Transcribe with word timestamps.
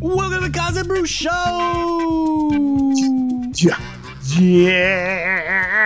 Welcome 0.00 0.42
to 0.42 0.48
the 0.48 0.50
Koz 0.50 0.76
and 0.76 0.86
Bru 0.86 1.06
Show. 1.06 1.30
Yeah. 3.54 3.80
Yeah. 4.38 5.76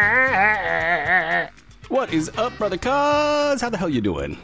What 1.88 2.12
is 2.12 2.28
up, 2.36 2.58
brother? 2.58 2.76
Koz 2.76 3.60
how 3.60 3.70
the 3.70 3.76
hell 3.76 3.88
you 3.88 4.00
doing? 4.00 4.36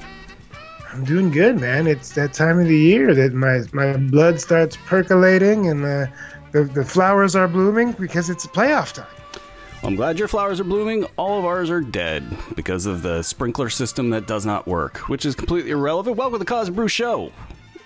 I'm 0.92 1.04
doing 1.04 1.32
good, 1.32 1.60
man. 1.60 1.88
It's 1.88 2.10
that 2.14 2.32
time 2.32 2.60
of 2.60 2.68
the 2.68 2.78
year 2.78 3.12
that 3.14 3.32
my 3.34 3.62
my 3.72 3.96
blood 3.96 4.40
starts 4.40 4.76
percolating 4.86 5.66
and 5.68 5.82
the 5.82 6.08
the, 6.52 6.62
the 6.64 6.84
flowers 6.84 7.34
are 7.34 7.48
blooming 7.48 7.90
because 7.92 8.30
it's 8.30 8.46
playoff 8.46 8.92
time. 8.92 9.06
I'm 9.82 9.96
glad 9.96 10.16
your 10.18 10.28
flowers 10.28 10.60
are 10.60 10.64
blooming. 10.64 11.06
All 11.16 11.40
of 11.40 11.44
ours 11.44 11.70
are 11.70 11.80
dead 11.80 12.24
because 12.54 12.86
of 12.86 13.02
the 13.02 13.22
sprinkler 13.22 13.68
system 13.68 14.10
that 14.10 14.28
does 14.28 14.46
not 14.46 14.68
work, 14.68 14.98
which 15.08 15.26
is 15.26 15.34
completely 15.34 15.72
irrelevant. 15.72 16.16
Welcome 16.16 16.38
to 16.38 16.44
the 16.44 16.50
Koz 16.50 16.68
and 16.68 16.76
Bru 16.76 16.86
Show. 16.86 17.32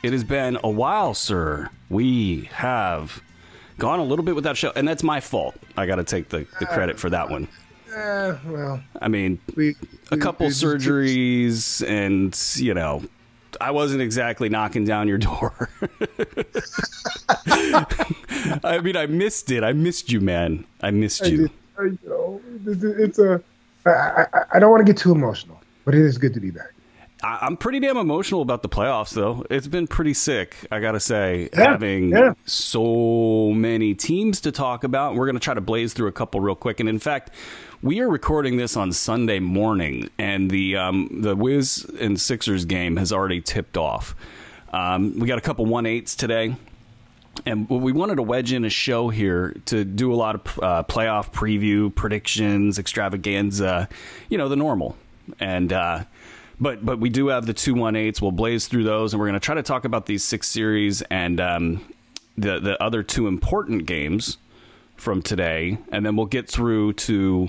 It 0.02 0.12
has 0.12 0.24
been 0.24 0.58
a 0.64 0.70
while, 0.70 1.12
sir. 1.14 1.68
We 1.90 2.48
have 2.52 3.22
gone 3.78 3.98
a 3.98 4.04
little 4.04 4.24
bit 4.24 4.34
without 4.34 4.56
show, 4.56 4.72
and 4.74 4.88
that's 4.88 5.02
my 5.02 5.20
fault. 5.20 5.56
I 5.76 5.86
got 5.86 5.96
to 5.96 6.04
take 6.04 6.30
the, 6.30 6.46
the 6.58 6.66
credit 6.66 6.98
for 6.98 7.10
that 7.10 7.28
one. 7.28 7.48
Uh, 7.94 8.38
well, 8.46 8.82
I 9.02 9.08
mean, 9.08 9.40
we 9.56 9.74
a 10.10 10.16
couple 10.16 10.46
we 10.46 10.50
just- 10.50 10.62
surgeries, 10.64 11.86
and 11.86 12.38
you 12.64 12.72
know, 12.72 13.02
I 13.60 13.72
wasn't 13.72 14.00
exactly 14.00 14.48
knocking 14.48 14.84
down 14.84 15.08
your 15.08 15.18
door. 15.18 15.68
I 18.64 18.80
mean, 18.82 18.96
I 18.96 19.06
missed 19.06 19.50
it. 19.50 19.64
I 19.64 19.72
missed 19.72 20.10
you, 20.12 20.20
man. 20.20 20.64
I 20.80 20.92
missed 20.92 21.26
you. 21.26 21.50
I, 21.78 21.82
you 21.84 21.98
know, 22.06 22.40
it's 22.66 22.82
a- 22.84 23.02
it's 23.02 23.18
a. 23.18 23.42
I, 23.86 23.90
I, 23.90 24.26
I 24.54 24.58
don't 24.60 24.70
want 24.70 24.86
to 24.86 24.90
get 24.92 25.00
too 25.00 25.12
emotional, 25.12 25.60
but 25.84 25.94
it 25.94 26.02
is 26.02 26.16
good 26.16 26.32
to 26.34 26.40
be 26.40 26.50
back. 26.50 26.70
I, 27.22 27.38
I'm 27.42 27.56
pretty 27.56 27.80
damn 27.80 27.96
emotional 27.96 28.42
about 28.42 28.62
the 28.62 28.68
playoffs, 28.68 29.12
though. 29.14 29.44
It's 29.50 29.66
been 29.66 29.86
pretty 29.86 30.14
sick, 30.14 30.56
I 30.70 30.80
gotta 30.80 31.00
say, 31.00 31.48
Yeah, 31.52 31.70
having 31.72 32.10
yeah. 32.10 32.34
so 32.46 33.52
many 33.54 33.94
teams 33.94 34.40
to 34.42 34.52
talk 34.52 34.84
about. 34.84 35.14
We're 35.14 35.26
gonna 35.26 35.40
try 35.40 35.54
to 35.54 35.60
blaze 35.60 35.92
through 35.92 36.08
a 36.08 36.12
couple 36.12 36.40
real 36.40 36.54
quick, 36.54 36.80
and 36.80 36.88
in 36.88 36.98
fact, 36.98 37.30
we 37.82 38.00
are 38.00 38.08
recording 38.08 38.56
this 38.56 38.76
on 38.76 38.92
Sunday 38.92 39.38
morning, 39.40 40.10
and 40.18 40.50
the 40.50 40.76
um, 40.76 41.08
the 41.22 41.34
Wiz 41.36 41.84
and 42.00 42.20
Sixers 42.20 42.64
game 42.64 42.96
has 42.96 43.12
already 43.12 43.40
tipped 43.40 43.76
off. 43.76 44.14
Um, 44.72 45.18
we 45.18 45.26
got 45.26 45.38
a 45.38 45.42
couple 45.42 45.66
one 45.66 45.86
eights 45.86 46.14
today. 46.14 46.56
And 47.46 47.70
we 47.70 47.92
wanted 47.92 48.16
to 48.16 48.22
wedge 48.22 48.52
in 48.52 48.64
a 48.64 48.68
show 48.70 49.08
here 49.08 49.54
to 49.66 49.84
do 49.84 50.12
a 50.12 50.16
lot 50.16 50.34
of 50.34 50.58
uh, 50.62 50.82
playoff 50.82 51.32
preview, 51.32 51.94
predictions, 51.94 52.78
extravaganza, 52.78 53.88
you 54.28 54.36
know, 54.36 54.48
the 54.48 54.56
normal. 54.56 54.96
And 55.38 55.72
uh, 55.72 56.04
but 56.60 56.84
but 56.84 56.98
we 57.00 57.08
do 57.08 57.28
have 57.28 57.46
the 57.46 57.54
two 57.54 57.74
one 57.74 57.96
eights. 57.96 58.20
We'll 58.20 58.32
blaze 58.32 58.68
through 58.68 58.84
those, 58.84 59.12
and 59.12 59.20
we're 59.20 59.26
going 59.28 59.40
to 59.40 59.44
try 59.44 59.54
to 59.54 59.62
talk 59.62 59.84
about 59.84 60.06
these 60.06 60.22
six 60.24 60.46
series 60.48 61.02
and 61.02 61.40
um, 61.40 61.84
the 62.36 62.60
the 62.60 62.82
other 62.82 63.02
two 63.02 63.26
important 63.26 63.86
games 63.86 64.38
from 64.96 65.22
today, 65.22 65.78
and 65.90 66.04
then 66.04 66.14
we'll 66.16 66.26
get 66.26 66.48
through 66.48 66.92
to 66.92 67.48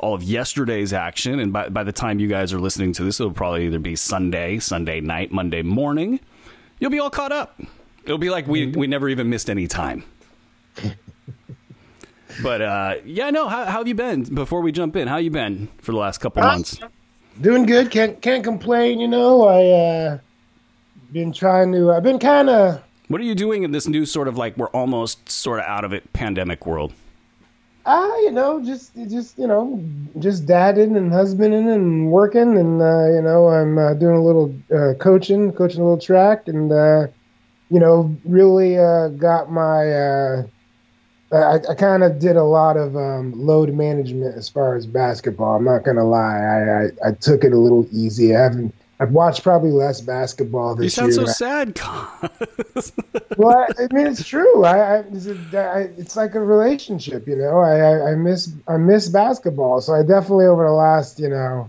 all 0.00 0.14
of 0.14 0.22
yesterday's 0.22 0.92
action. 0.92 1.38
And 1.38 1.52
by 1.52 1.68
by 1.68 1.84
the 1.84 1.92
time 1.92 2.18
you 2.18 2.28
guys 2.28 2.52
are 2.52 2.60
listening 2.60 2.92
to 2.94 3.04
this, 3.04 3.20
it'll 3.20 3.32
probably 3.32 3.66
either 3.66 3.78
be 3.78 3.96
Sunday, 3.96 4.58
Sunday 4.58 5.00
night, 5.00 5.30
Monday 5.32 5.62
morning. 5.62 6.20
You'll 6.80 6.90
be 6.90 6.98
all 6.98 7.10
caught 7.10 7.32
up. 7.32 7.60
It'll 8.04 8.18
be 8.18 8.30
like 8.30 8.46
we 8.46 8.66
we 8.68 8.86
never 8.86 9.08
even 9.08 9.28
missed 9.30 9.48
any 9.50 9.66
time. 9.66 10.04
but 12.42 12.62
uh, 12.62 12.94
yeah, 13.04 13.30
no. 13.30 13.48
How, 13.48 13.64
how 13.64 13.78
have 13.78 13.88
you 13.88 13.94
been? 13.94 14.22
Before 14.22 14.60
we 14.60 14.72
jump 14.72 14.96
in, 14.96 15.08
how 15.08 15.16
you 15.16 15.30
been 15.30 15.68
for 15.78 15.92
the 15.92 15.98
last 15.98 16.18
couple 16.18 16.42
Uh, 16.42 16.46
months? 16.46 16.78
Doing 17.40 17.66
good. 17.66 17.90
Can't 17.90 18.20
can't 18.20 18.42
complain. 18.42 18.98
You 18.98 19.06
know, 19.06 19.46
I 19.46 19.70
uh, 19.70 20.18
been 21.12 21.32
trying 21.32 21.70
to. 21.72 21.92
I've 21.92 22.02
been 22.02 22.18
kind 22.18 22.50
of. 22.50 22.82
What 23.06 23.20
are 23.20 23.24
you 23.24 23.36
doing 23.36 23.62
in 23.62 23.70
this 23.70 23.86
new 23.86 24.04
sort 24.06 24.26
of 24.26 24.36
like 24.36 24.56
we're 24.56 24.68
almost 24.68 25.30
sort 25.30 25.60
of 25.60 25.64
out 25.66 25.84
of 25.84 25.92
it 25.92 26.12
pandemic 26.12 26.66
world? 26.66 26.92
Ah, 27.86 28.16
you 28.18 28.32
know, 28.32 28.60
just 28.62 28.92
just 29.08 29.38
you 29.38 29.46
know, 29.46 29.80
just 30.18 30.46
dadding 30.46 30.96
and 30.96 31.12
husbanding 31.12 31.70
and 31.70 32.10
working, 32.10 32.58
and 32.58 32.82
uh, 32.82 33.06
you 33.06 33.22
know, 33.22 33.48
I'm 33.48 33.78
uh, 33.78 33.94
doing 33.94 34.16
a 34.16 34.22
little 34.22 34.52
uh, 34.74 34.94
coaching, 34.94 35.52
coaching 35.52 35.80
a 35.80 35.84
little 35.84 36.00
track, 36.00 36.48
and 36.48 36.72
uh, 36.72 37.06
you 37.70 37.78
know, 37.78 38.14
really 38.24 38.78
uh, 38.78 39.08
got 39.08 39.50
my. 39.52 40.44
I, 41.30 41.60
I 41.68 41.74
kind 41.74 42.02
of 42.02 42.18
did 42.18 42.36
a 42.36 42.44
lot 42.44 42.76
of 42.76 42.96
um, 42.96 43.32
load 43.34 43.72
management 43.74 44.36
as 44.36 44.48
far 44.48 44.76
as 44.76 44.86
basketball. 44.86 45.56
I'm 45.56 45.64
not 45.64 45.84
gonna 45.84 46.04
lie, 46.04 46.38
I, 46.38 46.84
I, 46.84 47.10
I 47.10 47.12
took 47.12 47.44
it 47.44 47.52
a 47.52 47.58
little 47.58 47.86
easy. 47.92 48.34
I 48.34 48.42
haven't. 48.42 48.74
I've 49.00 49.12
watched 49.12 49.44
probably 49.44 49.70
less 49.70 50.00
basketball 50.00 50.74
this 50.74 50.96
year. 50.96 51.06
You 51.06 51.12
sound 51.12 51.26
year. 51.26 51.26
so 51.26 51.32
sad. 51.32 51.74
Koz. 51.76 52.92
well, 53.36 53.56
I, 53.56 53.84
I 53.84 53.94
mean, 53.94 54.08
it's 54.08 54.26
true. 54.26 54.64
I, 54.64 54.96
I, 54.96 54.98
it's, 55.12 55.26
a, 55.26 55.36
I, 55.56 55.80
it's 55.96 56.16
like 56.16 56.34
a 56.34 56.40
relationship, 56.40 57.28
you 57.28 57.36
know. 57.36 57.60
I, 57.60 57.78
I, 57.78 58.12
I 58.12 58.14
miss 58.16 58.52
I 58.66 58.76
miss 58.76 59.08
basketball, 59.08 59.80
so 59.80 59.94
I 59.94 60.02
definitely 60.02 60.46
over 60.46 60.64
the 60.64 60.72
last 60.72 61.20
you 61.20 61.28
know 61.28 61.68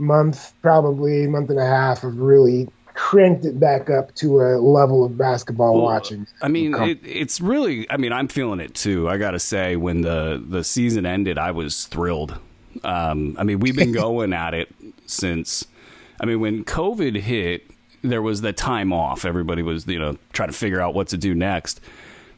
month, 0.00 0.52
probably 0.62 1.26
month 1.26 1.50
and 1.50 1.58
a 1.58 1.66
half, 1.66 2.00
have 2.00 2.16
really 2.16 2.68
cranked 2.94 3.44
it 3.44 3.58
back 3.60 3.90
up 3.90 4.14
to 4.16 4.40
a 4.40 4.58
level 4.58 5.04
of 5.04 5.16
basketball 5.16 5.74
Well, 5.74 5.84
watching. 5.84 6.26
I 6.42 6.48
mean, 6.48 6.74
it, 6.74 7.00
it's 7.04 7.40
really. 7.40 7.90
I 7.90 7.96
mean, 7.96 8.12
I'm 8.12 8.28
feeling 8.28 8.60
it 8.60 8.74
too. 8.74 9.08
I 9.08 9.18
got 9.18 9.32
to 9.32 9.38
say, 9.38 9.76
when 9.76 10.02
the 10.02 10.42
the 10.44 10.64
season 10.64 11.06
ended, 11.06 11.38
I 11.38 11.50
was 11.50 11.86
thrilled. 11.86 12.38
Um, 12.84 13.36
I 13.38 13.44
mean, 13.44 13.60
we've 13.60 13.76
been 13.76 13.92
going 14.04 14.32
at 14.32 14.54
it 14.54 14.72
since. 15.06 15.66
I 16.20 16.26
mean, 16.26 16.40
when 16.40 16.64
COVID 16.64 17.18
hit, 17.20 17.70
there 18.02 18.22
was 18.22 18.42
the 18.42 18.52
time 18.52 18.92
off. 18.92 19.24
Everybody 19.24 19.62
was, 19.62 19.86
you 19.86 19.98
know, 19.98 20.18
trying 20.32 20.50
to 20.50 20.56
figure 20.56 20.80
out 20.80 20.94
what 20.94 21.08
to 21.08 21.16
do 21.16 21.34
next. 21.34 21.80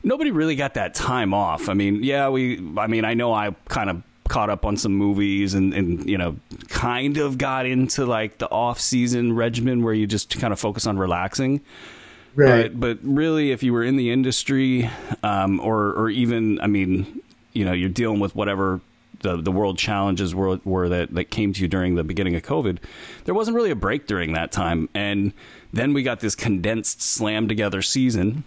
Nobody 0.05 0.31
really 0.31 0.57
got 0.57 0.75
that 0.75 0.95
time 0.95 1.33
off. 1.35 1.69
I 1.69 1.75
mean, 1.75 2.03
yeah, 2.03 2.29
we. 2.29 2.59
I 2.77 2.87
mean, 2.87 3.05
I 3.05 3.15
know 3.15 3.33
I 3.33 3.55
kind 3.69 3.91
of 3.91 4.03
caught 4.33 4.49
up 4.49 4.65
on 4.65 4.77
some 4.77 4.95
movies 4.95 5.53
and 5.53 5.75
and 5.75 6.09
you 6.09 6.17
know 6.17 6.37
kind 6.69 7.19
of 7.19 7.37
got 7.37 7.67
into 7.67 8.07
like 8.07 8.39
the 8.39 8.51
off 8.51 8.81
season 8.81 9.35
regimen 9.35 9.83
where 9.83 9.95
you 9.95 10.07
just 10.07 10.39
kind 10.39 10.53
of 10.53 10.59
focus 10.59 10.87
on 10.87 10.97
relaxing 10.99 11.61
right. 12.35 12.79
but 12.79 12.81
but 12.81 12.99
really, 13.03 13.51
if 13.51 13.63
you 13.63 13.73
were 13.73 13.85
in 13.85 13.97
the 13.97 14.11
industry, 14.11 14.91
um, 15.23 15.61
or 15.61 15.93
or 15.93 16.11
even, 16.11 16.61
I 16.61 16.67
mean, 16.67 17.21
you 17.53 17.65
know, 17.65 17.73
you're 17.73 17.89
dealing 17.89 18.21
with 18.21 18.35
whatever 18.35 18.81
the 19.21 19.37
the 19.37 19.53
world 19.53 19.79
challenges 19.79 20.35
were 20.35 20.59
were 20.65 20.89
that 20.89 21.15
that 21.15 21.25
came 21.25 21.53
to 21.53 21.61
you 21.61 21.69
during 21.69 21.95
the 21.95 22.05
beginning 22.05 22.35
of 22.35 22.43
COVID, 22.43 22.79
there 23.25 23.35
wasn't 23.35 23.55
really 23.55 23.71
a 23.71 23.77
break 23.77 24.07
during 24.07 24.33
that 24.33 24.53
time, 24.53 24.89
and 24.95 25.33
then 25.73 25.93
we 25.93 26.03
got 26.03 26.21
this 26.21 26.35
condensed, 26.35 27.03
slam 27.03 27.49
together 27.49 27.83
season. 27.83 28.45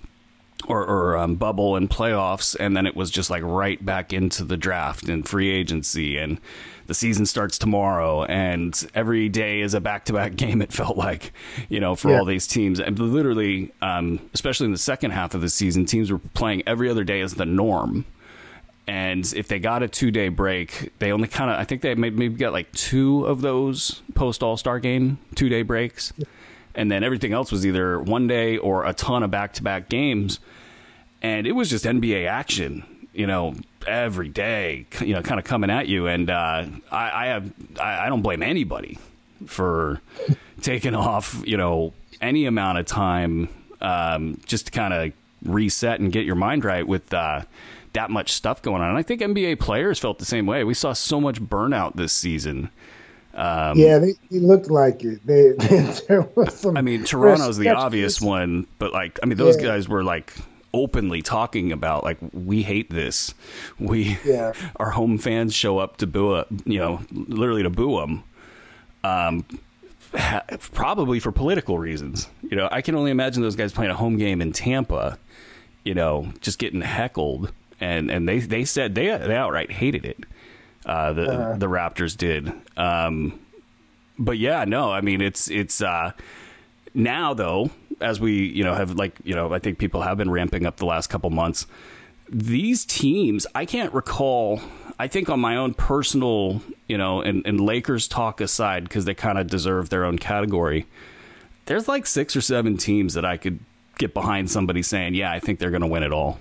Or, 0.67 0.83
or 0.83 1.17
um, 1.17 1.35
bubble 1.35 1.75
and 1.75 1.87
playoffs, 1.87 2.55
and 2.59 2.75
then 2.75 2.87
it 2.87 2.95
was 2.95 3.11
just 3.11 3.29
like 3.29 3.43
right 3.43 3.83
back 3.85 4.11
into 4.11 4.43
the 4.43 4.57
draft 4.57 5.07
and 5.07 5.27
free 5.27 5.51
agency, 5.51 6.17
and 6.17 6.39
the 6.87 6.95
season 6.95 7.27
starts 7.27 7.59
tomorrow, 7.59 8.23
and 8.25 8.87
every 8.95 9.29
day 9.29 9.61
is 9.61 9.75
a 9.75 9.79
back-to-back 9.79 10.35
game. 10.37 10.63
It 10.63 10.73
felt 10.73 10.97
like, 10.97 11.33
you 11.69 11.79
know, 11.79 11.93
for 11.95 12.09
Yeah. 12.09 12.17
all 12.19 12.25
these 12.25 12.47
teams, 12.47 12.79
and 12.79 12.97
literally, 12.97 13.73
um, 13.83 14.19
especially 14.33 14.65
in 14.65 14.71
the 14.71 14.79
second 14.79 15.11
half 15.11 15.35
of 15.35 15.41
the 15.41 15.49
season, 15.49 15.85
teams 15.85 16.11
were 16.11 16.17
playing 16.17 16.63
every 16.65 16.89
other 16.89 17.03
day 17.03 17.21
as 17.21 17.35
the 17.35 17.45
norm. 17.45 18.05
And 18.87 19.31
if 19.35 19.47
they 19.47 19.59
got 19.59 19.83
a 19.83 19.87
two 19.87 20.09
day 20.09 20.29
break, 20.29 20.91
they 20.99 21.11
only 21.11 21.27
kind 21.27 21.49
of, 21.51 21.59
I 21.59 21.63
think 21.63 21.81
they 21.83 21.93
maybe, 21.95 22.17
maybe 22.17 22.35
got 22.35 22.53
like 22.53 22.71
two 22.71 23.25
of 23.25 23.41
those 23.41 24.01
post 24.13 24.41
All 24.43 24.57
Star 24.57 24.79
game 24.79 25.17
two 25.35 25.49
day 25.49 25.61
breaks. 25.61 26.11
And 26.75 26.91
then 26.91 27.03
everything 27.03 27.33
else 27.33 27.51
was 27.51 27.65
either 27.65 27.99
one 28.01 28.27
day 28.27 28.57
or 28.57 28.85
a 28.85 28.93
ton 28.93 29.23
of 29.23 29.31
back 29.31 29.53
to 29.53 29.63
back 29.63 29.89
games. 29.89 30.39
And 31.21 31.47
it 31.47 31.53
was 31.53 31.69
just 31.69 31.85
NBA 31.85 32.27
action, 32.27 32.83
you 33.13 33.25
know, 33.27 33.55
every 33.87 34.29
day, 34.29 34.85
you 35.01 35.13
know, 35.13 35.21
kind 35.21 35.39
of 35.39 35.45
coming 35.45 35.69
at 35.69 35.87
you. 35.87 36.07
And 36.07 36.29
uh, 36.29 36.65
I, 36.91 37.11
I 37.11 37.25
have, 37.27 37.51
I, 37.79 38.05
I 38.05 38.09
don't 38.09 38.21
blame 38.21 38.43
anybody 38.43 38.99
for 39.47 40.01
taking 40.61 40.95
off, 40.95 41.41
you 41.45 41.57
know, 41.57 41.93
any 42.21 42.45
amount 42.45 42.77
of 42.77 42.85
time 42.85 43.49
um, 43.81 44.39
just 44.45 44.67
to 44.67 44.71
kind 44.71 44.93
of 44.93 45.11
reset 45.43 45.99
and 45.99 46.11
get 46.11 46.25
your 46.25 46.35
mind 46.35 46.63
right 46.65 46.87
with 46.87 47.13
uh, 47.13 47.41
that 47.93 48.09
much 48.09 48.31
stuff 48.33 48.61
going 48.61 48.81
on. 48.81 48.89
And 48.89 48.97
I 48.97 49.01
think 49.03 49.21
NBA 49.21 49.59
players 49.59 49.99
felt 49.99 50.19
the 50.19 50.25
same 50.25 50.45
way. 50.45 50.63
We 50.63 50.73
saw 50.73 50.93
so 50.93 51.19
much 51.19 51.41
burnout 51.41 51.95
this 51.95 52.13
season. 52.13 52.69
Um, 53.33 53.77
yeah, 53.77 53.97
they, 53.99 54.13
they 54.31 54.39
looked 54.39 54.69
like 54.69 55.03
it. 55.03 55.25
They, 55.25 55.51
there 56.07 56.21
was 56.35 56.57
some. 56.57 56.77
I 56.77 56.81
mean, 56.81 57.03
Toronto's 57.03 57.57
the 57.57 57.69
obvious 57.69 58.21
one, 58.21 58.65
but 58.79 58.93
like, 58.93 59.19
I 59.21 59.25
mean, 59.25 59.37
those 59.37 59.57
Yeah. 59.57 59.63
guys 59.63 59.89
were 59.89 60.03
like 60.05 60.33
openly 60.75 61.21
talking 61.21 61.71
about 61.71 62.03
like 62.03 62.17
we 62.33 62.63
hate 62.63 62.89
this. 62.89 63.33
We 63.79 64.17
Yeah. 64.25 64.53
our 64.75 64.91
home 64.91 65.17
fans 65.17 65.53
show 65.53 65.77
up 65.79 65.97
to 65.97 66.07
boo, 66.07 66.43
you 66.65 66.77
know, 66.79 67.01
literally 67.11 67.63
to 67.63 67.69
boo 67.69 67.99
them. 68.01 68.23
Um, 69.03 69.45
ha- 70.15 70.43
probably 70.73 71.19
for 71.19 71.31
political 71.31 71.79
reasons. 71.79 72.27
You 72.43 72.57
know, 72.57 72.67
I 72.71 72.81
can 72.81 72.95
only 72.95 73.11
imagine 73.11 73.41
those 73.41 73.55
guys 73.55 73.71
playing 73.73 73.91
a 73.91 73.95
home 73.95 74.17
game 74.17 74.41
in 74.41 74.51
Tampa. 74.51 75.17
You 75.83 75.93
know, 75.93 76.31
just 76.41 76.57
getting 76.59 76.81
heckled, 76.81 77.51
and 77.79 78.09
and 78.11 78.27
they 78.27 78.39
they 78.39 78.65
said 78.65 78.95
they 78.95 79.05
they 79.17 79.35
outright 79.35 79.71
hated 79.71 80.03
it. 80.05 80.17
Uh, 80.85 81.13
the 81.13 81.31
Uh-huh. 81.31 81.57
the 81.57 81.67
Raptors 81.67 82.17
did. 82.17 82.51
Um, 82.77 83.39
but 84.17 84.37
yeah, 84.37 84.65
no, 84.65 84.91
I 84.91 85.01
mean 85.01 85.21
it's 85.21 85.49
it's 85.49 85.81
uh, 85.81 86.11
now 86.95 87.33
though 87.35 87.69
as 88.01 88.19
we 88.19 88.47
you 88.47 88.63
know 88.63 88.73
have 88.73 88.95
like 88.95 89.17
you 89.23 89.35
know 89.35 89.53
I 89.53 89.59
think 89.59 89.77
people 89.77 90.01
have 90.01 90.17
been 90.17 90.29
ramping 90.29 90.65
up 90.65 90.77
the 90.77 90.85
last 90.85 91.07
couple 91.07 91.29
months. 91.29 91.67
These 92.29 92.85
teams, 92.85 93.45
I 93.53 93.65
can't 93.65 93.93
recall. 93.93 94.59
I 94.97 95.07
think 95.07 95.29
on 95.29 95.39
my 95.39 95.57
own 95.57 95.73
personal, 95.73 96.61
you 96.87 96.97
know, 96.97 97.21
and, 97.21 97.45
and 97.45 97.59
Lakers 97.59 98.07
talk 98.07 98.41
aside 98.41 98.83
because 98.83 99.05
they 99.05 99.13
kind 99.13 99.37
of 99.37 99.47
deserve 99.47 99.89
their 99.89 100.05
own 100.05 100.17
category. 100.17 100.87
There's 101.65 101.87
like 101.87 102.07
six 102.07 102.35
or 102.35 102.41
seven 102.41 102.77
teams 102.77 103.13
that 103.13 103.25
I 103.25 103.37
could 103.37 103.59
get 103.97 104.13
behind 104.13 104.49
somebody 104.49 104.81
saying, 104.81 105.13
"Yeah, 105.13 105.31
I 105.31 105.39
think 105.39 105.59
they're 105.59 105.71
going 105.71 105.81
to 105.81 105.87
win 105.87 106.03
it 106.03 106.13
all." 106.13 106.39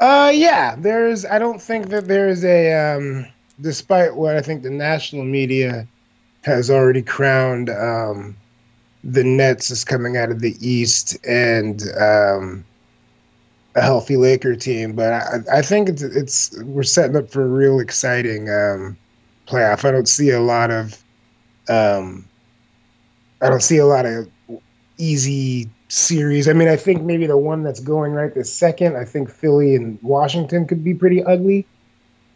Uh, 0.00 0.32
yeah. 0.34 0.74
There's. 0.76 1.24
I 1.24 1.38
don't 1.38 1.60
think 1.60 1.88
that 1.88 2.06
there's 2.08 2.44
a. 2.44 2.72
Um, 2.72 3.26
despite 3.60 4.14
what 4.14 4.36
I 4.36 4.42
think 4.42 4.62
the 4.62 4.70
national 4.70 5.24
media 5.24 5.86
has 6.42 6.70
already 6.70 7.02
crowned 7.02 7.70
um, 7.70 8.36
the 9.04 9.24
Nets 9.24 9.70
is 9.70 9.84
coming 9.84 10.16
out 10.16 10.30
of 10.30 10.40
the 10.40 10.56
East 10.60 11.16
and 11.26 11.82
um, 12.00 12.64
a 13.74 13.82
healthy 13.82 14.16
Laker 14.16 14.56
team, 14.56 14.92
but 14.92 15.12
I, 15.12 15.58
I 15.58 15.62
think 15.62 15.88
it's, 15.88 16.02
it's 16.02 16.60
we're 16.62 16.82
setting 16.82 17.16
up 17.16 17.30
for 17.30 17.42
a 17.42 17.48
real 17.48 17.80
exciting 17.80 18.48
um, 18.50 18.96
playoff. 19.46 19.84
I 19.84 19.90
don't 19.90 20.08
see 20.08 20.30
a 20.30 20.40
lot 20.40 20.70
of. 20.70 21.02
Um, 21.68 22.24
I 23.40 23.48
don't 23.48 23.62
see 23.62 23.76
a 23.76 23.86
lot 23.86 24.04
of 24.06 24.28
easy 24.96 25.70
series. 25.88 26.48
I 26.48 26.52
mean, 26.52 26.68
I 26.68 26.76
think 26.76 27.02
maybe 27.02 27.26
the 27.26 27.36
one 27.36 27.62
that's 27.62 27.80
going 27.80 28.12
right 28.12 28.34
this 28.34 28.52
second, 28.52 28.96
I 28.96 29.04
think 29.04 29.30
Philly 29.30 29.76
and 29.76 29.98
Washington 30.02 30.66
could 30.66 30.82
be 30.82 30.94
pretty 30.94 31.22
ugly. 31.22 31.66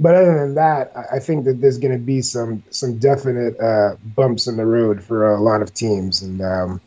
But 0.00 0.14
other 0.14 0.38
than 0.38 0.54
that, 0.56 0.92
I 1.12 1.18
think 1.20 1.44
that 1.44 1.60
there's 1.60 1.78
going 1.78 1.92
to 1.92 2.04
be 2.04 2.22
some 2.22 2.62
some 2.70 2.98
definite 2.98 3.58
uh, 3.60 3.96
bumps 4.16 4.46
in 4.46 4.56
the 4.56 4.66
road 4.66 5.02
for 5.02 5.32
a 5.32 5.40
lot 5.40 5.62
of 5.62 5.72
teams, 5.72 6.22
and 6.22 6.40
um, 6.42 6.80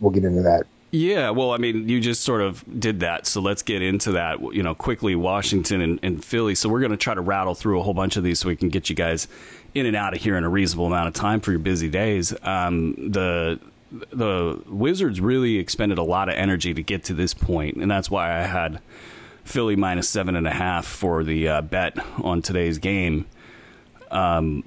we'll 0.00 0.10
get 0.10 0.24
into 0.24 0.42
that. 0.42 0.64
Yeah, 0.92 1.30
well, 1.30 1.52
I 1.52 1.58
mean, 1.58 1.88
you 1.88 2.00
just 2.00 2.24
sort 2.24 2.40
of 2.40 2.64
did 2.80 3.00
that, 3.00 3.24
so 3.28 3.40
let's 3.40 3.62
get 3.62 3.80
into 3.80 4.12
that. 4.12 4.40
You 4.40 4.64
know, 4.64 4.74
quickly, 4.74 5.14
Washington 5.14 5.80
and, 5.80 6.00
and 6.02 6.24
Philly. 6.24 6.56
So 6.56 6.68
we're 6.68 6.80
going 6.80 6.90
to 6.90 6.96
try 6.96 7.14
to 7.14 7.20
rattle 7.20 7.54
through 7.54 7.78
a 7.78 7.82
whole 7.84 7.94
bunch 7.94 8.16
of 8.16 8.24
these, 8.24 8.40
so 8.40 8.48
we 8.48 8.56
can 8.56 8.70
get 8.70 8.90
you 8.90 8.96
guys 8.96 9.28
in 9.72 9.86
and 9.86 9.94
out 9.94 10.14
of 10.14 10.20
here 10.20 10.36
in 10.36 10.42
a 10.42 10.48
reasonable 10.48 10.86
amount 10.86 11.06
of 11.06 11.14
time 11.14 11.38
for 11.40 11.52
your 11.52 11.60
busy 11.60 11.88
days. 11.88 12.34
Um, 12.42 13.12
the 13.12 13.60
the 13.90 14.60
Wizards 14.66 15.20
really 15.20 15.58
expended 15.58 15.98
a 15.98 16.02
lot 16.02 16.28
of 16.28 16.34
energy 16.34 16.74
to 16.74 16.82
get 16.82 17.04
to 17.04 17.14
this 17.14 17.34
point, 17.34 17.76
and 17.76 17.88
that's 17.88 18.10
why 18.10 18.40
I 18.40 18.42
had 18.42 18.80
Philly 19.50 19.76
minus 19.76 20.08
seven 20.08 20.36
and 20.36 20.46
a 20.46 20.52
half 20.52 20.86
for 20.86 21.24
the 21.24 21.48
uh, 21.48 21.62
bet 21.62 21.98
on 22.22 22.40
today's 22.40 22.78
game. 22.78 23.26
Um, 24.10 24.64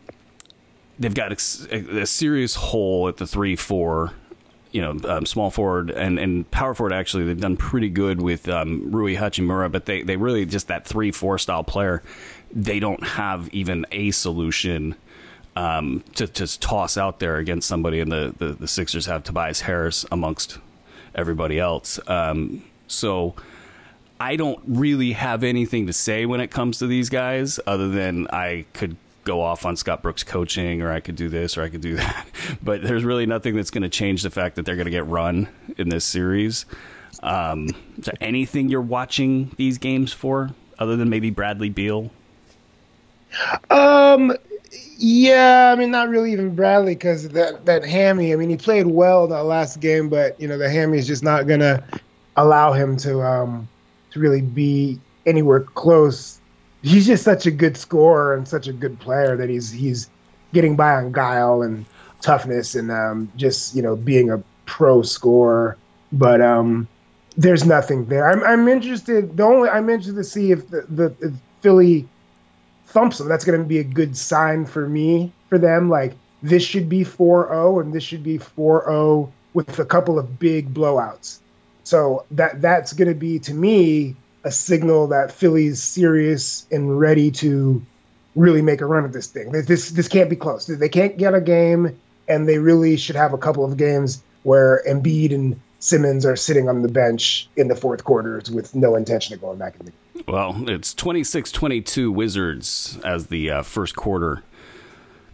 they've 1.00 1.14
got 1.14 1.32
a, 1.32 2.02
a, 2.02 2.06
serious 2.06 2.56
hole 2.56 3.08
at 3.08 3.18
the 3.18 3.28
three 3.28 3.56
four. 3.56 4.12
You 4.72 4.82
know, 4.82 4.98
um, 5.08 5.26
small 5.28 5.52
forward 5.52 5.92
and, 5.92 6.18
and 6.18 6.50
power 6.50 6.74
forward. 6.74 6.94
Actually, 6.94 7.26
they've 7.26 7.40
done 7.40 7.58
pretty 7.58 7.90
good 7.90 8.22
with 8.22 8.50
um, 8.50 8.92
Rui 8.92 9.16
Hachimura, 9.16 9.72
but 9.72 9.86
they 9.86 10.02
they 10.02 10.18
really 10.18 10.46
just 10.46 10.68
that 10.68 10.86
three 10.86 11.12
four 11.12 11.38
style 11.38 11.64
player. 11.64 12.02
They 12.52 12.80
don't 12.80 13.04
have 13.04 13.50
even 13.54 13.86
a 13.92 14.12
solution 14.12 14.96
um, 15.56 16.04
to 16.16 16.28
just 16.28 16.62
toss 16.62 16.98
out 16.98 17.20
there 17.20 17.38
against 17.38 17.68
somebody, 17.68 18.00
and 18.00 18.12
the, 18.12 18.34
the, 18.38 18.48
the 18.54 18.68
Sixers 18.68 19.06
have 19.06 19.24
Tobias 19.24 19.62
Harris 19.62 20.06
amongst 20.12 20.58
everybody 21.16 21.60
else. 21.60 22.00
Um, 22.08 22.64
so 22.88 23.36
I 24.24 24.38
don't 24.38 24.62
really 24.66 25.12
have 25.12 25.44
anything 25.44 25.88
to 25.88 25.94
say 25.94 26.26
when 26.26 26.40
it 26.40 26.50
comes 26.50 26.78
to 26.78 26.88
these 26.88 27.10
guys, 27.10 27.60
other 27.68 27.90
than 27.90 28.26
I 28.30 28.64
could 28.72 28.96
go 29.26 29.42
off 29.42 29.66
on 29.66 29.76
Scott 29.76 30.02
Brooks 30.02 30.24
coaching, 30.24 30.82
or 30.82 30.94
I 30.94 31.02
could 31.02 31.18
do 31.18 31.28
this, 31.28 31.58
or 31.58 31.62
I 31.62 31.68
could 31.68 31.82
do 31.82 31.96
that. 31.98 32.26
But 32.64 32.84
there's 32.84 33.04
really 33.04 33.26
nothing 33.26 33.54
that's 33.54 33.70
going 33.70 33.82
to 33.82 33.90
change 33.90 34.24
the 34.24 34.30
fact 34.30 34.56
that 34.56 34.66
they're 34.66 34.78
going 34.78 34.86
to 34.86 34.92
get 34.92 35.06
run 35.08 35.50
in 35.78 35.90
this 35.90 36.06
series. 36.06 36.66
Um, 37.22 37.68
is 37.98 38.06
there 38.06 38.16
anything 38.22 38.70
you're 38.70 38.80
watching 38.80 39.52
these 39.58 39.78
games 39.78 40.14
for, 40.14 40.52
other 40.80 40.96
than 40.96 41.10
maybe 41.10 41.30
Bradley 41.30 41.70
Beal? 41.70 42.10
Um, 43.70 44.38
yeah, 44.98 45.74
I 45.74 45.78
mean, 45.78 45.92
not 45.92 46.08
really 46.08 46.32
even 46.32 46.56
Bradley 46.56 46.96
because 46.96 47.28
that 47.28 47.66
that 47.66 47.84
hammy. 47.84 48.32
I 48.32 48.38
mean, 48.38 48.50
he 48.50 48.56
played 48.56 48.88
well 48.88 49.28
that 49.28 49.44
last 49.44 49.82
game, 49.82 50.08
but 50.08 50.40
you 50.40 50.48
know, 50.48 50.58
the 50.58 50.70
hammy 50.70 50.98
is 50.98 51.08
just 51.08 51.24
not 51.24 51.46
gonna 51.46 51.84
allow 52.38 52.72
him 52.72 52.96
to 52.98 53.22
um 53.22 53.68
to 54.14 54.20
really 54.20 54.42
be 54.42 55.00
anywhere 55.26 55.62
close. 55.62 56.40
He's 56.82 57.06
just 57.06 57.24
such 57.24 57.46
a 57.46 57.52
good 57.52 57.78
scorer 57.78 58.36
and 58.36 58.48
such 58.48 58.68
a 58.68 58.74
good 58.74 59.00
player 59.00 59.36
that 59.38 59.50
he's 59.50 59.72
he's 59.72 60.10
getting 60.54 60.76
by 60.76 60.96
on 60.96 61.12
guile 61.12 61.62
and 61.62 61.86
toughness 62.22 62.76
and 62.76 62.92
um 62.92 63.30
just 63.36 63.76
you 63.76 63.82
know 63.82 63.96
being 63.96 64.32
a 64.32 64.42
pro 64.66 65.02
scorer. 65.02 65.78
But 66.12 66.42
um, 66.42 66.88
there's 67.36 67.66
nothing 67.66 68.06
there. 68.06 68.30
I'm 68.30 68.44
I'm 68.44 68.68
interested. 68.68 69.36
The 69.38 69.44
only 69.44 69.70
I'm 69.70 69.90
interested 69.90 70.16
to 70.16 70.24
see 70.24 70.52
if 70.52 70.70
the 70.70 70.82
the 70.90 71.16
if 71.22 71.34
Philly 71.62 72.08
thumps 72.88 73.18
them, 73.18 73.28
that's 73.28 73.46
going 73.46 73.60
to 73.60 73.66
be 73.66 73.80
a 73.80 73.84
good 73.84 74.16
sign 74.16 74.66
for 74.66 74.88
me 74.88 75.32
for 75.50 75.58
them. 75.58 75.90
Like 75.90 76.14
this 76.44 76.64
should 76.64 76.90
be 76.90 77.04
4-0 77.06 77.82
and 77.82 77.94
this 77.94 78.04
should 78.04 78.22
be 78.22 78.38
4-0 78.38 79.32
with 79.54 79.80
a 79.80 79.86
couple 79.86 80.20
of 80.20 80.38
big 80.40 80.74
blowouts. 80.74 81.40
So 81.84 82.26
that 82.32 82.62
that's 82.62 82.94
going 82.94 83.10
to 83.10 83.16
be 83.16 83.40
to 83.40 83.54
me 83.54 84.16
a 84.44 84.52
signal 84.52 85.08
that 85.08 85.32
Philly's 85.32 85.82
serious 85.82 86.66
and 86.72 87.00
ready 87.00 87.32
to 87.32 87.86
really 88.36 88.62
make 88.62 88.82
a 88.82 88.86
run 88.86 89.06
at 89.06 89.14
this 89.14 89.28
thing. 89.28 89.52
This 89.52 89.92
this 89.92 90.08
can't 90.08 90.30
be 90.30 90.36
close. 90.36 90.66
They 90.66 90.90
can't 90.90 91.18
get 91.18 91.34
a 91.34 91.42
game, 91.42 92.00
and 92.28 92.48
they 92.48 92.58
really 92.58 92.98
should 92.98 93.16
have 93.16 93.34
a 93.34 93.38
couple 93.38 93.66
of 93.66 93.78
games 93.78 94.24
where 94.44 94.82
Embiid 94.88 95.34
and 95.34 95.60
Simmons 95.80 96.26
are 96.26 96.36
sitting 96.36 96.70
on 96.70 96.82
the 96.82 96.88
bench 96.88 97.50
in 97.58 97.68
the 97.68 97.76
fourth 97.76 98.04
quarters 98.04 98.50
with 98.50 98.74
no 98.74 98.96
intention 98.96 99.34
of 99.34 99.42
going 99.42 99.58
back 99.58 99.76
in 99.80 99.86
the 99.86 99.92
game. 99.92 100.24
well, 100.28 100.70
it's 100.70 100.94
26 100.94 101.52
22 101.52 102.12
Wizards 102.12 102.98
as 103.04 103.28
the 103.28 103.50
uh, 103.50 103.64
first 103.64 103.96
quarter 103.96 104.44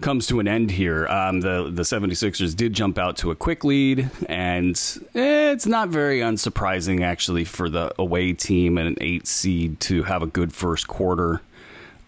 comes 0.01 0.27
to 0.27 0.39
an 0.39 0.47
end 0.47 0.71
here. 0.71 1.07
Um, 1.07 1.41
the, 1.41 1.69
the 1.71 1.83
76ers 1.83 2.55
did 2.55 2.73
jump 2.73 2.97
out 2.97 3.17
to 3.17 3.31
a 3.31 3.35
quick 3.35 3.63
lead, 3.63 4.09
and 4.27 4.71
it's 5.13 5.65
not 5.65 5.89
very 5.89 6.19
unsurprising, 6.19 7.01
actually, 7.01 7.43
for 7.43 7.69
the 7.69 7.93
away 7.99 8.33
team 8.33 8.77
and 8.77 8.87
an 8.87 8.97
eight 9.01 9.27
seed 9.27 9.79
to 9.81 10.03
have 10.03 10.21
a 10.21 10.27
good 10.27 10.53
first 10.53 10.87
quarter. 10.87 11.41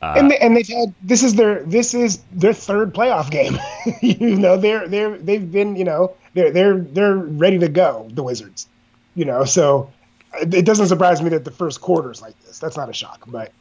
Uh, 0.02 0.16
and, 0.18 0.32
they, 0.32 0.38
and 0.40 0.58
they've 0.58 0.68
had 0.68 0.94
this 1.04 1.22
is 1.22 1.36
their 1.36 1.64
this 1.64 1.94
is 1.94 2.24
their 2.32 2.54
third 2.54 2.92
playoff 2.92 3.30
game. 3.30 3.60
you 4.02 4.36
know 4.36 4.58
they're 4.58 4.88
they're 4.88 5.16
they've 5.20 5.52
been 5.52 5.76
you 5.76 5.84
know 5.84 6.16
they're 6.34 6.50
they're 6.50 6.80
they're 6.80 7.16
ready 7.16 7.60
to 7.60 7.70
go 7.70 8.08
the 8.12 8.24
Wizards. 8.24 8.68
You 9.14 9.26
know 9.26 9.46
so 9.46 9.92
it 10.34 10.66
doesn't 10.66 10.88
surprise 10.88 11.22
me 11.22 11.30
that 11.30 11.46
the 11.46 11.52
first 11.52 11.82
quarter 11.82 12.10
is 12.10 12.20
like 12.20 12.40
this. 12.42 12.58
That's 12.58 12.78
not 12.78 12.90
a 12.90 12.94
shock, 12.94 13.26
but. 13.28 13.52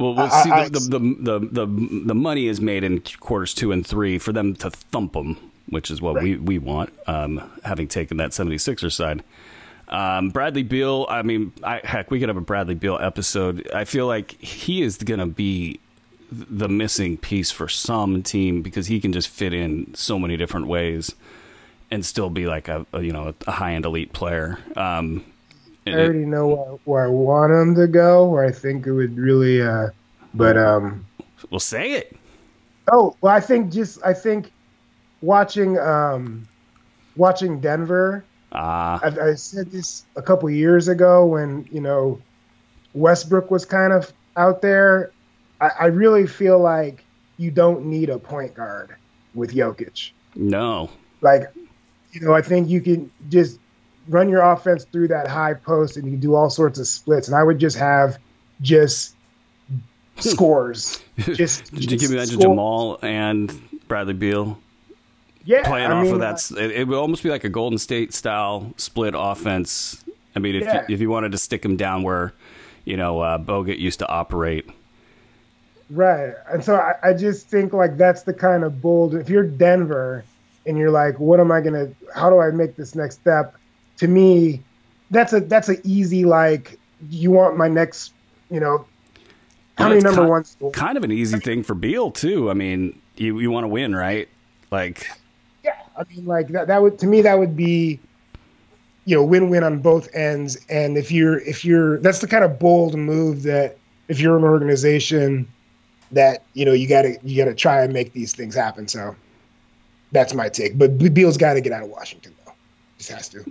Well, 0.00 0.14
we'll 0.14 0.30
see. 0.30 0.50
I, 0.50 0.68
the, 0.68 0.80
the, 0.80 0.98
the, 0.98 1.38
the, 1.66 1.66
the, 2.06 2.14
money 2.14 2.46
is 2.46 2.58
made 2.60 2.84
in 2.84 3.02
quarters 3.20 3.52
two 3.52 3.70
and 3.70 3.86
three 3.86 4.18
for 4.18 4.32
them 4.32 4.54
to 4.56 4.70
thump 4.70 5.12
them, 5.12 5.36
which 5.68 5.90
is 5.90 6.00
what 6.00 6.16
right. 6.16 6.24
we, 6.24 6.36
we 6.36 6.58
want, 6.58 6.92
um, 7.06 7.50
having 7.64 7.86
taken 7.86 8.16
that 8.16 8.30
76er 8.30 8.90
side. 8.90 9.22
Um, 9.88 10.30
Bradley 10.30 10.62
Beal, 10.62 11.06
I 11.10 11.20
mean, 11.22 11.52
I, 11.62 11.80
heck, 11.84 12.10
we 12.10 12.18
could 12.18 12.30
have 12.30 12.38
a 12.38 12.42
Bradley 12.42 12.76
Beal 12.76 12.98
episode. 12.98 13.68
I 13.74 13.84
feel 13.84 14.06
like 14.06 14.40
he 14.40 14.82
is 14.82 14.96
going 14.96 15.20
to 15.20 15.26
be 15.26 15.80
the 16.32 16.68
missing 16.68 17.18
piece 17.18 17.50
for 17.50 17.68
some 17.68 18.22
team 18.22 18.62
because 18.62 18.86
he 18.86 19.00
can 19.00 19.12
just 19.12 19.28
fit 19.28 19.52
in 19.52 19.92
so 19.94 20.18
many 20.18 20.36
different 20.36 20.68
ways 20.68 21.14
and 21.90 22.06
still 22.06 22.30
be 22.30 22.46
like 22.46 22.68
a, 22.68 22.86
a 22.92 23.02
you 23.02 23.12
know 23.12 23.34
a 23.46 23.50
high 23.50 23.74
end 23.74 23.84
elite 23.84 24.12
player. 24.12 24.58
Um, 24.76 25.24
I 25.86 25.92
already 25.92 26.26
know 26.26 26.46
where, 26.46 26.78
where, 26.84 27.04
I 27.04 27.08
want 27.08 27.52
him 27.52 27.74
to 27.76 27.86
go. 27.86 28.28
Where 28.28 28.44
I 28.44 28.52
think 28.52 28.86
it 28.86 28.92
would 28.92 29.16
really, 29.16 29.62
uh, 29.62 29.88
but 30.34 30.56
um, 30.56 31.06
we'll 31.50 31.60
say 31.60 31.92
it. 31.92 32.16
Oh 32.92 33.16
well, 33.20 33.34
I 33.34 33.40
think 33.40 33.72
just 33.72 33.98
I 34.04 34.12
think 34.12 34.52
watching 35.22 35.78
um, 35.78 36.46
watching 37.16 37.60
Denver. 37.60 38.24
Ah, 38.52 39.00
uh, 39.02 39.10
I, 39.20 39.28
I 39.30 39.34
said 39.34 39.70
this 39.70 40.04
a 40.16 40.22
couple 40.22 40.50
years 40.50 40.88
ago 40.88 41.24
when 41.26 41.66
you 41.70 41.80
know 41.80 42.20
Westbrook 42.94 43.50
was 43.50 43.64
kind 43.64 43.92
of 43.92 44.12
out 44.36 44.60
there. 44.60 45.12
I, 45.60 45.70
I 45.80 45.86
really 45.86 46.26
feel 46.26 46.58
like 46.58 47.04
you 47.38 47.50
don't 47.50 47.86
need 47.86 48.10
a 48.10 48.18
point 48.18 48.54
guard 48.54 48.94
with 49.34 49.54
Jokic. 49.54 50.10
No, 50.34 50.90
like 51.20 51.44
you 52.12 52.20
know, 52.20 52.34
I 52.34 52.42
think 52.42 52.68
you 52.68 52.80
can 52.80 53.10
just 53.28 53.58
run 54.10 54.28
your 54.28 54.42
offense 54.42 54.84
through 54.84 55.08
that 55.08 55.28
high 55.28 55.54
post 55.54 55.96
and 55.96 56.10
you 56.10 56.16
do 56.16 56.34
all 56.34 56.50
sorts 56.50 56.78
of 56.78 56.86
splits. 56.86 57.28
And 57.28 57.36
I 57.36 57.42
would 57.42 57.58
just 57.58 57.78
have 57.78 58.18
just 58.60 59.14
scores. 60.18 61.00
just, 61.18 61.72
Did 61.72 61.90
you 61.90 61.98
give 61.98 62.10
me 62.10 62.16
that 62.16 62.28
Jamal 62.28 62.98
and 63.02 63.50
Bradley 63.88 64.14
Beal? 64.14 64.58
Yeah, 65.44 65.62
playing 65.62 65.90
I 65.90 65.94
off 65.94 66.04
mean, 66.04 66.14
of 66.14 66.20
that, 66.20 66.50
it, 66.58 66.70
it, 66.72 66.88
would 66.88 66.98
almost 66.98 67.22
be 67.22 67.30
like 67.30 67.44
a 67.44 67.48
Golden 67.48 67.78
State 67.78 68.12
style 68.12 68.74
split 68.76 69.14
offense. 69.16 70.04
I 70.36 70.38
mean, 70.38 70.54
if 70.54 70.64
yeah. 70.64 70.84
you, 70.86 70.94
if 70.94 71.00
you 71.00 71.08
wanted 71.08 71.32
to 71.32 71.38
stick 71.38 71.62
them 71.62 71.76
down 71.76 72.02
where 72.02 72.34
you 72.84 72.98
know 72.98 73.20
uh, 73.20 73.38
Bogut 73.38 73.78
used 73.78 74.00
to 74.00 74.08
operate, 74.08 74.68
right? 75.88 76.34
And 76.52 76.62
so 76.62 76.76
I, 76.76 76.94
I 77.02 77.14
just 77.14 77.48
think 77.48 77.72
like 77.72 77.96
that's 77.96 78.24
the 78.24 78.34
kind 78.34 78.64
of 78.64 78.82
bold. 78.82 79.14
If 79.14 79.30
you're 79.30 79.46
Denver 79.46 80.24
and 80.66 80.76
you're 80.76 80.90
like, 80.90 81.18
what 81.18 81.40
am 81.40 81.50
I 81.50 81.62
gonna? 81.62 81.90
How 82.14 82.28
do 82.28 82.38
I 82.38 82.50
make 82.50 82.76
this 82.76 82.94
next 82.94 83.20
step? 83.20 83.56
To 84.00 84.08
me, 84.08 84.62
that's 85.10 85.34
a 85.34 85.40
that's 85.40 85.68
an 85.68 85.76
easy 85.84 86.24
like. 86.24 86.78
You 87.10 87.30
want 87.30 87.56
my 87.56 87.68
next, 87.68 88.14
you 88.50 88.60
know, 88.60 88.86
how 89.76 89.88
many 89.90 90.00
number 90.00 90.22
kind, 90.22 90.30
ones? 90.30 90.56
Kind 90.72 90.96
of 90.96 91.04
an 91.04 91.12
easy 91.12 91.38
thing 91.38 91.62
for 91.62 91.74
Beal 91.74 92.10
too. 92.10 92.50
I 92.50 92.54
mean, 92.54 92.98
you 93.16 93.38
you 93.40 93.50
want 93.50 93.64
to 93.64 93.68
win, 93.68 93.94
right? 93.94 94.26
Like, 94.70 95.06
yeah, 95.62 95.76
I 95.98 96.04
mean, 96.10 96.24
like 96.24 96.48
that. 96.48 96.66
That 96.68 96.80
would 96.80 96.98
to 97.00 97.06
me 97.06 97.20
that 97.20 97.38
would 97.38 97.56
be, 97.56 98.00
you 99.04 99.16
know, 99.16 99.22
win-win 99.22 99.64
on 99.64 99.80
both 99.80 100.08
ends. 100.14 100.56
And 100.70 100.96
if 100.96 101.12
you're 101.12 101.40
if 101.40 101.62
you're 101.62 101.98
that's 101.98 102.20
the 102.20 102.26
kind 102.26 102.44
of 102.44 102.58
bold 102.58 102.94
move 102.96 103.42
that 103.42 103.76
if 104.08 104.18
you're 104.18 104.38
an 104.38 104.44
organization 104.44 105.46
that 106.12 106.42
you 106.54 106.64
know 106.64 106.72
you 106.72 106.88
got 106.88 107.02
to 107.02 107.18
you 107.22 107.36
got 107.36 107.50
to 107.50 107.54
try 107.54 107.82
and 107.82 107.92
make 107.92 108.14
these 108.14 108.34
things 108.34 108.54
happen. 108.54 108.88
So 108.88 109.14
that's 110.12 110.32
my 110.32 110.48
take. 110.48 110.78
But 110.78 110.96
Beal's 111.14 111.36
got 111.36 111.54
to 111.54 111.60
get 111.60 111.72
out 111.72 111.82
of 111.82 111.90
Washington 111.90 112.34
though. 112.46 112.52
Just 112.96 113.10
has 113.10 113.28
to. 113.30 113.44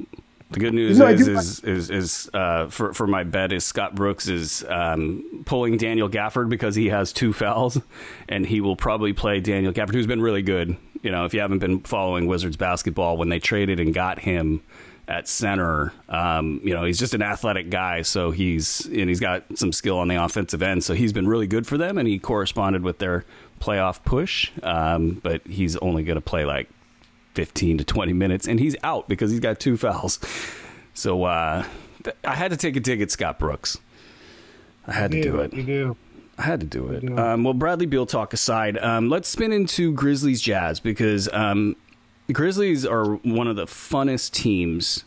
The 0.51 0.59
good 0.59 0.73
news 0.73 0.97
no, 0.97 1.07
is, 1.07 1.27
is, 1.27 1.59
is, 1.59 1.89
is, 1.91 2.29
uh, 2.33 2.67
for, 2.69 2.91
for 2.93 3.05
my 3.05 3.23
bet 3.23 3.53
is 3.53 3.63
Scott 3.63 3.93
Brooks 3.93 4.27
is 4.27 4.65
um, 4.67 5.43
pulling 5.45 5.77
Daniel 5.77 6.09
Gafford 6.09 6.49
because 6.49 6.73
he 6.73 6.87
has 6.87 7.13
two 7.13 7.33
fouls, 7.33 7.79
and 8.27 8.47
he 8.47 8.59
will 8.59 8.75
probably 8.75 9.13
play 9.13 9.39
Daniel 9.41 9.71
Gafford, 9.71 9.93
who's 9.93 10.07
been 10.07 10.21
really 10.21 10.41
good. 10.41 10.75
You 11.03 11.11
know, 11.11 11.25
if 11.25 11.35
you 11.35 11.39
haven't 11.39 11.59
been 11.59 11.81
following 11.81 12.25
Wizards 12.25 12.57
basketball, 12.57 13.15
when 13.15 13.29
they 13.29 13.37
traded 13.37 13.79
and 13.79 13.93
got 13.93 14.19
him 14.19 14.63
at 15.07 15.27
center, 15.27 15.93
um, 16.09 16.59
you 16.63 16.73
know, 16.73 16.83
he's 16.83 16.97
just 16.99 17.13
an 17.13 17.21
athletic 17.21 17.69
guy, 17.69 18.01
so 18.01 18.31
he's 18.31 18.85
and 18.85 19.07
he's 19.07 19.19
got 19.19 19.43
some 19.55 19.71
skill 19.71 19.99
on 19.99 20.07
the 20.07 20.15
offensive 20.15 20.63
end, 20.63 20.83
so 20.83 20.95
he's 20.95 21.13
been 21.13 21.27
really 21.27 21.47
good 21.47 21.67
for 21.67 21.77
them, 21.77 21.99
and 21.99 22.07
he 22.07 22.17
corresponded 22.17 22.81
with 22.81 22.97
their 22.97 23.23
playoff 23.61 24.03
push. 24.03 24.51
Um, 24.63 25.19
but 25.21 25.45
he's 25.45 25.75
only 25.77 26.03
going 26.03 26.15
to 26.15 26.21
play 26.21 26.43
like 26.43 26.69
15 27.33 27.79
to 27.79 27.83
20 27.83 28.13
minutes, 28.13 28.47
and 28.47 28.59
he's 28.59 28.75
out 28.83 29.07
because 29.07 29.31
he's 29.31 29.39
got 29.39 29.59
two 29.59 29.77
fouls. 29.77 30.19
So 30.93 31.23
uh, 31.23 31.63
I 32.23 32.35
had 32.35 32.51
to 32.51 32.57
take 32.57 32.75
a 32.75 32.79
dig 32.79 33.01
at 33.01 33.11
Scott 33.11 33.39
Brooks. 33.39 33.77
I 34.87 34.93
had 34.93 35.11
to 35.11 35.21
do 35.21 35.39
it. 35.39 35.53
You 35.53 35.63
do. 35.63 35.97
I 36.37 36.43
had 36.43 36.61
to 36.61 36.65
do 36.65 36.89
it. 36.89 37.19
Um, 37.19 37.43
well, 37.43 37.53
Bradley 37.53 37.85
Beal 37.85 38.05
talk 38.05 38.33
aside, 38.33 38.77
um, 38.77 39.09
let's 39.09 39.27
spin 39.27 39.51
into 39.51 39.93
Grizzlies 39.93 40.41
Jazz 40.41 40.79
because 40.79 41.27
um, 41.33 41.75
the 42.27 42.33
Grizzlies 42.33 42.85
are 42.85 43.15
one 43.15 43.47
of 43.47 43.57
the 43.57 43.65
funnest 43.65 44.31
teams 44.31 45.03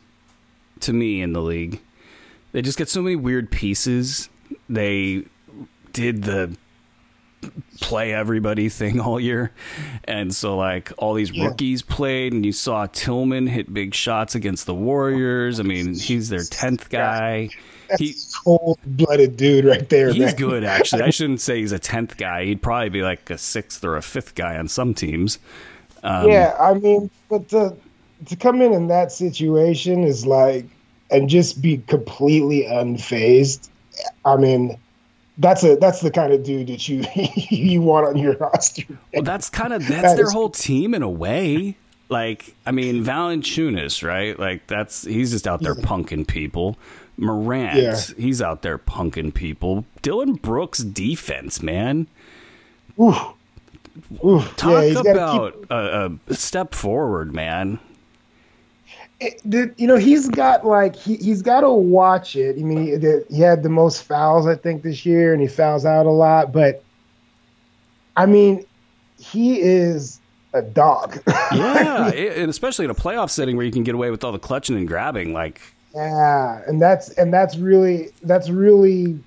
to 0.80 0.92
me 0.92 1.22
in 1.22 1.32
the 1.32 1.40
league. 1.40 1.80
They 2.52 2.60
just 2.60 2.76
get 2.76 2.90
so 2.90 3.00
many 3.00 3.16
weird 3.16 3.50
pieces. 3.50 4.28
They 4.68 5.24
did 5.92 6.24
the 6.24 6.54
play 7.80 8.12
everybody 8.12 8.68
thing 8.68 9.00
all 9.00 9.20
year. 9.20 9.52
And 10.04 10.34
so 10.34 10.56
like 10.56 10.92
all 10.98 11.14
these 11.14 11.30
yeah. 11.30 11.46
rookies 11.46 11.82
played 11.82 12.32
and 12.32 12.44
you 12.44 12.52
saw 12.52 12.86
Tillman 12.86 13.46
hit 13.46 13.72
big 13.72 13.94
shots 13.94 14.34
against 14.34 14.66
the 14.66 14.74
Warriors. 14.74 15.60
I 15.60 15.62
mean, 15.62 15.94
he's 15.94 16.28
their 16.28 16.40
10th 16.40 16.88
guy. 16.88 17.50
He's 17.98 18.32
a 18.32 18.44
cold 18.44 18.78
blooded 18.86 19.36
dude 19.36 19.64
right 19.64 19.88
there. 19.88 20.12
He's 20.12 20.20
man. 20.20 20.36
good 20.36 20.64
actually. 20.64 21.02
I 21.02 21.10
shouldn't 21.10 21.40
say 21.40 21.60
he's 21.60 21.72
a 21.72 21.78
10th 21.78 22.16
guy. 22.16 22.44
He'd 22.44 22.62
probably 22.62 22.88
be 22.88 23.02
like 23.02 23.28
a 23.30 23.34
6th 23.34 23.84
or 23.84 23.96
a 23.96 24.00
5th 24.00 24.34
guy 24.34 24.56
on 24.56 24.68
some 24.68 24.94
teams. 24.94 25.38
Um, 26.02 26.28
yeah, 26.28 26.56
I 26.58 26.74
mean, 26.74 27.10
but 27.28 27.48
to 27.50 27.76
to 28.26 28.36
come 28.36 28.62
in 28.62 28.72
in 28.72 28.88
that 28.88 29.12
situation 29.12 30.04
is 30.04 30.26
like 30.26 30.66
and 31.10 31.28
just 31.28 31.60
be 31.60 31.78
completely 31.78 32.62
unfazed. 32.62 33.68
I 34.24 34.36
mean, 34.36 34.78
that's 35.38 35.64
a 35.64 35.76
that's 35.76 36.00
the 36.00 36.10
kind 36.10 36.32
of 36.32 36.42
dude 36.42 36.68
that 36.68 36.88
you 36.88 37.04
you 37.14 37.82
want 37.82 38.06
on 38.06 38.16
your 38.16 38.36
roster. 38.36 38.84
Well, 39.12 39.22
that's 39.22 39.50
kind 39.50 39.72
of 39.72 39.80
that's 39.88 40.02
that 40.02 40.16
their 40.16 40.26
is, 40.26 40.32
whole 40.32 40.50
team 40.50 40.94
in 40.94 41.02
a 41.02 41.10
way. 41.10 41.76
Like, 42.08 42.54
I 42.66 42.72
mean, 42.72 43.02
Valanciunas, 43.02 44.06
right? 44.06 44.38
Like, 44.38 44.66
that's 44.66 45.04
he's 45.04 45.30
just 45.30 45.48
out 45.48 45.62
there 45.62 45.76
yeah. 45.78 45.84
punking 45.84 46.26
people. 46.26 46.76
Morant, 47.16 47.78
yeah. 47.78 47.96
he's 48.18 48.42
out 48.42 48.62
there 48.62 48.78
punking 48.78 49.32
people. 49.32 49.86
Dillon 50.02 50.34
Brooks 50.34 50.80
defense, 50.80 51.62
man. 51.62 52.08
Ooh. 53.00 53.14
Ooh. 54.24 54.42
Talk 54.56 54.84
yeah, 54.84 55.00
about 55.00 55.54
keep... 55.54 55.70
a, 55.70 56.18
a 56.26 56.34
step 56.34 56.74
forward, 56.74 57.34
man 57.34 57.78
it, 59.22 59.74
you 59.78 59.86
know, 59.86 59.96
he's 59.96 60.28
got 60.28 60.66
like 60.66 60.96
he 60.96 61.16
he's 61.16 61.42
got 61.42 61.60
to 61.60 61.70
watch 61.70 62.36
it. 62.36 62.56
I 62.58 62.62
mean, 62.62 63.00
he, 63.00 63.34
he, 63.34 63.40
had 63.40 63.62
the 63.62 63.68
most 63.68 64.02
fouls 64.02 64.46
I 64.46 64.54
think 64.54 64.82
this 64.82 65.04
year, 65.06 65.32
and 65.32 65.42
he 65.42 65.48
fouls 65.48 65.84
out 65.84 66.06
a 66.06 66.10
lot. 66.10 66.52
But 66.52 66.82
I 68.16 68.26
mean, 68.26 68.64
he 69.18 69.60
is 69.60 70.20
a 70.52 70.62
dog. 70.62 71.20
yeah, 71.52 72.08
and 72.10 72.50
especially 72.50 72.84
in 72.84 72.90
a 72.90 72.94
playoff 72.94 73.30
setting 73.30 73.56
where 73.56 73.64
you 73.66 73.72
can 73.72 73.84
get 73.84 73.94
away 73.94 74.10
with 74.10 74.24
all 74.24 74.32
the 74.32 74.38
clutching 74.38 74.76
and 74.76 74.86
grabbing, 74.86 75.32
like 75.32 75.60
yeah, 75.94 76.62
and 76.66 76.80
that's 76.80 77.10
and 77.10 77.32
that's 77.32 77.56
really 77.56 78.10
that's 78.22 78.48
really. 78.50 79.22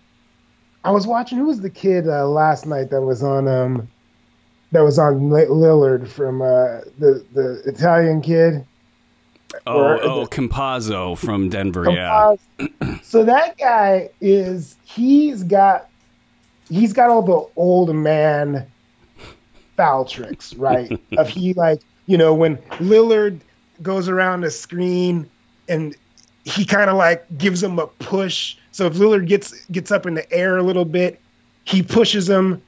I 0.83 0.91
was 0.91 1.07
watching. 1.07 1.37
Who 1.37 1.45
was 1.45 1.61
the 1.61 1.69
kid 1.69 2.07
uh, 2.07 2.27
last 2.27 2.65
night 2.65 2.91
that 2.91 3.01
was 3.01 3.23
on 3.23 3.47
um 3.47 3.87
that 4.71 4.83
was 4.83 4.99
on 4.99 5.29
Lillard 5.29 6.07
from 6.07 6.41
uh, 6.41 6.81
the 6.99 7.25
the 7.33 7.61
Italian 7.65 8.21
kid. 8.21 8.65
Oh, 9.67 9.79
or, 9.79 10.03
oh, 10.03 10.25
Campazzo 10.25 11.17
from 11.17 11.49
Denver. 11.49 11.85
Campazzo. 11.85 12.39
Yeah. 12.59 12.97
so 13.03 13.23
that 13.23 13.57
guy 13.57 14.09
is 14.21 14.75
he's 14.83 15.43
got 15.43 15.89
he's 16.69 16.93
got 16.93 17.09
all 17.09 17.21
the 17.21 17.47
old 17.55 17.93
man 17.95 18.67
foul 19.77 20.05
tricks, 20.05 20.53
right? 20.55 20.99
of 21.17 21.29
he 21.29 21.53
like 21.53 21.81
you 22.05 22.17
know 22.17 22.33
when 22.33 22.57
Lillard 22.79 23.39
goes 23.81 24.09
around 24.09 24.41
the 24.41 24.51
screen 24.51 25.29
and 25.67 25.95
he 26.43 26.65
kind 26.65 26.89
of 26.89 26.97
like 26.97 27.25
gives 27.37 27.61
him 27.61 27.79
a 27.79 27.87
push. 27.87 28.57
So 28.71 28.85
if 28.87 28.93
Lillard 28.93 29.27
gets 29.27 29.65
gets 29.65 29.91
up 29.91 30.05
in 30.05 30.13
the 30.13 30.31
air 30.31 30.57
a 30.57 30.63
little 30.63 30.85
bit, 30.85 31.19
he 31.65 31.81
pushes 31.81 32.29
him 32.29 32.61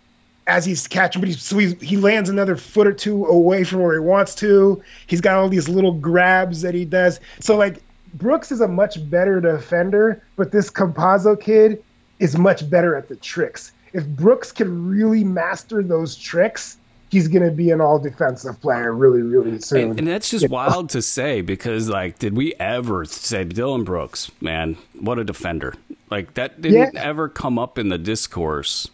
as 0.47 0.65
he's 0.65 0.87
catching, 0.87 1.21
but 1.21 1.27
he, 1.27 1.35
so 1.35 1.57
he, 1.57 1.73
he 1.75 1.97
lands 1.97 2.29
another 2.29 2.55
foot 2.55 2.87
or 2.87 2.93
two 2.93 3.25
away 3.25 3.63
from 3.63 3.81
where 3.81 3.93
he 3.93 3.99
wants 3.99 4.33
to. 4.35 4.81
He's 5.05 5.21
got 5.21 5.35
all 5.35 5.49
these 5.49 5.67
little 5.67 5.91
grabs 5.91 6.61
that 6.61 6.73
he 6.73 6.85
does. 6.85 7.19
So 7.39 7.55
like 7.57 7.83
Brooks 8.13 8.51
is 8.51 8.61
a 8.61 8.67
much 8.67 9.09
better 9.09 9.41
defender, 9.41 10.23
but 10.37 10.51
this 10.51 10.71
Campazzo 10.71 11.39
kid 11.39 11.83
is 12.19 12.37
much 12.37 12.67
better 12.69 12.95
at 12.95 13.09
the 13.09 13.17
tricks. 13.17 13.73
If 13.93 14.07
Brooks 14.07 14.51
can 14.51 14.87
really 14.87 15.23
master 15.23 15.83
those 15.83 16.15
tricks, 16.15 16.77
he's 17.09 17.27
going 17.27 17.43
to 17.43 17.51
be 17.51 17.71
an 17.71 17.81
all 17.81 17.99
defensive 17.99 18.59
player 18.61 18.93
really, 18.93 19.21
really 19.21 19.59
soon. 19.59 19.91
And, 19.91 19.99
and 19.99 20.07
that's 20.07 20.29
just 20.29 20.49
wild 20.49 20.89
to 20.91 21.01
say 21.01 21.41
because, 21.41 21.89
like, 21.89 22.19
did 22.19 22.35
we 22.35 22.53
ever 22.55 23.05
say 23.05 23.43
Dillon 23.43 23.83
Brooks, 23.83 24.31
man, 24.41 24.77
what 24.99 25.19
a 25.19 25.23
defender? 25.23 25.73
Like, 26.09 26.33
that 26.35 26.61
didn't 26.61 26.95
yeah. 26.95 27.01
ever 27.01 27.29
come 27.29 27.57
up 27.59 27.77
in 27.77 27.89
the 27.89 27.97
discourse 27.97 28.89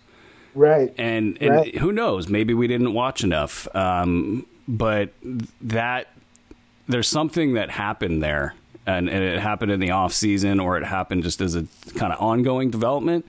Right. 0.55 0.93
And, 0.97 1.37
and 1.41 1.55
right. 1.55 1.75
who 1.75 1.91
knows? 1.91 2.29
Maybe 2.29 2.53
we 2.53 2.67
didn't 2.67 2.93
watch 2.93 3.23
enough. 3.23 3.67
Um, 3.75 4.45
but 4.67 5.13
that 5.61 6.07
there's 6.87 7.07
something 7.07 7.53
that 7.53 7.69
happened 7.69 8.21
there, 8.21 8.55
and, 8.85 9.09
and, 9.09 9.23
it 9.23 9.39
happened 9.39 9.71
in 9.71 9.79
the 9.79 9.91
off 9.91 10.13
season, 10.13 10.59
or 10.59 10.77
it 10.77 10.83
happened 10.83 11.23
just 11.23 11.41
as 11.41 11.55
a 11.55 11.65
kind 11.95 12.13
of 12.13 12.21
ongoing 12.21 12.69
development. 12.69 13.25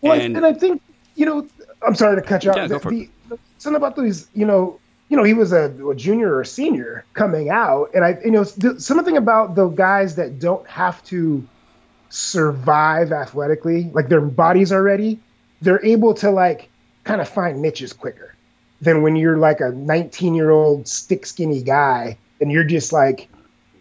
Well, 0.00 0.20
and, 0.20 0.36
and 0.36 0.46
I 0.46 0.52
think 0.52 0.82
you 1.14 1.26
know, 1.26 1.46
I'm 1.82 1.94
sorry 1.94 2.16
to 2.16 2.22
cut 2.22 2.44
you 2.44 2.50
off. 2.50 2.56
Yeah, 2.56 2.68
go 2.68 2.78
for 2.78 2.90
the, 2.90 3.08
it. 3.30 3.40
something 3.58 3.76
about 3.76 3.96
these, 3.96 4.28
you 4.34 4.46
know, 4.46 4.78
you 5.08 5.16
know, 5.16 5.24
he 5.24 5.34
was 5.34 5.52
a, 5.52 5.72
a, 5.88 5.94
junior 5.94 6.36
or 6.36 6.44
senior 6.44 7.04
coming 7.14 7.50
out, 7.50 7.90
and 7.94 8.04
I, 8.04 8.18
you 8.24 8.30
know, 8.30 8.44
something 8.44 9.16
about 9.16 9.54
the 9.54 9.68
guys 9.68 10.16
that 10.16 10.38
don't 10.38 10.66
have 10.68 11.02
to 11.06 11.46
survive 12.10 13.12
athletically, 13.12 13.90
like 13.92 14.08
their 14.08 14.20
bodies 14.20 14.70
are 14.72 14.82
ready 14.82 15.18
they're 15.60 15.84
able 15.84 16.14
to 16.14 16.30
like 16.30 16.68
kind 17.04 17.20
of 17.20 17.28
find 17.28 17.60
niches 17.60 17.92
quicker 17.92 18.34
than 18.80 19.02
when 19.02 19.16
you're 19.16 19.38
like 19.38 19.60
a 19.60 19.70
19 19.70 20.34
year 20.34 20.50
old 20.50 20.86
stick 20.86 21.26
skinny 21.26 21.62
guy 21.62 22.16
and 22.40 22.52
you're 22.52 22.64
just 22.64 22.92
like 22.92 23.28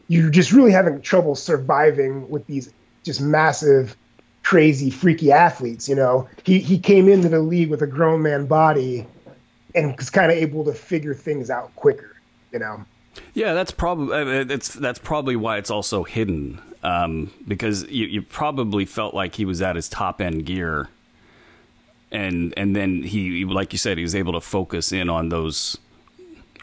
you're 0.08 0.30
just 0.30 0.52
really 0.52 0.72
having 0.72 1.02
trouble 1.02 1.36
surviving 1.36 2.30
with 2.30 2.46
these 2.48 2.72
just 3.04 3.22
massive 3.22 3.96
crazy 4.44 4.90
freaky 4.90 5.32
athletes 5.32 5.88
you 5.88 5.96
know? 5.96 6.28
He 6.44 6.60
he 6.60 6.80
came 6.80 7.08
into 7.10 7.30
the 7.30 7.40
league 7.40 7.70
with 7.70 7.82
a 7.82 7.88
grown 7.88 8.22
man 8.22 8.46
body 8.46 9.06
and 9.76 9.96
was 9.98 10.10
kind 10.10 10.32
of 10.32 10.38
able 10.38 10.66
to 10.66 10.74
figure 10.74 11.14
things 11.14 11.50
out 11.50 11.76
quicker 11.76 12.16
you 12.52 12.60
know? 12.60 12.86
Yeah 13.34 13.54
that's 13.54 13.72
probably 13.72 14.44
that's 14.46 14.74
that's 14.74 15.00
probably 15.00 15.36
why 15.36 15.58
it's 15.58 15.70
also 15.70 16.04
hidden 16.04 16.62
um, 16.84 17.32
because 17.48 17.90
you, 17.90 18.06
you 18.06 18.22
probably 18.22 18.86
felt 18.86 19.14
like 19.14 19.36
he 19.36 19.46
was 19.46 19.62
at 19.62 19.76
his 19.76 19.90
top 19.90 20.22
end 20.22 20.46
gear 20.46 20.88
and 22.12 22.54
and 22.58 22.76
then 22.76 23.04
he, 23.04 23.46
like 23.46 23.72
you 23.74 23.78
said, 23.80 23.98
he 23.98 24.04
was 24.04 24.16
able 24.16 24.34
to 24.34 24.42
focus 24.42 24.92
in 24.92 25.10
on 25.10 25.30
those. 25.30 25.78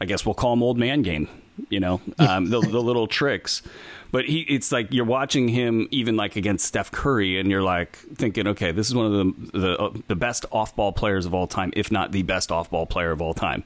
I 0.00 0.06
guess 0.06 0.26
we'll 0.26 0.34
call 0.34 0.50
them 0.54 0.62
old 0.62 0.78
man 0.78 1.02
game. 1.02 1.28
You 1.68 1.78
know, 1.80 2.00
um, 2.18 2.50
the, 2.50 2.60
the 2.60 2.80
little 2.82 3.06
tricks. 3.06 3.62
But 4.10 4.26
he, 4.26 4.40
it's 4.42 4.70
like 4.70 4.92
you're 4.92 5.04
watching 5.04 5.48
him 5.48 5.88
even 5.90 6.16
like 6.16 6.36
against 6.36 6.66
Steph 6.66 6.90
Curry, 6.92 7.38
and 7.40 7.50
you're 7.50 7.62
like 7.62 7.96
thinking, 8.14 8.46
okay, 8.48 8.70
this 8.72 8.88
is 8.88 8.94
one 8.94 9.06
of 9.06 9.12
the 9.52 9.58
the, 9.58 9.76
uh, 9.78 9.92
the 10.08 10.14
best 10.16 10.46
off 10.52 10.74
ball 10.76 10.92
players 10.92 11.26
of 11.26 11.34
all 11.34 11.46
time, 11.48 11.72
if 11.76 11.90
not 11.90 12.12
the 12.12 12.22
best 12.22 12.52
off 12.52 12.70
ball 12.70 12.86
player 12.86 13.10
of 13.10 13.20
all 13.20 13.34
time. 13.34 13.64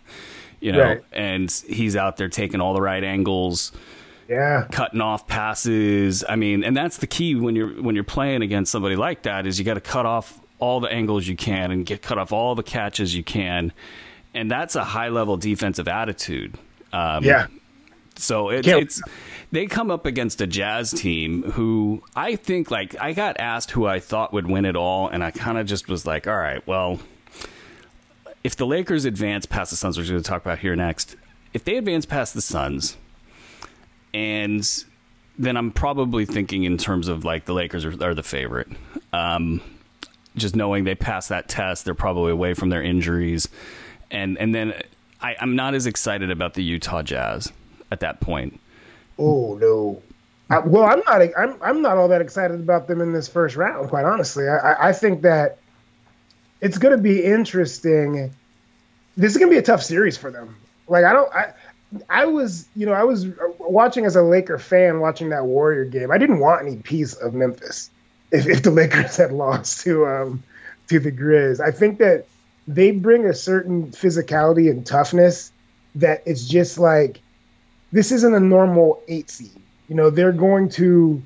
you 0.61 0.73
know, 0.73 0.83
Right. 0.83 1.01
and 1.13 1.51
he's 1.69 1.95
out 1.97 2.17
there 2.17 2.29
taking 2.29 2.61
all 2.61 2.75
the 2.75 2.81
right 2.81 3.05
angles, 3.05 3.73
Yeah. 4.29 4.67
cutting 4.73 5.01
off 5.01 5.27
passes. 5.29 6.25
I 6.29 6.35
mean, 6.37 6.65
and 6.65 6.77
that's 6.77 6.97
the 6.97 7.07
key 7.07 7.35
when 7.35 7.55
you're 7.55 7.81
when 7.83 7.95
you're 7.95 8.03
playing 8.05 8.43
against 8.43 8.73
somebody 8.73 8.97
like 8.97 9.23
that 9.23 9.47
is 9.47 9.59
you 9.59 9.65
got 9.65 9.75
to 9.75 9.81
cut 9.81 10.05
off 10.07 10.41
all 10.59 10.81
the 10.81 10.89
angles 10.89 11.27
you 11.27 11.37
can 11.37 11.71
and 11.71 11.87
get 11.87 12.03
cut 12.03 12.19
off 12.19 12.33
all 12.33 12.55
the 12.55 12.63
catches 12.63 13.15
you 13.15 13.23
can, 13.25 13.73
and 14.35 14.51
that's 14.51 14.75
a 14.77 14.85
high 14.85 15.09
level 15.09 15.37
defensive 15.37 15.89
attitude. 15.89 16.57
Um, 16.93 17.23
Yeah. 17.25 17.47
so 18.17 18.49
it, 18.51 18.65
Can't- 18.65 18.83
it's 18.83 19.03
they 19.51 19.67
come 19.67 19.91
up 19.91 20.05
against 20.05 20.41
a 20.41 20.47
Jazz 20.47 20.91
team 20.91 21.43
who 21.53 22.03
I 22.15 22.37
think 22.37 22.71
like 22.71 22.95
I 23.01 23.13
got 23.13 23.39
asked 23.41 23.71
who 23.71 23.87
I 23.87 24.01
thought 24.01 24.33
would 24.33 24.47
win 24.47 24.65
it 24.65 24.77
all, 24.77 25.09
and 25.09 25.23
I 25.25 25.31
kind 25.31 25.57
of 25.59 25.67
just 25.67 25.89
was 25.89 26.05
like, 26.05 26.27
all 26.27 26.37
right, 26.37 26.67
well, 26.67 26.99
if 28.45 28.57
the 28.57 28.67
Lakers 28.67 29.05
advance 29.05 29.47
past 29.47 29.71
the 29.71 29.77
Suns, 29.77 29.97
which 29.99 30.07
we're 30.09 30.13
going 30.13 30.23
to 30.23 30.29
talk 30.29 30.43
about 30.43 30.59
here 30.59 30.77
next, 30.77 31.17
if 31.55 31.65
they 31.65 31.77
advance 31.77 32.05
past 32.07 32.35
the 32.35 32.41
Suns, 32.43 32.97
and 34.15 34.67
then 35.39 35.57
I'm 35.57 35.71
probably 35.71 36.25
thinking 36.25 36.65
in 36.65 36.79
terms 36.79 37.09
of 37.09 37.25
like 37.25 37.45
the 37.45 37.55
Lakers 37.55 37.85
are, 37.85 38.03
are 38.05 38.15
the 38.15 38.23
favorite. 38.23 38.69
Um, 39.13 39.61
just 40.39 40.57
knowing 40.57 40.85
they 40.85 40.95
passed 40.95 41.29
that 41.29 41.49
test, 41.49 41.85
they're 41.85 41.95
probably 41.95 42.33
away 42.33 42.55
from 42.55 42.69
their 42.71 42.83
injuries, 42.83 43.49
and 44.11 44.39
and 44.39 44.55
then 44.55 44.75
I, 45.21 45.37
I'm 45.41 45.57
not 45.57 45.75
as 45.75 45.87
excited 45.87 46.31
about 46.31 46.55
the 46.55 46.63
Utah 46.63 47.03
Jazz 47.03 47.53
at 47.91 48.01
that 48.01 48.21
point. 48.21 48.61
Oh 49.19 49.55
no. 49.61 50.03
I, 50.51 50.61
well, 50.61 50.85
I'm 50.85 51.01
not. 51.01 51.21
I'm 51.37 51.63
I'm 51.63 51.83
not 51.83 51.99
all 51.99 52.09
that 52.09 52.21
excited 52.23 52.61
about 52.61 52.89
them 52.89 53.01
in 53.01 53.13
this 53.13 53.29
first 53.29 53.57
round. 53.57 53.89
Quite 53.91 54.05
honestly, 54.07 54.49
I 54.49 54.89
I- 54.89 54.93
think 54.93 55.23
that 55.23 55.59
it's 56.61 56.79
going 56.79 56.97
to 56.97 57.03
be 57.03 57.23
interesting. 57.23 58.33
This 59.17 59.33
is 59.33 59.39
going 59.39 59.51
to 59.51 59.55
be 59.55 59.59
a 59.59 59.63
tough 59.63 59.83
series 59.83 60.17
for 60.17 60.31
them. 60.31 60.57
Like 60.89 61.05
I 61.05 61.13
don't. 61.13 61.35
I 61.35 61.53
I 62.09 62.25
was 62.27 62.67
you 62.75 62.87
know 62.87 62.93
I 62.93 63.05
was 63.05 63.27
watching 63.59 64.07
as 64.07 64.17
a 64.17 64.23
Laker 64.23 64.59
fan 64.59 65.01
watching 65.01 65.29
that 65.31 65.45
Warrior 65.45 65.85
game. 65.85 66.11
I 66.11 66.17
didn't 66.19 66.39
want 66.39 66.67
any 66.67 66.77
piece 66.77 67.13
of 67.15 67.35
Memphis 67.35 67.91
if 68.33 68.47
if 68.47 68.63
the 68.63 68.71
Lakers 68.71 69.17
had 69.17 69.33
lost 69.33 69.81
to 69.83 70.07
um 70.07 70.43
to 70.89 70.99
the 70.99 71.13
Grizz. 71.13 71.61
I 71.61 71.71
think 71.71 71.99
that 71.99 72.27
they 72.67 72.91
bring 72.91 73.27
a 73.27 73.35
certain 73.35 73.91
physicality 73.93 74.71
and 74.71 74.85
toughness 74.87 75.53
that 75.95 76.23
it's 76.27 76.47
just 76.47 76.79
like 76.79 77.21
this 77.93 78.13
isn't 78.13 78.35
a 78.35 78.41
normal 78.41 79.03
eight 79.09 79.31
seed. 79.31 79.51
You 79.89 79.95
know, 79.97 80.11
they're 80.11 80.33
going 80.33 80.69
to 80.71 81.23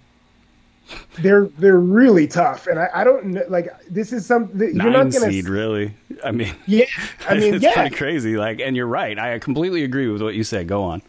they're 1.20 1.46
they're 1.58 1.78
really 1.78 2.26
tough, 2.26 2.66
and 2.66 2.78
I, 2.78 2.88
I 2.94 3.04
don't 3.04 3.26
know. 3.26 3.42
Like 3.48 3.68
this 3.88 4.12
is 4.12 4.26
something 4.26 4.58
that 4.58 4.74
you're 4.74 4.90
Nine 4.90 4.92
not 4.92 5.12
gonna. 5.12 5.30
seed, 5.30 5.48
really. 5.48 5.94
I 6.24 6.32
mean, 6.32 6.54
Yeah, 6.66 6.84
I 7.28 7.34
mean, 7.34 7.54
it's 7.54 7.62
yeah, 7.62 7.74
pretty 7.74 7.94
crazy. 7.96 8.36
Like, 8.36 8.60
and 8.60 8.76
you're 8.76 8.86
right. 8.86 9.18
I 9.18 9.38
completely 9.38 9.84
agree 9.84 10.08
with 10.08 10.22
what 10.22 10.34
you 10.34 10.44
said. 10.44 10.68
Go 10.68 10.82
on. 10.82 11.02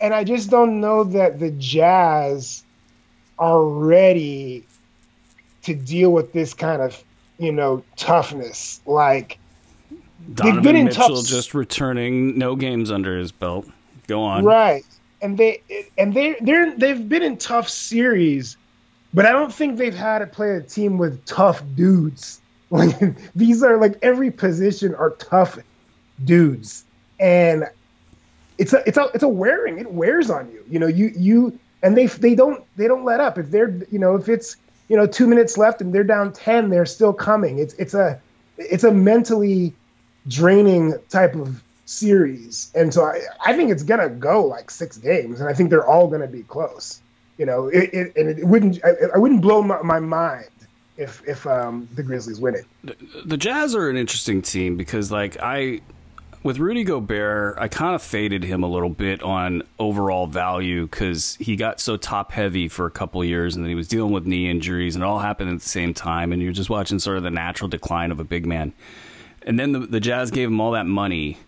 and 0.00 0.12
I 0.14 0.24
just 0.24 0.50
don't 0.50 0.80
know 0.80 1.04
that 1.04 1.38
the 1.38 1.50
Jazz 1.52 2.64
are 3.38 3.64
ready 3.64 4.66
to 5.64 5.74
deal 5.74 6.12
with 6.12 6.32
this 6.32 6.54
kind 6.54 6.82
of 6.82 7.02
you 7.38 7.52
know 7.52 7.82
toughness. 7.96 8.80
Like 8.86 9.38
Donovan 10.34 10.62
been 10.62 10.76
in 10.76 10.84
Mitchell 10.86 11.16
tough- 11.16 11.26
just 11.26 11.54
returning, 11.54 12.38
no 12.38 12.56
games 12.56 12.90
under 12.90 13.18
his 13.18 13.32
belt. 13.32 13.66
Go 14.06 14.22
on. 14.22 14.44
Right. 14.44 14.84
And 15.22 15.38
they 15.38 15.62
and 15.98 16.14
they 16.14 16.36
they're 16.40 16.76
they've 16.76 17.08
been 17.08 17.22
in 17.22 17.38
tough 17.38 17.68
series, 17.68 18.56
but 19.14 19.26
I 19.26 19.32
don't 19.32 19.52
think 19.52 19.78
they've 19.78 19.94
had 19.94 20.18
to 20.18 20.26
play 20.26 20.50
a 20.50 20.60
team 20.60 20.98
with 20.98 21.24
tough 21.24 21.62
dudes. 21.74 22.40
Like 22.70 22.96
these 23.36 23.62
are 23.62 23.76
like 23.76 23.96
every 24.02 24.32
position 24.32 24.96
are 24.96 25.10
tough 25.10 25.58
dudes. 26.24 26.84
And 27.20 27.66
it's 28.58 28.72
a 28.72 28.82
it's 28.84 28.98
a 28.98 29.10
it's 29.14 29.22
a 29.22 29.28
wearing. 29.28 29.78
It 29.78 29.92
wears 29.92 30.28
on 30.28 30.50
you. 30.50 30.64
You 30.68 30.80
know, 30.80 30.88
you 30.88 31.12
you 31.14 31.56
and 31.84 31.96
they 31.96 32.06
they 32.06 32.34
don't 32.34 32.64
they 32.76 32.88
don't 32.88 33.04
let 33.04 33.20
up. 33.20 33.38
If 33.38 33.52
they're 33.52 33.78
you 33.92 33.98
know, 34.00 34.16
if 34.16 34.28
it's 34.28 34.56
you 34.88 34.96
know, 34.96 35.06
two 35.06 35.26
minutes 35.26 35.56
left 35.56 35.80
and 35.80 35.94
they're 35.94 36.04
down 36.04 36.32
ten, 36.32 36.70
they're 36.70 36.86
still 36.86 37.12
coming. 37.12 37.58
It's 37.58 37.74
it's 37.74 37.94
a 37.94 38.20
it's 38.58 38.84
a 38.84 38.92
mentally 38.92 39.72
draining 40.28 40.94
type 41.08 41.34
of 41.34 41.62
series. 41.86 42.70
And 42.74 42.92
so 42.92 43.04
I, 43.04 43.20
I 43.44 43.56
think 43.56 43.70
it's 43.70 43.82
gonna 43.82 44.08
go 44.08 44.44
like 44.44 44.70
six 44.70 44.96
games, 44.96 45.40
and 45.40 45.48
I 45.48 45.54
think 45.54 45.70
they're 45.70 45.86
all 45.86 46.08
gonna 46.08 46.26
be 46.26 46.42
close. 46.42 47.00
You 47.38 47.46
know, 47.46 47.68
it, 47.68 47.90
it 47.92 48.16
and 48.16 48.38
it 48.38 48.44
wouldn't 48.44 48.84
I, 48.84 48.90
I 49.14 49.18
wouldn't 49.18 49.42
blow 49.42 49.62
my, 49.62 49.82
my 49.82 50.00
mind 50.00 50.48
if 50.96 51.26
if 51.26 51.46
um, 51.46 51.88
the 51.94 52.02
Grizzlies 52.02 52.40
win 52.40 52.54
it. 52.54 53.28
The 53.28 53.36
Jazz 53.36 53.74
are 53.74 53.88
an 53.88 53.96
interesting 53.96 54.42
team 54.42 54.76
because, 54.76 55.10
like, 55.10 55.36
I 55.40 55.80
with 56.44 56.58
Rudy 56.58 56.84
Gobert, 56.84 57.56
I 57.58 57.68
kind 57.68 57.94
of 57.94 58.02
faded 58.02 58.44
him 58.44 58.62
a 58.62 58.68
little 58.68 58.90
bit 58.90 59.22
on 59.22 59.62
overall 59.78 60.26
value 60.26 60.84
because 60.84 61.36
he 61.40 61.56
got 61.56 61.80
so 61.80 61.96
top 61.96 62.32
heavy 62.32 62.68
for 62.68 62.84
a 62.84 62.90
couple 62.90 63.24
years, 63.24 63.56
and 63.56 63.64
then 63.64 63.70
he 63.70 63.74
was 63.74 63.88
dealing 63.88 64.12
with 64.12 64.26
knee 64.26 64.48
injuries, 64.48 64.94
and 64.94 65.02
it 65.02 65.06
all 65.06 65.20
happened 65.20 65.50
at 65.50 65.60
the 65.60 65.68
same 65.68 65.94
time, 65.94 66.32
and 66.32 66.42
you're 66.42 66.52
just 66.52 66.68
watching 66.68 66.98
sort 66.98 67.16
of 67.16 67.22
the 67.22 67.30
natural 67.30 67.66
decline 67.66 68.12
of 68.12 68.20
a 68.20 68.24
big 68.24 68.44
man. 68.44 68.74
And 69.42 69.58
then 69.58 69.72
the, 69.72 69.78
the 69.80 70.00
Jazz 70.00 70.30
gave 70.30 70.48
him 70.48 70.60
all 70.60 70.72
that 70.72 70.86
money, 70.86 71.38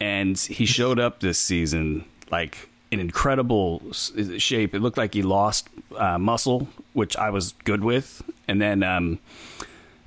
and 0.00 0.38
he 0.38 0.64
showed 0.64 0.98
up 0.98 1.20
this 1.20 1.38
season 1.38 2.06
like 2.30 2.70
in 2.90 3.00
incredible 3.00 3.82
shape. 3.92 4.74
It 4.74 4.80
looked 4.80 4.96
like 4.96 5.12
he 5.12 5.22
lost 5.22 5.68
uh, 5.94 6.16
muscle, 6.16 6.68
which 6.94 7.18
I 7.18 7.28
was 7.28 7.52
good 7.64 7.84
with, 7.84 8.22
and 8.48 8.62
then. 8.62 8.82
Um, 8.82 9.18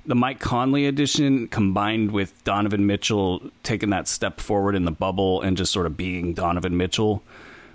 the 0.06 0.14
Mike 0.14 0.38
Conley 0.38 0.86
addition 0.86 1.48
combined 1.48 2.12
with 2.12 2.42
Donovan 2.44 2.86
Mitchell 2.86 3.42
taking 3.62 3.90
that 3.90 4.08
step 4.08 4.40
forward 4.40 4.74
in 4.74 4.84
the 4.84 4.90
bubble 4.92 5.42
and 5.42 5.56
just 5.56 5.72
sort 5.72 5.86
of 5.86 5.96
being 5.96 6.32
Donovan 6.32 6.76
Mitchell, 6.76 7.22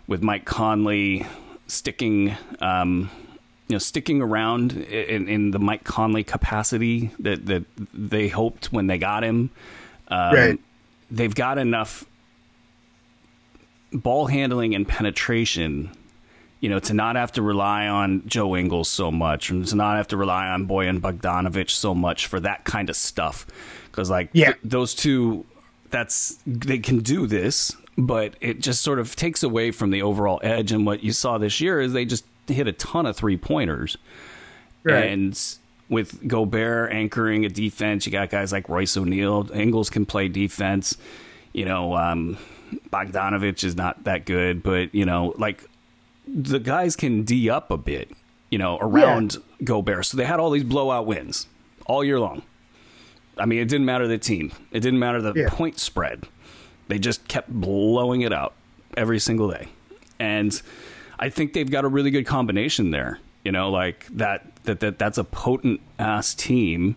with 0.07 0.21
Mike 0.23 0.45
Conley 0.45 1.25
sticking, 1.67 2.35
um, 2.59 3.09
you 3.67 3.75
know, 3.75 3.79
sticking 3.79 4.21
around 4.21 4.73
in, 4.73 5.27
in 5.27 5.51
the 5.51 5.59
Mike 5.59 5.83
Conley 5.83 6.23
capacity 6.23 7.11
that 7.19 7.45
that 7.45 7.63
they 7.93 8.27
hoped 8.27 8.71
when 8.71 8.87
they 8.87 8.97
got 8.97 9.23
him. 9.23 9.49
Um, 10.07 10.33
Right. 10.33 10.59
They've 11.09 11.35
got 11.35 11.57
enough 11.57 12.05
ball 13.91 14.27
handling 14.27 14.73
and 14.73 14.87
penetration 14.87 15.91
you 16.61 16.69
know, 16.69 16.79
to 16.79 16.93
not 16.93 17.15
have 17.15 17.31
to 17.33 17.41
rely 17.41 17.87
on 17.87 18.23
Joe 18.27 18.55
Ingles 18.55 18.87
so 18.87 19.11
much 19.11 19.49
and 19.49 19.65
to 19.67 19.75
not 19.75 19.97
have 19.97 20.07
to 20.09 20.17
rely 20.17 20.47
on 20.47 20.67
Bojan 20.67 20.99
Bogdanovic 21.01 21.69
so 21.69 21.93
much 21.93 22.27
for 22.27 22.39
that 22.39 22.63
kind 22.63 22.89
of 22.89 22.95
stuff. 22.95 23.45
Because, 23.87 24.09
like, 24.09 24.29
Yeah. 24.31 24.53
th- 24.53 24.57
those 24.63 24.93
two, 24.95 25.45
that's, 25.89 26.37
they 26.45 26.77
can 26.77 26.99
do 26.99 27.25
this, 27.27 27.75
but 27.97 28.35
it 28.41 28.61
just 28.61 28.81
sort 28.81 28.99
of 28.99 29.15
takes 29.15 29.41
away 29.43 29.71
from 29.71 29.89
the 29.89 30.01
overall 30.03 30.39
edge. 30.43 30.71
And 30.71 30.85
what 30.85 31.03
you 31.03 31.11
saw 31.11 31.37
this 31.37 31.59
year 31.59 31.81
is 31.81 31.93
they 31.93 32.05
just 32.05 32.25
hit 32.47 32.67
a 32.67 32.71
ton 32.73 33.05
of 33.07 33.17
three 33.17 33.37
pointers. 33.37 33.97
Right. 34.83 35.07
And 35.07 35.37
with 35.89 36.27
Gobert 36.27 36.91
anchoring 36.93 37.43
a 37.43 37.49
defense, 37.49 38.05
you 38.05 38.11
got 38.11 38.29
guys 38.29 38.51
like 38.51 38.69
Royce 38.69 38.95
O'Neale. 38.95 39.49
Ingles 39.53 39.89
can 39.89 40.05
play 40.05 40.27
defense. 40.27 40.95
You 41.53 41.65
know, 41.65 41.95
um, 41.97 42.37
Bogdanovic 42.93 43.63
is 43.63 43.75
not 43.75 44.03
that 44.05 44.25
good, 44.25 44.63
but, 44.63 44.93
you 44.95 45.05
know, 45.05 45.33
like, 45.37 45.65
the 46.27 46.59
guys 46.59 46.95
can 46.95 47.23
D 47.23 47.49
up 47.49 47.71
a 47.71 47.77
bit, 47.77 48.11
you 48.49 48.57
know, 48.57 48.77
around 48.79 49.37
Gobert. 49.63 50.05
So 50.05 50.17
they 50.17 50.25
had 50.25 50.39
all 50.39 50.51
these 50.51 50.63
blowout 50.63 51.05
wins 51.05 51.47
all 51.85 52.03
year 52.03 52.19
long. 52.19 52.43
I 53.37 53.45
mean, 53.45 53.59
it 53.59 53.67
didn't 53.69 53.85
matter 53.85 54.07
the 54.07 54.17
team. 54.17 54.51
It 54.71 54.81
didn't 54.81 54.99
matter 54.99 55.21
the 55.21 55.33
Yeah. 55.35 55.49
point 55.49 55.79
spread. 55.79 56.25
They 56.87 56.99
just 56.99 57.27
kept 57.27 57.49
blowing 57.49 58.21
it 58.21 58.33
out 58.33 58.53
every 58.97 59.19
single 59.19 59.49
day. 59.49 59.69
And 60.19 60.61
I 61.17 61.29
think 61.29 61.53
they've 61.53 61.69
got 61.69 61.85
a 61.85 61.87
really 61.87 62.11
good 62.11 62.25
combination 62.25 62.91
there. 62.91 63.19
You 63.43 63.51
know, 63.51 63.71
like 63.71 64.05
that 64.11 64.45
that, 64.65 64.79
that 64.81 64.99
that's 64.99 65.17
a 65.17 65.23
potent 65.23 65.81
ass 65.97 66.35
team. 66.35 66.95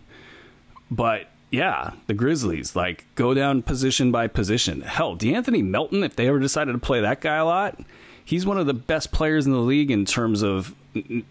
But 0.91 1.27
yeah, 1.51 1.91
the 2.07 2.13
Grizzlies, 2.13 2.75
like 2.75 3.05
go 3.15 3.33
down 3.33 3.63
position 3.63 4.11
by 4.11 4.27
position. 4.27 4.81
Hell, 4.81 5.15
D'Anthony 5.15 5.61
Melton, 5.63 6.03
if 6.03 6.15
they 6.15 6.27
ever 6.27 6.39
decided 6.39 6.73
to 6.73 6.77
play 6.77 7.01
that 7.01 7.21
guy 7.21 7.37
a 7.37 7.45
lot, 7.45 7.79
he's 8.25 8.45
one 8.45 8.57
of 8.57 8.65
the 8.65 8.73
best 8.73 9.11
players 9.11 9.45
in 9.45 9.53
the 9.53 9.59
league 9.59 9.91
in 9.91 10.03
terms 10.03 10.41
of 10.41 10.75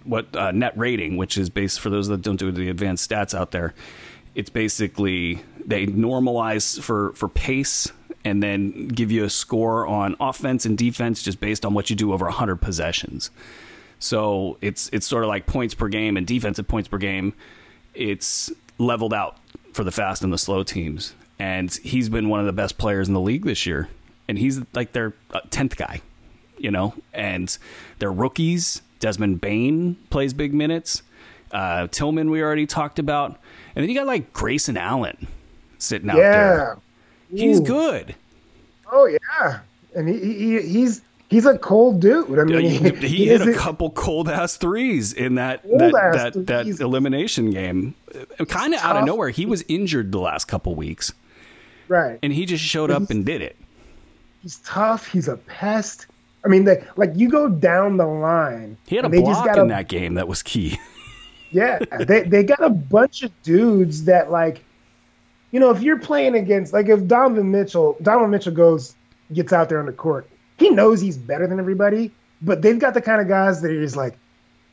what 0.04 0.34
uh, 0.34 0.52
net 0.52 0.76
rating, 0.78 1.16
which 1.16 1.36
is 1.36 1.50
based 1.50 1.80
for 1.80 1.90
those 1.90 2.08
that 2.08 2.22
don't 2.22 2.36
do 2.36 2.50
the 2.52 2.70
advanced 2.70 3.10
stats 3.10 3.34
out 3.34 3.50
there. 3.50 3.74
It's 4.34 4.50
basically 4.50 5.42
they 5.64 5.86
normalize 5.86 6.80
for 6.80 7.12
for 7.12 7.28
pace 7.28 7.90
and 8.24 8.42
then 8.42 8.88
give 8.88 9.12
you 9.12 9.24
a 9.24 9.30
score 9.30 9.86
on 9.86 10.16
offense 10.18 10.64
and 10.64 10.78
defense 10.78 11.22
just 11.22 11.40
based 11.40 11.66
on 11.66 11.74
what 11.74 11.90
you 11.90 11.96
do 11.96 12.12
over 12.12 12.24
100 12.24 12.56
possessions. 12.56 13.30
So 13.98 14.58
it's 14.60 14.88
it's 14.92 15.06
sort 15.06 15.24
of 15.24 15.28
like 15.28 15.46
points 15.46 15.74
per 15.74 15.88
game 15.88 16.16
and 16.16 16.26
defensive 16.26 16.66
points 16.66 16.88
per 16.88 16.98
game. 16.98 17.34
It's 17.94 18.50
leveled 18.78 19.14
out 19.14 19.38
for 19.72 19.84
the 19.84 19.92
fast 19.92 20.22
and 20.22 20.32
the 20.32 20.38
slow 20.38 20.62
teams, 20.62 21.14
and 21.38 21.72
he's 21.72 22.08
been 22.08 22.28
one 22.28 22.40
of 22.40 22.46
the 22.46 22.52
best 22.52 22.76
players 22.76 23.08
in 23.08 23.14
the 23.14 23.20
league 23.20 23.44
this 23.44 23.66
year. 23.66 23.88
And 24.26 24.38
he's 24.38 24.60
like 24.72 24.92
their 24.92 25.14
uh, 25.32 25.40
tenth 25.50 25.76
guy, 25.76 26.00
you 26.64 26.70
know. 26.70 26.94
And 27.12 27.56
they're 27.98 28.12
rookies, 28.12 28.82
Desmond 28.98 29.40
Bane 29.40 29.96
plays 30.10 30.32
big 30.32 30.54
minutes. 30.54 31.02
Uh, 31.52 31.86
Tillman 31.88 32.30
we 32.30 32.42
already 32.42 32.66
talked 32.66 32.98
about, 32.98 33.38
and 33.76 33.82
then 33.82 33.88
you 33.88 33.94
got 33.94 34.06
like 34.06 34.32
Grayson 34.32 34.76
Allen 34.76 35.28
sitting 35.78 36.10
out 36.10 36.16
there. 36.16 36.78
yeah. 37.30 37.44
He's 37.44 37.60
good. 37.60 38.14
Oh 38.90 39.06
yeah, 39.06 39.60
and 39.94 40.08
he, 40.08 40.18
he 40.18 40.62
he's 40.62 41.02
he's 41.28 41.46
a 41.46 41.58
cold 41.58 42.00
dude. 42.00 42.38
I 42.38 42.44
mean, 42.44 42.70
he, 42.70 42.78
he, 43.06 43.06
he 43.06 43.26
hit 43.26 43.42
a 43.42 43.54
couple 43.54 43.90
cold 43.90 44.28
ass 44.28 44.56
threes 44.56 45.12
in 45.12 45.36
that 45.36 45.62
that 45.62 46.32
that, 46.34 46.46
that, 46.46 46.80
elimination 46.80 47.50
game, 47.50 47.94
kind 48.48 48.74
of 48.74 48.80
out 48.80 48.96
of 48.96 49.04
nowhere. 49.04 49.30
He 49.30 49.46
was 49.46 49.64
injured 49.68 50.12
the 50.12 50.20
last 50.20 50.46
couple 50.46 50.74
weeks, 50.74 51.12
right? 51.88 52.18
And 52.22 52.32
he 52.32 52.46
just 52.46 52.64
showed 52.64 52.90
up 52.90 53.10
and 53.10 53.24
did 53.24 53.42
it. 53.42 53.56
He's 54.42 54.58
tough. 54.58 55.06
He's 55.06 55.28
a 55.28 55.36
pest. 55.36 56.06
I 56.44 56.48
mean, 56.48 56.64
they, 56.64 56.84
like 56.96 57.12
you 57.14 57.30
go 57.30 57.48
down 57.48 57.96
the 57.96 58.06
line. 58.06 58.76
He 58.86 58.96
had 58.96 59.04
a 59.04 59.08
block 59.08 59.56
in 59.56 59.68
that 59.68 59.88
game 59.88 60.14
that 60.14 60.28
was 60.28 60.42
key. 60.42 60.78
yeah, 61.50 61.78
they 61.78 62.22
they 62.22 62.42
got 62.42 62.62
a 62.62 62.70
bunch 62.70 63.22
of 63.22 63.30
dudes 63.42 64.04
that 64.04 64.30
like, 64.30 64.62
you 65.52 65.60
know, 65.60 65.70
if 65.70 65.82
you're 65.82 65.98
playing 65.98 66.34
against 66.34 66.72
like 66.72 66.88
if 66.88 67.06
Donovan 67.06 67.50
Mitchell, 67.50 67.96
Donovan 68.02 68.30
Mitchell 68.30 68.52
goes 68.52 68.94
gets 69.32 69.52
out 69.52 69.68
there 69.68 69.80
on 69.80 69.86
the 69.86 69.92
court, 69.92 70.28
he 70.58 70.70
knows 70.70 71.00
he's 71.00 71.16
better 71.16 71.46
than 71.46 71.58
everybody, 71.58 72.12
but 72.42 72.60
they've 72.60 72.78
got 72.78 72.92
the 72.94 73.00
kind 73.00 73.20
of 73.22 73.28
guys 73.28 73.62
that 73.62 73.70
are 73.70 73.80
just 73.80 73.96
like, 73.96 74.16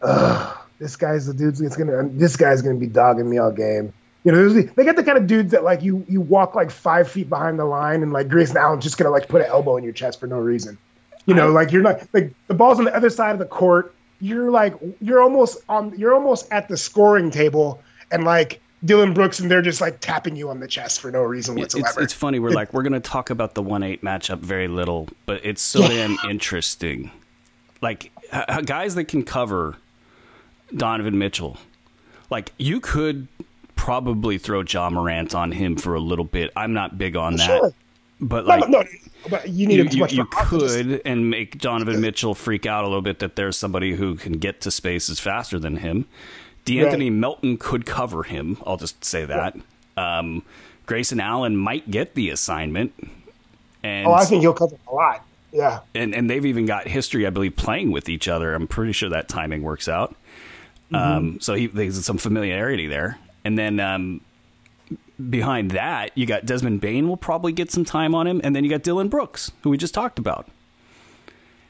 ugh, 0.01 0.57
this 0.77 0.97
guy's 0.97 1.27
the 1.27 1.33
dude 1.33 1.55
that's 1.55 1.77
gonna 1.77 2.09
this 2.09 2.35
guy's 2.35 2.61
gonna 2.61 2.75
be 2.75 2.87
dogging 2.87 3.29
me 3.29 3.37
all 3.37 3.51
game. 3.51 3.93
You 4.23 4.31
know, 4.31 4.49
they 4.49 4.83
got 4.83 4.95
the 4.97 5.03
kind 5.03 5.17
of 5.17 5.25
dudes 5.25 5.51
that 5.51 5.63
like 5.63 5.81
you 5.81 6.05
you 6.09 6.19
walk 6.19 6.53
like 6.53 6.69
five 6.69 7.09
feet 7.09 7.29
behind 7.29 7.57
the 7.57 7.65
line 7.65 8.03
and 8.03 8.11
like 8.11 8.27
Grayson 8.27 8.57
Allen's 8.57 8.83
just 8.83 8.97
gonna 8.97 9.09
like 9.09 9.29
put 9.29 9.41
an 9.41 9.47
elbow 9.47 9.77
in 9.77 9.83
your 9.83 9.93
chest 9.93 10.19
for 10.19 10.27
no 10.27 10.37
reason. 10.37 10.77
You 11.31 11.35
know, 11.35 11.47
I, 11.47 11.51
like 11.51 11.71
you're 11.71 11.81
not 11.81 12.07
like 12.13 12.33
the 12.47 12.53
ball's 12.53 12.79
on 12.79 12.85
the 12.85 12.95
other 12.95 13.09
side 13.09 13.31
of 13.31 13.39
the 13.39 13.45
court. 13.45 13.93
You're 14.19 14.51
like 14.51 14.75
you're 14.99 15.21
almost 15.21 15.59
on 15.69 15.97
you're 15.97 16.13
almost 16.13 16.51
at 16.51 16.67
the 16.67 16.77
scoring 16.77 17.31
table 17.31 17.81
and 18.11 18.23
like 18.23 18.61
Dillon 18.83 19.13
Brooks 19.13 19.39
and 19.39 19.49
they're 19.49 19.61
just 19.61 19.81
like 19.81 19.99
tapping 19.99 20.35
you 20.35 20.49
on 20.49 20.59
the 20.59 20.67
chest 20.67 21.01
for 21.01 21.11
no 21.11 21.21
reason 21.21 21.55
whatsoever. 21.55 21.87
It's, 21.87 21.97
it's 21.97 22.13
funny. 22.13 22.39
We're 22.39 22.49
it, 22.49 22.55
like 22.55 22.73
we're 22.73 22.83
gonna 22.83 22.99
talk 22.99 23.29
about 23.29 23.53
the 23.55 23.63
one 23.63 23.83
eight 23.83 24.03
matchup 24.03 24.39
very 24.39 24.67
little, 24.67 25.07
but 25.25 25.41
it's 25.43 25.61
so 25.61 25.81
yeah. 25.81 25.87
damn 25.87 26.17
interesting. 26.29 27.11
Like 27.81 28.11
h- 28.31 28.65
guys 28.65 28.95
that 28.95 29.05
can 29.05 29.23
cover 29.23 29.77
Donovan 30.75 31.17
Mitchell, 31.17 31.57
like 32.29 32.53
you 32.57 32.79
could 32.79 33.27
probably 33.75 34.37
throw 34.37 34.61
Ja 34.61 34.89
Morant 34.91 35.33
on 35.33 35.51
him 35.51 35.75
for 35.75 35.95
a 35.95 35.99
little 35.99 36.25
bit. 36.25 36.51
I'm 36.55 36.73
not 36.73 36.99
big 36.99 37.15
on 37.15 37.37
that. 37.37 37.47
Sure. 37.47 37.73
But 38.19 38.45
like, 38.45 38.69
no, 38.69 38.81
no, 38.81 38.87
but 39.29 39.49
you 39.49 39.67
need 39.67 39.93
you, 39.93 40.05
you, 40.07 40.17
you 40.17 40.25
could 40.25 41.01
and 41.05 41.29
make 41.29 41.59
Donovan 41.59 42.01
Mitchell 42.01 42.33
freak 42.35 42.65
out 42.65 42.83
a 42.83 42.87
little 42.87 43.01
bit 43.01 43.19
that 43.19 43.35
there's 43.35 43.57
somebody 43.57 43.95
who 43.95 44.15
can 44.15 44.33
get 44.33 44.61
to 44.61 44.71
spaces 44.71 45.19
faster 45.19 45.59
than 45.59 45.77
him. 45.77 46.05
De'Anthony 46.65 47.05
right. 47.05 47.11
Melton 47.11 47.57
could 47.57 47.85
cover 47.85 48.23
him. 48.23 48.57
I'll 48.65 48.77
just 48.77 49.03
say 49.03 49.25
that. 49.25 49.55
Right. 49.97 50.19
Um, 50.19 50.43
Grayson 50.85 51.19
Allen 51.19 51.57
might 51.57 51.89
get 51.89 52.15
the 52.15 52.29
assignment. 52.29 52.93
And, 53.83 54.07
oh, 54.07 54.13
I 54.13 54.25
think 54.25 54.41
he'll 54.41 54.53
cover 54.53 54.75
a 54.87 54.93
lot. 54.93 55.25
Yeah. 55.51 55.79
And 55.95 56.13
and 56.15 56.29
they've 56.29 56.45
even 56.45 56.65
got 56.65 56.87
history, 56.87 57.27
I 57.27 57.29
believe, 57.29 57.55
playing 57.55 57.91
with 57.91 58.09
each 58.09 58.27
other. 58.27 58.53
I'm 58.53 58.67
pretty 58.67 58.93
sure 58.93 59.09
that 59.09 59.27
timing 59.27 59.63
works 59.63 59.89
out. 59.89 60.15
Mm-hmm. 60.91 60.95
Um, 60.95 61.39
so 61.39 61.55
he, 61.55 61.67
there's 61.67 62.03
some 62.05 62.17
familiarity 62.17 62.87
there. 62.87 63.17
And 63.43 63.57
then 63.57 63.79
um, 63.79 64.21
behind 65.29 65.71
that, 65.71 66.17
you 66.17 66.25
got 66.25 66.45
Desmond 66.45 66.81
Bane 66.81 67.07
will 67.07 67.17
probably 67.17 67.51
get 67.51 67.71
some 67.71 67.85
time 67.85 68.15
on 68.15 68.27
him, 68.27 68.41
and 68.43 68.55
then 68.55 68.63
you 68.63 68.69
got 68.69 68.83
Dillon 68.83 69.09
Brooks, 69.09 69.51
who 69.61 69.69
we 69.69 69.77
just 69.77 69.93
talked 69.93 70.19
about. 70.19 70.47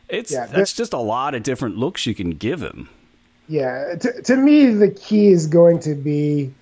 It's 0.09 0.31
yeah, 0.31 0.45
that's 0.45 0.73
just 0.73 0.93
a 0.93 0.99
lot 0.99 1.35
of 1.35 1.43
different 1.43 1.77
looks 1.77 2.05
you 2.05 2.13
can 2.13 2.31
give 2.31 2.61
him. 2.61 2.89
Yeah, 3.47 3.95
to, 3.95 4.21
to 4.23 4.35
me, 4.35 4.67
the 4.67 4.89
key 4.89 5.27
is 5.27 5.47
going 5.47 5.79
to 5.79 5.95
be 5.95 6.53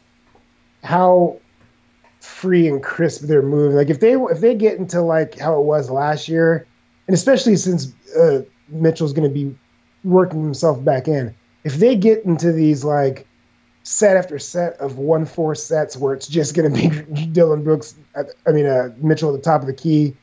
how 0.83 1.39
free 2.19 2.67
and 2.67 2.81
crisp 2.81 3.23
they're 3.23 3.41
moving. 3.41 3.75
Like 3.75 3.89
if 3.89 3.99
they 3.99 4.13
if 4.13 4.39
they 4.39 4.55
get 4.55 4.77
into 4.77 5.01
like 5.01 5.37
how 5.37 5.59
it 5.59 5.63
was 5.63 5.89
last 5.89 6.27
year, 6.27 6.65
and 7.07 7.13
especially 7.13 7.55
since 7.55 7.93
uh, 8.15 8.41
Mitchell's 8.69 9.13
going 9.13 9.27
to 9.27 9.33
be 9.33 9.55
working 10.03 10.43
himself 10.43 10.83
back 10.83 11.07
in, 11.07 11.35
if 11.63 11.75
they 11.75 11.95
get 11.95 12.25
into 12.25 12.51
these 12.51 12.83
like 12.83 13.27
set 13.89 14.17
after 14.17 14.37
set 14.37 14.73
of 14.77 14.99
one 14.99 15.25
four 15.25 15.55
sets 15.55 15.97
where 15.97 16.13
it's 16.13 16.27
just 16.27 16.55
going 16.55 16.71
to 16.71 16.89
be 17.15 17.25
Dillon 17.31 17.63
Brooks, 17.63 17.95
I 18.15 18.51
mean 18.51 18.67
uh, 18.67 18.93
Mitchell 18.97 19.33
at 19.33 19.41
the 19.41 19.43
top 19.43 19.61
of 19.61 19.67
the 19.67 19.73
key 19.73 20.15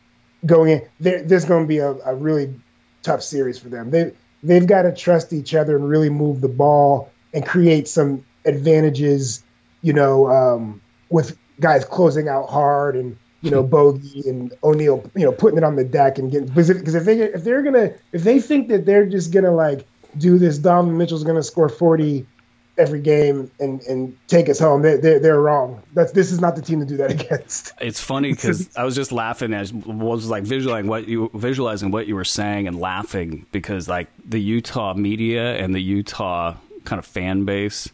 going 0.46 0.70
in. 0.70 0.88
There, 1.00 1.20
there's 1.24 1.44
going 1.44 1.64
to 1.64 1.68
be 1.68 1.78
a, 1.78 1.90
a, 1.90 2.14
really 2.14 2.54
tough 3.02 3.24
series 3.24 3.58
for 3.58 3.68
them. 3.68 3.90
They 3.90 4.12
they've 4.44 4.66
got 4.66 4.82
to 4.82 4.94
trust 4.94 5.32
each 5.32 5.52
other 5.52 5.74
and 5.74 5.88
really 5.88 6.10
move 6.10 6.40
the 6.40 6.48
ball 6.48 7.10
and 7.34 7.44
create 7.44 7.88
some 7.88 8.24
advantages. 8.44 9.42
You 9.82 9.94
know, 9.94 10.30
um, 10.30 10.80
with 11.10 11.36
guys 11.58 11.84
closing 11.84 12.28
out 12.28 12.48
hard 12.48 12.94
and 12.94 13.16
you 13.40 13.50
know 13.50 13.62
Bogey 13.64 14.28
and 14.28 14.54
O'Neale, 14.62 15.10
you 15.16 15.24
know, 15.24 15.32
putting 15.32 15.58
it 15.58 15.64
on 15.64 15.74
the 15.74 15.84
deck 15.84 16.18
and 16.18 16.30
getting 16.30 16.46
because 16.46 16.70
if, 16.70 16.78
because 16.78 16.94
if 16.94 17.04
they 17.04 17.20
if 17.20 17.42
they're 17.42 17.64
gonna 17.64 17.94
if 18.12 18.22
they 18.22 18.38
think 18.38 18.68
that 18.68 18.86
they're 18.86 19.06
just 19.06 19.32
gonna 19.32 19.50
like 19.50 19.84
do 20.16 20.38
this, 20.38 20.56
Donovan 20.56 20.96
Mitchell's 20.96 21.24
gonna 21.24 21.42
score 21.42 21.68
forty 21.68 22.28
every 22.78 23.00
game 23.00 23.50
and, 23.58 23.80
and 23.82 24.16
take 24.28 24.48
us 24.48 24.58
home. 24.58 24.82
They, 24.82 24.96
they, 24.96 25.18
they're 25.18 25.40
wrong. 25.40 25.82
That's 25.94 26.12
this 26.12 26.30
is 26.30 26.40
not 26.40 26.56
the 26.56 26.62
team 26.62 26.80
to 26.80 26.86
do 26.86 26.96
that 26.98 27.10
against. 27.22 27.72
It's 27.80 28.00
funny 28.00 28.32
because 28.32 28.74
I 28.76 28.84
was 28.84 28.94
just 28.94 29.12
laughing 29.12 29.52
as 29.52 29.72
was 29.72 30.28
like 30.28 30.44
visualizing 30.44 30.88
what 30.88 31.08
you 31.08 31.30
visualizing 31.34 31.90
what 31.90 32.06
you 32.06 32.14
were 32.14 32.24
saying 32.24 32.68
and 32.68 32.78
laughing 32.78 33.46
because 33.52 33.88
like 33.88 34.08
the 34.24 34.40
Utah 34.40 34.94
media 34.94 35.56
and 35.56 35.74
the 35.74 35.82
Utah 35.82 36.54
kind 36.84 36.98
of 36.98 37.06
fan 37.06 37.44
base 37.44 37.88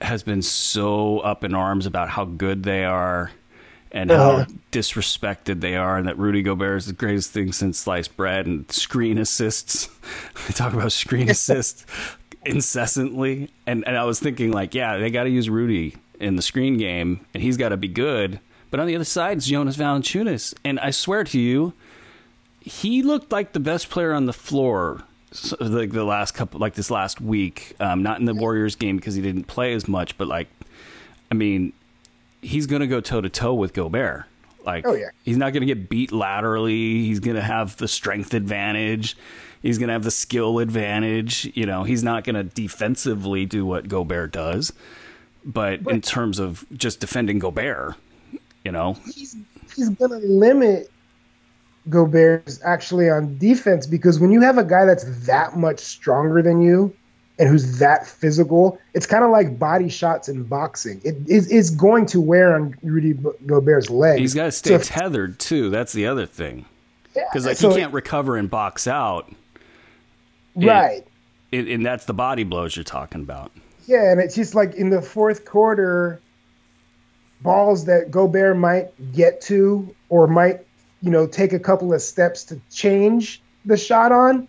has 0.00 0.22
been 0.22 0.42
so 0.42 1.20
up 1.20 1.42
in 1.42 1.54
arms 1.54 1.86
about 1.86 2.08
how 2.10 2.24
good 2.24 2.62
they 2.62 2.84
are 2.84 3.30
and 3.92 4.10
how 4.10 4.30
uh, 4.30 4.44
disrespected 4.72 5.60
they 5.60 5.74
are, 5.74 5.96
and 5.96 6.06
that 6.06 6.18
Rudy 6.18 6.42
Gobert 6.42 6.78
is 6.78 6.86
the 6.86 6.92
greatest 6.92 7.30
thing 7.30 7.52
since 7.52 7.78
sliced 7.78 8.16
bread 8.16 8.44
and 8.44 8.70
screen 8.70 9.16
assists. 9.16 9.88
they 10.46 10.52
talk 10.52 10.74
about 10.74 10.92
screen 10.92 11.30
assists 11.30 11.86
incessantly. 12.46 13.50
And, 13.66 13.86
and 13.86 13.96
I 13.96 14.04
was 14.04 14.20
thinking, 14.20 14.52
like, 14.52 14.74
yeah, 14.74 14.96
they 14.96 15.10
got 15.10 15.24
to 15.24 15.30
use 15.30 15.50
Rudy 15.50 15.96
in 16.20 16.36
the 16.36 16.42
screen 16.42 16.78
game, 16.78 17.26
and 17.34 17.42
he's 17.42 17.56
got 17.56 17.70
to 17.70 17.76
be 17.76 17.88
good. 17.88 18.40
But 18.70 18.80
on 18.80 18.86
the 18.86 18.94
other 18.94 19.04
side 19.04 19.38
is 19.38 19.46
Jonas 19.46 19.76
Valanciunas, 19.76 20.54
and 20.64 20.80
I 20.80 20.90
swear 20.90 21.24
to 21.24 21.38
you, 21.38 21.72
he 22.60 23.02
looked 23.02 23.30
like 23.30 23.52
the 23.52 23.60
best 23.60 23.90
player 23.90 24.12
on 24.12 24.26
the 24.26 24.32
floor 24.32 25.04
like 25.60 25.92
the 25.92 26.04
last 26.04 26.32
couple, 26.32 26.60
like 26.60 26.74
this 26.74 26.90
last 26.90 27.20
week. 27.20 27.74
Um, 27.80 28.02
not 28.02 28.18
in 28.18 28.24
the 28.24 28.34
Warriors 28.34 28.74
game 28.74 28.96
because 28.96 29.14
he 29.14 29.22
didn't 29.22 29.44
play 29.44 29.72
as 29.74 29.88
much, 29.88 30.16
but 30.18 30.28
like, 30.28 30.48
I 31.30 31.34
mean, 31.34 31.72
he's 32.42 32.66
going 32.66 32.80
to 32.80 32.86
go 32.86 33.00
toe 33.00 33.20
to 33.20 33.28
toe 33.28 33.54
with 33.54 33.72
Gobert. 33.72 34.24
Like, 34.64 34.86
oh, 34.86 34.94
yeah. 34.94 35.10
he's 35.24 35.36
not 35.36 35.52
going 35.52 35.60
to 35.60 35.66
get 35.66 35.88
beat 35.88 36.10
laterally. 36.10 37.04
He's 37.04 37.20
going 37.20 37.36
to 37.36 37.42
have 37.42 37.76
the 37.76 37.86
strength 37.86 38.34
advantage. 38.34 39.16
He's 39.66 39.78
going 39.78 39.88
to 39.88 39.94
have 39.94 40.04
the 40.04 40.12
skill 40.12 40.60
advantage. 40.60 41.50
You 41.54 41.66
know, 41.66 41.82
he's 41.82 42.04
not 42.04 42.22
going 42.22 42.36
to 42.36 42.44
defensively 42.44 43.46
do 43.46 43.66
what 43.66 43.88
Gobert 43.88 44.32
does, 44.32 44.72
but, 45.44 45.82
but 45.82 45.92
in 45.92 46.00
terms 46.00 46.38
of 46.38 46.64
just 46.76 47.00
defending 47.00 47.40
Gobert, 47.40 47.96
you 48.64 48.70
know, 48.70 48.94
he's 49.12 49.36
he's 49.74 49.88
going 49.90 50.12
to 50.12 50.26
limit 50.26 50.90
Gobert 51.88 52.58
actually 52.64 53.10
on 53.10 53.38
defense 53.38 53.86
because 53.86 54.20
when 54.20 54.30
you 54.30 54.40
have 54.40 54.56
a 54.56 54.64
guy 54.64 54.84
that's 54.84 55.04
that 55.26 55.56
much 55.56 55.80
stronger 55.80 56.42
than 56.42 56.60
you 56.60 56.94
and 57.38 57.48
who's 57.48 57.78
that 57.78 58.06
physical, 58.06 58.78
it's 58.94 59.06
kind 59.06 59.24
of 59.24 59.30
like 59.30 59.58
body 59.58 59.88
shots 59.88 60.28
in 60.28 60.44
boxing. 60.44 61.00
It 61.04 61.16
is 61.28 61.70
going 61.70 62.06
to 62.06 62.20
wear 62.20 62.54
on 62.54 62.76
Rudy 62.82 63.14
Gobert's 63.46 63.90
legs. 63.90 64.20
He's 64.20 64.34
got 64.34 64.44
to 64.44 64.52
stay 64.52 64.78
so 64.78 64.78
tethered 64.78 65.38
too. 65.40 65.70
That's 65.70 65.92
the 65.92 66.06
other 66.06 66.26
thing. 66.26 66.66
Because 67.14 67.44
yeah, 67.44 67.50
like 67.50 67.56
so 67.56 67.70
he 67.70 67.76
can't 67.76 67.92
recover 67.92 68.36
and 68.36 68.48
box 68.48 68.86
out. 68.86 69.32
Right. 70.56 71.06
It, 71.52 71.68
it, 71.68 71.74
and 71.74 71.86
that's 71.86 72.06
the 72.06 72.14
body 72.14 72.44
blows 72.44 72.76
you're 72.76 72.84
talking 72.84 73.20
about. 73.20 73.52
Yeah, 73.86 74.10
and 74.10 74.20
it's 74.20 74.34
just 74.34 74.54
like 74.54 74.74
in 74.74 74.90
the 74.90 75.00
fourth 75.00 75.44
quarter, 75.44 76.20
balls 77.42 77.84
that 77.84 78.10
Gobert 78.10 78.56
might 78.56 79.12
get 79.12 79.40
to 79.42 79.94
or 80.08 80.26
might, 80.26 80.66
you 81.02 81.10
know, 81.10 81.26
take 81.26 81.52
a 81.52 81.58
couple 81.58 81.92
of 81.92 82.02
steps 82.02 82.44
to 82.44 82.60
change 82.70 83.42
the 83.64 83.76
shot 83.76 84.10
on. 84.12 84.48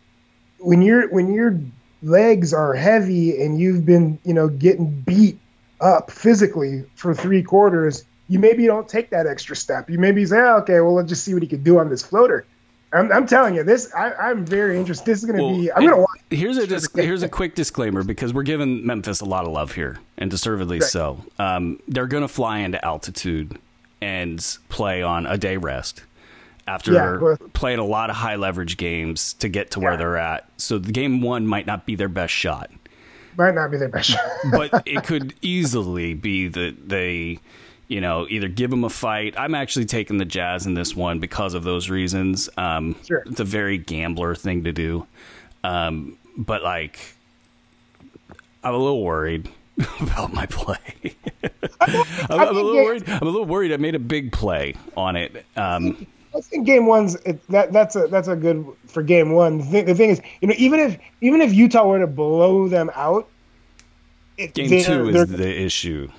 When 0.60 0.82
you're 0.82 1.08
when 1.10 1.32
your 1.34 1.60
legs 2.02 2.54
are 2.54 2.74
heavy 2.74 3.42
and 3.44 3.60
you've 3.60 3.86
been, 3.86 4.18
you 4.24 4.34
know, 4.34 4.48
getting 4.48 5.02
beat 5.02 5.38
up 5.80 6.10
physically 6.10 6.84
for 6.96 7.14
three 7.14 7.44
quarters, 7.44 8.06
you 8.28 8.40
maybe 8.40 8.66
don't 8.66 8.90
take 8.90 9.12
that 9.12 9.28
extra 9.28 9.56
step. 9.56 9.90
You 9.90 10.00
maybe 10.00 10.26
say, 10.26 10.40
oh, 10.40 10.58
okay, 10.58 10.80
well, 10.82 10.96
let's 10.96 11.10
just 11.10 11.24
see 11.24 11.34
what 11.34 11.44
he 11.44 11.50
can 11.50 11.64
do 11.64 11.78
on 11.78 11.90
this 11.90 12.02
floater. 12.02 12.46
I'm, 12.94 13.12
I'm 13.12 13.28
telling 13.28 13.56
you, 13.56 13.64
this 13.64 13.94
I, 13.94 14.32
am 14.32 14.46
very 14.46 14.78
interested. 14.80 15.06
This 15.06 15.20
is 15.20 15.26
going 15.26 15.38
to 15.38 15.44
well, 15.44 15.56
be. 15.56 15.72
I'm 15.72 15.82
going 15.82 15.94
to 15.94 15.98
watch. 15.98 16.20
Here's 16.30 16.58
a 16.58 16.66
disc, 16.66 16.96
here's 16.96 17.24
a 17.24 17.30
quick 17.30 17.54
disclaimer 17.54 18.04
because 18.04 18.34
we're 18.34 18.44
giving 18.44 18.86
Memphis 18.86 19.20
a 19.20 19.26
lot 19.26 19.46
of 19.46 19.52
love 19.52 19.74
here, 19.74 20.00
and 20.18 20.32
deservedly 20.32 20.80
right. 20.80 20.90
so. 20.90 21.24
Um, 21.38 21.82
they're 21.88 22.08
going 22.08 22.22
to 22.22 22.30
fly 22.30 22.60
into 22.60 22.84
altitude 22.84 23.60
and 24.02 24.58
play 24.70 25.02
on 25.02 25.26
a 25.26 25.38
day 25.38 25.58
rest 25.58 26.04
after 26.68 26.94
yeah, 26.94 27.36
playing 27.54 27.80
a 27.80 27.86
lot 27.86 28.10
of 28.10 28.18
high 28.18 28.36
leverage 28.36 28.78
games 28.78 29.34
to 29.36 29.50
get 29.50 29.72
to 29.72 29.80
yeah. 29.80 29.86
where 29.86 29.98
they're 29.98 30.18
at. 30.18 30.48
So 30.58 30.78
the 30.78 30.92
game 30.92 31.22
one 31.22 31.48
might 31.48 31.66
not 31.66 31.86
be 31.86 31.96
their 31.96 32.10
best 32.10 32.34
shot. 32.34 32.70
Might 33.38 33.56
not 33.56 33.72
be 33.72 33.78
their 33.78 33.90
best 33.90 34.10
shot, 34.12 34.30
but 34.52 34.84
it 34.86 35.04
could 35.04 35.34
easily 35.42 36.14
be 36.14 36.48
that 36.48 36.90
they 36.90 37.40
you 37.88 38.02
know, 38.02 38.28
either 38.30 38.48
give 38.48 38.70
them 38.70 38.84
a 38.84 38.90
fight. 38.90 39.34
I'm 39.38 39.56
actually 39.56 39.86
taking 39.86 40.18
the 40.18 40.26
Jazz 40.26 40.66
in 40.66 40.74
this 40.74 40.96
one 40.96 41.20
because 41.20 41.54
of 41.54 41.64
those 41.64 41.90
reasons. 41.90 42.50
Um, 42.58 42.96
Sure. 43.06 43.24
It's 43.26 43.40
a 43.40 43.46
very 43.46 43.78
gambler 43.78 44.36
thing 44.36 44.64
to 44.66 44.72
do. 44.74 45.08
Um, 45.64 46.18
but, 46.38 46.64
like, 46.64 47.00
I'm 48.64 48.74
a 48.74 48.78
little 48.78 49.04
worried 49.04 49.50
about 50.02 50.34
my 50.34 50.46
play. 50.48 51.16
I'm, 51.80 52.06
I'm 52.30 52.48
a 52.48 52.52
little 52.52 52.74
worried. 52.76 53.08
I'm 53.08 53.22
a 53.22 53.26
little 53.26 53.46
worried. 53.46 53.72
I 53.72 53.78
made 53.78 53.96
a 53.96 54.00
big 54.00 54.32
play 54.32 54.76
on 54.96 55.16
it. 55.16 55.46
Um, 55.56 56.06
I 56.36 56.42
think 56.42 56.66
game 56.66 56.86
one's 56.86 57.16
it, 57.16 57.46
that 57.48 57.72
that's 57.74 57.96
a 57.96 58.08
that's 58.08 58.28
a 58.28 58.36
good 58.36 58.66
for 58.86 59.02
game 59.02 59.32
one. 59.32 59.58
The 59.58 59.64
thing, 59.64 59.86
the 59.86 59.96
thing 59.96 60.10
is, 60.12 60.22
you 60.42 60.48
know, 60.48 60.54
even 60.58 60.80
if 60.80 60.98
even 61.22 61.42
if 61.42 61.54
Utah 61.54 61.88
were 61.88 62.00
to 62.00 62.08
blow 62.08 62.68
them 62.68 62.92
out, 62.96 63.28
it, 64.38 64.54
game 64.54 64.84
two 64.84 65.10
is 65.10 65.30
the 65.30 65.62
issue. 65.62 66.10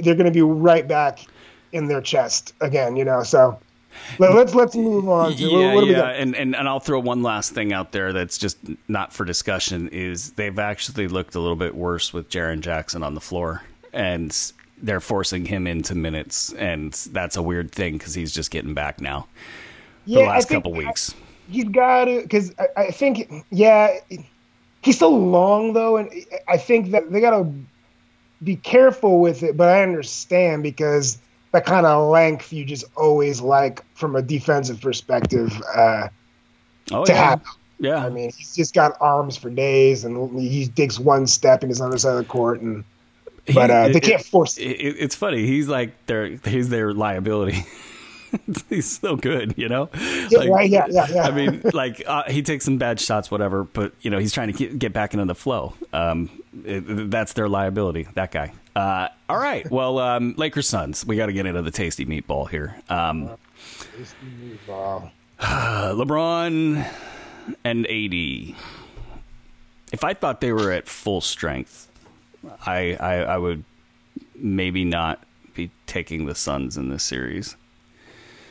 They're 0.00 0.14
going 0.14 0.26
to 0.26 0.32
be 0.32 0.42
right 0.42 0.86
back 0.86 1.20
in 1.72 1.88
their 1.88 2.00
chest 2.00 2.54
again. 2.60 2.96
You 2.96 3.04
know, 3.04 3.22
so 3.22 3.58
let, 4.18 4.34
let's 4.34 4.54
let's 4.54 4.74
move 4.74 5.08
on. 5.08 5.34
To, 5.34 5.42
Yeah, 5.42 5.74
what, 5.74 5.84
what 5.84 5.86
yeah, 5.86 6.08
and, 6.08 6.34
and 6.34 6.54
and 6.54 6.68
I'll 6.68 6.80
throw 6.80 7.00
one 7.00 7.22
last 7.22 7.52
thing 7.52 7.72
out 7.72 7.92
there 7.92 8.12
that's 8.12 8.38
just 8.38 8.58
not 8.88 9.12
for 9.12 9.24
discussion 9.24 9.88
is 9.88 10.32
they've 10.32 10.58
actually 10.58 11.08
looked 11.08 11.34
a 11.34 11.40
little 11.40 11.56
bit 11.56 11.74
worse 11.74 12.12
with 12.12 12.28
Jaren 12.28 12.60
Jackson 12.60 13.02
on 13.02 13.14
the 13.14 13.20
floor, 13.20 13.62
and 13.92 14.52
they're 14.82 15.00
forcing 15.00 15.44
him 15.44 15.66
into 15.66 15.94
minutes, 15.94 16.52
and 16.54 16.92
that's 17.12 17.36
a 17.36 17.42
weird 17.42 17.72
thing 17.72 17.94
because 17.94 18.14
he's 18.14 18.32
just 18.32 18.50
getting 18.50 18.74
back 18.74 19.00
now 19.00 19.26
Yeah, 20.04 20.22
the 20.22 20.28
last 20.28 20.48
couple 20.48 20.72
weeks. 20.72 21.14
He's 21.48 21.64
got 21.64 22.06
to 22.06 22.22
because 22.22 22.52
I, 22.58 22.66
I 22.76 22.90
think 22.90 23.44
yeah, 23.50 23.98
he's 24.82 24.98
so 24.98 25.10
long 25.10 25.72
though, 25.72 25.96
and 25.96 26.10
I 26.48 26.56
think 26.56 26.90
that 26.90 27.10
they 27.10 27.20
got 27.20 27.30
to 27.30 27.52
be 28.42 28.56
careful 28.56 29.20
with 29.20 29.42
it. 29.42 29.56
But 29.56 29.68
I 29.68 29.82
understand 29.82 30.62
because 30.62 31.18
that 31.52 31.64
kind 31.66 31.86
of 31.86 32.08
length 32.10 32.52
you 32.52 32.64
just 32.64 32.84
always 32.96 33.40
like 33.40 33.84
from 33.94 34.16
a 34.16 34.22
defensive 34.22 34.80
perspective 34.80 35.52
uh, 35.74 36.08
Oh 36.90 37.04
to 37.04 37.12
yeah, 37.12 37.18
have. 37.30 37.42
yeah. 37.78 38.04
I 38.04 38.08
mean, 38.08 38.32
he's 38.36 38.54
just 38.56 38.74
got 38.74 38.96
arms 39.00 39.36
for 39.36 39.50
days, 39.50 40.04
and 40.04 40.38
he 40.40 40.66
takes 40.66 40.98
one 40.98 41.26
step 41.26 41.62
and 41.62 41.70
he's 41.70 41.80
on 41.80 41.90
the 41.90 41.94
other 41.94 41.98
side 41.98 42.12
of 42.12 42.18
the 42.18 42.24
court, 42.24 42.60
and 42.60 42.84
but 43.54 43.70
uh, 43.70 43.88
they 43.88 44.00
can't 44.00 44.22
force 44.22 44.58
it. 44.58 44.64
it, 44.64 44.80
it- 44.80 44.96
it's 44.98 45.14
funny. 45.14 45.46
He's 45.46 45.68
like 45.68 46.06
their 46.06 46.26
he's 46.44 46.68
their 46.68 46.92
liability. 46.92 47.64
he's 48.68 48.98
so 48.98 49.14
good, 49.16 49.54
you 49.58 49.68
know. 49.68 49.90
Yeah, 50.30 50.46
right, 50.48 50.68
yeah, 50.70 50.86
yeah, 50.90 51.06
yeah. 51.12 51.22
I 51.26 51.30
mean, 51.32 51.60
like 51.74 52.02
uh, 52.06 52.24
he 52.30 52.42
takes 52.42 52.64
some 52.64 52.78
bad 52.78 52.98
shots, 52.98 53.30
whatever, 53.30 53.64
but 53.64 53.92
you 54.00 54.10
know 54.10 54.18
he's 54.18 54.32
trying 54.32 54.50
to 54.50 54.54
get, 54.58 54.78
get 54.78 54.92
back 54.92 55.12
into 55.12 55.26
the 55.26 55.34
flow. 55.34 55.74
Um, 55.92 56.30
it, 56.34 56.41
that's 56.52 57.32
their 57.32 57.48
liability. 57.48 58.06
That 58.14 58.30
guy. 58.30 58.52
Uh, 58.76 59.08
all 59.28 59.38
right. 59.38 59.70
Well, 59.70 59.98
um, 59.98 60.34
Lakers 60.36 60.68
Suns. 60.68 61.04
We 61.04 61.16
got 61.16 61.26
to 61.26 61.32
get 61.32 61.46
into 61.46 61.62
the 61.62 61.70
tasty 61.70 62.04
meatball 62.06 62.48
here. 62.48 62.76
Um, 62.88 63.30
Wow. 64.66 65.10
uh, 65.38 65.92
LeBron 65.94 66.86
and 67.64 67.86
AD. 67.86 68.56
If 69.92 70.04
I 70.04 70.14
thought 70.14 70.40
they 70.40 70.52
were 70.52 70.72
at 70.72 70.88
full 70.88 71.20
strength, 71.20 71.88
I, 72.66 72.96
I 72.98 73.14
I 73.22 73.38
would 73.38 73.64
maybe 74.34 74.84
not 74.84 75.22
be 75.54 75.70
taking 75.86 76.24
the 76.26 76.34
Suns 76.34 76.76
in 76.76 76.88
this 76.88 77.02
series. 77.02 77.56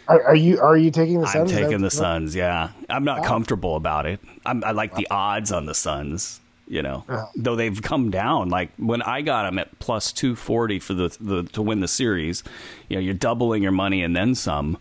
Are, 0.07 0.21
are 0.23 0.35
you 0.35 0.59
are 0.59 0.77
you 0.77 0.91
taking 0.91 1.19
the 1.21 1.27
Suns? 1.27 1.35
I'm 1.35 1.47
Suns? 1.47 1.51
Is 1.51 1.57
that 1.57 1.63
taking 1.65 1.81
the 1.81 1.91
Suns. 1.91 2.35
Yeah, 2.35 2.69
I'm 2.89 3.03
not 3.03 3.23
comfortable 3.23 3.75
about 3.75 4.05
it. 4.05 4.19
I'm, 4.45 4.63
I 4.63 4.71
like 4.71 4.95
the 4.95 5.07
odds 5.09 5.51
on 5.51 5.65
the 5.65 5.73
Suns. 5.75 6.40
You 6.71 6.81
know, 6.81 7.03
Uh-huh. 7.09 7.25
though 7.35 7.57
they've 7.57 7.81
come 7.81 8.11
down. 8.11 8.47
Like 8.47 8.69
when 8.77 9.01
I 9.01 9.21
got 9.21 9.43
them 9.43 9.59
at 9.59 9.77
plus 9.79 10.13
two 10.13 10.37
forty 10.37 10.79
for 10.79 10.93
the, 10.93 11.09
the 11.19 11.43
to 11.51 11.61
win 11.61 11.81
the 11.81 11.87
series, 11.87 12.43
you 12.87 12.95
know, 12.95 13.01
you're 13.01 13.13
doubling 13.13 13.61
your 13.61 13.73
money 13.73 14.01
and 14.03 14.15
then 14.15 14.35
some 14.35 14.77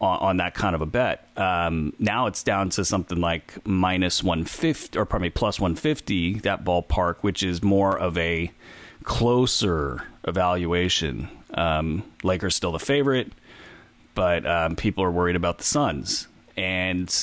on, 0.00 0.18
on 0.20 0.36
that 0.38 0.54
kind 0.54 0.74
of 0.74 0.80
a 0.80 0.86
bet. 0.86 1.28
Um, 1.36 1.92
now 1.98 2.26
it's 2.26 2.42
down 2.42 2.70
to 2.70 2.84
something 2.86 3.20
like 3.20 3.58
minus 3.66 4.22
one 4.24 4.44
fifty, 4.46 4.98
or 4.98 5.04
probably 5.04 5.28
plus 5.28 5.60
one 5.60 5.74
fifty. 5.74 6.38
That 6.38 6.64
ballpark, 6.64 7.16
which 7.20 7.42
is 7.42 7.62
more 7.62 7.98
of 7.98 8.16
a 8.16 8.50
closer 9.04 10.04
evaluation. 10.26 11.28
Um, 11.52 12.02
Lakers 12.22 12.54
still 12.56 12.72
the 12.72 12.78
favorite 12.80 13.32
but 14.14 14.46
um, 14.46 14.74
people 14.76 15.04
are 15.04 15.10
worried 15.10 15.36
about 15.36 15.58
the 15.58 15.64
Suns. 15.64 16.26
And 16.56 17.14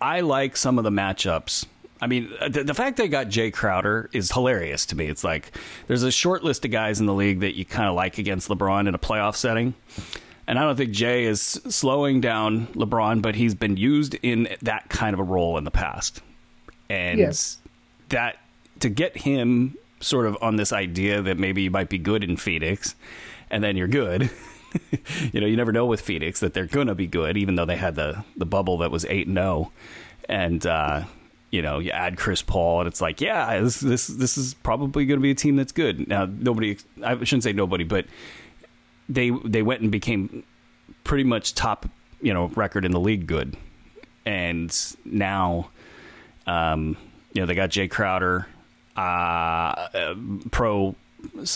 I 0.00 0.20
like 0.20 0.56
some 0.56 0.78
of 0.78 0.84
the 0.84 0.90
matchups. 0.90 1.66
I 2.00 2.06
mean, 2.06 2.30
uh, 2.40 2.48
the, 2.48 2.64
the 2.64 2.74
fact 2.74 2.96
they 2.96 3.08
got 3.08 3.26
Jae 3.28 3.52
Crowder 3.52 4.08
is 4.12 4.32
hilarious 4.32 4.86
to 4.86 4.96
me. 4.96 5.06
It's 5.06 5.22
like 5.24 5.52
there's 5.86 6.02
a 6.02 6.10
short 6.10 6.42
list 6.42 6.64
of 6.64 6.70
guys 6.70 6.98
in 7.00 7.06
the 7.06 7.14
league 7.14 7.40
that 7.40 7.54
you 7.56 7.64
kind 7.64 7.88
of 7.88 7.94
like 7.94 8.18
against 8.18 8.48
LeBron 8.48 8.88
in 8.88 8.94
a 8.94 8.98
playoff 8.98 9.36
setting. 9.36 9.74
And 10.46 10.58
I 10.58 10.62
don't 10.62 10.76
think 10.76 10.92
Jae 10.92 11.24
is 11.24 11.40
slowing 11.42 12.20
down 12.20 12.66
LeBron, 12.68 13.22
but 13.22 13.34
he's 13.36 13.54
been 13.54 13.76
used 13.76 14.14
in 14.22 14.48
that 14.62 14.88
kind 14.88 15.14
of 15.14 15.20
a 15.20 15.22
role 15.22 15.58
in 15.58 15.64
the 15.64 15.70
past. 15.70 16.22
And 16.88 17.18
Yes. 17.20 17.58
that 18.08 18.38
to 18.80 18.88
get 18.88 19.18
him 19.18 19.76
sort 20.00 20.26
of 20.26 20.36
on 20.40 20.56
this 20.56 20.72
idea 20.72 21.20
that 21.22 21.38
maybe 21.38 21.62
you 21.62 21.70
might 21.70 21.88
be 21.90 21.98
good 21.98 22.24
in 22.24 22.36
Phoenix 22.36 22.94
and 23.50 23.62
then 23.62 23.76
you're 23.76 23.86
good. 23.86 24.30
you 25.32 25.40
know, 25.40 25.46
you 25.46 25.56
never 25.56 25.72
know 25.72 25.84
with 25.86 26.00
Phoenix 26.00 26.40
that 26.40 26.54
they're 26.54 26.66
going 26.66 26.86
to 26.86 26.94
be 26.94 27.06
good, 27.06 27.36
even 27.36 27.54
though 27.56 27.66
they 27.66 27.76
had 27.76 27.94
the, 27.94 28.24
the 28.36 28.46
bubble 28.46 28.78
that 28.78 28.90
was 28.90 29.04
8 29.04 29.28
0. 29.28 29.70
And, 30.28 30.64
uh, 30.66 31.04
you 31.50 31.62
know, 31.62 31.80
you 31.80 31.90
add 31.90 32.16
Chris 32.16 32.42
Paul, 32.42 32.80
and 32.80 32.88
it's 32.88 33.00
like, 33.00 33.20
yeah, 33.20 33.60
this 33.60 33.80
this, 33.80 34.06
this 34.06 34.38
is 34.38 34.54
probably 34.54 35.04
going 35.04 35.18
to 35.18 35.22
be 35.22 35.32
a 35.32 35.34
team 35.34 35.56
that's 35.56 35.72
good. 35.72 36.06
Now, 36.08 36.26
nobody, 36.26 36.78
I 37.02 37.16
shouldn't 37.24 37.42
say 37.42 37.52
nobody, 37.52 37.84
but 37.84 38.06
they 39.08 39.30
they 39.44 39.62
went 39.62 39.82
and 39.82 39.90
became 39.90 40.44
pretty 41.02 41.24
much 41.24 41.54
top, 41.54 41.86
you 42.20 42.32
know, 42.32 42.46
record 42.48 42.84
in 42.84 42.92
the 42.92 43.00
league 43.00 43.26
good. 43.26 43.56
And 44.24 44.76
now, 45.04 45.70
um, 46.46 46.96
you 47.32 47.42
know, 47.42 47.46
they 47.46 47.54
got 47.54 47.70
Jae 47.70 47.90
Crowder, 47.90 48.46
uh, 48.96 49.00
uh, 49.00 50.14
pro 50.52 50.94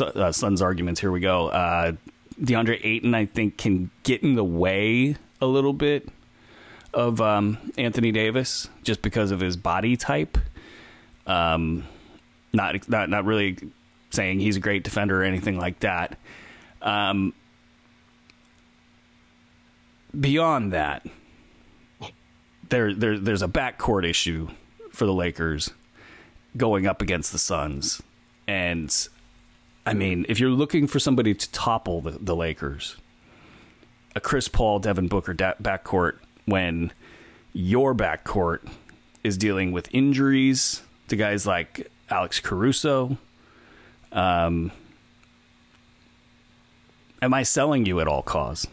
uh, 0.00 0.32
Suns 0.32 0.60
arguments. 0.60 1.00
Here 1.00 1.12
we 1.12 1.20
go. 1.20 1.48
Uh, 1.48 1.92
DeAndre 2.40 2.80
Ayton, 2.82 3.14
I 3.14 3.26
think, 3.26 3.58
can 3.58 3.90
get 4.02 4.22
in 4.22 4.34
the 4.34 4.44
way 4.44 5.16
a 5.40 5.46
little 5.46 5.72
bit 5.72 6.08
of 6.94 7.20
um, 7.20 7.58
Anthony 7.76 8.12
Davis 8.12 8.68
just 8.82 9.02
because 9.02 9.30
of 9.30 9.40
his 9.40 9.56
body 9.56 9.96
type. 9.96 10.38
Um, 11.26 11.84
not 12.52 12.88
not 12.88 13.10
not 13.10 13.24
really 13.24 13.58
saying 14.10 14.40
he's 14.40 14.56
a 14.56 14.60
great 14.60 14.84
defender 14.84 15.20
or 15.20 15.24
anything 15.24 15.58
like 15.58 15.80
that. 15.80 16.18
Um, 16.80 17.34
beyond 20.18 20.72
that, 20.72 21.06
there, 22.68 22.94
there 22.94 23.18
there's 23.18 23.42
a 23.42 23.48
backcourt 23.48 24.08
issue 24.08 24.48
for 24.92 25.06
the 25.06 25.12
Lakers 25.12 25.70
going 26.56 26.86
up 26.86 27.02
against 27.02 27.32
the 27.32 27.38
Suns, 27.38 28.00
and 28.46 29.08
I 29.84 29.94
mean, 29.94 30.24
if 30.28 30.38
you're 30.38 30.50
looking 30.50 30.86
for 30.86 30.98
somebody 30.98 31.34
to 31.34 31.52
topple 31.52 32.00
the, 32.00 32.12
the 32.12 32.36
Lakers, 32.36 32.96
a 34.14 34.20
Chris 34.20 34.46
Paul, 34.46 34.78
Devin 34.78 35.08
Booker 35.08 35.34
da- 35.34 35.54
backcourt 35.60 36.18
when 36.46 36.92
your 37.52 37.94
backcourt 37.94 38.68
is 39.22 39.38
dealing 39.38 39.72
with 39.72 39.88
injuries 39.92 40.82
to 41.08 41.16
guys 41.16 41.46
like 41.46 41.90
Alex 42.10 42.40
Caruso. 42.40 43.16
Um, 44.12 44.70
am 47.22 47.34
I 47.34 47.42
selling 47.42 47.86
you 47.86 48.00
at 48.00 48.08
all 48.08 48.22
Koz? 48.22 48.66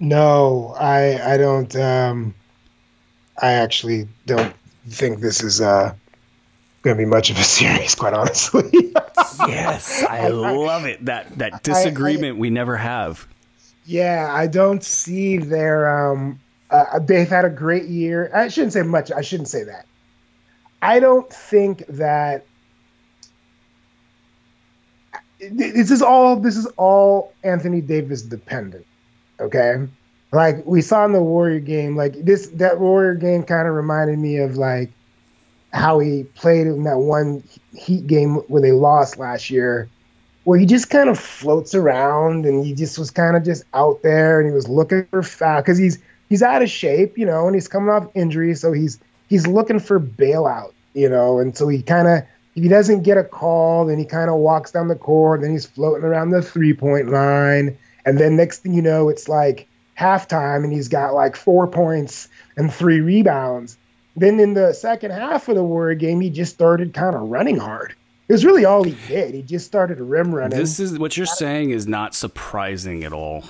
No, 0.00 0.74
I 0.78 1.34
I 1.34 1.36
don't. 1.36 1.74
Um, 1.76 2.34
I 3.40 3.52
actually 3.52 4.08
don't 4.26 4.54
think 4.88 5.20
this 5.20 5.42
is 5.42 5.60
uh, 5.60 5.94
going 6.82 6.96
to 6.96 7.00
be 7.00 7.08
much 7.08 7.30
of 7.30 7.38
a 7.38 7.42
series, 7.44 7.94
quite 7.94 8.12
honestly. 8.12 8.70
Yes, 9.46 10.04
I 10.04 10.28
love 10.28 10.84
it. 10.84 11.04
That 11.04 11.38
that 11.38 11.62
disagreement 11.62 12.38
we 12.38 12.50
never 12.50 12.76
have. 12.76 13.26
Yeah, 13.88 14.28
I 14.30 14.46
don't 14.46 14.84
see 14.84 15.38
their. 15.38 15.88
Um, 15.88 16.38
uh, 16.70 16.98
they've 16.98 17.28
had 17.28 17.46
a 17.46 17.50
great 17.50 17.86
year. 17.86 18.30
I 18.34 18.48
shouldn't 18.48 18.74
say 18.74 18.82
much. 18.82 19.10
I 19.10 19.22
shouldn't 19.22 19.48
say 19.48 19.64
that. 19.64 19.86
I 20.82 21.00
don't 21.00 21.32
think 21.32 21.86
that. 21.88 22.44
This 25.40 25.90
is 25.90 26.02
all. 26.02 26.36
This 26.36 26.56
is 26.56 26.66
all 26.76 27.32
Anthony 27.44 27.80
Davis 27.80 28.20
dependent. 28.20 28.84
Okay, 29.40 29.88
like 30.32 30.66
we 30.66 30.82
saw 30.82 31.06
in 31.06 31.12
the 31.12 31.22
Warrior 31.22 31.60
game. 31.60 31.96
Like 31.96 32.12
this, 32.24 32.48
that 32.48 32.80
Warrior 32.80 33.14
game 33.14 33.42
kind 33.42 33.66
of 33.66 33.74
reminded 33.74 34.18
me 34.18 34.36
of 34.36 34.58
like 34.58 34.90
how 35.72 35.98
he 35.98 36.24
played 36.34 36.66
in 36.66 36.82
that 36.84 36.98
one 36.98 37.42
Heat 37.72 38.06
game 38.06 38.36
where 38.48 38.60
they 38.60 38.72
lost 38.72 39.16
last 39.18 39.48
year, 39.48 39.88
where 40.48 40.58
he 40.58 40.64
just 40.64 40.88
kind 40.88 41.10
of 41.10 41.18
floats 41.18 41.74
around 41.74 42.46
and 42.46 42.64
he 42.64 42.72
just 42.72 42.98
was 42.98 43.10
kind 43.10 43.36
of 43.36 43.44
just 43.44 43.64
out 43.74 44.02
there 44.02 44.40
and 44.40 44.48
he 44.48 44.54
was 44.54 44.66
looking 44.66 45.04
for 45.10 45.22
foul 45.22 45.60
because 45.60 45.76
he's 45.76 45.98
he's 46.30 46.42
out 46.42 46.62
of 46.62 46.70
shape, 46.70 47.18
you 47.18 47.26
know, 47.26 47.46
and 47.46 47.54
he's 47.54 47.68
coming 47.68 47.90
off 47.90 48.08
injury, 48.14 48.54
so 48.54 48.72
he's 48.72 48.98
he's 49.28 49.46
looking 49.46 49.78
for 49.78 50.00
bailout, 50.00 50.72
you 50.94 51.06
know, 51.06 51.38
and 51.38 51.54
so 51.54 51.68
he 51.68 51.82
kind 51.82 52.08
of 52.08 52.22
if 52.56 52.62
he 52.62 52.68
doesn't 52.70 53.02
get 53.02 53.18
a 53.18 53.24
call, 53.24 53.84
then 53.84 53.98
he 53.98 54.06
kind 54.06 54.30
of 54.30 54.36
walks 54.36 54.70
down 54.70 54.88
the 54.88 54.96
court, 54.96 55.42
then 55.42 55.50
he's 55.50 55.66
floating 55.66 56.02
around 56.02 56.30
the 56.30 56.40
three 56.40 56.72
point 56.72 57.10
line. 57.10 57.76
And 58.06 58.18
then 58.18 58.36
next 58.36 58.60
thing 58.60 58.72
you 58.72 58.80
know, 58.80 59.10
it's 59.10 59.28
like 59.28 59.68
halftime 59.98 60.64
and 60.64 60.72
he's 60.72 60.88
got 60.88 61.12
like 61.12 61.36
four 61.36 61.66
points 61.66 62.26
and 62.56 62.72
three 62.72 63.02
rebounds. 63.02 63.76
Then 64.16 64.40
in 64.40 64.54
the 64.54 64.72
second 64.72 65.10
half 65.10 65.50
of 65.50 65.56
the 65.56 65.62
Warrior 65.62 65.96
game, 65.96 66.22
he 66.22 66.30
just 66.30 66.54
started 66.54 66.94
kind 66.94 67.14
of 67.14 67.28
running 67.28 67.58
hard. 67.58 67.94
It 68.28 68.32
was 68.32 68.44
really 68.44 68.66
all 68.66 68.84
he 68.84 68.94
did. 69.08 69.34
He 69.34 69.40
just 69.40 69.66
started 69.66 70.00
a 70.00 70.04
rim 70.04 70.34
running. 70.34 70.58
This 70.58 70.78
is 70.78 70.98
what 70.98 71.16
you're 71.16 71.24
saying 71.24 71.70
is 71.70 71.86
not 71.86 72.14
surprising 72.14 73.02
at 73.04 73.12
all. 73.14 73.44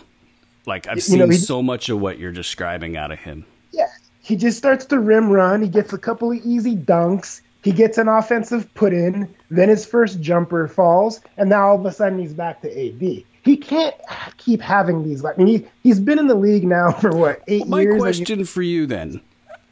Like 0.67 0.87
I've 0.87 1.03
seen 1.03 1.19
know, 1.19 1.29
he, 1.29 1.37
so 1.37 1.63
much 1.63 1.89
of 1.89 2.01
what 2.01 2.19
you're 2.19 2.31
describing 2.31 2.97
out 2.97 3.11
of 3.11 3.19
him. 3.19 3.45
Yeah, 3.73 3.89
he 4.21 4.37
just 4.37 4.57
starts 4.57 4.85
to 4.87 5.01
rim 5.01 5.31
run. 5.31 5.63
He 5.63 5.69
gets 5.69 5.93
a 5.93 5.99
couple 5.99 6.31
of 6.31 6.39
easy 6.45 6.77
dunks. 6.77 7.41
He 7.65 7.73
gets 7.73 7.99
an 7.99 8.07
offensive 8.07 8.73
put 8.75 8.93
in. 8.93 9.35
Then 9.51 9.69
his 9.69 9.85
first 9.85 10.21
jumper 10.21 10.69
falls, 10.69 11.23
and 11.37 11.51
now 11.51 11.71
all 11.71 11.81
of 11.81 11.85
a 11.85 11.91
sudden 11.91 12.21
he's 12.21 12.33
back 12.33 12.63
to 12.63 12.69
AD. 12.71 13.25
He 13.43 13.57
can't 13.57 13.97
keep 14.37 14.61
having 14.61 15.03
these. 15.03 15.25
Like, 15.25 15.41
I 15.41 15.43
mean, 15.43 15.59
he 15.61 15.67
he's 15.83 15.99
been 15.99 16.21
in 16.21 16.29
the 16.29 16.37
league 16.37 16.65
now 16.65 16.93
for 17.01 17.11
what 17.11 17.43
eight 17.49 17.67
My 17.67 17.81
years. 17.81 17.95
My 17.95 17.99
question 17.99 18.45
for 18.45 18.63
you 18.63 18.87
then, 18.87 19.23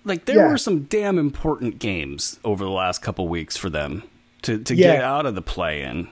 like, 0.05 0.25
there 0.25 0.37
yeah. 0.37 0.49
were 0.49 0.59
some 0.59 0.85
damn 0.85 1.17
important 1.17 1.79
games 1.79 2.41
over 2.43 2.65
the 2.65 2.71
last 2.71 3.03
couple 3.03 3.29
weeks 3.29 3.57
for 3.57 3.71
them 3.71 4.03
to 4.43 4.59
to 4.59 4.75
yeah. 4.75 4.95
get 4.95 5.05
out 5.05 5.27
of 5.27 5.35
the 5.35 5.43
play 5.43 5.83
in. 5.83 6.09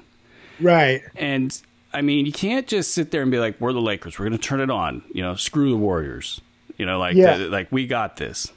Right. 0.61 1.03
And 1.17 1.61
I 1.93 2.03
mean, 2.03 2.27
you 2.27 2.33
can't 2.33 2.67
just 2.67 2.93
sit 2.93 3.11
there 3.11 3.23
and 3.23 3.31
be 3.31 3.39
like, 3.39 3.61
"We're 3.61 3.73
the 3.73 3.81
Lakers. 3.81 4.19
We're 4.19 4.29
going 4.29 4.39
to 4.39 4.45
turn 4.47 4.61
it 4.61 4.71
on." 4.71 5.03
You 5.13 5.23
know, 5.23 5.35
screw 5.37 5.71
the 5.71 5.77
Warriors. 5.77 6.41
You 6.77 6.87
know, 6.87 6.99
like 6.99 7.15
yeah. 7.15 7.39
the, 7.39 7.49
like 7.49 7.71
we 7.71 7.87
got 7.87 8.17
this. 8.17 8.53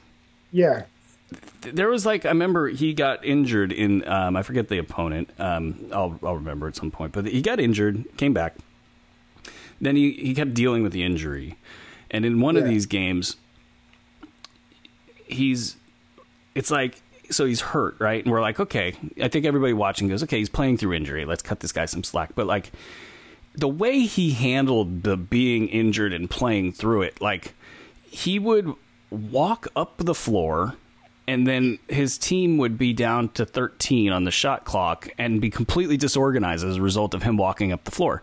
Yeah. 0.50 0.84
There 1.60 1.88
was 1.88 2.06
like 2.06 2.24
I 2.24 2.30
remember 2.30 2.68
he 2.68 2.94
got 2.94 3.24
injured 3.24 3.70
in 3.72 4.06
um, 4.08 4.36
I 4.36 4.42
forget 4.42 4.68
the 4.68 4.78
opponent. 4.78 5.30
Um, 5.38 5.88
I'll 5.92 6.18
I'll 6.22 6.36
remember 6.36 6.68
at 6.68 6.76
some 6.76 6.90
point, 6.90 7.12
but 7.12 7.26
he 7.26 7.42
got 7.42 7.60
injured, 7.60 8.04
came 8.16 8.32
back. 8.32 8.56
Then 9.80 9.94
he 9.94 10.12
he 10.12 10.34
kept 10.34 10.54
dealing 10.54 10.82
with 10.82 10.92
the 10.92 11.04
injury, 11.04 11.56
and 12.10 12.24
in 12.24 12.40
one 12.40 12.56
yeah. 12.56 12.62
of 12.62 12.68
these 12.68 12.86
games, 12.86 13.36
he's 15.26 15.76
it's 16.54 16.70
like 16.70 17.02
so 17.30 17.44
he's 17.44 17.60
hurt, 17.60 17.96
right? 17.98 18.24
And 18.24 18.32
we're 18.32 18.40
like, 18.40 18.60
okay, 18.60 18.94
I 19.22 19.28
think 19.28 19.44
everybody 19.44 19.72
watching 19.72 20.08
goes, 20.08 20.22
okay, 20.22 20.38
he's 20.38 20.48
playing 20.48 20.78
through 20.78 20.94
injury. 20.94 21.24
Let's 21.24 21.42
cut 21.42 21.60
this 21.60 21.72
guy 21.72 21.86
some 21.86 22.04
slack. 22.04 22.34
But 22.34 22.46
like 22.46 22.72
the 23.54 23.68
way 23.68 24.00
he 24.00 24.30
handled 24.30 25.02
the 25.02 25.16
being 25.16 25.68
injured 25.68 26.12
and 26.12 26.28
playing 26.30 26.72
through 26.72 27.02
it, 27.02 27.20
like 27.20 27.54
he 28.04 28.38
would 28.38 28.72
walk 29.10 29.68
up 29.76 29.94
the 29.98 30.14
floor 30.14 30.76
and 31.26 31.46
then 31.46 31.78
his 31.88 32.16
team 32.16 32.56
would 32.56 32.78
be 32.78 32.92
down 32.94 33.28
to 33.30 33.44
13 33.44 34.12
on 34.12 34.24
the 34.24 34.30
shot 34.30 34.64
clock 34.64 35.10
and 35.18 35.40
be 35.40 35.50
completely 35.50 35.96
disorganized 35.96 36.64
as 36.64 36.76
a 36.76 36.82
result 36.82 37.12
of 37.14 37.22
him 37.22 37.36
walking 37.36 37.70
up 37.70 37.84
the 37.84 37.90
floor. 37.90 38.22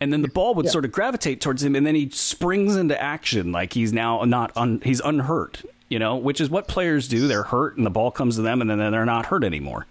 And 0.00 0.12
then 0.12 0.20
the 0.20 0.28
ball 0.28 0.54
would 0.56 0.66
yeah. 0.66 0.72
sort 0.72 0.84
of 0.84 0.92
gravitate 0.92 1.40
towards 1.40 1.62
him 1.62 1.74
and 1.74 1.86
then 1.86 1.94
he 1.94 2.10
springs 2.10 2.76
into 2.76 3.00
action 3.00 3.52
like 3.52 3.72
he's 3.72 3.92
now 3.92 4.22
not 4.24 4.52
un, 4.56 4.82
he's 4.84 5.00
unhurt 5.00 5.62
you 5.92 5.98
know, 5.98 6.16
which 6.16 6.40
is 6.40 6.48
what 6.48 6.68
players 6.68 7.06
do. 7.06 7.28
They're 7.28 7.42
hurt 7.42 7.76
and 7.76 7.84
the 7.84 7.90
ball 7.90 8.10
comes 8.10 8.36
to 8.36 8.42
them 8.42 8.62
and 8.62 8.70
then 8.70 8.78
they're 8.78 9.04
not 9.04 9.26
hurt 9.26 9.44
anymore. 9.44 9.86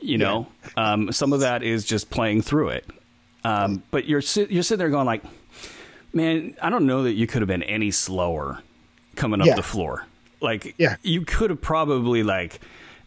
You 0.00 0.18
know, 0.18 0.48
yeah. 0.76 0.92
um, 0.92 1.12
some 1.12 1.32
of 1.32 1.38
that 1.40 1.62
is 1.62 1.84
just 1.84 2.10
playing 2.10 2.42
through 2.42 2.70
it. 2.70 2.84
Um, 3.44 3.84
but 3.92 4.06
you're 4.06 4.22
you're 4.48 4.64
sitting 4.64 4.78
there 4.78 4.90
going 4.90 5.06
like, 5.06 5.22
man, 6.12 6.56
I 6.60 6.68
don't 6.68 6.84
know 6.84 7.04
that 7.04 7.12
you 7.12 7.28
could 7.28 7.42
have 7.42 7.46
been 7.46 7.62
any 7.62 7.92
slower 7.92 8.58
coming 9.14 9.40
up 9.40 9.46
yeah. 9.46 9.54
the 9.54 9.62
floor. 9.62 10.04
Like, 10.40 10.74
yeah. 10.78 10.96
you 11.02 11.24
could 11.24 11.50
have 11.50 11.60
probably 11.60 12.24
like 12.24 12.58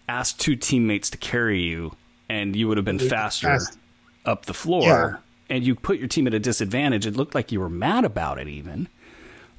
asked 0.07 0.39
two 0.39 0.55
teammates 0.55 1.09
to 1.09 1.17
carry 1.17 1.61
you, 1.61 1.93
and 2.29 2.55
you 2.55 2.69
would 2.69 2.77
have 2.77 2.85
been 2.85 2.99
faster 2.99 3.47
fast. 3.47 3.77
up 4.25 4.45
the 4.45 4.53
floor. 4.53 4.83
Yeah. 4.83 5.55
And 5.55 5.65
you 5.65 5.75
put 5.75 5.99
your 5.99 6.07
team 6.07 6.25
at 6.25 6.33
a 6.33 6.39
disadvantage. 6.39 7.05
It 7.05 7.17
looked 7.17 7.35
like 7.35 7.51
you 7.51 7.59
were 7.59 7.69
mad 7.69 8.05
about 8.05 8.39
it, 8.39 8.47
even. 8.47 8.87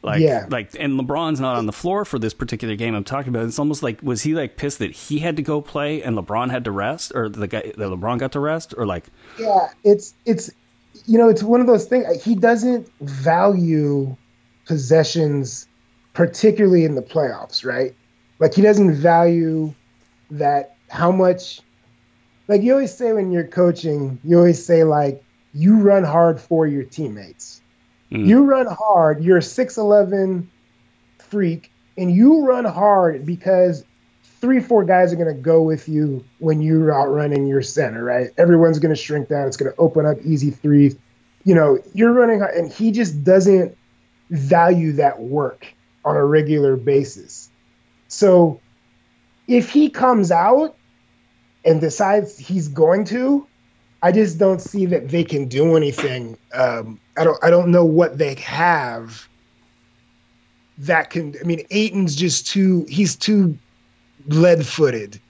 Like, 0.02 0.20
yeah. 0.20 0.46
like, 0.48 0.70
and 0.78 0.98
LeBron's 0.98 1.40
not 1.40 1.56
on 1.56 1.66
the 1.66 1.72
floor 1.72 2.06
for 2.06 2.18
this 2.18 2.32
particular 2.32 2.74
game 2.74 2.94
I'm 2.94 3.04
talking 3.04 3.28
about. 3.28 3.44
It's 3.44 3.58
almost 3.58 3.82
like 3.82 4.02
was 4.02 4.22
he 4.22 4.34
like 4.34 4.56
pissed 4.56 4.78
that 4.78 4.92
he 4.92 5.18
had 5.18 5.36
to 5.36 5.42
go 5.42 5.60
play 5.60 6.02
and 6.02 6.16
LeBron 6.16 6.50
had 6.50 6.64
to 6.64 6.70
rest, 6.70 7.12
or 7.14 7.28
the 7.28 7.46
guy 7.46 7.60
that 7.60 7.78
LeBron 7.78 8.18
got 8.18 8.32
to 8.32 8.40
rest, 8.40 8.74
or 8.76 8.86
like? 8.86 9.06
Yeah, 9.38 9.68
it's 9.84 10.14
it's 10.24 10.50
you 11.04 11.18
know 11.18 11.28
it's 11.28 11.42
one 11.42 11.60
of 11.60 11.66
those 11.66 11.84
things. 11.84 12.24
He 12.24 12.34
doesn't 12.34 12.88
value 13.00 14.16
possessions, 14.64 15.68
particularly 16.14 16.84
in 16.84 16.94
the 16.94 17.02
playoffs, 17.02 17.64
right? 17.64 17.94
Like 18.38 18.54
he 18.54 18.62
doesn't 18.62 18.94
value 18.94 19.74
that 20.30 20.76
how 20.88 21.12
much. 21.12 21.60
Like 22.48 22.62
you 22.62 22.72
always 22.72 22.96
say 22.96 23.12
when 23.12 23.32
you're 23.32 23.46
coaching, 23.46 24.18
you 24.24 24.38
always 24.38 24.64
say 24.64 24.82
like 24.82 25.22
you 25.52 25.76
run 25.76 26.04
hard 26.04 26.40
for 26.40 26.66
your 26.66 26.84
teammates 26.84 27.59
Mm. 28.10 28.26
You 28.26 28.44
run 28.44 28.66
hard. 28.66 29.22
You're 29.22 29.38
a 29.38 29.40
6'11 29.40 30.46
freak, 31.18 31.70
and 31.96 32.12
you 32.12 32.44
run 32.44 32.64
hard 32.64 33.24
because 33.24 33.84
three, 34.40 34.60
four 34.60 34.84
guys 34.84 35.12
are 35.12 35.16
going 35.16 35.34
to 35.34 35.40
go 35.40 35.62
with 35.62 35.88
you 35.88 36.24
when 36.38 36.60
you're 36.60 36.92
out 36.92 37.12
running 37.12 37.46
your 37.46 37.62
center, 37.62 38.02
right? 38.02 38.30
Everyone's 38.38 38.78
going 38.78 38.94
to 38.94 39.00
shrink 39.00 39.28
down. 39.28 39.46
It's 39.46 39.56
going 39.56 39.70
to 39.70 39.78
open 39.78 40.06
up 40.06 40.16
easy 40.24 40.50
threes. 40.50 40.96
You 41.44 41.54
know, 41.54 41.78
you're 41.94 42.12
running 42.12 42.40
hard, 42.40 42.54
and 42.54 42.72
he 42.72 42.90
just 42.90 43.22
doesn't 43.22 43.76
value 44.30 44.92
that 44.92 45.20
work 45.20 45.66
on 46.04 46.16
a 46.16 46.24
regular 46.24 46.76
basis. 46.76 47.50
So 48.08 48.60
if 49.46 49.70
he 49.70 49.90
comes 49.90 50.30
out 50.30 50.76
and 51.64 51.80
decides 51.80 52.38
he's 52.38 52.68
going 52.68 53.04
to, 53.06 53.46
I 54.02 54.12
just 54.12 54.38
don't 54.38 54.60
see 54.60 54.86
that 54.86 55.08
they 55.08 55.24
can 55.24 55.46
do 55.46 55.76
anything. 55.76 56.38
Um, 56.54 56.98
I 57.18 57.24
don't 57.24 57.42
I 57.44 57.50
don't 57.50 57.70
know 57.70 57.84
what 57.84 58.18
they 58.18 58.34
have 58.36 59.28
that 60.78 61.10
can. 61.10 61.34
I 61.40 61.44
mean, 61.44 61.64
Ayton's 61.70 62.16
just 62.16 62.46
too 62.46 62.86
he's 62.88 63.14
too 63.14 63.56
lead 64.28 64.66
footed 64.66 65.20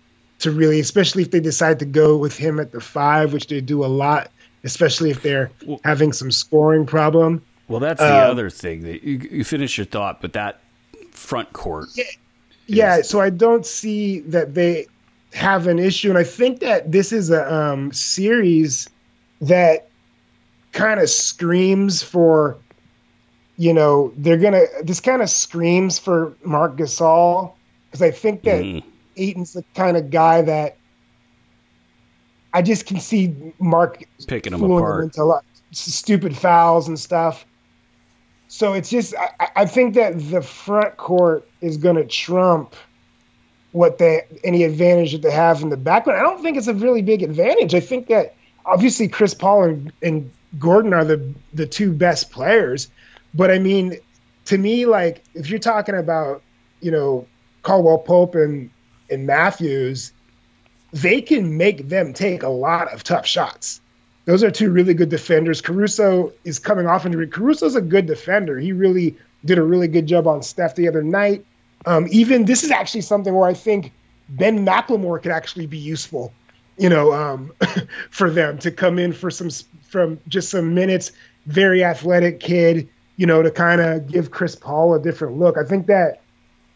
to 0.41 0.51
really, 0.51 0.81
especially 0.81 1.23
if 1.23 1.31
they 1.31 1.41
decide 1.41 1.79
to 1.81 1.85
go 1.85 2.17
with 2.17 2.37
him 2.37 2.61
at 2.61 2.73
the 2.73 2.81
five, 2.81 3.33
which 3.33 3.49
they 3.49 3.61
do 3.61 3.85
a 3.85 3.87
lot, 3.87 4.31
especially 4.65 5.11
if 5.11 5.23
they're 5.23 5.51
having 5.85 6.13
some 6.13 6.31
scoring 6.31 6.87
problem. 6.87 7.43
Well, 7.69 7.81
that's 7.81 8.01
the 8.01 8.07
uh, 8.07 8.31
other 8.31 8.51
thing 8.51 8.83
that 8.83 9.03
you, 9.03 9.29
you 9.31 9.45
finish 9.45 9.79
your 9.79 9.85
thought, 9.85 10.21
but 10.21 10.33
that 10.33 10.61
front 11.13 11.53
court. 11.53 11.89
Yeah, 11.95 12.05
yeah. 12.67 13.03
So 13.03 13.21
I 13.21 13.31
don't 13.31 13.67
see 13.67 14.21
that 14.21 14.55
they 14.55 14.87
have 15.33 15.67
an 15.67 15.79
issue, 15.79 16.09
and 16.09 16.19
I 16.19 16.25
think 16.25 16.61
that 16.61 16.91
this 16.91 17.13
is 17.13 17.31
a 17.31 17.53
um, 17.53 17.93
series 17.93 18.89
that 19.41 19.89
kind 20.73 21.01
of 21.01 21.09
screams 21.09 22.03
for, 22.03 22.57
you 23.57 23.73
know, 23.73 24.13
they're 24.17 24.39
gonna. 24.39 24.65
This 24.83 25.01
kind 25.01 25.23
of 25.23 25.31
screams 25.31 25.99
for 25.99 26.35
Marc 26.45 26.77
Gasol 26.77 27.53
because 27.87 28.03
I 28.03 28.11
think 28.11 28.43
that 28.43 28.63
mm. 28.63 28.83
Ayton's 29.17 29.53
the 29.53 29.65
kind 29.75 29.97
of 29.97 30.11
guy 30.11 30.43
that 30.43 30.77
I 32.53 32.63
just 32.63 32.87
can 32.87 33.01
see 33.01 33.35
Marc 33.59 34.03
picking 34.27 34.53
them 34.53 34.65
apart 34.65 35.05
into 35.05 35.23
a 35.23 35.25
lot 35.25 35.45
stupid 35.73 36.37
fouls 36.37 36.89
and 36.89 36.99
stuff. 36.99 37.47
So 38.49 38.73
it's 38.73 38.91
just 38.91 39.15
I, 39.17 39.49
I 39.57 39.67
think 39.67 39.95
that 39.95 40.19
the 40.19 40.43
front 40.43 40.97
court 40.97 41.49
is 41.61 41.77
going 41.77 41.97
to 41.97 42.05
trump 42.05 42.75
what 43.73 43.99
they 43.99 44.23
any 44.43 44.65
advantage 44.65 45.13
that 45.13 45.23
they 45.23 45.31
have 45.31 45.63
in 45.63 45.69
the 45.69 45.77
background. 45.77 46.19
I 46.19 46.23
don't 46.23 46.43
think 46.43 46.57
it's 46.57 46.67
a 46.67 46.75
really 46.75 47.03
big 47.03 47.23
advantage. 47.23 47.75
I 47.75 47.81
think 47.81 48.09
that 48.09 48.35
obviously 48.65 49.09
Chris 49.09 49.35
Paul 49.35 49.65
and, 49.65 49.93
and 50.03 50.31
Gordon 50.59 50.93
are 50.93 51.05
the 51.05 51.35
the 51.53 51.67
two 51.67 51.93
best 51.93 52.31
players, 52.31 52.89
but 53.35 53.51
I 53.51 53.59
mean, 53.59 53.99
to 54.47 54.59
me, 54.59 54.87
like 54.87 55.23
if 55.35 55.49
you're 55.49 55.59
talking 55.59 55.95
about 55.95 56.43
you 56.81 56.91
know 56.91 57.27
Caldwell 57.63 57.99
Pope 57.99 58.35
and 58.35 58.71
and 59.11 59.27
Matthews, 59.27 60.13
they 60.93 61.21
can 61.21 61.57
make 61.57 61.89
them 61.89 62.13
take 62.13 62.43
a 62.43 62.49
lot 62.49 62.93
of 62.93 63.05
tough 63.05 63.27
shots. 63.27 63.81
Those 64.25 64.45
are 64.45 64.51
two 64.51 64.71
really 64.71 64.95
good 64.95 65.09
defenders. 65.09 65.61
Caruso 65.61 66.33
is 66.45 66.59
coming 66.59 66.87
off 66.87 67.07
injury. 67.07 67.27
Caruso's 67.27 67.75
a 67.75 67.81
good 67.81 68.07
defender. 68.07 68.59
He 68.59 68.73
really 68.73 69.17
did 69.45 69.59
a 69.59 69.63
really 69.63 69.89
good 69.89 70.07
job 70.07 70.27
on 70.27 70.43
Steph 70.43 70.75
the 70.75 70.89
other 70.89 71.03
night. 71.03 71.45
Um, 71.87 72.07
even 72.11 72.45
this 72.45 72.63
is 72.63 72.71
actually 72.71 73.01
something 73.03 73.35
where 73.35 73.49
I 73.49 73.55
think 73.55 73.93
Ben 74.31 74.65
McLemore 74.65 75.23
could 75.23 75.33
actually 75.33 75.67
be 75.67 75.79
useful, 75.79 76.33
you 76.77 76.89
know, 76.89 77.13
um, 77.13 77.53
for 78.11 78.31
them 78.31 78.59
to 78.59 78.71
come 78.71 78.99
in 78.99 79.13
for 79.13 79.31
some 79.31 79.51
from 79.89 80.21
just 80.29 80.51
some 80.51 80.75
minutes. 80.75 81.13
Very 81.47 81.83
athletic 81.83 82.39
kid, 82.39 82.89
you 83.17 83.27
know, 83.27 83.43
to 83.43 83.51
kind 83.51 83.81
of 83.81 84.07
give 84.07 84.31
Chris 84.31 84.55
Paul 84.55 84.95
a 84.95 85.01
different 85.01 85.39
look. 85.39 85.57
I 85.57 85.65
think 85.65 85.87
that 85.87 86.21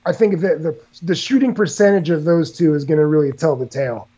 I 0.07 0.12
think 0.12 0.40
that 0.40 0.62
the 0.62 0.78
the 1.02 1.14
shooting 1.14 1.55
percentage 1.55 2.11
of 2.11 2.24
those 2.24 2.50
two 2.50 2.74
is 2.74 2.84
going 2.84 2.98
to 2.98 3.07
really 3.07 3.32
tell 3.32 3.57
the 3.57 3.66
tale. 3.66 4.09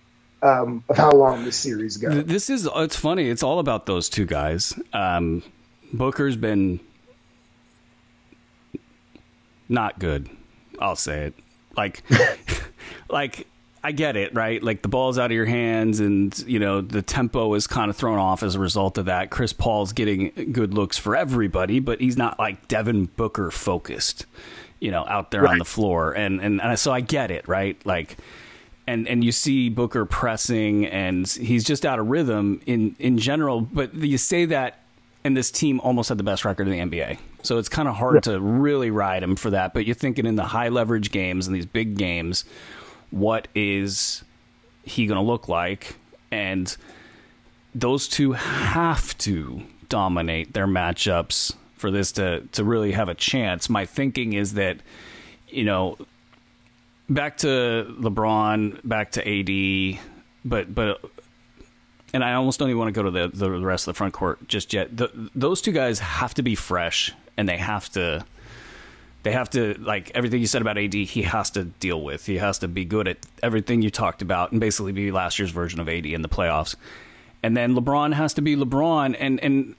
Um, 0.43 0.84
of 0.91 0.99
how 0.99 1.11
long 1.12 1.45
this 1.45 1.57
series 1.57 1.97
goes. 1.97 2.24
This 2.26 2.51
is 2.51 2.68
it's 2.76 2.95
funny. 2.95 3.30
It's 3.30 3.43
all 3.43 3.59
about 3.59 3.87
those 3.87 4.09
two 4.09 4.26
guys. 4.26 4.78
Um, 4.93 5.43
Booker's 5.95 6.37
been 6.37 6.78
not 9.68 9.99
good 9.99 10.28
I'll 10.81 10.97
say 10.97 11.27
it. 11.27 11.35
Like, 11.77 12.03
like 13.11 13.47
I 13.87 13.93
get 13.93 14.16
it, 14.16 14.35
right? 14.35 14.61
Like 14.61 14.83
the 14.83 14.89
ball's 14.89 15.16
out 15.16 15.27
of 15.27 15.33
your 15.33 15.45
hands, 15.47 16.01
and 16.01 16.37
you 16.41 16.59
know 16.59 16.81
the 16.81 17.03
tempo 17.03 17.55
is 17.55 17.68
kind 17.68 17.89
of 17.89 17.97
thrown 17.97 18.18
off 18.18 18.43
as 18.43 18.57
a 18.57 18.59
result 18.59 18.99
of 18.99 19.05
that. 19.05 19.31
Chris 19.31 19.53
Paul's 19.53 19.93
getting 19.93 20.33
good 20.51 20.74
looks 20.74 20.99
for 20.99 21.14
everybody, 21.14 21.79
but 21.79 22.01
he's 22.01 22.16
not 22.16 22.37
like 22.37 22.66
Devin 22.66 23.05
Booker 23.16 23.53
focused, 23.53 24.27
you 24.81 24.91
know, 24.91 25.05
out 25.07 25.31
there 25.31 25.43
right. 25.43 25.53
on 25.53 25.59
the 25.59 25.64
floor. 25.64 26.11
And, 26.11 26.41
and 26.41 26.61
and 26.61 26.77
so 26.77 26.93
I 26.93 27.01
get 27.01 27.31
it, 27.31 27.47
right? 27.47 27.81
Like, 27.87 28.16
and 28.89 29.07
and 29.07 29.22
you 29.22 29.31
see 29.31 29.68
Booker 29.68 30.05
pressing, 30.05 30.87
and 30.87 31.29
he's 31.29 31.62
just 31.62 31.87
out 31.87 32.01
of 32.01 32.09
rhythm 32.09 32.61
in 32.66 32.97
in 32.99 33.18
general. 33.18 33.61
But 33.61 33.95
you 33.95 34.18
say 34.18 34.47
that, 34.47 34.81
and 35.22 35.37
this 35.37 35.53
team 35.53 35.79
almost 35.79 36.09
had 36.09 36.18
the 36.18 36.24
best 36.24 36.45
record 36.45 36.66
in 36.66 36.72
the 36.91 36.99
NBA, 36.99 37.18
so 37.47 37.59
it's 37.59 37.68
kind 37.68 37.88
of 37.88 37.97
hard 37.97 38.16
yeah. 38.16 38.32
to 38.32 38.40
really 38.40 38.90
ride 38.90 39.22
him 39.22 39.36
for 39.36 39.51
that. 39.51 39.74
But 39.74 39.86
you're 39.86 39.94
thinking 39.94 40.26
in 40.26 40.36
the 40.36 40.44
high 40.44 40.68
leverage 40.68 41.11
games 41.11 41.47
and 41.47 41.55
these 41.55 41.66
big 41.66 41.97
games 41.97 42.44
what 43.11 43.49
is 43.55 44.24
he 44.82 45.07
going 45.07 45.16
to 45.16 45.22
look 45.22 45.49
like? 45.49 45.97
And 46.30 46.74
those 47.74 48.09
two 48.09 48.32
have 48.32 49.16
to 49.18 49.62
dominate 49.88 50.53
their 50.53 50.66
matchups 50.66 51.55
for 51.76 51.90
this 51.90 52.12
to, 52.12 52.40
to 52.53 52.64
really 52.64 52.92
have 52.92 53.09
a 53.09 53.14
chance. 53.14 53.68
My 53.68 53.86
thinking 53.86 54.32
is 54.32 54.55
that, 54.55 54.78
you 55.49 55.64
know, 55.64 55.99
back 57.09 57.38
to 57.38 57.94
LeBron, 58.01 58.86
back 58.86 59.12
to 59.12 59.20
AD, 59.26 60.01
but, 60.44 60.74
but, 60.74 61.01
and 62.12 62.24
I 62.24 62.34
almost 62.34 62.59
don't 62.59 62.68
even 62.68 62.78
want 62.78 62.94
to 62.94 63.03
go 63.03 63.03
to 63.03 63.11
the, 63.11 63.28
the 63.28 63.51
rest 63.51 63.86
of 63.86 63.94
the 63.94 63.99
front 63.99 64.14
court 64.14 64.49
just 64.49 64.72
yet. 64.72 64.97
The, 64.97 65.30
those 65.34 65.61
two 65.61 65.72
guys 65.72 65.99
have 65.99 66.34
to 66.34 66.42
be 66.42 66.55
fresh 66.55 67.12
and 67.37 67.49
they 67.49 67.57
have 67.57 67.91
to 67.93 68.24
they 69.22 69.32
have 69.32 69.51
to 69.51 69.74
like 69.80 70.12
everything 70.14 70.41
you 70.41 70.47
said 70.47 70.62
about 70.62 70.78
AD. 70.78 70.95
He 70.95 71.22
has 71.22 71.51
to 71.51 71.64
deal 71.64 72.01
with. 72.01 72.26
He 72.26 72.37
has 72.37 72.61
to 72.61 72.68
be 72.68 72.84
good 72.84 73.09
at 73.09 73.18
everything 73.43 73.82
you 73.82 73.91
talked 73.91 74.22
about, 74.22 74.53
and 74.53 74.61
basically 74.61 74.93
be 74.93 75.11
last 75.11 75.39
year's 75.39 75.51
version 75.51 75.80
of 75.80 75.89
AD 75.89 76.07
in 76.07 76.22
the 76.22 76.28
playoffs. 76.28 76.76
And 77.43 77.57
then 77.57 77.74
LeBron 77.74 78.14
has 78.14 78.34
to 78.34 78.41
be 78.41 78.55
LeBron, 78.55 79.16
and 79.18 79.41
and 79.41 79.74